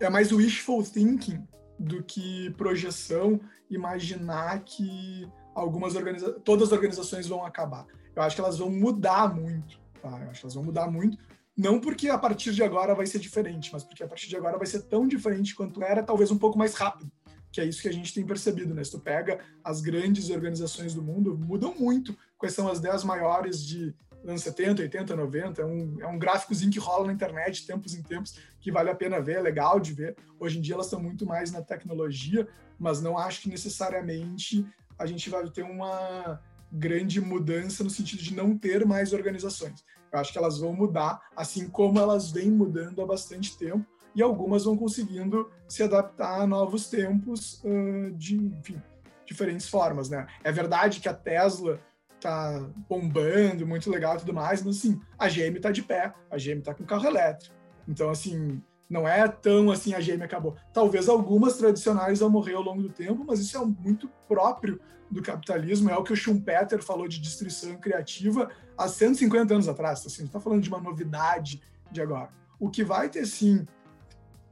é 0.00 0.08
mais 0.08 0.32
wishful 0.32 0.82
thinking 0.82 1.46
do 1.78 2.02
que 2.02 2.50
projeção 2.56 3.40
imaginar 3.70 4.60
que 4.60 5.28
algumas 5.54 5.94
organiza 5.94 6.32
todas 6.40 6.68
as 6.68 6.72
organizações 6.72 7.26
vão 7.26 7.44
acabar. 7.44 7.86
Eu 8.16 8.22
acho 8.22 8.34
que 8.34 8.40
elas 8.40 8.58
vão 8.58 8.70
mudar 8.70 9.34
muito, 9.34 9.78
tá? 10.00 10.08
Eu 10.08 10.30
acho 10.30 10.40
que 10.40 10.46
elas 10.46 10.54
vão 10.54 10.64
mudar 10.64 10.90
muito 10.90 11.18
não 11.60 11.78
porque 11.78 12.08
a 12.08 12.16
partir 12.16 12.52
de 12.52 12.62
agora 12.62 12.94
vai 12.94 13.06
ser 13.06 13.18
diferente, 13.18 13.70
mas 13.70 13.84
porque 13.84 14.02
a 14.02 14.08
partir 14.08 14.30
de 14.30 14.36
agora 14.36 14.56
vai 14.56 14.66
ser 14.66 14.80
tão 14.84 15.06
diferente 15.06 15.54
quanto 15.54 15.82
era, 15.82 16.02
talvez 16.02 16.30
um 16.30 16.38
pouco 16.38 16.56
mais 16.56 16.74
rápido. 16.74 17.12
Que 17.52 17.60
é 17.60 17.66
isso 17.66 17.82
que 17.82 17.88
a 17.88 17.92
gente 17.92 18.14
tem 18.14 18.24
percebido, 18.24 18.72
né? 18.72 18.82
Se 18.82 18.92
tu 18.92 18.98
pega 18.98 19.40
as 19.62 19.82
grandes 19.82 20.30
organizações 20.30 20.94
do 20.94 21.02
mundo, 21.02 21.36
mudam 21.36 21.74
muito. 21.74 22.16
Quais 22.38 22.54
são 22.54 22.66
as 22.66 22.80
10 22.80 23.04
maiores 23.04 23.62
de 23.62 23.94
anos 24.24 24.42
70, 24.42 24.82
80, 24.82 25.16
90? 25.16 25.62
É 25.62 25.64
um, 25.64 25.96
é 26.00 26.06
um 26.06 26.18
gráficozinho 26.18 26.70
que 26.70 26.78
rola 26.78 27.06
na 27.06 27.12
internet, 27.12 27.66
tempos 27.66 27.94
em 27.94 28.02
tempos, 28.02 28.38
que 28.60 28.70
vale 28.70 28.90
a 28.90 28.94
pena 28.94 29.20
ver, 29.20 29.36
é 29.36 29.40
legal 29.40 29.80
de 29.80 29.92
ver. 29.92 30.16
Hoje 30.38 30.58
em 30.58 30.60
dia 30.60 30.74
elas 30.74 30.86
estão 30.86 31.00
muito 31.00 31.26
mais 31.26 31.50
na 31.50 31.62
tecnologia, 31.62 32.48
mas 32.78 33.00
não 33.00 33.18
acho 33.18 33.42
que 33.42 33.48
necessariamente 33.48 34.66
a 34.98 35.06
gente 35.06 35.30
vai 35.30 35.48
ter 35.48 35.62
uma 35.62 36.40
grande 36.72 37.20
mudança 37.20 37.82
no 37.82 37.90
sentido 37.90 38.22
de 38.22 38.34
não 38.34 38.56
ter 38.56 38.86
mais 38.86 39.12
organizações. 39.12 39.84
Eu 40.12 40.18
acho 40.18 40.32
que 40.32 40.38
elas 40.38 40.58
vão 40.58 40.72
mudar, 40.72 41.20
assim 41.36 41.68
como 41.68 41.98
elas 41.98 42.30
vêm 42.30 42.50
mudando 42.50 43.00
há 43.00 43.06
bastante 43.06 43.56
tempo, 43.56 43.84
e 44.14 44.22
algumas 44.22 44.64
vão 44.64 44.76
conseguindo 44.76 45.50
se 45.68 45.82
adaptar 45.82 46.40
a 46.40 46.46
novos 46.46 46.88
tempos 46.88 47.62
uh, 47.64 48.10
de, 48.16 48.36
enfim, 48.36 48.82
diferentes 49.24 49.68
formas, 49.68 50.10
né? 50.10 50.26
É 50.42 50.50
verdade 50.50 51.00
que 51.00 51.08
a 51.08 51.14
Tesla 51.14 51.80
tá 52.20 52.66
bombando, 52.88 53.66
muito 53.66 53.90
legal 53.90 54.16
e 54.16 54.20
tudo 54.20 54.34
mais, 54.34 54.62
mas 54.62 54.78
assim, 54.78 55.00
a 55.18 55.28
GM 55.28 55.58
tá 55.60 55.70
de 55.70 55.82
pé, 55.82 56.12
a 56.30 56.36
GM 56.36 56.60
tá 56.62 56.74
com 56.74 56.84
carro 56.84 57.06
elétrico. 57.06 57.54
Então, 57.88 58.10
assim, 58.10 58.62
não 58.88 59.06
é 59.06 59.26
tão 59.28 59.70
assim 59.70 59.94
a 59.94 60.00
GM 60.00 60.22
acabou. 60.22 60.56
Talvez 60.72 61.08
algumas 61.08 61.56
tradicionais 61.56 62.18
vão 62.18 62.28
morrer 62.28 62.54
ao 62.54 62.62
longo 62.62 62.82
do 62.82 62.90
tempo, 62.90 63.24
mas 63.26 63.38
isso 63.38 63.56
é 63.56 63.64
muito 63.64 64.10
próprio 64.28 64.80
do 65.10 65.22
capitalismo, 65.22 65.90
é 65.90 65.96
o 65.96 66.04
que 66.04 66.12
o 66.12 66.16
Schumpeter 66.16 66.82
falou 66.82 67.08
de 67.08 67.20
destruição 67.20 67.76
criativa 67.76 68.48
há 68.78 68.86
150 68.86 69.54
anos 69.54 69.68
atrás. 69.68 70.00
Assim, 70.00 70.06
a 70.06 70.10
gente 70.18 70.26
está 70.26 70.40
falando 70.40 70.62
de 70.62 70.68
uma 70.68 70.80
novidade 70.80 71.60
de 71.90 72.00
agora. 72.00 72.30
O 72.58 72.70
que 72.70 72.84
vai 72.84 73.08
ter, 73.08 73.26
sim, 73.26 73.66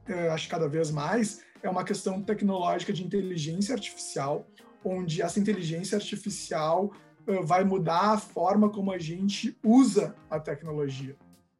é, 0.05 0.29
acho 0.29 0.49
cada 0.49 0.67
vez 0.67 0.91
mais, 0.91 1.41
é 1.63 1.69
uma 1.69 1.83
questão 1.83 2.21
tecnológica 2.21 2.91
de 2.91 3.03
inteligência 3.05 3.73
artificial, 3.73 4.47
onde 4.83 5.21
essa 5.21 5.39
inteligência 5.39 5.97
artificial 5.97 6.91
vai 7.43 7.63
mudar 7.63 8.13
a 8.13 8.17
forma 8.17 8.69
como 8.69 8.91
a 8.91 8.97
gente 8.97 9.57
usa 9.63 10.15
a 10.29 10.39
tecnologia. 10.39 11.15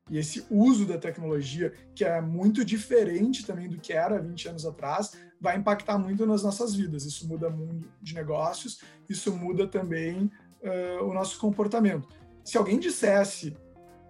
E 0.10 0.18
esse 0.18 0.46
uso 0.50 0.86
da 0.86 0.98
tecnologia, 0.98 1.72
que 1.94 2.04
é 2.04 2.20
muito 2.20 2.66
diferente 2.66 3.46
também 3.46 3.70
do 3.70 3.78
que 3.78 3.94
era 3.94 4.20
20 4.20 4.50
anos 4.50 4.66
atrás, 4.66 5.16
vai 5.40 5.56
impactar 5.56 5.98
muito 5.98 6.26
nas 6.26 6.42
nossas 6.42 6.74
vidas. 6.74 7.06
Isso 7.06 7.28
muda 7.28 7.48
o 7.48 7.52
mundo 7.52 7.88
de 8.02 8.16
negócios, 8.16 8.82
isso 9.08 9.32
muda 9.36 9.68
também 9.68 10.32
uh, 10.64 11.04
o 11.04 11.14
nosso 11.14 11.40
comportamento. 11.40 12.08
Se 12.44 12.58
alguém 12.58 12.80
dissesse, 12.80 13.56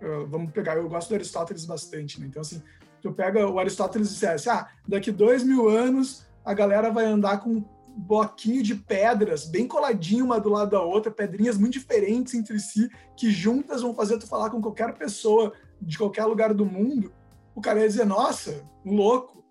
uh, 0.01 0.26
vamos 0.28 0.51
pegar, 0.51 0.78
eu 0.78 0.88
gosto 0.88 1.10
do 1.10 1.16
Aristóteles 1.16 1.66
bastante, 1.66 2.20
né? 2.20 2.28
Então, 2.28 2.41
assim, 2.41 2.64
tu 3.01 3.12
pega 3.12 3.45
o 3.47 3.60
Aristóteles 3.60 4.10
e 4.10 4.14
dissesse, 4.14 4.49
ah, 4.49 4.70
daqui 4.88 5.12
dois 5.12 5.43
mil 5.43 5.68
anos 5.68 6.26
a 6.45 6.53
galera 6.53 6.89
vai 6.89 7.05
andar 7.05 7.39
com 7.39 7.64
bloquinho 7.97 8.63
de 8.63 8.75
pedras 8.75 9.45
bem 9.45 9.67
coladinho 9.67 10.25
uma 10.25 10.39
do 10.39 10.49
lado 10.49 10.71
da 10.71 10.81
outra, 10.81 11.11
pedrinhas 11.11 11.57
muito 11.57 11.73
diferentes 11.73 12.33
entre 12.33 12.59
si, 12.59 12.89
que 13.15 13.29
juntas 13.29 13.81
vão 13.81 13.93
fazer 13.93 14.17
tu 14.17 14.27
falar 14.27 14.49
com 14.49 14.61
qualquer 14.61 14.93
pessoa 14.97 15.53
de 15.81 15.97
qualquer 15.97 16.25
lugar 16.25 16.53
do 16.53 16.65
mundo. 16.65 17.11
O 17.55 17.61
cara 17.61 17.79
ia 17.79 17.87
dizer, 17.87 18.05
nossa, 18.05 18.63
louco, 18.85 19.43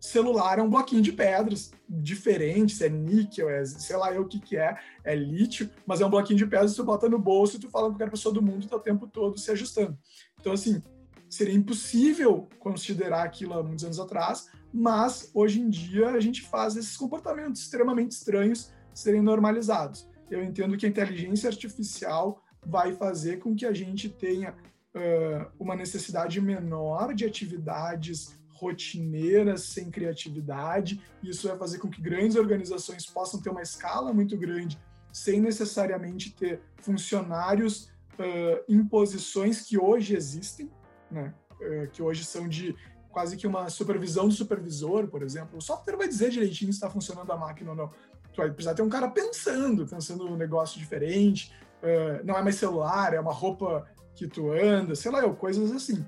celular 0.00 0.58
é 0.58 0.62
um 0.62 0.68
bloquinho 0.68 1.00
de 1.00 1.12
pedras 1.12 1.70
diferente, 1.88 2.74
se 2.74 2.86
é 2.86 2.88
níquel, 2.88 3.48
é 3.48 3.64
sei 3.64 3.96
lá 3.96 4.12
eu 4.12 4.22
o 4.22 4.28
que 4.28 4.40
que 4.40 4.56
é, 4.56 4.76
é 5.04 5.14
lítio, 5.14 5.70
mas 5.86 6.00
é 6.00 6.06
um 6.06 6.10
bloquinho 6.10 6.38
de 6.38 6.46
pedras 6.46 6.72
que 6.72 6.76
tu 6.78 6.84
bota 6.84 7.08
no 7.08 7.18
bolso 7.18 7.56
e 7.56 7.60
tu 7.60 7.70
fala 7.70 7.86
com 7.86 7.92
qualquer 7.92 8.10
pessoa 8.10 8.34
do 8.34 8.42
mundo 8.42 8.66
tá 8.66 8.76
o 8.76 8.80
tempo 8.80 9.06
todo 9.06 9.38
se 9.38 9.50
ajustando. 9.52 9.96
Então, 10.40 10.52
assim, 10.52 10.82
seria 11.30 11.54
impossível 11.54 12.48
considerar 12.58 13.22
aquilo 13.22 13.54
há 13.54 13.62
muitos 13.62 13.84
anos 13.84 14.00
atrás, 14.00 14.48
mas 14.72 15.30
hoje 15.34 15.60
em 15.60 15.68
dia 15.68 16.08
a 16.08 16.20
gente 16.20 16.42
faz 16.42 16.76
esses 16.76 16.96
comportamentos 16.96 17.60
extremamente 17.60 18.12
estranhos 18.12 18.72
serem 18.94 19.22
normalizados. 19.22 20.08
Eu 20.30 20.42
entendo 20.42 20.76
que 20.76 20.86
a 20.86 20.88
inteligência 20.88 21.48
artificial 21.48 22.42
vai 22.64 22.94
fazer 22.94 23.38
com 23.38 23.54
que 23.54 23.66
a 23.66 23.72
gente 23.72 24.08
tenha 24.08 24.52
uh, 24.94 25.50
uma 25.58 25.74
necessidade 25.74 26.40
menor 26.40 27.14
de 27.14 27.24
atividades 27.24 28.40
rotineiras, 28.48 29.62
sem 29.62 29.90
criatividade. 29.90 31.02
Isso 31.22 31.48
vai 31.48 31.58
fazer 31.58 31.78
com 31.78 31.90
que 31.90 32.00
grandes 32.00 32.36
organizações 32.36 33.04
possam 33.04 33.40
ter 33.42 33.50
uma 33.50 33.62
escala 33.62 34.12
muito 34.12 34.36
grande, 34.36 34.78
sem 35.12 35.40
necessariamente 35.40 36.32
ter 36.32 36.60
funcionários 36.76 37.90
uh, 38.18 38.64
em 38.68 38.84
posições 38.86 39.62
que 39.62 39.76
hoje 39.76 40.14
existem, 40.14 40.70
né? 41.10 41.34
Uh, 41.60 41.88
que 41.90 42.02
hoje 42.02 42.24
são 42.24 42.48
de 42.48 42.74
quase 43.12 43.36
que 43.36 43.46
uma 43.46 43.68
supervisão 43.68 44.26
do 44.26 44.34
supervisor, 44.34 45.06
por 45.06 45.22
exemplo. 45.22 45.58
O 45.58 45.62
software 45.62 45.96
vai 45.96 46.08
dizer 46.08 46.30
direitinho 46.30 46.72
se 46.72 46.78
está 46.78 46.90
funcionando 46.90 47.30
a 47.30 47.36
máquina 47.36 47.70
ou 47.70 47.76
não. 47.76 47.90
Tu 48.32 48.38
vai 48.38 48.50
precisar 48.50 48.74
ter 48.74 48.82
um 48.82 48.88
cara 48.88 49.08
pensando, 49.08 49.86
pensando 49.86 50.26
um 50.26 50.36
negócio 50.36 50.80
diferente. 50.80 51.52
Uh, 51.82 52.24
não 52.24 52.36
é 52.36 52.42
mais 52.42 52.56
celular, 52.56 53.12
é 53.12 53.20
uma 53.20 53.32
roupa 53.32 53.86
que 54.14 54.26
tu 54.26 54.50
anda, 54.50 54.94
sei 54.94 55.10
lá, 55.10 55.22
coisas 55.34 55.70
assim. 55.70 56.04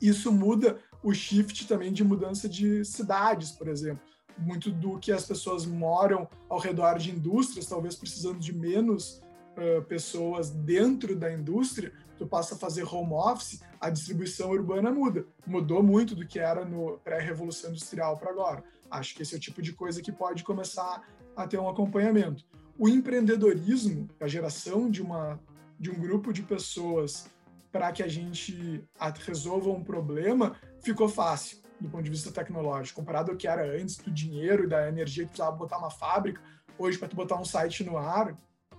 Isso 0.00 0.30
muda 0.30 0.78
o 1.02 1.12
shift 1.14 1.66
também 1.66 1.92
de 1.92 2.04
mudança 2.04 2.48
de 2.48 2.84
cidades, 2.84 3.50
por 3.50 3.68
exemplo. 3.68 4.02
Muito 4.38 4.70
do 4.70 4.98
que 4.98 5.10
as 5.10 5.24
pessoas 5.24 5.64
moram 5.64 6.28
ao 6.48 6.58
redor 6.58 6.98
de 6.98 7.10
indústrias, 7.10 7.66
talvez 7.66 7.96
precisando 7.96 8.38
de 8.38 8.52
menos 8.54 9.22
uh, 9.56 9.82
pessoas 9.84 10.50
dentro 10.50 11.16
da 11.16 11.32
indústria, 11.32 11.92
tu 12.18 12.26
passa 12.26 12.54
a 12.54 12.58
fazer 12.58 12.84
home 12.84 13.12
office, 13.12 13.60
a 13.80 13.90
distribuição 13.90 14.50
urbana 14.50 14.90
muda. 14.90 15.26
Mudou 15.46 15.82
muito 15.82 16.14
do 16.14 16.26
que 16.26 16.38
era 16.38 16.64
no 16.64 16.98
pré-revolução 16.98 17.70
industrial 17.70 18.16
para 18.16 18.30
agora. 18.30 18.64
Acho 18.90 19.14
que 19.14 19.22
esse 19.22 19.34
é 19.34 19.38
o 19.38 19.40
tipo 19.40 19.60
de 19.60 19.72
coisa 19.72 20.00
que 20.00 20.12
pode 20.12 20.44
começar 20.44 21.02
a 21.36 21.46
ter 21.46 21.58
um 21.58 21.68
acompanhamento. 21.68 22.44
O 22.78 22.88
empreendedorismo, 22.88 24.08
a 24.20 24.26
geração 24.26 24.90
de 24.90 25.02
uma 25.02 25.40
de 25.78 25.90
um 25.90 25.94
grupo 25.94 26.32
de 26.32 26.42
pessoas 26.42 27.26
para 27.70 27.92
que 27.92 28.02
a 28.02 28.08
gente 28.08 28.82
resolva 29.26 29.68
um 29.68 29.84
problema 29.84 30.56
ficou 30.80 31.06
fácil 31.06 31.58
do 31.80 31.88
ponto 31.88 32.04
de 32.04 32.10
vista 32.10 32.32
tecnológico, 32.32 33.00
comparado 33.00 33.30
ao 33.30 33.36
que 33.36 33.46
era 33.46 33.62
antes 33.78 33.96
do 33.96 34.10
dinheiro 34.10 34.64
e 34.64 34.66
da 34.66 34.88
energia 34.88 35.24
que 35.24 35.30
precisava 35.30 35.56
botar 35.56 35.78
uma 35.78 35.90
fábrica, 35.90 36.40
hoje 36.78 36.98
para 36.98 37.08
tu 37.08 37.16
botar 37.16 37.36
um 37.36 37.44
site 37.44 37.84
no 37.84 37.96
ar, 37.98 38.36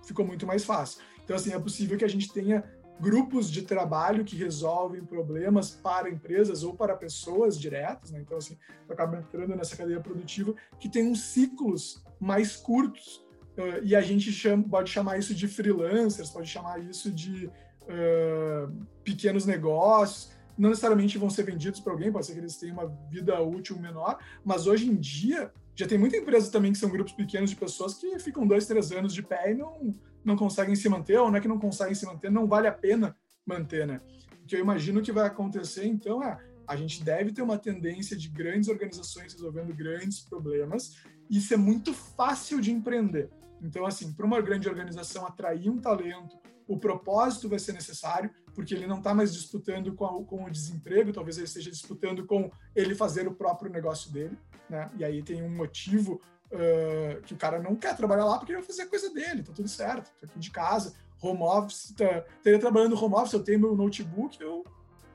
ficou 0.08 0.26
muito 0.26 0.46
mais 0.46 0.64
fácil. 0.64 1.00
Então 1.24 1.36
assim, 1.36 1.52
é 1.52 1.58
possível 1.58 1.96
que 1.96 2.04
a 2.04 2.08
gente 2.08 2.32
tenha 2.32 2.64
grupos 3.00 3.48
de 3.50 3.62
trabalho 3.62 4.24
que 4.24 4.34
resolvem 4.34 5.04
problemas 5.04 5.70
para 5.70 6.10
empresas 6.10 6.64
ou 6.64 6.74
para 6.74 6.96
pessoas 6.96 7.58
diretas, 7.58 8.10
né? 8.10 8.20
Então 8.20 8.38
assim, 8.38 8.56
acaba 8.88 9.18
entrando 9.18 9.54
nessa 9.54 9.76
cadeia 9.76 10.00
produtiva 10.00 10.54
que 10.80 10.88
tem 10.88 11.06
uns 11.06 11.22
ciclos 11.22 12.02
mais 12.18 12.56
curtos 12.56 13.24
uh, 13.56 13.84
e 13.84 13.94
a 13.94 14.00
gente 14.00 14.32
chama, 14.32 14.64
pode 14.64 14.90
chamar 14.90 15.18
isso 15.18 15.34
de 15.34 15.46
freelancers, 15.46 16.30
pode 16.30 16.48
chamar 16.48 16.80
isso 16.80 17.12
de 17.12 17.46
uh, 17.46 18.86
pequenos 19.04 19.46
negócios 19.46 20.36
não 20.58 20.70
necessariamente 20.70 21.16
vão 21.16 21.30
ser 21.30 21.44
vendidos 21.44 21.78
para 21.78 21.92
alguém, 21.92 22.10
pode 22.10 22.26
ser 22.26 22.32
que 22.32 22.40
eles 22.40 22.56
tenham 22.56 22.74
uma 22.74 22.88
vida 23.08 23.40
útil 23.40 23.78
menor, 23.78 24.18
mas 24.44 24.66
hoje 24.66 24.90
em 24.90 24.96
dia 24.96 25.52
já 25.78 25.86
tem 25.86 25.96
muita 25.96 26.16
empresa 26.16 26.50
também 26.50 26.72
que 26.72 26.78
são 26.78 26.90
grupos 26.90 27.12
pequenos 27.12 27.50
de 27.50 27.56
pessoas 27.56 27.94
que 27.94 28.18
ficam 28.18 28.44
dois, 28.44 28.66
três 28.66 28.90
anos 28.90 29.14
de 29.14 29.22
pé 29.22 29.52
e 29.52 29.54
não, 29.54 29.94
não 30.24 30.36
conseguem 30.36 30.74
se 30.74 30.88
manter, 30.88 31.16
ou 31.18 31.30
não 31.30 31.38
é 31.38 31.40
que 31.40 31.46
não 31.46 31.60
conseguem 31.60 31.94
se 31.94 32.04
manter, 32.04 32.32
não 32.32 32.48
vale 32.48 32.66
a 32.66 32.72
pena 32.72 33.16
manter, 33.46 33.86
né? 33.86 34.00
O 34.42 34.46
que 34.46 34.56
eu 34.56 34.60
imagino 34.60 35.00
que 35.00 35.12
vai 35.12 35.24
acontecer, 35.24 35.86
então, 35.86 36.20
é 36.20 36.36
a 36.66 36.74
gente 36.74 37.04
deve 37.04 37.30
ter 37.30 37.42
uma 37.42 37.56
tendência 37.56 38.16
de 38.16 38.28
grandes 38.28 38.68
organizações 38.68 39.32
resolvendo 39.32 39.72
grandes 39.72 40.18
problemas, 40.18 40.96
e 41.30 41.38
isso 41.38 41.54
é 41.54 41.56
muito 41.56 41.94
fácil 41.94 42.60
de 42.60 42.72
empreender. 42.72 43.30
Então, 43.62 43.86
assim, 43.86 44.12
para 44.12 44.26
uma 44.26 44.40
grande 44.40 44.68
organização 44.68 45.24
atrair 45.24 45.70
um 45.70 45.78
talento, 45.78 46.36
o 46.68 46.78
propósito 46.78 47.48
vai 47.48 47.58
ser 47.58 47.72
necessário, 47.72 48.30
porque 48.54 48.74
ele 48.74 48.86
não 48.86 48.98
está 48.98 49.14
mais 49.14 49.32
disputando 49.32 49.94
com, 49.94 50.04
a, 50.04 50.24
com, 50.24 50.44
o 50.44 50.50
desemprego, 50.50 51.12
talvez 51.12 51.38
ele 51.38 51.46
esteja 51.46 51.70
disputando 51.70 52.26
com 52.26 52.50
ele 52.76 52.94
fazer 52.94 53.26
o 53.26 53.34
próprio 53.34 53.72
negócio 53.72 54.12
dele, 54.12 54.38
né? 54.68 54.90
E 54.98 55.04
aí 55.04 55.22
tem 55.22 55.42
um 55.42 55.48
motivo 55.48 56.20
uh, 56.52 57.22
que 57.22 57.32
o 57.32 57.36
cara 57.38 57.58
não 57.58 57.74
quer 57.74 57.96
trabalhar 57.96 58.26
lá 58.26 58.36
porque 58.36 58.52
ele 58.52 58.58
vai 58.58 58.66
fazer 58.66 58.82
a 58.82 58.86
coisa 58.86 59.10
dele, 59.10 59.42
tá 59.42 59.52
tudo 59.52 59.68
certo, 59.68 60.12
tô 60.20 60.26
aqui 60.26 60.38
de 60.38 60.50
casa, 60.50 60.92
home 61.22 61.42
office, 61.42 61.94
tá, 61.96 62.24
estaria 62.36 62.58
trabalhando 62.58 63.02
home 63.02 63.14
office, 63.14 63.32
eu 63.32 63.42
tenho 63.42 63.60
meu 63.60 63.74
notebook, 63.74 64.38
eu 64.40 64.62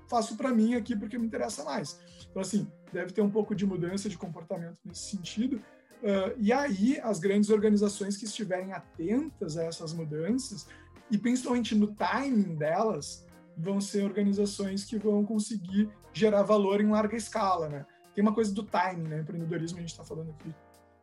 faço 0.09 0.35
para 0.35 0.49
mim 0.49 0.73
aqui 0.73 0.95
porque 0.95 1.19
me 1.19 1.27
interessa 1.27 1.63
mais. 1.63 1.99
Então, 2.29 2.41
assim, 2.41 2.67
deve 2.91 3.13
ter 3.13 3.21
um 3.21 3.29
pouco 3.29 3.53
de 3.53 3.65
mudança 3.65 4.09
de 4.09 4.17
comportamento 4.17 4.77
nesse 4.83 5.11
sentido. 5.11 5.57
Uh, 6.01 6.35
e 6.37 6.51
aí, 6.51 6.99
as 7.01 7.19
grandes 7.19 7.49
organizações 7.49 8.17
que 8.17 8.25
estiverem 8.25 8.73
atentas 8.73 9.55
a 9.55 9.63
essas 9.63 9.93
mudanças 9.93 10.67
e 11.11 11.17
principalmente 11.17 11.75
no 11.75 11.87
timing 11.87 12.55
delas, 12.55 13.25
vão 13.57 13.79
ser 13.79 14.03
organizações 14.03 14.83
que 14.83 14.97
vão 14.97 15.23
conseguir 15.23 15.89
gerar 16.11 16.43
valor 16.43 16.81
em 16.81 16.89
larga 16.89 17.15
escala, 17.15 17.69
né? 17.69 17.85
Tem 18.13 18.21
uma 18.21 18.33
coisa 18.33 18.53
do 18.53 18.63
timing, 18.63 19.07
né? 19.07 19.19
Empreendedorismo, 19.19 19.77
a 19.77 19.81
gente 19.81 19.91
está 19.91 20.03
falando 20.03 20.31
aqui 20.31 20.53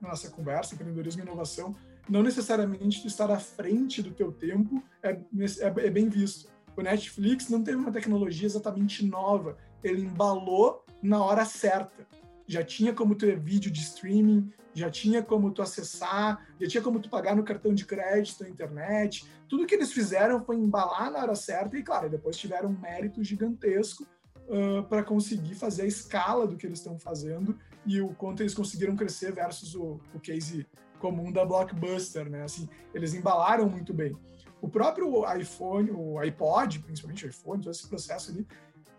na 0.01 0.09
nossa 0.09 0.31
conversa, 0.31 0.75
empreendedorismo 0.75 1.23
e 1.23 1.25
inovação, 1.25 1.77
não 2.09 2.23
necessariamente 2.23 3.07
estar 3.07 3.31
à 3.31 3.39
frente 3.39 4.03
do 4.03 4.11
teu 4.11 4.33
tempo 4.33 4.83
é, 5.03 5.11
é, 5.11 5.87
é 5.87 5.91
bem 5.91 6.09
visto. 6.09 6.49
O 6.77 6.83
Netflix 6.83 7.49
não 7.49 7.63
teve 7.63 7.77
uma 7.77 7.93
tecnologia 7.93 8.47
exatamente 8.47 9.05
nova, 9.05 9.57
ele 9.83 10.03
embalou 10.03 10.85
na 11.03 11.23
hora 11.23 11.45
certa. 11.45 12.07
Já 12.47 12.65
tinha 12.65 12.93
como 12.93 13.15
ter 13.15 13.39
vídeo 13.39 13.71
de 13.71 13.81
streaming, 13.81 14.51
já 14.75 14.91
tinha 14.91 15.23
como 15.23 15.51
tu 15.51 15.63
acessar, 15.63 16.47
já 16.61 16.69
tinha 16.69 16.83
como 16.83 17.01
tu 17.01 17.09
pagar 17.09 17.35
no 17.35 17.43
cartão 17.43 17.75
de 17.75 17.85
crédito, 17.85 18.43
na 18.43 18.49
internet. 18.49 19.27
Tudo 19.49 19.67
que 19.67 19.75
eles 19.75 19.93
fizeram 19.93 20.45
foi 20.45 20.57
embalar 20.57 21.11
na 21.11 21.21
hora 21.21 21.35
certa 21.35 21.77
e, 21.77 21.83
claro, 21.83 22.09
depois 22.09 22.37
tiveram 22.37 22.71
um 22.71 22.79
mérito 22.79 23.23
gigantesco 23.23 24.07
uh, 24.49 24.83
para 24.85 25.03
conseguir 25.03 25.55
fazer 25.55 25.83
a 25.83 25.87
escala 25.87 26.47
do 26.47 26.57
que 26.57 26.67
eles 26.67 26.79
estão 26.79 26.99
fazendo 26.99 27.59
e 27.87 28.01
o 28.01 28.09
quanto 28.15 28.43
eles 28.43 28.55
conseguiram 28.55 28.95
crescer 28.95 29.33
versus 29.33 29.75
o, 29.75 30.01
o 30.15 30.21
case 30.21 30.67
comum 30.99 31.33
da 31.33 31.45
Blockbuster, 31.45 32.29
né? 32.29 32.43
Assim, 32.43 32.69
eles 32.95 33.15
embalaram 33.15 33.69
muito 33.69 33.93
bem. 33.93 34.17
O 34.61 34.69
próprio 34.69 35.25
iPhone, 35.35 35.91
o 35.91 36.19
iPod, 36.19 36.81
principalmente 36.81 37.25
o 37.25 37.29
iPhone, 37.29 37.63
todo 37.63 37.73
esse 37.73 37.89
processo 37.89 38.31
ali, 38.31 38.43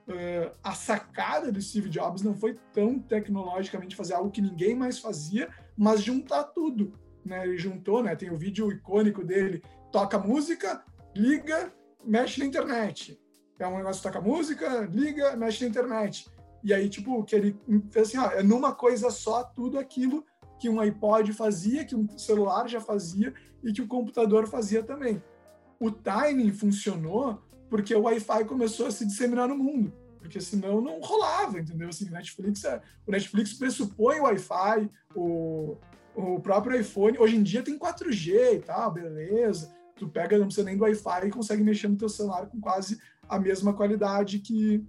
uh, 0.08 0.58
a 0.64 0.74
sacada 0.74 1.52
do 1.52 1.62
Steve 1.62 1.90
Jobs 1.90 2.24
não 2.24 2.34
foi 2.34 2.58
tão 2.74 3.00
tecnologicamente 3.00 3.96
fazer 3.96 4.16
algo 4.16 4.32
que 4.32 4.42
ninguém 4.42 4.76
mais 4.76 5.00
fazia, 5.00 5.50
mas 5.78 6.04
juntar 6.04 6.44
tudo. 6.46 6.94
Né? 7.26 7.46
Ele 7.46 7.58
juntou, 7.58 8.04
né? 8.04 8.16
Tem 8.16 8.32
o 8.32 8.38
vídeo 8.38 8.72
icônico 8.72 9.24
dele, 9.24 9.64
toca 9.92 10.18
música, 10.18 10.84
liga, 11.16 11.74
mexe 12.04 12.40
na 12.40 12.46
internet. 12.46 13.20
É 13.60 13.68
um 13.68 13.78
negócio 13.78 14.02
que 14.02 14.08
toca 14.08 14.22
música, 14.22 14.90
liga, 14.92 15.36
mexe 15.36 15.64
na 15.64 15.70
internet. 15.70 16.28
E 16.64 16.74
aí, 16.74 16.90
tipo, 16.90 17.24
que 17.24 17.36
ele 17.36 17.60
fez 17.92 18.08
assim, 18.08 18.18
ó, 18.18 18.32
é 18.32 18.44
numa 18.44 18.74
coisa 18.74 19.10
só 19.10 19.44
tudo 19.44 19.78
aquilo 19.78 20.26
que 20.60 20.70
um 20.70 20.80
iPod 20.80 21.34
fazia, 21.34 21.86
que 21.86 21.96
um 21.96 22.08
celular 22.18 22.68
já 22.68 22.80
fazia 22.80 23.34
e 23.64 23.72
que 23.72 23.82
o 23.82 23.88
computador 23.88 24.48
fazia 24.48 24.84
também. 24.84 25.22
O 25.80 25.90
timing 25.90 26.52
funcionou 26.52 27.42
porque 27.70 27.96
o 27.96 28.02
Wi-Fi 28.02 28.46
começou 28.46 28.88
a 28.88 28.92
se 28.92 29.06
disseminar 29.06 29.48
no 29.48 29.58
mundo 29.58 30.01
porque 30.22 30.40
senão 30.40 30.80
não 30.80 31.02
rolava, 31.02 31.60
entendeu? 31.60 31.90
Assim, 31.90 32.10
Netflix 32.10 32.64
é, 32.64 32.82
o 33.06 33.12
Netflix 33.12 33.54
pressupõe 33.54 34.20
o 34.20 34.24
Wi-Fi, 34.24 34.90
o, 35.16 35.78
o 36.16 36.40
próprio 36.40 36.80
iPhone, 36.80 37.18
hoje 37.18 37.36
em 37.36 37.44
dia 37.44 37.64
tem 37.64 37.78
4G 37.78 38.56
e 38.56 38.60
tal, 38.60 38.92
beleza. 38.92 39.74
Tu 39.96 40.08
pega, 40.08 40.38
não 40.38 40.46
precisa 40.46 40.66
nem 40.66 40.78
do 40.78 40.84
Wi-Fi 40.84 41.28
e 41.28 41.32
consegue 41.32 41.64
mexer 41.64 41.88
no 41.88 41.98
teu 41.98 42.08
celular 42.08 42.48
com 42.48 42.62
quase 42.62 43.00
a 43.28 43.40
mesma 43.40 43.74
qualidade 43.74 44.40
que, 44.40 44.86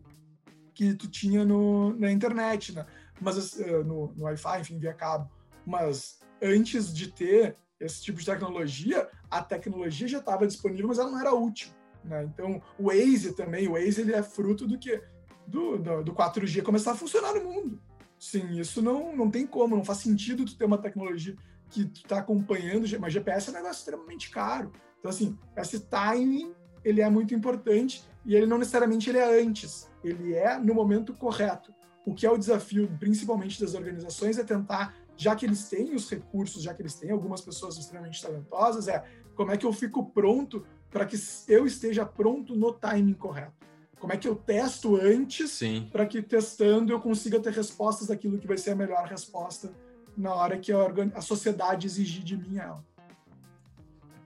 que 0.75 0.95
tu 0.95 1.09
tinha 1.09 1.45
no, 1.45 1.97
na 1.99 2.13
internet, 2.13 2.75
né? 2.75 2.87
Mas 3.21 3.55
uh, 3.55 3.85
no, 3.85 4.13
no 4.15 4.25
Wi-Fi, 4.25 4.61
enfim, 4.61 4.79
via 4.79 4.95
cabo. 4.95 5.31
Mas 5.65 6.21
antes 6.43 6.93
de 6.93 7.09
ter 7.09 7.57
esse 7.81 8.03
tipo 8.03 8.19
de 8.19 8.27
tecnologia, 8.27 9.09
a 9.31 9.43
tecnologia 9.43 10.07
já 10.07 10.19
estava 10.19 10.47
disponível, 10.47 10.89
mas 10.89 10.99
ela 10.99 11.11
não 11.11 11.21
era 11.21 11.35
útil. 11.35 11.71
Né? 12.05 12.25
Então, 12.25 12.61
o 12.79 12.89
Waze 12.89 13.35
também, 13.35 13.69
o 13.69 13.73
Waze 13.73 14.01
ele 14.01 14.13
é 14.13 14.23
fruto 14.23 14.67
do 14.67 14.79
que 14.79 15.01
do, 15.47 15.79
do, 15.79 16.05
do 16.05 16.13
4G 16.13 16.63
começar 16.63 16.93
a 16.93 16.97
funcionar 16.97 17.35
no 17.35 17.45
mundo. 17.45 17.81
Sim, 18.19 18.59
isso 18.59 18.81
não, 18.81 19.17
não 19.17 19.31
tem 19.31 19.47
como, 19.47 19.77
não 19.77 19.85
faz 19.85 19.99
sentido 19.99 20.45
tu 20.45 20.57
ter 20.57 20.65
uma 20.65 20.79
tecnologia 20.79 21.35
que 21.69 21.87
tu 21.87 22.03
tá 22.05 22.19
acompanhando, 22.19 22.87
mas 23.01 23.13
GPS 23.13 23.49
é 23.49 23.53
um 23.53 23.57
negócio 23.57 23.81
extremamente 23.81 24.31
caro. 24.31 24.71
Então, 24.99 25.11
assim, 25.11 25.37
esse 25.57 25.81
timing, 25.81 26.55
ele 26.85 27.01
é 27.01 27.11
muito 27.11 27.35
importante 27.35 28.05
e 28.25 28.37
ele 28.37 28.47
não 28.47 28.59
necessariamente 28.59 29.11
ele 29.11 29.19
é 29.19 29.43
antes, 29.43 29.91
ele 30.05 30.35
é 30.35 30.59
no 30.59 30.75
momento 30.75 31.15
correto. 31.15 31.75
O 32.05 32.15
que 32.15 32.27
é 32.27 32.31
o 32.31 32.37
desafio, 32.37 32.89
principalmente 32.99 33.61
das 33.61 33.75
organizações, 33.75 34.39
é 34.39 34.45
tentar, 34.45 34.95
já 35.17 35.35
que 35.35 35.47
eles 35.47 35.69
têm 35.69 35.95
os 35.95 36.09
recursos, 36.11 36.63
já 36.63 36.75
que 36.75 36.83
eles 36.83 36.95
têm 36.95 37.11
algumas 37.11 37.41
pessoas 37.41 37.77
extremamente 37.77 38.21
talentosas, 38.21 38.87
é 38.87 39.05
como 39.35 39.51
é 39.51 39.57
que 39.57 39.67
eu 39.67 39.73
fico 39.73 40.11
pronto 40.11 40.65
para 40.91 41.07
que 41.07 41.17
eu 41.49 41.67
esteja 41.67 42.05
pronto 42.05 42.55
no 42.55 42.73
timing 42.73 43.15
correto. 43.15 43.62
Como 44.03 44.13
é 44.13 44.17
que 44.17 44.27
eu 44.27 44.35
testo 44.35 44.97
antes 44.97 45.61
para 45.93 46.05
que 46.05 46.21
testando 46.21 46.93
eu 46.93 46.99
consiga 46.99 47.39
ter 47.39 47.53
respostas 47.53 48.09
daquilo 48.09 48.37
que 48.37 48.49
vai 48.49 48.59
ser 48.59 48.73
a 48.73 48.75
melhor 48.75 49.07
resposta 49.07 49.73
na 50.17 50.35
hora 50.35 50.59
que 50.59 50.73
a, 50.73 51.21
sociedade 51.21 51.87
exigir 51.87 52.25
de 52.25 52.37
mim 52.37 52.59
ela. 52.59 52.85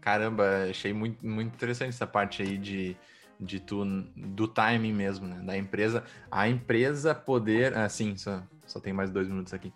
Caramba, 0.01 0.71
achei 0.71 0.95
muito, 0.95 1.27
muito 1.27 1.55
interessante 1.55 1.91
essa 1.91 2.07
parte 2.07 2.41
aí 2.41 2.57
de, 2.57 2.97
de 3.39 3.61
tu, 3.61 3.85
do 4.17 4.49
timing 4.49 4.95
mesmo, 4.95 5.29
né? 5.29 5.43
Da 5.45 5.59
empresa. 5.59 6.05
A 6.31 6.49
empresa 6.49 7.15
poder. 7.15 7.77
Assim, 7.77 8.17
só, 8.17 8.43
só 8.67 8.81
tem 8.81 8.95
mais 8.95 9.11
dois 9.11 9.29
minutos 9.29 9.53
aqui. 9.53 9.75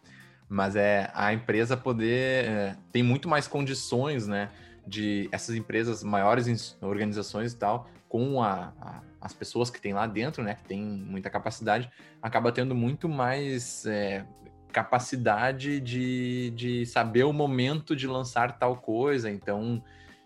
Mas 0.48 0.76
é 0.76 1.10
a 1.12 1.30
empresa 1.34 1.76
poder. 1.76 2.46
É, 2.46 2.76
tem 2.90 3.02
muito 3.02 3.28
mais 3.28 3.46
condições, 3.46 4.26
né? 4.26 4.50
De 4.86 5.28
essas 5.30 5.54
empresas, 5.54 6.02
maiores 6.02 6.74
organizações 6.80 7.52
e 7.52 7.56
tal, 7.56 7.86
com 8.08 8.42
a, 8.42 8.72
a, 8.80 9.02
as 9.20 9.34
pessoas 9.34 9.70
que 9.70 9.80
tem 9.80 9.92
lá 9.92 10.06
dentro, 10.06 10.42
né, 10.42 10.54
que 10.54 10.64
tem 10.64 10.80
muita 10.80 11.28
capacidade, 11.28 11.90
acaba 12.22 12.50
tendo 12.50 12.74
muito 12.74 13.08
mais 13.08 13.84
é, 13.86 14.24
capacidade 14.72 15.80
de, 15.80 16.50
de 16.56 16.86
saber 16.86 17.24
o 17.24 17.32
momento 17.32 17.94
de 17.94 18.06
lançar 18.06 18.58
tal 18.58 18.76
coisa. 18.76 19.30
Então, 19.30 19.82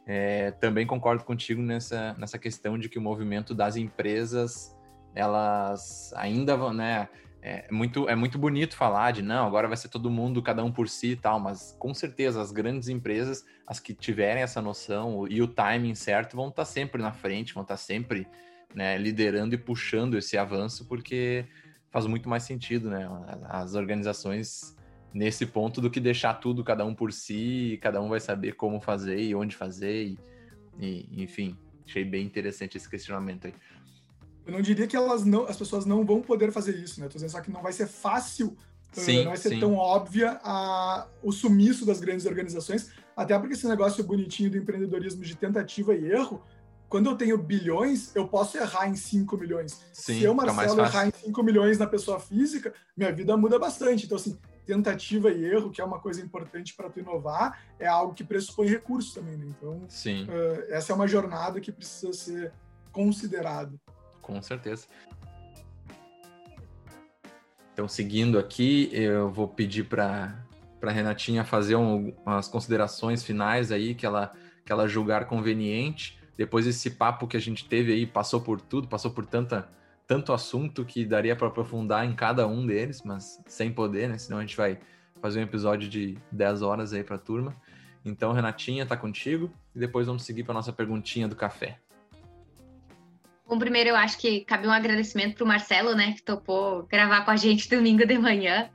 é, 0.07 0.53
também 0.53 0.87
concordo 0.87 1.25
contigo 1.25 1.61
nessa, 1.61 2.15
nessa 2.19 2.39
questão 2.39 2.79
de 2.79 2.89
que 2.89 2.99
o 2.99 3.03
movimento 3.03 3.55
das 3.55 3.77
empresas, 3.77 4.77
elas 5.15 6.13
ainda 6.15 6.57
vão, 6.57 6.73
né, 6.73 7.09
é 7.43 7.67
muito, 7.71 8.09
é 8.09 8.15
muito 8.15 8.39
bonito 8.39 8.75
falar 8.75 9.11
de 9.11 9.21
não, 9.21 9.47
agora 9.47 9.69
vai 9.69 9.77
ser 9.77 9.89
todo 9.89 10.11
mundo, 10.11 10.43
cada 10.43 10.65
um 10.65 10.73
por 10.73 10.89
si 10.89 11.09
e 11.09 11.17
tal, 11.17 11.39
mas 11.39 11.77
com 11.79 11.93
certeza 11.93 12.41
as 12.41 12.51
grandes 12.51 12.89
empresas, 12.89 13.45
as 13.67 13.79
que 13.79 13.93
tiverem 13.93 14.43
essa 14.43 14.63
noção 14.63 15.27
e 15.29 15.43
o 15.43 15.49
timing 15.49 15.95
certo, 15.95 16.37
vão 16.37 16.49
estar 16.49 16.65
sempre 16.65 17.03
na 17.03 17.13
frente, 17.13 17.53
vão 17.53 17.63
estar 17.63 17.77
sempre 17.77 18.27
né, 18.75 18.99
liderando 18.99 19.55
e 19.55 19.59
puxando 19.59 20.19
esse 20.19 20.37
avanço, 20.37 20.85
porque 20.87 21.47
faz 21.91 22.07
muito 22.07 22.29
mais 22.29 22.43
sentido, 22.43 22.91
né? 22.91 23.09
As 23.45 23.75
organizações 23.75 24.77
nesse 25.15 25.47
ponto 25.47 25.81
do 25.81 25.89
que 25.89 26.01
deixar 26.01 26.35
tudo 26.35 26.65
cada 26.65 26.85
um 26.85 26.93
por 26.93 27.13
si, 27.13 27.79
cada 27.81 28.03
um 28.03 28.09
vai 28.09 28.19
saber 28.19 28.57
como 28.57 28.81
fazer 28.81 29.21
e 29.21 29.33
onde 29.33 29.55
fazer, 29.55 30.07
e, 30.07 30.19
e 30.77 31.23
enfim, 31.23 31.57
achei 31.87 32.05
bem 32.05 32.27
interessante 32.27 32.77
esse 32.77 32.91
questionamento 32.91 33.47
aí. 33.47 33.55
Eu 34.45 34.53
não 34.53 34.61
diria 34.61 34.89
que 34.89 34.97
elas 34.97 35.25
não, 35.25 35.47
as 35.47 35.57
pessoas 35.57 35.87
não 35.87 36.05
vão 36.05 36.21
poder 36.21 36.51
fazer 36.51 36.77
isso, 36.77 37.01
né? 37.01 37.07
Tô 37.07 37.15
dizendo 37.15 37.31
só 37.31 37.41
que 37.41 37.51
não 37.51 37.63
vai 37.63 37.73
ser 37.73 37.87
fácil, 37.87 38.57
eh, 38.97 39.01
sim, 39.01 39.19
não 39.19 39.27
vai 39.27 39.37
ser 39.37 39.51
sim. 39.51 39.61
tão 39.61 39.77
óbvia 39.77 40.41
a, 40.43 41.07
o 41.23 41.31
sumiço 41.31 41.87
das 41.87 42.01
grandes 42.01 42.27
organizações, 42.27 42.91
até 43.17 43.39
porque 43.39 43.55
esse 43.55 43.69
negócio 43.69 44.03
bonitinho 44.03 44.51
do 44.51 44.59
empreendedorismo 44.59 45.23
de 45.23 45.37
tentativa 45.37 45.95
e 45.95 46.11
erro, 46.11 46.45
quando 46.89 47.11
eu 47.11 47.17
tenho 47.17 47.37
bilhões, 47.37 48.15
eu 48.15 48.29
posso 48.29 48.57
errar 48.57 48.89
em 48.89 48.95
5 48.95 49.37
milhões. 49.37 49.85
Sim, 49.93 50.19
Se 50.19 50.25
eu, 50.25 50.35
Marcelo, 50.35 50.81
errar 50.81 51.09
em 51.09 51.13
5 51.13 51.43
milhões 51.43 51.79
na 51.79 51.87
pessoa 51.87 52.21
física, 52.21 52.73
minha 52.97 53.13
vida 53.13 53.37
muda 53.37 53.59
bastante. 53.59 54.07
Então, 54.07 54.17
assim, 54.17 54.39
tentativa 54.65 55.31
e 55.31 55.45
erro, 55.45 55.71
que 55.71 55.81
é 55.81 55.85
uma 55.85 55.99
coisa 55.99 56.21
importante 56.21 56.75
para 56.75 56.89
tu 56.89 57.01
inovar, 57.01 57.61
é 57.79 57.87
algo 57.87 58.15
que 58.15 58.25
pressupõe 58.25 58.69
recursos 58.69 59.13
também, 59.13 59.37
né? 59.37 59.47
Então, 59.49 59.77
uh, 59.79 60.65
essa 60.69 60.93
é 60.93 60.95
uma 60.95 61.07
jornada 61.07 61.61
que 61.61 61.73
precisa 61.73 62.13
ser 62.13 62.53
considerada. 62.93 63.73
Com 64.23 64.41
certeza. 64.41 64.87
Então, 67.73 67.89
seguindo 67.89 68.39
aqui, 68.39 68.89
eu 68.93 69.29
vou 69.29 69.49
pedir 69.49 69.85
para 69.85 70.41
para 70.81 70.93
Renatinha 70.93 71.45
fazer 71.45 71.77
um, 71.77 72.15
umas 72.27 72.47
considerações 72.47 73.25
finais 73.25 73.73
aí 73.73 73.95
que 73.95 74.05
ela 74.05 74.35
que 74.65 74.71
ela 74.71 74.87
julgar 74.87 75.27
conveniente. 75.27 76.19
Depois 76.37 76.65
desse 76.65 76.91
papo 76.91 77.27
que 77.27 77.37
a 77.37 77.41
gente 77.41 77.69
teve 77.69 77.93
aí, 77.93 78.07
passou 78.07 78.41
por 78.41 78.61
tudo, 78.61 78.89
passou 78.89 79.11
por 79.11 79.27
tanta 79.27 79.69
tanto 80.07 80.33
assunto 80.33 80.85
que 80.85 81.05
daria 81.05 81.35
para 81.35 81.49
aprofundar 81.49 82.05
em 82.05 82.15
cada 82.15 82.47
um 82.47 82.67
deles, 82.67 83.03
mas 83.03 83.43
sem 83.47 83.73
poder, 83.73 84.09
né? 84.09 84.19
Senão 84.19 84.39
a 84.39 84.43
gente 84.43 84.57
vai 84.57 84.79
fazer 85.21 85.41
um 85.41 85.43
episódio 85.43 85.89
de 85.89 86.19
10 86.31 86.61
horas 86.61 86.93
aí 86.93 87.03
para 87.03 87.17
a 87.17 87.19
turma. 87.19 87.57
Então, 88.05 88.33
Renatinha, 88.33 88.85
tá 88.85 88.97
contigo 88.97 89.51
e 89.75 89.79
depois 89.79 90.07
vamos 90.07 90.25
seguir 90.25 90.45
para 90.45 90.53
nossa 90.53 90.73
perguntinha 90.73 91.27
do 91.27 91.35
café. 91.35 91.79
Bom, 93.47 93.59
primeiro 93.59 93.91
eu 93.91 93.97
acho 93.97 94.19
que 94.19 94.41
cabe 94.41 94.67
um 94.67 94.71
agradecimento 94.71 95.37
para 95.37 95.45
o 95.45 95.47
Marcelo, 95.47 95.95
né, 95.95 96.13
que 96.13 96.23
topou 96.23 96.83
gravar 96.85 97.25
com 97.25 97.31
a 97.31 97.37
gente 97.37 97.69
domingo 97.69 98.07
de 98.07 98.19
manhã. 98.19 98.69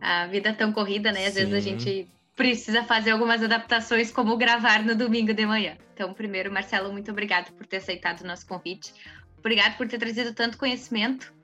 A 0.00 0.26
vida 0.26 0.48
é 0.48 0.52
tão 0.52 0.72
corrida, 0.72 1.12
né? 1.12 1.26
Às 1.26 1.34
Sim. 1.34 1.40
vezes 1.40 1.54
a 1.54 1.60
gente 1.60 2.08
precisa 2.40 2.82
fazer 2.84 3.10
algumas 3.10 3.42
adaptações, 3.42 4.10
como 4.10 4.34
gravar 4.34 4.82
no 4.82 4.94
domingo 4.94 5.34
de 5.34 5.44
manhã. 5.44 5.76
Então, 5.92 6.14
primeiro, 6.14 6.50
Marcelo, 6.50 6.90
muito 6.90 7.10
obrigado 7.10 7.52
por 7.52 7.66
ter 7.66 7.76
aceitado 7.76 8.22
o 8.22 8.26
nosso 8.26 8.46
convite. 8.46 8.94
Obrigado 9.36 9.76
por 9.76 9.86
ter 9.86 9.98
trazido 9.98 10.32
tanto 10.32 10.56
conhecimento 10.56 11.34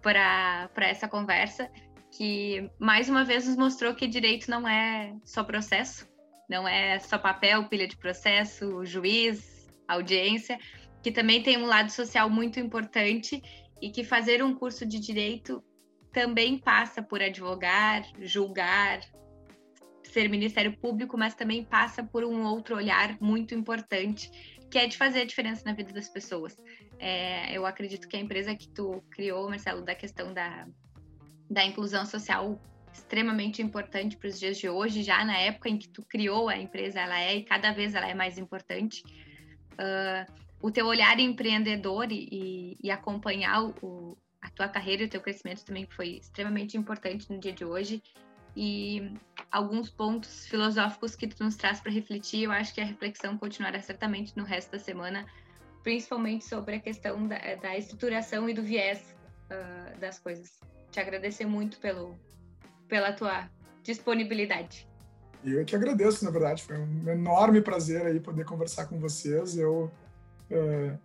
para 0.00 0.70
essa 0.78 1.06
conversa, 1.06 1.70
que 2.10 2.70
mais 2.78 3.10
uma 3.10 3.26
vez 3.26 3.46
nos 3.46 3.58
mostrou 3.58 3.94
que 3.94 4.06
direito 4.06 4.50
não 4.50 4.66
é 4.66 5.14
só 5.22 5.44
processo, 5.44 6.08
não 6.48 6.66
é 6.66 6.98
só 6.98 7.18
papel, 7.18 7.68
pilha 7.68 7.86
de 7.86 7.98
processo, 7.98 8.86
juiz, 8.86 9.68
audiência, 9.86 10.58
que 11.02 11.12
também 11.12 11.42
tem 11.42 11.58
um 11.58 11.66
lado 11.66 11.92
social 11.92 12.30
muito 12.30 12.58
importante 12.58 13.42
e 13.82 13.90
que 13.90 14.02
fazer 14.02 14.42
um 14.42 14.54
curso 14.54 14.86
de 14.86 14.98
direito 14.98 15.62
também 16.10 16.56
passa 16.56 17.02
por 17.02 17.20
advogar, 17.20 18.02
julgar, 18.18 19.00
ser 20.18 20.28
Ministério 20.28 20.76
Público, 20.76 21.16
mas 21.16 21.34
também 21.34 21.62
passa 21.62 22.02
por 22.02 22.24
um 22.24 22.42
outro 22.42 22.74
olhar 22.74 23.16
muito 23.20 23.54
importante, 23.54 24.28
que 24.68 24.76
é 24.76 24.86
de 24.88 24.96
fazer 24.96 25.20
a 25.20 25.24
diferença 25.24 25.62
na 25.64 25.72
vida 25.72 25.92
das 25.92 26.08
pessoas. 26.08 26.56
É, 26.98 27.56
eu 27.56 27.64
acredito 27.64 28.08
que 28.08 28.16
a 28.16 28.20
empresa 28.20 28.52
que 28.56 28.68
tu 28.68 29.00
criou, 29.10 29.48
Marcelo, 29.48 29.82
da 29.82 29.94
questão 29.94 30.34
da, 30.34 30.66
da 31.48 31.64
inclusão 31.64 32.04
social 32.04 32.60
extremamente 32.92 33.62
importante 33.62 34.16
para 34.16 34.28
os 34.28 34.40
dias 34.40 34.58
de 34.58 34.68
hoje, 34.68 35.04
já 35.04 35.24
na 35.24 35.38
época 35.38 35.68
em 35.68 35.78
que 35.78 35.88
tu 35.88 36.02
criou 36.02 36.48
a 36.48 36.58
empresa, 36.58 36.98
ela 36.98 37.20
é 37.20 37.36
e 37.36 37.44
cada 37.44 37.70
vez 37.70 37.94
ela 37.94 38.08
é 38.08 38.14
mais 38.14 38.38
importante. 38.38 39.04
Uh, 39.74 40.32
o 40.60 40.72
teu 40.72 40.86
olhar 40.86 41.20
empreendedor 41.20 42.10
e, 42.10 42.76
e 42.82 42.90
acompanhar 42.90 43.62
o, 43.80 44.18
a 44.42 44.50
tua 44.50 44.68
carreira 44.68 45.04
e 45.04 45.06
o 45.06 45.08
teu 45.08 45.20
crescimento 45.20 45.64
também 45.64 45.86
foi 45.86 46.16
extremamente 46.16 46.76
importante 46.76 47.30
no 47.30 47.38
dia 47.38 47.52
de 47.52 47.64
hoje 47.64 48.02
e 48.56 49.12
alguns 49.50 49.90
pontos 49.90 50.46
filosóficos 50.46 51.14
que 51.14 51.26
tu 51.26 51.44
nos 51.44 51.56
traz 51.56 51.80
para 51.80 51.92
refletir, 51.92 52.44
eu 52.44 52.52
acho 52.52 52.74
que 52.74 52.80
a 52.80 52.84
reflexão 52.84 53.36
continuará 53.38 53.80
certamente 53.80 54.36
no 54.36 54.44
resto 54.44 54.72
da 54.72 54.78
semana, 54.78 55.26
principalmente 55.82 56.44
sobre 56.44 56.76
a 56.76 56.80
questão 56.80 57.26
da, 57.26 57.38
da 57.56 57.76
estruturação 57.76 58.48
e 58.48 58.54
do 58.54 58.62
viés 58.62 59.14
uh, 59.50 59.98
das 59.98 60.18
coisas. 60.18 60.60
Te 60.90 61.00
agradecer 61.00 61.46
muito 61.46 61.78
pelo, 61.78 62.18
pela 62.88 63.12
tua 63.12 63.48
disponibilidade. 63.82 64.88
Eu 65.44 65.64
que 65.64 65.76
agradeço, 65.76 66.24
na 66.24 66.30
verdade, 66.30 66.62
foi 66.62 66.76
um 66.76 67.08
enorme 67.08 67.60
prazer 67.60 68.04
aí 68.06 68.18
poder 68.18 68.44
conversar 68.44 68.86
com 68.86 68.98
vocês. 68.98 69.56
Eu 69.56 69.90
uh, 70.50 70.98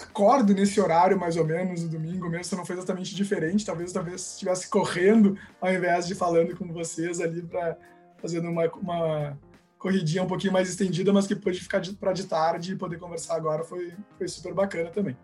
acordo 0.00 0.54
nesse 0.54 0.80
horário 0.80 1.18
mais 1.18 1.36
ou 1.36 1.44
menos 1.44 1.82
no 1.82 1.88
domingo 1.88 2.28
mesmo, 2.28 2.56
não 2.56 2.64
foi 2.64 2.76
exatamente 2.76 3.14
diferente, 3.14 3.64
talvez 3.64 3.92
talvez 3.92 4.32
estivesse 4.32 4.68
correndo 4.68 5.36
ao 5.60 5.72
invés 5.72 6.06
de 6.06 6.14
falando 6.14 6.56
com 6.56 6.72
vocês 6.72 7.20
ali 7.20 7.42
para 7.42 7.76
fazendo 8.18 8.48
uma, 8.48 8.66
uma 8.74 9.38
corridinha 9.78 10.22
um 10.22 10.26
pouquinho 10.26 10.52
mais 10.52 10.68
estendida, 10.68 11.12
mas 11.12 11.26
que 11.26 11.34
pôde 11.34 11.58
ficar 11.58 11.82
para 11.98 12.12
de 12.12 12.26
tarde 12.26 12.72
e 12.72 12.76
poder 12.76 12.98
conversar 12.98 13.36
agora 13.36 13.64
foi, 13.64 13.94
foi 14.18 14.28
super 14.28 14.52
bacana 14.52 14.90
também. 14.90 15.16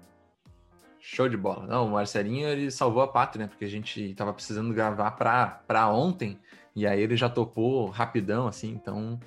Show 0.99 1.29
de 1.29 1.37
bola. 1.37 1.67
Não, 1.67 1.87
o 1.87 1.91
Marcelinho 1.91 2.49
ele 2.49 2.71
salvou 2.71 3.03
a 3.03 3.07
pátria, 3.07 3.45
né? 3.45 3.49
Porque 3.49 3.65
a 3.65 3.69
gente 3.69 4.15
tava 4.15 4.33
precisando 4.33 4.75
gravar 4.75 5.13
para 5.13 5.89
ontem 5.91 6.39
e 6.75 6.87
aí 6.87 7.01
ele 7.01 7.17
já 7.17 7.29
topou 7.29 7.89
rapidão, 7.91 8.49
assim, 8.49 8.71
então, 8.71 9.21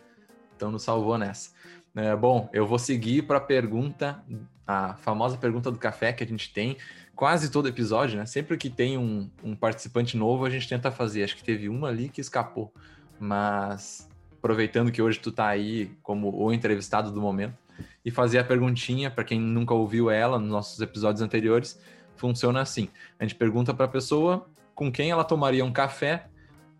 então 0.55 0.71
nos 0.71 0.83
salvou 0.83 1.17
nessa. 1.17 1.51
É, 1.95 2.15
bom, 2.15 2.49
eu 2.51 2.67
vou 2.67 2.77
seguir 2.77 3.23
para 3.23 3.37
a 3.37 3.41
pergunta, 3.41 4.23
a 4.71 4.93
famosa 4.97 5.35
pergunta 5.35 5.71
do 5.71 5.79
café 5.79 6.13
que 6.13 6.23
a 6.23 6.27
gente 6.27 6.53
tem 6.53 6.77
quase 7.15 7.49
todo 7.49 7.67
episódio, 7.67 8.19
né? 8.19 8.27
Sempre 8.27 8.55
que 8.55 8.69
tem 8.69 8.99
um, 8.99 9.27
um 9.43 9.55
participante 9.55 10.15
novo, 10.15 10.45
a 10.45 10.49
gente 10.49 10.69
tenta 10.69 10.91
fazer. 10.91 11.23
Acho 11.23 11.35
que 11.35 11.43
teve 11.43 11.67
uma 11.67 11.87
ali 11.87 12.07
que 12.07 12.21
escapou, 12.21 12.71
mas 13.19 14.07
aproveitando 14.37 14.91
que 14.91 15.01
hoje 15.01 15.19
tu 15.19 15.31
tá 15.31 15.47
aí 15.47 15.91
como 16.03 16.31
o 16.39 16.53
entrevistado 16.53 17.11
do 17.11 17.19
momento, 17.19 17.57
e 18.05 18.11
fazer 18.11 18.37
a 18.37 18.43
perguntinha, 18.43 19.09
para 19.09 19.23
quem 19.23 19.39
nunca 19.39 19.73
ouviu 19.73 20.11
ela 20.11 20.37
nos 20.37 20.49
nossos 20.49 20.79
episódios 20.79 21.23
anteriores, 21.23 21.81
funciona 22.15 22.61
assim. 22.61 22.89
A 23.17 23.23
gente 23.23 23.33
pergunta 23.33 23.73
para 23.73 23.85
a 23.85 23.89
pessoa 23.89 24.47
com 24.75 24.91
quem 24.91 25.09
ela 25.09 25.23
tomaria 25.23 25.65
um 25.65 25.73
café 25.73 26.27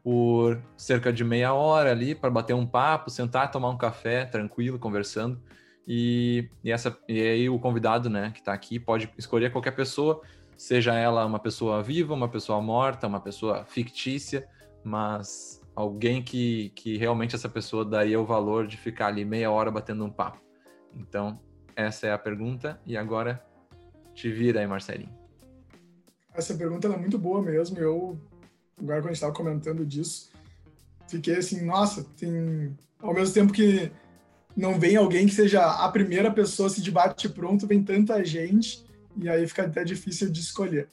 por 0.03 0.61
cerca 0.77 1.11
de 1.11 1.23
meia 1.23 1.53
hora 1.53 1.89
ali 1.89 2.13
para 2.13 2.29
bater 2.29 2.53
um 2.53 2.67
papo, 2.67 3.09
sentar, 3.09 3.49
tomar 3.49 3.69
um 3.69 3.77
café 3.77 4.25
tranquilo, 4.25 4.77
conversando. 4.77 5.41
E, 5.91 6.47
e, 6.63 6.71
essa, 6.71 6.95
e 7.07 7.19
aí 7.19 7.49
o 7.49 7.57
convidado, 7.57 8.11
né, 8.11 8.29
que 8.29 8.37
está 8.37 8.53
aqui, 8.53 8.79
pode 8.79 9.11
escolher 9.17 9.51
qualquer 9.51 9.71
pessoa, 9.71 10.21
seja 10.55 10.93
ela 10.93 11.25
uma 11.25 11.39
pessoa 11.39 11.81
viva, 11.81 12.13
uma 12.13 12.29
pessoa 12.29 12.61
morta, 12.61 13.07
uma 13.07 13.19
pessoa 13.19 13.65
fictícia, 13.65 14.47
mas 14.83 15.59
alguém 15.75 16.21
que, 16.21 16.69
que 16.75 16.95
realmente 16.95 17.33
essa 17.33 17.49
pessoa 17.49 17.83
daria 17.83 18.21
o 18.21 18.25
valor 18.25 18.67
de 18.67 18.77
ficar 18.77 19.07
ali 19.07 19.25
meia 19.25 19.49
hora 19.49 19.71
batendo 19.71 20.05
um 20.05 20.11
papo. 20.11 20.39
Então, 20.95 21.39
essa 21.75 22.05
é 22.05 22.11
a 22.11 22.19
pergunta, 22.19 22.79
e 22.85 22.95
agora 22.95 23.43
te 24.13 24.31
vira 24.31 24.59
aí, 24.59 24.67
Marcelinho. 24.67 25.17
Essa 26.35 26.53
pergunta 26.53 26.87
é 26.87 26.97
muito 26.97 27.17
boa 27.17 27.41
mesmo. 27.41 27.79
Eu, 27.79 28.15
agora 28.79 28.99
quando 28.99 29.05
a 29.05 29.07
gente 29.07 29.13
estava 29.13 29.33
comentando 29.33 29.83
disso, 29.83 30.29
fiquei 31.07 31.37
assim, 31.37 31.65
nossa, 31.65 32.03
tem. 32.15 32.77
Ao 33.01 33.13
mesmo 33.13 33.33
tempo 33.33 33.53
que 33.53 33.91
não 34.59 34.77
vem 34.77 34.97
alguém 34.97 35.25
que 35.25 35.33
seja 35.33 35.65
a 35.65 35.89
primeira 35.89 36.29
pessoa 36.31 36.69
se 36.69 36.81
debate 36.81 37.29
pronto, 37.29 37.65
vem 37.65 37.81
tanta 37.83 38.23
gente, 38.23 38.85
e 39.15 39.29
aí 39.29 39.47
fica 39.47 39.63
até 39.63 39.83
difícil 39.83 40.29
de 40.29 40.41
escolher. 40.41 40.89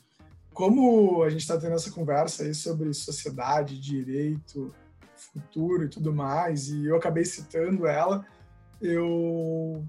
Como 0.55 1.23
a 1.23 1.29
gente 1.29 1.41
está 1.41 1.59
tendo 1.59 1.75
essa 1.75 1.91
conversa 1.91 2.45
aí 2.45 2.55
sobre 2.55 2.95
sociedade, 2.95 3.79
direito, 3.79 4.73
futuro 5.17 5.85
e 5.85 5.89
tudo 5.89 6.15
mais, 6.15 6.69
e 6.69 6.87
eu 6.87 6.97
acabei 6.97 7.25
citando 7.25 7.87
ela, 7.87 8.25
eu 8.81 9.85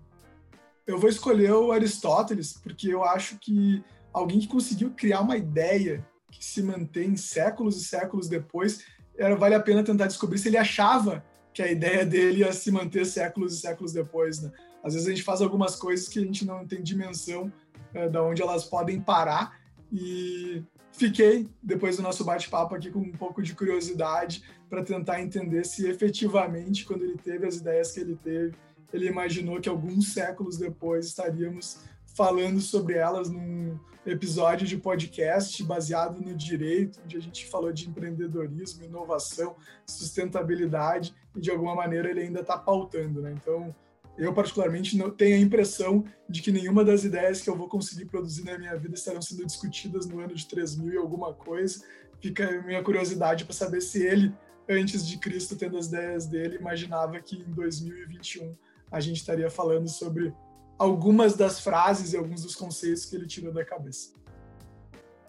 eu 0.86 0.98
vou 0.98 1.10
escolher 1.10 1.52
o 1.52 1.72
Aristóteles 1.72 2.54
porque 2.54 2.88
eu 2.88 3.04
acho 3.04 3.38
que 3.38 3.84
alguém 4.12 4.40
que 4.40 4.48
conseguiu 4.48 4.92
criar 4.92 5.20
uma 5.20 5.38
ideia 5.38 6.04
que 6.32 6.44
se 6.44 6.64
mantém 6.64 7.16
séculos 7.16 7.78
e 7.78 7.86
séculos 7.86 8.28
depois, 8.28 8.86
era 9.18 9.36
vale 9.36 9.56
a 9.56 9.60
pena 9.60 9.84
tentar 9.84 10.08
descobrir 10.08 10.40
se 10.40 10.48
ele 10.48 10.58
achava 10.58 11.24
que 11.58 11.64
a 11.64 11.72
ideia 11.72 12.06
dele 12.06 12.42
ia 12.42 12.54
se 12.54 12.70
manter 12.70 13.04
séculos 13.04 13.52
e 13.52 13.60
séculos 13.60 13.92
depois, 13.92 14.44
né? 14.44 14.52
Às 14.84 14.94
vezes 14.94 15.08
a 15.08 15.10
gente 15.10 15.24
faz 15.24 15.42
algumas 15.42 15.76
coisas 15.76 16.08
que 16.08 16.20
a 16.20 16.22
gente 16.22 16.46
não 16.46 16.68
tem 16.68 16.84
dimensão 16.84 17.52
é, 17.96 18.08
da 18.08 18.22
onde 18.22 18.44
elas 18.44 18.64
podem 18.64 19.02
parar 19.02 19.60
e 19.92 20.64
fiquei, 20.92 21.50
depois 21.64 21.98
do 21.98 22.04
nosso 22.04 22.24
bate-papo 22.24 22.76
aqui, 22.76 22.92
com 22.92 23.00
um 23.00 23.12
pouco 23.12 23.42
de 23.42 23.56
curiosidade 23.56 24.44
para 24.70 24.84
tentar 24.84 25.20
entender 25.20 25.66
se 25.66 25.90
efetivamente, 25.90 26.86
quando 26.86 27.04
ele 27.04 27.18
teve 27.18 27.48
as 27.48 27.56
ideias 27.56 27.92
que 27.92 28.02
ele 28.02 28.16
teve, 28.24 28.54
ele 28.94 29.08
imaginou 29.08 29.60
que 29.60 29.68
alguns 29.68 30.14
séculos 30.14 30.58
depois 30.58 31.08
estaríamos 31.08 31.80
falando 32.18 32.60
sobre 32.60 32.96
elas 32.96 33.30
num 33.30 33.78
episódio 34.04 34.66
de 34.66 34.76
podcast 34.76 35.64
baseado 35.64 36.20
no 36.20 36.34
direito, 36.34 37.00
onde 37.06 37.16
a 37.16 37.20
gente 37.20 37.46
falou 37.46 37.72
de 37.72 37.88
empreendedorismo, 37.88 38.84
inovação, 38.84 39.56
sustentabilidade, 39.86 41.14
e 41.36 41.40
de 41.40 41.52
alguma 41.52 41.76
maneira 41.76 42.10
ele 42.10 42.22
ainda 42.22 42.40
está 42.40 42.58
pautando, 42.58 43.22
né? 43.22 43.36
Então, 43.40 43.76
eu 44.18 44.34
particularmente 44.34 44.98
não 44.98 45.12
tenho 45.12 45.36
a 45.36 45.40
impressão 45.40 46.04
de 46.28 46.42
que 46.42 46.52
nenhuma 46.52 46.84
das 46.84 47.04
ideias 47.04 47.40
que 47.40 47.50
eu 47.52 47.56
vou 47.56 47.70
conseguir 47.70 48.06
produzir 48.06 48.44
na 48.46 48.58
minha 48.58 48.76
vida 48.76 48.96
estarão 48.96 49.22
sendo 49.22 49.46
discutidas 49.46 50.08
no 50.08 50.20
ano 50.20 50.34
de 50.34 50.48
3000 50.48 50.94
e 50.94 50.98
alguma 50.98 51.36
coisa. 51.36 51.86
Fica 52.20 52.50
a 52.50 52.64
minha 52.64 52.82
curiosidade 52.82 53.46
para 53.46 53.54
saber 53.54 53.82
se 53.82 54.04
ele, 54.04 54.34
antes 54.68 55.06
de 55.06 55.20
Cristo, 55.20 55.56
tendo 55.56 55.78
as 55.78 55.86
ideias 55.86 56.26
dele, 56.26 56.56
imaginava 56.56 57.20
que 57.20 57.36
em 57.36 57.54
2021 57.54 58.56
a 58.92 59.00
gente 59.00 59.18
estaria 59.18 59.52
falando 59.52 59.88
sobre 59.88 60.34
algumas 60.78 61.36
das 61.36 61.60
frases 61.60 62.14
e 62.14 62.18
alguns 62.18 62.44
dos 62.44 62.56
conceitos 62.56 63.06
que 63.06 63.16
ele 63.16 63.28
tirou 63.28 63.54
da 63.54 63.66
cabeça. 63.66 64.12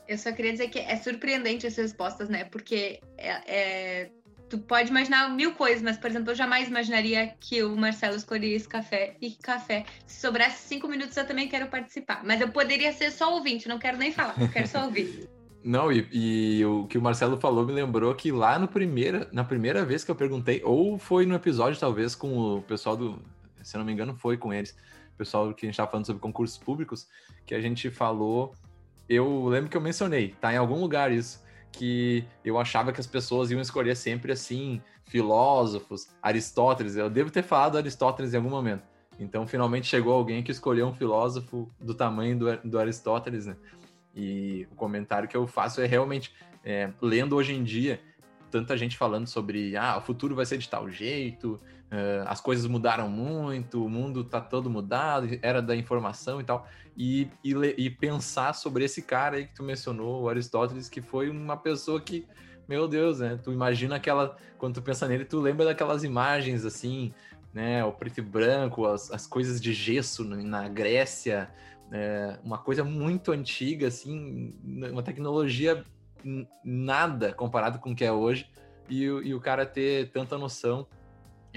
Eu 0.06 0.16
só 0.16 0.32
queria 0.32 0.52
dizer 0.52 0.68
que 0.68 0.78
é 0.78 0.96
surpreendente 0.96 1.66
as 1.66 1.76
respostas, 1.76 2.28
né? 2.28 2.44
Porque 2.44 3.00
é, 3.18 3.30
é, 3.46 4.10
tu 4.48 4.58
pode 4.58 4.88
imaginar 4.88 5.28
mil 5.30 5.52
coisas, 5.52 5.82
mas, 5.82 5.98
por 5.98 6.10
exemplo, 6.10 6.30
eu 6.30 6.34
jamais 6.34 6.68
imaginaria 6.68 7.34
que 7.38 7.62
o 7.62 7.76
Marcelo 7.76 8.16
escolheria 8.16 8.56
esse 8.56 8.68
café 8.68 9.16
e 9.20 9.30
que 9.30 9.38
café. 9.38 9.84
Se 10.06 10.20
sobrasse 10.20 10.66
cinco 10.66 10.88
minutos, 10.88 11.16
eu 11.16 11.26
também 11.26 11.48
quero 11.48 11.66
participar. 11.66 12.24
Mas 12.24 12.40
eu 12.40 12.48
poderia 12.48 12.92
ser 12.92 13.10
só 13.10 13.34
ouvinte, 13.34 13.68
não 13.68 13.78
quero 13.78 13.98
nem 13.98 14.10
falar, 14.10 14.34
eu 14.40 14.48
quero 14.48 14.66
só 14.66 14.84
ouvir. 14.84 15.28
Não, 15.64 15.92
e, 15.92 16.08
e, 16.12 16.64
o 16.64 16.86
que 16.86 16.96
o 16.96 17.02
Marcelo 17.02 17.36
falou 17.36 17.66
me 17.66 17.72
lembrou 17.72 18.14
que 18.14 18.30
lá 18.30 18.58
no 18.58 18.68
primeira, 18.68 19.28
na 19.32 19.42
primeira 19.42 19.84
vez 19.84 20.04
que 20.04 20.10
eu 20.10 20.14
perguntei, 20.14 20.62
ou 20.64 20.98
foi 20.98 21.26
no 21.26 21.34
episódio, 21.34 21.78
talvez, 21.78 22.14
com 22.14 22.38
o 22.38 22.62
pessoal 22.62 22.96
do. 22.96 23.18
Se 23.62 23.76
eu 23.76 23.80
não 23.80 23.84
me 23.84 23.92
engano, 23.92 24.14
foi 24.14 24.38
com 24.38 24.54
eles, 24.54 24.74
pessoal 25.18 25.52
que 25.52 25.66
a 25.66 25.68
gente 25.68 25.74
estava 25.74 25.90
falando 25.90 26.06
sobre 26.06 26.22
concursos 26.22 26.56
públicos, 26.56 27.08
que 27.44 27.54
a 27.54 27.60
gente 27.60 27.90
falou 27.90 28.54
eu 29.08 29.46
lembro 29.46 29.70
que 29.70 29.76
eu 29.76 29.80
mencionei, 29.80 30.34
tá 30.40 30.52
em 30.52 30.56
algum 30.58 30.78
lugar 30.78 31.10
isso, 31.10 31.42
que 31.72 32.24
eu 32.44 32.58
achava 32.58 32.92
que 32.92 33.00
as 33.00 33.06
pessoas 33.06 33.50
iam 33.50 33.60
escolher 33.60 33.96
sempre 33.96 34.32
assim, 34.32 34.82
filósofos, 35.06 36.08
Aristóteles. 36.20 36.96
Eu 36.96 37.08
devo 37.08 37.30
ter 37.30 37.42
falado 37.42 37.78
Aristóteles 37.78 38.34
em 38.34 38.36
algum 38.36 38.50
momento. 38.50 38.82
Então, 39.18 39.46
finalmente 39.46 39.86
chegou 39.86 40.12
alguém 40.12 40.42
que 40.42 40.52
escolheu 40.52 40.86
um 40.86 40.94
filósofo 40.94 41.70
do 41.80 41.94
tamanho 41.94 42.38
do, 42.38 42.56
do 42.58 42.78
Aristóteles, 42.78 43.46
né? 43.46 43.56
E 44.14 44.66
o 44.70 44.74
comentário 44.74 45.28
que 45.28 45.36
eu 45.36 45.46
faço 45.46 45.80
é 45.80 45.86
realmente, 45.86 46.32
é, 46.62 46.90
lendo 47.00 47.34
hoje 47.34 47.54
em 47.54 47.64
dia, 47.64 48.00
tanta 48.50 48.76
gente 48.76 48.96
falando 48.96 49.26
sobre, 49.26 49.76
ah, 49.76 49.96
o 49.96 50.02
futuro 50.02 50.34
vai 50.34 50.44
ser 50.44 50.58
de 50.58 50.68
tal 50.68 50.88
jeito, 50.88 51.60
Uh, 51.90 52.20
as 52.26 52.38
coisas 52.38 52.66
mudaram 52.66 53.08
muito, 53.08 53.82
o 53.82 53.88
mundo 53.88 54.20
está 54.20 54.42
todo 54.42 54.68
mudado, 54.68 55.26
era 55.40 55.62
da 55.62 55.74
informação 55.74 56.38
e 56.38 56.44
tal. 56.44 56.68
E, 56.94 57.28
e, 57.42 57.54
e, 57.78 57.88
pensar 57.88 58.52
sobre 58.54 58.84
esse 58.84 59.00
cara 59.00 59.38
aí 59.38 59.46
que 59.46 59.54
tu 59.54 59.62
mencionou, 59.62 60.22
o 60.22 60.28
Aristóteles, 60.28 60.88
que 60.88 61.00
foi 61.00 61.30
uma 61.30 61.56
pessoa 61.56 61.98
que, 61.98 62.26
meu 62.68 62.86
Deus, 62.86 63.20
né? 63.20 63.38
Tu 63.42 63.52
imagina 63.52 63.96
aquela. 63.96 64.36
Quando 64.58 64.74
tu 64.74 64.82
pensa 64.82 65.08
nele, 65.08 65.24
tu 65.24 65.40
lembra 65.40 65.64
daquelas 65.64 66.04
imagens 66.04 66.64
assim, 66.66 67.14
né? 67.54 67.82
O 67.84 67.92
preto 67.92 68.18
e 68.18 68.22
branco, 68.22 68.84
as, 68.84 69.10
as 69.10 69.26
coisas 69.26 69.58
de 69.58 69.72
gesso 69.72 70.24
na 70.24 70.68
Grécia, 70.68 71.50
é, 71.90 72.38
uma 72.44 72.58
coisa 72.58 72.84
muito 72.84 73.32
antiga, 73.32 73.86
assim, 73.86 74.54
uma 74.62 75.02
tecnologia 75.02 75.82
nada 76.62 77.32
comparado 77.32 77.78
com 77.78 77.92
o 77.92 77.96
que 77.96 78.04
é 78.04 78.12
hoje. 78.12 78.46
E, 78.90 79.04
e 79.04 79.34
o 79.34 79.40
cara 79.40 79.64
ter 79.64 80.10
tanta 80.10 80.36
noção 80.36 80.86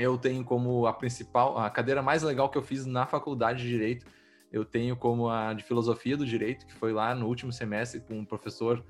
eu 0.02 0.18
tenho 0.18 0.44
como 0.44 0.86
a 0.86 0.94
principal, 0.94 1.58
a 1.58 1.70
cadeira 1.70 2.02
mais 2.02 2.24
legal 2.24 2.50
que 2.50 2.58
eu 2.58 2.64
fiz 2.64 2.86
na 2.86 3.06
faculdade 3.06 3.62
de 3.62 3.70
Direito, 3.70 4.06
eu 4.52 4.66
tenho 4.66 4.96
como 4.98 5.30
a 5.30 5.54
de 5.54 5.64
Filosofia 5.64 6.18
do 6.18 6.26
Direito, 6.26 6.66
que 6.66 6.74
foi 6.74 6.92
lá 6.92 7.16
no 7.16 7.28
último 7.28 7.54
semestre 7.54 8.02
com 8.02 8.20
um 8.20 8.26
professor 8.26 8.84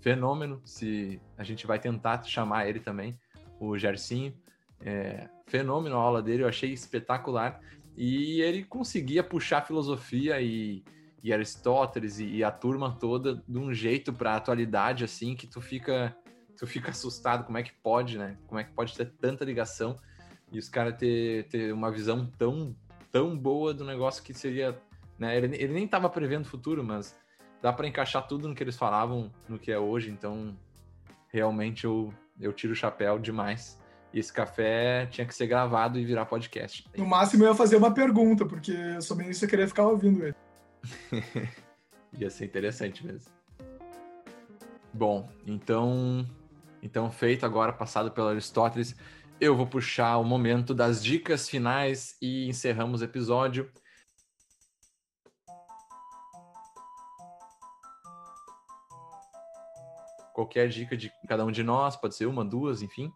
fenômeno, 0.00 0.60
se 0.64 1.20
a 1.38 1.44
gente 1.44 1.66
vai 1.66 1.78
tentar 1.78 2.22
chamar 2.24 2.68
ele 2.68 2.80
também, 2.80 3.18
o 3.60 3.78
Gercinho. 3.78 4.34
É, 4.80 5.28
fenômeno 5.46 5.96
a 5.96 6.00
aula 6.00 6.22
dele, 6.22 6.42
eu 6.42 6.48
achei 6.48 6.72
espetacular. 6.72 7.60
E 7.96 8.40
ele 8.40 8.64
conseguia 8.64 9.22
puxar 9.22 9.62
filosofia 9.62 10.40
e, 10.40 10.84
e 11.22 11.32
Aristóteles 11.32 12.18
e, 12.18 12.26
e, 12.26 12.44
a 12.44 12.50
turma 12.50 12.96
toda 12.98 13.42
de 13.48 13.58
um 13.58 13.72
jeito 13.72 14.12
para 14.12 14.32
a 14.32 14.36
atualidade, 14.36 15.04
assim, 15.04 15.34
que 15.34 15.46
tu 15.46 15.60
fica, 15.60 16.14
tu 16.58 16.66
fica 16.66 16.90
assustado. 16.90 17.44
Como 17.44 17.56
é 17.56 17.62
que 17.62 17.72
pode, 17.72 18.18
né? 18.18 18.36
Como 18.46 18.58
é 18.58 18.64
que 18.64 18.72
pode 18.72 18.96
ter 18.96 19.06
tanta 19.06 19.44
ligação? 19.44 19.96
E 20.54 20.58
os 20.58 20.68
caras 20.68 20.96
ter, 20.96 21.48
ter 21.48 21.74
uma 21.74 21.90
visão 21.90 22.24
tão, 22.38 22.74
tão 23.10 23.36
boa 23.36 23.74
do 23.74 23.84
negócio 23.84 24.22
que 24.22 24.32
seria. 24.32 24.80
Né? 25.18 25.36
Ele, 25.36 25.56
ele 25.56 25.72
nem 25.72 25.84
estava 25.84 26.08
prevendo 26.08 26.44
o 26.44 26.48
futuro, 26.48 26.84
mas 26.84 27.16
dá 27.60 27.72
para 27.72 27.88
encaixar 27.88 28.26
tudo 28.28 28.48
no 28.48 28.54
que 28.54 28.62
eles 28.62 28.76
falavam 28.76 29.32
no 29.48 29.58
que 29.58 29.72
é 29.72 29.78
hoje, 29.78 30.10
então 30.10 30.56
realmente 31.32 31.84
eu, 31.84 32.14
eu 32.40 32.52
tiro 32.52 32.72
o 32.72 32.76
chapéu 32.76 33.18
demais. 33.18 33.82
E 34.12 34.20
esse 34.20 34.32
café 34.32 35.06
tinha 35.06 35.26
que 35.26 35.34
ser 35.34 35.48
gravado 35.48 35.98
e 35.98 36.04
virar 36.04 36.24
podcast. 36.24 36.86
No 36.96 37.04
máximo 37.04 37.42
eu 37.42 37.48
ia 37.48 37.54
fazer 37.54 37.74
uma 37.74 37.92
pergunta, 37.92 38.46
porque 38.46 38.72
bem 39.16 39.30
isso 39.30 39.44
eu 39.44 39.48
queria 39.48 39.66
ficar 39.66 39.88
ouvindo 39.88 40.24
ele. 40.24 40.36
ia 42.16 42.30
ser 42.30 42.44
interessante 42.44 43.04
mesmo. 43.04 43.32
Bom, 44.92 45.28
então, 45.44 46.24
então 46.80 47.10
feito 47.10 47.44
agora, 47.44 47.72
passado 47.72 48.12
pelo 48.12 48.28
Aristóteles, 48.28 48.94
eu 49.40 49.56
vou 49.56 49.66
puxar 49.66 50.18
o 50.18 50.24
momento 50.24 50.74
das 50.74 51.02
dicas 51.02 51.48
finais 51.48 52.16
e 52.20 52.48
encerramos 52.48 53.00
o 53.00 53.04
episódio. 53.04 53.70
Qualquer 60.32 60.68
dica 60.68 60.96
de 60.96 61.12
cada 61.28 61.44
um 61.44 61.52
de 61.52 61.62
nós, 61.62 61.96
pode 61.96 62.14
ser 62.14 62.26
uma, 62.26 62.44
duas, 62.44 62.82
enfim. 62.82 63.12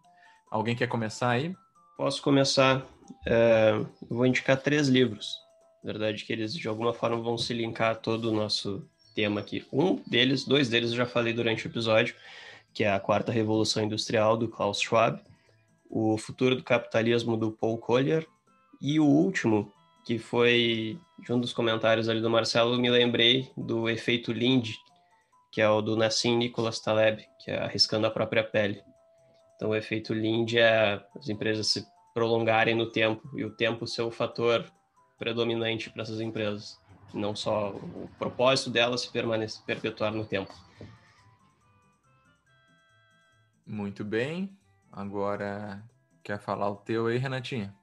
Alguém 0.49 0.75
quer 0.75 0.87
começar 0.87 1.29
aí? 1.31 1.55
Posso 1.97 2.21
começar. 2.21 2.85
É, 3.25 3.73
vou 4.09 4.25
indicar 4.25 4.61
três 4.61 4.87
livros. 4.87 5.37
Na 5.83 5.91
verdade, 5.91 6.23
que 6.23 6.31
eles 6.31 6.53
de 6.53 6.67
alguma 6.67 6.93
forma 6.93 7.21
vão 7.21 7.37
se 7.37 7.53
linkar 7.53 7.91
a 7.91 7.95
todo 7.95 8.29
o 8.29 8.33
nosso 8.33 8.87
tema 9.13 9.41
aqui. 9.41 9.65
Um 9.71 9.95
deles, 10.07 10.45
dois 10.45 10.69
deles 10.69 10.91
eu 10.91 10.97
já 10.97 11.05
falei 11.05 11.33
durante 11.33 11.65
o 11.65 11.69
episódio, 11.69 12.15
que 12.73 12.83
é 12.83 12.91
a 12.91 12.99
Quarta 12.99 13.31
Revolução 13.31 13.83
Industrial, 13.83 14.37
do 14.37 14.47
Klaus 14.47 14.79
Schwab 14.79 15.21
o 15.89 16.17
Futuro 16.17 16.55
do 16.55 16.63
Capitalismo 16.63 17.35
do 17.35 17.51
Paul 17.51 17.77
Collier 17.77 18.27
e 18.79 18.99
o 18.99 19.05
último, 19.05 19.73
que 20.05 20.19
foi 20.19 20.99
de 21.17 21.33
um 21.33 21.39
dos 21.39 21.51
comentários 21.51 22.07
ali 22.07 22.21
do 22.21 22.29
Marcelo, 22.29 22.77
me 22.77 22.89
lembrei 22.89 23.51
do 23.57 23.89
efeito 23.89 24.31
Lind, 24.31 24.69
que 25.51 25.61
é 25.61 25.69
o 25.69 25.81
do 25.81 25.97
Nassim 25.97 26.37
Nicholas 26.37 26.79
Taleb, 26.79 27.25
que 27.43 27.51
é 27.51 27.59
arriscando 27.59 28.07
a 28.07 28.11
própria 28.11 28.43
pele. 28.43 28.81
Então, 29.55 29.71
o 29.71 29.75
efeito 29.75 30.13
Lind 30.13 30.53
é 30.53 31.03
as 31.17 31.27
empresas 31.27 31.67
se 31.67 31.85
prolongarem 32.13 32.75
no 32.75 32.89
tempo 32.91 33.29
e 33.35 33.43
o 33.43 33.49
tempo 33.49 33.85
ser 33.85 34.03
o 34.03 34.11
fator 34.11 34.65
predominante 35.17 35.89
para 35.89 36.03
essas 36.03 36.21
empresas, 36.21 36.79
não 37.13 37.35
só 37.35 37.71
o 37.71 38.09
propósito 38.17 38.69
delas 38.69 39.01
se 39.01 39.11
permanecer, 39.11 39.61
perpetuar 39.65 40.13
no 40.13 40.25
tempo. 40.25 40.53
Muito 43.65 44.03
bem. 44.03 44.57
Agora, 44.91 45.83
quer 46.23 46.39
falar 46.39 46.69
o 46.69 46.75
teu 46.75 47.07
aí, 47.07 47.17
Renatinha? 47.17 47.75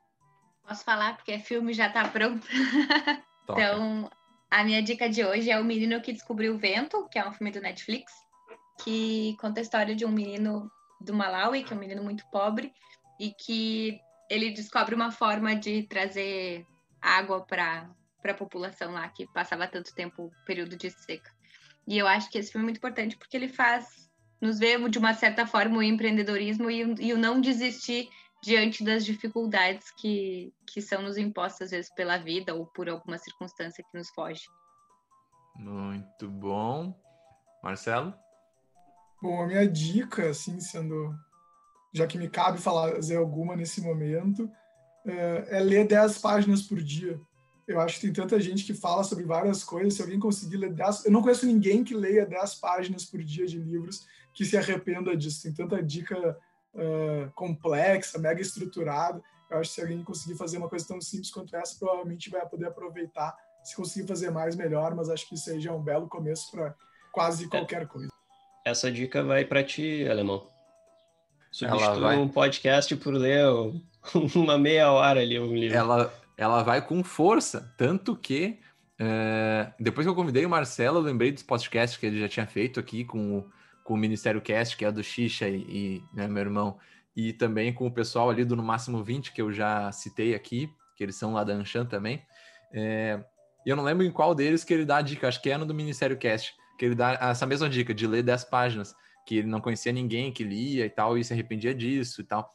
Posso 0.67 0.85
falar, 0.85 1.17
porque 1.17 1.37
o 1.37 1.41
filme 1.41 1.73
já 1.73 1.87
está 1.87 2.09
pronto. 2.09 2.47
então, 3.45 4.11
a 4.51 4.65
minha 4.65 4.83
dica 4.83 5.09
de 5.09 5.25
hoje 5.25 5.51
é 5.51 5.59
O 5.59 5.65
Menino 5.65 6.01
que 6.01 6.13
Descobriu 6.13 6.55
o 6.55 6.59
Vento, 6.59 7.09
que 7.09 7.19
é 7.19 7.29
um 7.29 7.33
filme 7.33 7.53
do 7.53 7.61
Netflix, 7.61 8.13
que 8.83 9.37
conta 9.41 9.61
a 9.61 9.63
história 9.63 9.95
de 9.95 10.05
um 10.05 10.11
menino 10.11 10.71
do 11.01 11.15
Malawi, 11.15 11.63
que 11.63 11.73
é 11.73 11.77
um 11.77 11.81
menino 11.81 12.03
muito 12.03 12.25
pobre, 12.31 12.73
e 13.21 13.33
que 13.33 14.01
ele 14.29 14.51
descobre 14.51 14.95
uma 14.95 15.11
forma 15.13 15.55
de 15.55 15.85
trazer 15.85 16.67
água 17.01 17.45
para 17.45 17.89
a 18.25 18.35
população 18.35 18.93
lá, 18.93 19.09
que 19.09 19.27
passava 19.33 19.69
tanto 19.69 19.95
tempo, 19.95 20.33
período 20.45 20.77
de 20.77 20.91
seca. 20.91 21.31
E 21.87 21.97
eu 21.97 22.07
acho 22.09 22.29
que 22.29 22.39
esse 22.39 22.51
filme 22.51 22.65
é 22.65 22.67
muito 22.67 22.79
importante 22.79 23.17
porque 23.17 23.37
ele 23.37 23.49
faz 23.49 24.06
nos 24.41 24.59
vê 24.59 24.77
de 24.89 24.99
uma 24.99 25.15
certa 25.15 25.47
forma 25.47 25.79
o 25.79 25.83
empreendedorismo 25.83 26.71
e, 26.71 26.83
e 27.01 27.13
o 27.13 27.19
não 27.19 27.41
desistir 27.41 28.09
diante 28.43 28.85
das 28.85 29.05
dificuldades 29.05 29.91
que, 29.91 30.53
que 30.67 30.81
são 30.81 31.03
nos 31.03 31.17
impostas 31.17 31.67
às 31.67 31.71
vezes 31.71 31.95
pela 31.95 32.19
vida 32.19 32.55
ou 32.55 32.67
por 32.67 32.89
alguma 32.89 33.19
circunstância 33.19 33.85
que 33.91 33.99
nos 33.99 34.09
foge. 34.11 34.43
Muito 35.57 36.29
bom. 36.29 36.95
Marcelo? 37.63 38.15
Bom, 39.21 39.43
a 39.43 39.47
minha 39.47 39.67
dica, 39.67 40.31
assim, 40.31 40.61
sendo. 40.61 41.15
Já 41.93 42.07
que 42.07 42.19
me 42.19 42.29
cabe 42.29 42.59
fazer 42.59 43.17
alguma 43.17 43.57
nesse 43.57 43.81
momento, 43.81 44.51
é, 45.07 45.57
é 45.57 45.61
ler 45.61 45.87
10 45.87 46.19
páginas 46.19 46.63
por 46.63 46.81
dia. 46.81 47.19
Eu 47.67 47.81
acho 47.81 47.95
que 47.95 48.03
tem 48.03 48.13
tanta 48.13 48.39
gente 48.39 48.65
que 48.65 48.75
fala 48.75 49.03
sobre 49.03 49.25
várias 49.25 49.65
coisas. 49.65 49.95
Se 49.95 50.03
alguém 50.03 50.21
conseguir 50.21 50.59
ler 50.59 50.73
10. 50.73 51.07
Eu 51.07 51.13
não 51.13 51.23
conheço 51.23 51.47
ninguém 51.47 51.83
que 51.83 51.95
leia 51.95 52.27
10 52.27 52.57
páginas 52.57 53.05
por 53.05 53.23
dia 53.25 53.47
de 53.47 53.59
livros 53.59 54.07
que 54.37 54.45
se 54.45 54.57
arrependa 54.57 55.17
disso. 55.17 55.43
Tem 55.43 55.53
tanta 55.53 55.83
dica 55.83 56.39
uh, 56.75 57.31
complexa, 57.35 58.19
mega 58.19 58.41
estruturada. 58.41 59.21
Eu 59.51 59.59
acho 59.59 59.71
que 59.71 59.75
se 59.77 59.81
alguém 59.81 60.05
conseguir 60.05 60.37
fazer 60.37 60.59
uma 60.59 60.69
coisa 60.69 60.87
tão 60.87 61.01
simples 61.01 61.31
quanto 61.31 61.57
essa, 61.57 61.79
provavelmente 61.79 62.29
vai 62.29 62.47
poder 62.47 62.67
aproveitar. 62.67 63.35
Se 63.65 63.75
conseguir 63.75 64.07
fazer 64.07 64.31
mais, 64.31 64.55
melhor, 64.55 64.95
mas 64.95 65.09
acho 65.09 65.27
que 65.27 65.35
isso 65.35 65.51
aí 65.51 65.59
já 65.59 65.71
é 65.71 65.73
um 65.73 65.83
belo 65.83 66.07
começo 66.07 66.51
para 66.51 66.75
quase 67.13 67.47
é. 67.47 67.49
qualquer 67.49 67.83
é. 67.83 67.87
coisa. 67.87 68.11
Essa 68.65 68.93
dica 68.93 69.25
vai 69.25 69.45
para 69.45 69.65
ti, 69.65 70.07
Alemão. 70.07 70.51
Substitui 71.51 72.01
vai... 72.01 72.19
um 72.19 72.29
podcast 72.29 72.95
por 72.97 73.15
ler 73.15 73.47
uma 74.37 74.59
meia 74.59 74.93
hora 74.93 75.21
ali 75.21 75.41
um 75.41 75.55
livro. 75.55 75.79
Ela, 75.79 76.13
ela 76.37 76.63
vai 76.63 76.87
com 76.87 77.03
força, 77.03 77.75
tanto 77.79 78.15
que 78.15 78.61
é, 78.99 79.73
depois 79.81 80.07
que 80.07 80.11
eu 80.11 80.15
convidei 80.15 80.45
o 80.45 80.51
Marcelo, 80.51 80.99
eu 80.99 81.03
lembrei 81.03 81.33
dos 81.33 81.43
podcasts 81.43 81.99
que 81.99 82.05
ele 82.05 82.21
já 82.21 82.29
tinha 82.29 82.47
feito 82.47 82.79
aqui 82.79 83.05
com 83.05 83.39
o, 83.39 83.51
com 83.87 83.95
o 83.95 83.97
Ministério 83.97 84.43
Cast, 84.43 84.77
que 84.77 84.85
é 84.85 84.91
do 84.91 85.03
Xixa 85.03 85.49
e, 85.49 85.63
e 85.63 86.05
né, 86.13 86.27
meu 86.27 86.43
irmão, 86.43 86.77
e 87.15 87.33
também 87.33 87.73
com 87.73 87.87
o 87.87 87.91
pessoal 87.91 88.29
ali 88.29 88.45
do 88.45 88.57
No 88.57 88.63
Máximo 88.63 89.03
20, 89.03 89.33
que 89.33 89.41
eu 89.41 89.53
já 89.53 89.91
citei 89.93 90.35
aqui, 90.35 90.69
que 90.97 91.05
eles 91.05 91.15
são 91.15 91.33
lá 91.33 91.45
da 91.45 91.55
Anshan 91.55 91.87
também. 91.87 92.21
É, 92.73 93.25
e 93.65 93.71
eu 93.71 93.77
não 93.77 93.85
lembro 93.85 94.05
em 94.05 94.11
qual 94.11 94.35
deles 94.35 94.65
que 94.65 94.75
ele 94.75 94.85
dá 94.85 94.97
a 94.97 95.03
dica, 95.03 95.29
acho 95.29 95.41
que 95.41 95.51
é 95.51 95.57
no 95.57 95.65
do 95.65 95.73
Ministério 95.73 96.19
Cast, 96.19 96.53
que 96.77 96.85
ele 96.85 96.97
dá 96.97 97.13
essa 97.13 97.47
mesma 97.47 97.69
dica 97.71 97.95
de 97.95 98.07
ler 98.07 98.23
10 98.23 98.45
páginas, 98.45 98.95
que 99.25 99.37
ele 99.37 99.47
não 99.47 99.61
conhecia 99.61 99.93
ninguém 99.93 100.33
que 100.33 100.43
lia 100.43 100.85
e 100.85 100.91
tal, 100.91 101.17
e 101.17 101.25
se 101.25 101.33
arrependia 101.33 101.75
disso 101.75 102.21
e 102.21 102.25
tal. 102.25 102.53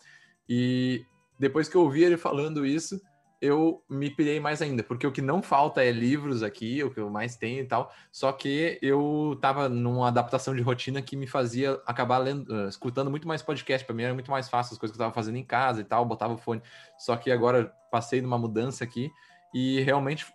E 0.47 1.05
depois 1.39 1.69
que 1.69 1.75
eu 1.75 1.81
ouvi 1.81 2.03
ele 2.03 2.17
falando 2.17 2.65
isso, 2.65 3.01
eu 3.41 3.83
me 3.89 4.07
pirei 4.11 4.39
mais 4.39 4.61
ainda, 4.61 4.83
porque 4.83 5.07
o 5.07 5.11
que 5.11 5.21
não 5.21 5.41
falta 5.41 5.83
é 5.83 5.91
livros 5.91 6.43
aqui, 6.43 6.83
o 6.83 6.91
que 6.91 6.99
eu 6.99 7.09
mais 7.09 7.35
tenho 7.35 7.61
e 7.61 7.65
tal, 7.65 7.91
só 8.11 8.31
que 8.31 8.77
eu 8.83 9.35
tava 9.41 9.67
numa 9.67 10.09
adaptação 10.09 10.55
de 10.55 10.61
rotina 10.61 11.01
que 11.01 11.15
me 11.15 11.25
fazia 11.25 11.81
acabar 11.87 12.19
lendo, 12.19 12.47
uh, 12.53 12.69
escutando 12.69 13.09
muito 13.09 13.27
mais 13.27 13.41
podcast, 13.41 13.83
para 13.83 13.95
mim 13.95 14.03
era 14.03 14.13
muito 14.13 14.29
mais 14.29 14.47
fácil 14.47 14.73
as 14.73 14.77
coisas 14.77 14.95
que 14.95 15.01
eu 15.01 15.05
tava 15.05 15.15
fazendo 15.15 15.37
em 15.37 15.43
casa 15.43 15.81
e 15.81 15.83
tal, 15.83 16.05
botava 16.05 16.35
o 16.35 16.37
fone, 16.37 16.61
só 16.99 17.17
que 17.17 17.31
agora 17.31 17.73
passei 17.91 18.21
numa 18.21 18.37
mudança 18.37 18.83
aqui 18.83 19.09
e 19.55 19.81
realmente 19.81 20.27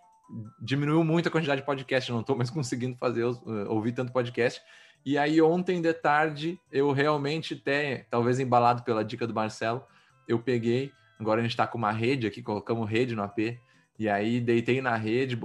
diminuiu 0.61 1.01
muito 1.05 1.29
a 1.29 1.31
quantidade 1.31 1.61
de 1.61 1.65
podcast, 1.65 2.09
eu 2.09 2.15
não 2.15 2.23
tô 2.23 2.35
mais 2.35 2.49
conseguindo 2.51 2.97
fazer, 2.97 3.23
uh, 3.23 3.39
ouvir 3.69 3.93
tanto 3.93 4.11
podcast, 4.11 4.61
e 5.05 5.17
aí 5.17 5.41
ontem 5.41 5.81
de 5.81 5.93
tarde, 5.93 6.59
eu 6.69 6.91
realmente 6.91 7.53
até, 7.53 8.05
talvez 8.09 8.37
embalado 8.37 8.83
pela 8.83 9.05
dica 9.05 9.25
do 9.25 9.33
Marcelo, 9.33 9.81
eu 10.27 10.39
peguei 10.39 10.91
Agora 11.19 11.39
a 11.39 11.43
gente 11.43 11.51
está 11.51 11.65
com 11.65 11.77
uma 11.77 11.91
rede 11.91 12.27
aqui, 12.27 12.41
colocamos 12.41 12.89
rede 12.89 13.15
no 13.15 13.23
AP. 13.23 13.59
E 13.99 14.07
aí 14.07 14.39
deitei 14.39 14.81
na 14.81 14.95
rede, 14.95 15.39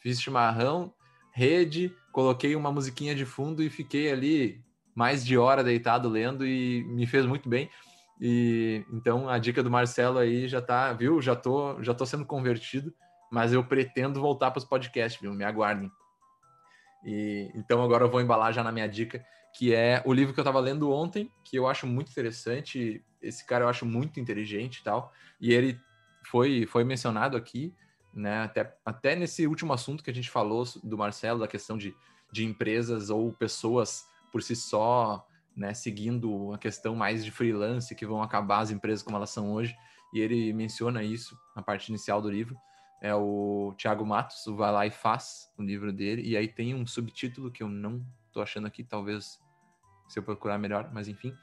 fiz 0.00 0.20
chimarrão, 0.20 0.92
rede, 1.32 1.94
coloquei 2.10 2.56
uma 2.56 2.72
musiquinha 2.72 3.14
de 3.14 3.24
fundo 3.24 3.62
e 3.62 3.70
fiquei 3.70 4.10
ali 4.10 4.60
mais 4.94 5.24
de 5.24 5.38
hora 5.38 5.62
deitado 5.62 6.08
lendo 6.08 6.46
e 6.46 6.84
me 6.84 7.06
fez 7.06 7.24
muito 7.24 7.48
bem. 7.48 7.70
E 8.20 8.84
então 8.92 9.28
a 9.28 9.38
dica 9.38 9.62
do 9.62 9.70
Marcelo 9.70 10.18
aí 10.18 10.46
já 10.48 10.60
tá, 10.60 10.92
viu? 10.92 11.20
Já 11.20 11.34
tô, 11.34 11.82
já 11.82 11.94
tô 11.94 12.04
sendo 12.04 12.26
convertido, 12.26 12.92
mas 13.30 13.52
eu 13.52 13.64
pretendo 13.64 14.20
voltar 14.20 14.50
para 14.50 14.58
os 14.58 14.64
podcasts, 14.64 15.20
viu? 15.20 15.32
Me 15.32 15.44
aguardem. 15.44 15.90
E 17.04 17.50
então 17.54 17.82
agora 17.82 18.04
eu 18.04 18.10
vou 18.10 18.20
embalar 18.20 18.52
já 18.52 18.62
na 18.62 18.70
minha 18.70 18.88
dica, 18.88 19.24
que 19.52 19.74
é 19.74 20.02
o 20.04 20.12
livro 20.12 20.32
que 20.32 20.40
eu 20.40 20.42
estava 20.42 20.60
lendo 20.60 20.90
ontem, 20.92 21.30
que 21.44 21.56
eu 21.56 21.66
acho 21.66 21.86
muito 21.86 22.10
interessante. 22.10 23.04
Esse 23.22 23.46
cara 23.46 23.64
eu 23.64 23.68
acho 23.68 23.86
muito 23.86 24.18
inteligente 24.18 24.78
e 24.78 24.82
tal. 24.82 25.12
E 25.40 25.52
ele 25.52 25.80
foi, 26.24 26.66
foi 26.66 26.84
mencionado 26.84 27.36
aqui, 27.36 27.72
né? 28.12 28.42
Até, 28.42 28.76
até 28.84 29.16
nesse 29.16 29.46
último 29.46 29.72
assunto 29.72 30.02
que 30.02 30.10
a 30.10 30.14
gente 30.14 30.30
falou 30.30 30.64
do 30.82 30.98
Marcelo, 30.98 31.40
da 31.40 31.48
questão 31.48 31.76
de, 31.78 31.94
de 32.30 32.44
empresas 32.44 33.10
ou 33.10 33.32
pessoas 33.32 34.06
por 34.30 34.42
si 34.42 34.56
só, 34.56 35.26
né? 35.56 35.74
Seguindo 35.74 36.52
a 36.52 36.58
questão 36.58 36.94
mais 36.94 37.24
de 37.24 37.30
freelance, 37.30 37.94
que 37.94 38.06
vão 38.06 38.22
acabar 38.22 38.60
as 38.60 38.70
empresas 38.70 39.02
como 39.02 39.16
elas 39.16 39.30
são 39.30 39.52
hoje. 39.52 39.76
E 40.12 40.20
ele 40.20 40.52
menciona 40.52 41.02
isso 41.02 41.38
na 41.56 41.62
parte 41.62 41.88
inicial 41.88 42.20
do 42.20 42.30
livro. 42.30 42.56
É 43.00 43.14
o 43.14 43.74
Thiago 43.76 44.06
Matos, 44.06 44.46
o 44.46 44.54
Vai 44.54 44.70
Lá 44.70 44.86
e 44.86 44.90
Faz, 44.90 45.50
o 45.58 45.62
livro 45.62 45.92
dele. 45.92 46.22
E 46.22 46.36
aí 46.36 46.46
tem 46.46 46.74
um 46.74 46.86
subtítulo 46.86 47.50
que 47.50 47.62
eu 47.62 47.68
não 47.68 48.04
tô 48.32 48.40
achando 48.40 48.66
aqui, 48.66 48.84
talvez 48.84 49.40
se 50.08 50.18
eu 50.18 50.22
procurar 50.22 50.58
melhor, 50.58 50.90
mas 50.92 51.08
enfim. 51.08 51.36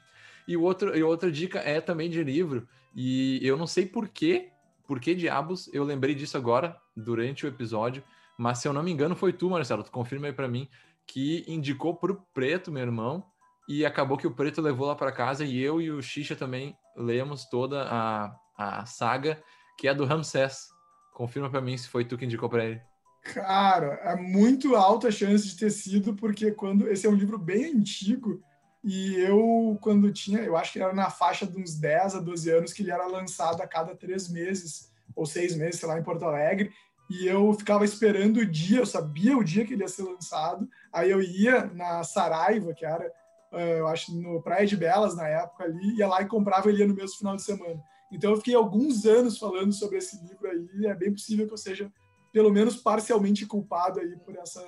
E, 0.50 0.56
outro, 0.56 0.98
e 0.98 1.00
outra 1.00 1.30
dica 1.30 1.60
é 1.60 1.80
também 1.80 2.10
de 2.10 2.24
livro, 2.24 2.66
e 2.92 3.38
eu 3.40 3.56
não 3.56 3.68
sei 3.68 3.86
por 3.86 4.08
quê, 4.08 4.50
por 4.84 4.98
que 4.98 5.14
diabos 5.14 5.72
eu 5.72 5.84
lembrei 5.84 6.12
disso 6.12 6.36
agora, 6.36 6.76
durante 6.96 7.46
o 7.46 7.48
episódio, 7.48 8.02
mas 8.36 8.58
se 8.58 8.66
eu 8.66 8.72
não 8.72 8.82
me 8.82 8.90
engano 8.90 9.14
foi 9.14 9.32
tu, 9.32 9.48
Marcelo, 9.48 9.84
tu 9.84 9.92
confirma 9.92 10.26
aí 10.26 10.32
para 10.32 10.48
mim, 10.48 10.68
que 11.06 11.44
indicou 11.46 11.94
pro 11.94 12.26
Preto, 12.34 12.72
meu 12.72 12.82
irmão, 12.82 13.24
e 13.68 13.86
acabou 13.86 14.18
que 14.18 14.26
o 14.26 14.34
Preto 14.34 14.60
levou 14.60 14.88
lá 14.88 14.96
para 14.96 15.12
casa 15.12 15.44
e 15.44 15.56
eu 15.56 15.80
e 15.80 15.88
o 15.88 16.02
Xixa 16.02 16.34
também 16.34 16.76
lemos 16.96 17.44
toda 17.44 17.86
a, 17.88 18.34
a 18.56 18.86
saga, 18.86 19.40
que 19.78 19.86
é 19.86 19.94
do 19.94 20.04
Ramsés. 20.04 20.66
Confirma 21.14 21.48
para 21.48 21.60
mim 21.60 21.76
se 21.76 21.88
foi 21.88 22.04
tu 22.04 22.18
que 22.18 22.24
indicou 22.24 22.48
para 22.48 22.64
ele. 22.64 22.80
Cara, 23.22 24.00
é 24.02 24.16
muito 24.16 24.74
alta 24.74 25.06
a 25.06 25.12
chance 25.12 25.46
de 25.46 25.56
ter 25.56 25.70
sido, 25.70 26.12
porque 26.12 26.50
quando 26.50 26.88
esse 26.88 27.06
é 27.06 27.08
um 27.08 27.14
livro 27.14 27.38
bem 27.38 27.66
antigo, 27.66 28.42
e 28.82 29.16
eu, 29.16 29.78
quando 29.80 30.12
tinha, 30.12 30.40
eu 30.40 30.56
acho 30.56 30.72
que 30.72 30.80
era 30.80 30.94
na 30.94 31.10
faixa 31.10 31.46
de 31.46 31.60
uns 31.60 31.74
10 31.74 32.14
a 32.14 32.20
12 32.20 32.50
anos, 32.50 32.72
que 32.72 32.82
ele 32.82 32.90
era 32.90 33.06
lançado 33.06 33.60
a 33.60 33.66
cada 33.66 33.94
três 33.94 34.28
meses, 34.28 34.90
ou 35.14 35.26
seis 35.26 35.54
meses, 35.54 35.78
sei 35.78 35.88
lá, 35.88 35.98
em 35.98 36.02
Porto 36.02 36.24
Alegre. 36.24 36.72
E 37.10 37.26
eu 37.26 37.52
ficava 37.52 37.84
esperando 37.84 38.38
o 38.38 38.46
dia, 38.46 38.78
eu 38.78 38.86
sabia 38.86 39.36
o 39.36 39.44
dia 39.44 39.66
que 39.66 39.74
ele 39.74 39.82
ia 39.82 39.88
ser 39.88 40.04
lançado. 40.04 40.66
Aí 40.92 41.10
eu 41.10 41.20
ia 41.20 41.66
na 41.66 42.02
Saraiva, 42.04 42.72
que 42.72 42.86
era, 42.86 43.12
eh, 43.52 43.80
eu 43.80 43.88
acho, 43.88 44.14
no 44.18 44.40
Praia 44.40 44.66
de 44.66 44.76
Belas, 44.76 45.14
na 45.14 45.28
época 45.28 45.64
ali, 45.64 45.96
ia 45.96 46.06
lá 46.06 46.22
e 46.22 46.28
comprava 46.28 46.70
ele 46.70 46.86
no 46.86 46.94
mesmo 46.94 47.18
final 47.18 47.36
de 47.36 47.42
semana. 47.42 47.82
Então 48.10 48.30
eu 48.30 48.36
fiquei 48.38 48.54
alguns 48.54 49.04
anos 49.04 49.38
falando 49.38 49.72
sobre 49.72 49.98
esse 49.98 50.24
livro 50.24 50.48
aí, 50.48 50.68
e 50.78 50.86
é 50.86 50.94
bem 50.94 51.12
possível 51.12 51.46
que 51.46 51.52
eu 51.52 51.58
seja, 51.58 51.92
pelo 52.32 52.50
menos 52.50 52.76
parcialmente 52.76 53.44
culpado 53.44 54.00
aí 54.00 54.16
por 54.16 54.36
essa 54.36 54.64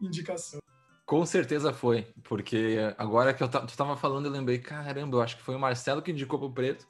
indicação. 0.00 0.60
Com 1.06 1.24
certeza 1.24 1.72
foi, 1.72 2.02
porque 2.24 2.78
agora 2.98 3.32
que 3.32 3.40
eu 3.40 3.48
tu 3.48 3.64
estava 3.66 3.96
falando, 3.96 4.26
eu 4.26 4.32
lembrei, 4.32 4.58
caramba, 4.58 5.16
eu 5.16 5.22
acho 5.22 5.36
que 5.36 5.42
foi 5.42 5.54
o 5.54 5.58
Marcelo 5.58 6.02
que 6.02 6.10
indicou 6.10 6.36
pro 6.36 6.50
Preto 6.50 6.84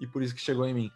e 0.00 0.06
por 0.06 0.22
isso 0.22 0.34
que 0.34 0.40
chegou 0.40 0.64
em 0.64 0.72
mim. 0.72 0.90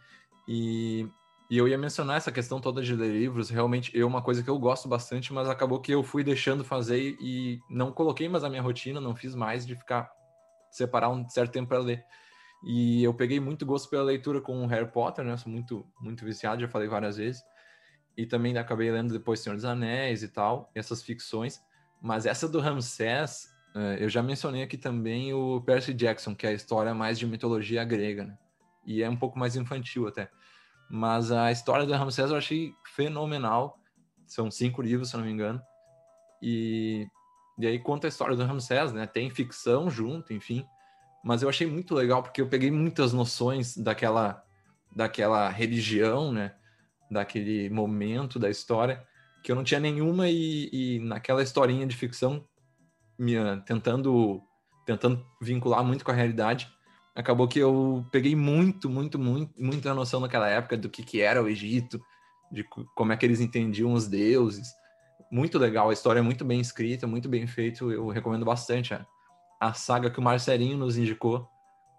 E, 0.48 1.06
e 1.50 1.58
eu 1.58 1.68
ia 1.68 1.76
mencionar 1.76 2.16
essa 2.16 2.32
questão 2.32 2.58
toda 2.58 2.82
de 2.82 2.94
ler 2.96 3.12
livros, 3.12 3.50
realmente 3.50 3.98
é 3.98 4.02
uma 4.06 4.22
coisa 4.22 4.42
que 4.42 4.48
eu 4.48 4.58
gosto 4.58 4.88
bastante, 4.88 5.34
mas 5.34 5.50
acabou 5.50 5.82
que 5.82 5.92
eu 5.92 6.02
fui 6.02 6.24
deixando 6.24 6.64
fazer 6.64 7.18
e 7.20 7.60
não 7.68 7.92
coloquei 7.92 8.26
mais 8.26 8.42
a 8.42 8.48
minha 8.48 8.62
rotina, 8.62 9.02
não 9.02 9.14
fiz 9.14 9.34
mais 9.34 9.66
de 9.66 9.76
ficar 9.76 10.10
separar 10.70 11.10
um 11.10 11.28
certo 11.28 11.52
tempo 11.52 11.68
para 11.68 11.78
ler. 11.78 12.02
E 12.64 13.04
eu 13.04 13.12
peguei 13.12 13.38
muito 13.38 13.66
gosto 13.66 13.90
pela 13.90 14.02
leitura 14.02 14.40
com 14.40 14.64
Harry 14.66 14.90
Potter, 14.90 15.22
né? 15.26 15.32
Eu 15.32 15.38
sou 15.38 15.52
muito 15.52 15.86
muito 16.00 16.24
viciado, 16.24 16.62
já 16.62 16.68
falei 16.68 16.88
várias 16.88 17.18
vezes. 17.18 17.42
E 18.16 18.24
também 18.24 18.56
acabei 18.56 18.90
lendo 18.90 19.12
depois 19.12 19.40
Senhor 19.40 19.56
dos 19.56 19.64
Anéis 19.66 20.22
e 20.22 20.28
tal, 20.28 20.70
essas 20.74 21.02
ficções. 21.02 21.60
Mas 22.00 22.26
essa 22.26 22.48
do 22.48 22.60
Ramsés, 22.60 23.48
eh, 23.74 23.98
eu 24.00 24.08
já 24.08 24.22
mencionei 24.22 24.62
aqui 24.62 24.76
também 24.76 25.32
o 25.32 25.60
Percy 25.60 25.92
Jackson, 25.94 26.34
que 26.34 26.46
é 26.46 26.50
a 26.50 26.52
história 26.52 26.94
mais 26.94 27.18
de 27.18 27.26
mitologia 27.26 27.84
grega, 27.84 28.24
né? 28.24 28.38
E 28.86 29.02
é 29.02 29.08
um 29.08 29.16
pouco 29.16 29.38
mais 29.38 29.56
infantil 29.56 30.06
até. 30.06 30.30
Mas 30.88 31.32
a 31.32 31.50
história 31.50 31.84
do 31.84 31.92
Ramsés 31.92 32.30
eu 32.30 32.36
achei 32.36 32.72
fenomenal. 32.94 33.80
São 34.26 34.50
cinco 34.50 34.80
livros, 34.80 35.10
se 35.10 35.16
não 35.16 35.24
me 35.24 35.32
engano. 35.32 35.60
E, 36.40 37.08
e 37.58 37.66
aí 37.66 37.78
conta 37.78 38.06
a 38.06 38.08
história 38.08 38.36
do 38.36 38.44
Ramsés, 38.44 38.92
né? 38.92 39.06
Tem 39.06 39.28
ficção 39.30 39.90
junto, 39.90 40.32
enfim. 40.32 40.64
Mas 41.24 41.42
eu 41.42 41.48
achei 41.48 41.66
muito 41.66 41.94
legal 41.94 42.22
porque 42.22 42.40
eu 42.40 42.48
peguei 42.48 42.70
muitas 42.70 43.12
noções 43.12 43.76
daquela, 43.76 44.44
daquela 44.94 45.48
religião, 45.48 46.30
né? 46.30 46.54
Daquele 47.10 47.68
momento 47.70 48.38
da 48.38 48.48
história 48.48 49.04
que 49.46 49.52
eu 49.52 49.56
não 49.56 49.62
tinha 49.62 49.78
nenhuma 49.78 50.28
e, 50.28 50.68
e 50.72 50.98
naquela 50.98 51.40
historinha 51.40 51.86
de 51.86 51.94
ficção, 51.94 52.44
minha, 53.16 53.62
tentando, 53.64 54.42
tentando 54.84 55.24
vincular 55.40 55.84
muito 55.84 56.04
com 56.04 56.10
a 56.10 56.14
realidade, 56.14 56.68
acabou 57.14 57.46
que 57.46 57.60
eu 57.60 58.04
peguei 58.10 58.34
muito, 58.34 58.90
muito, 58.90 59.20
muito, 59.20 59.54
muita 59.56 59.94
noção 59.94 60.18
naquela 60.18 60.48
época 60.48 60.76
do 60.76 60.90
que, 60.90 61.00
que 61.04 61.20
era 61.20 61.40
o 61.40 61.46
Egito, 61.46 62.00
de 62.50 62.64
como 62.96 63.12
é 63.12 63.16
que 63.16 63.24
eles 63.24 63.38
entendiam 63.38 63.92
os 63.92 64.08
deuses. 64.08 64.66
Muito 65.30 65.60
legal, 65.60 65.90
a 65.90 65.92
história 65.92 66.18
é 66.18 66.22
muito 66.22 66.44
bem 66.44 66.60
escrita, 66.60 67.06
muito 67.06 67.28
bem 67.28 67.46
feito, 67.46 67.92
eu 67.92 68.08
recomendo 68.08 68.44
bastante 68.44 68.94
a, 68.94 69.06
a 69.60 69.72
saga 69.72 70.10
que 70.10 70.18
o 70.18 70.22
Marcelinho 70.22 70.76
nos 70.76 70.98
indicou 70.98 71.48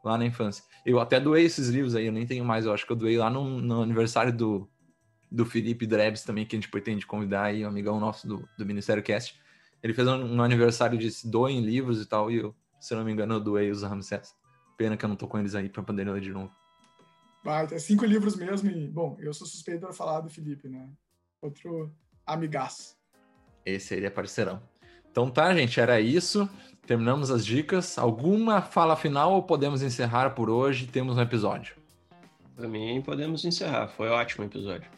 lá 0.04 0.18
na 0.18 0.26
infância. 0.26 0.66
Eu 0.86 1.00
até 1.00 1.18
doei 1.18 1.46
esses 1.46 1.70
livros 1.70 1.96
aí, 1.96 2.08
eu 2.08 2.12
nem 2.12 2.28
tenho 2.28 2.44
mais, 2.44 2.66
eu 2.66 2.74
acho 2.74 2.86
que 2.86 2.92
eu 2.92 2.98
doei 2.98 3.18
lá 3.18 3.30
no, 3.30 3.62
no 3.62 3.84
aniversário 3.84 4.36
do, 4.36 4.70
do 5.32 5.46
Felipe 5.46 5.86
Drebs 5.86 6.24
também, 6.24 6.46
que 6.46 6.56
a 6.56 6.60
gente 6.60 6.70
pretende 6.70 7.06
convidar 7.06 7.44
aí, 7.44 7.66
um 7.66 7.68
amigão 7.68 8.00
nosso 8.00 8.28
do, 8.28 8.48
do 8.58 8.66
Ministério 8.66 9.04
Cast. 9.04 9.40
Ele 9.84 9.94
fez 9.94 10.08
um, 10.08 10.36
um 10.36 10.42
aniversário 10.42 10.98
de 10.98 11.10
doem 11.26 11.62
livros 11.62 12.02
e 12.02 12.06
tal, 12.06 12.32
e 12.32 12.38
eu, 12.38 12.56
se 12.80 12.94
eu 12.94 12.98
não 12.98 13.06
me 13.06 13.12
engano, 13.12 13.36
eu 13.36 13.40
doei 13.40 13.70
os 13.70 13.84
Ramsés. 13.84 14.36
Pena 14.78 14.96
que 14.96 15.06
eu 15.06 15.10
não 15.10 15.16
tô 15.16 15.28
com 15.28 15.38
eles 15.38 15.56
aí 15.56 15.70
para 15.70 15.84
poder 15.84 16.10
ler 16.10 16.22
de 16.22 16.32
novo. 16.32 16.52
Vai, 17.44 17.68
tem 17.68 17.80
cinco 17.80 18.06
livros 18.06 18.36
mesmo, 18.36 18.70
e, 18.70 18.88
bom, 18.88 19.18
eu 19.20 19.34
sou 19.34 19.48
suspeito 19.48 19.82
para 19.82 19.94
falar 19.94 20.22
do 20.22 20.30
Felipe, 20.30 20.68
né? 20.68 20.90
Outro 21.42 21.92
amigaço. 22.26 22.98
Esse 23.66 23.94
aí 23.94 24.06
é 24.06 24.10
parceirão. 24.10 24.62
Então 25.12 25.30
tá, 25.30 25.54
gente, 25.54 25.80
era 25.80 26.00
isso. 26.00 26.50
Terminamos 26.86 27.32
as 27.32 27.46
dicas. 27.46 27.98
Alguma 27.98 28.62
fala 28.62 28.96
final 28.96 29.34
ou 29.34 29.44
podemos 29.44 29.82
encerrar 29.82 30.30
por 30.32 30.50
hoje? 30.50 30.88
Temos 30.88 31.18
um 31.18 31.22
episódio. 31.22 31.76
Para 32.56 32.68
mim, 32.68 33.02
podemos 33.02 33.44
encerrar. 33.44 33.88
Foi 33.88 34.10
ótimo 34.10 34.46
o 34.46 34.48
episódio. 34.48 34.90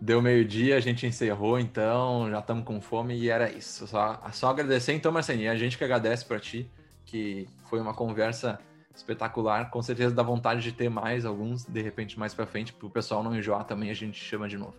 Deu 0.00 0.22
meio-dia, 0.22 0.76
a 0.76 0.80
gente 0.80 1.06
encerrou, 1.06 1.60
então 1.60 2.30
já 2.30 2.38
estamos 2.38 2.64
com 2.64 2.80
fome 2.80 3.14
e 3.14 3.28
era 3.28 3.50
isso. 3.50 3.86
Só, 3.86 4.18
só 4.32 4.48
agradecer 4.48 4.94
então, 4.94 5.12
Marcelinho, 5.12 5.52
a 5.52 5.56
gente 5.56 5.76
que 5.76 5.84
agradece 5.84 6.24
para 6.24 6.40
ti, 6.40 6.70
que 7.04 7.46
foi 7.68 7.78
uma 7.80 7.92
conversa 7.92 8.58
espetacular. 8.94 9.70
Com 9.70 9.82
certeza 9.82 10.14
dá 10.14 10.22
vontade 10.22 10.62
de 10.62 10.72
ter 10.72 10.88
mais 10.88 11.26
alguns, 11.26 11.64
de 11.64 11.82
repente, 11.82 12.18
mais 12.18 12.32
para 12.32 12.46
frente, 12.46 12.72
para 12.72 12.86
o 12.86 12.90
pessoal 12.90 13.22
não 13.22 13.36
enjoar 13.36 13.64
também, 13.64 13.90
a 13.90 13.94
gente 13.94 14.18
chama 14.18 14.48
de 14.48 14.56
novo. 14.56 14.74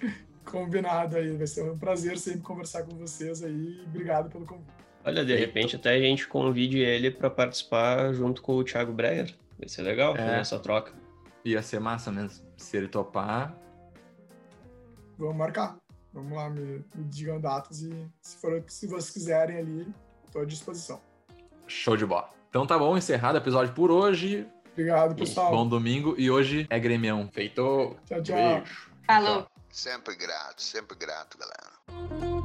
Combinado 0.44 1.16
aí, 1.16 1.36
vai 1.36 1.46
ser 1.48 1.68
um 1.68 1.76
prazer 1.76 2.16
sempre 2.16 2.42
conversar 2.42 2.84
com 2.84 2.96
vocês 2.96 3.42
aí. 3.42 3.82
Obrigado 3.86 4.30
pelo 4.30 4.46
convite. 4.46 4.70
Olha, 5.04 5.24
de 5.24 5.34
repente 5.34 5.74
até 5.74 5.94
a 5.94 6.00
gente 6.00 6.28
convide 6.28 6.78
ele 6.78 7.10
para 7.10 7.28
participar 7.28 8.12
junto 8.12 8.40
com 8.40 8.54
o 8.54 8.64
Thiago 8.64 8.92
Breyer. 8.92 9.34
Vai 9.58 9.68
ser 9.68 9.82
legal 9.82 10.14
é. 10.14 10.18
fazer 10.18 10.38
essa 10.38 10.58
troca. 10.60 10.92
Ia 11.44 11.62
ser 11.62 11.80
massa 11.80 12.12
mesmo. 12.12 12.44
Se 12.56 12.76
ele 12.76 12.88
topar. 12.88 13.56
Vamos 15.18 15.36
marcar. 15.36 15.76
Vamos 16.12 16.32
lá, 16.32 16.48
me, 16.48 16.84
me 16.94 17.04
digam 17.04 17.40
datas 17.40 17.82
e 17.82 18.08
se, 18.22 18.36
for, 18.38 18.64
se 18.66 18.86
vocês 18.86 19.10
quiserem 19.10 19.58
ali, 19.58 19.94
estou 20.24 20.42
à 20.42 20.44
disposição. 20.44 21.00
Show 21.66 21.96
de 21.96 22.06
bola. 22.06 22.30
Então 22.48 22.66
tá 22.66 22.78
bom, 22.78 22.96
encerrado 22.96 23.34
o 23.34 23.38
episódio 23.38 23.74
por 23.74 23.90
hoje. 23.90 24.46
Obrigado, 24.72 25.14
pessoal. 25.14 25.50
Bom 25.50 25.68
domingo 25.68 26.14
e 26.16 26.30
hoje 26.30 26.66
é 26.70 26.78
Gremião. 26.78 27.28
Feito. 27.32 27.96
Tchau, 28.06 28.22
tchau. 28.22 28.36
Beijo. 28.36 28.90
Falou. 29.06 29.46
Sempre 29.70 30.16
grato, 30.16 30.62
sempre 30.62 30.96
grato, 30.96 31.36
galera. 31.36 32.35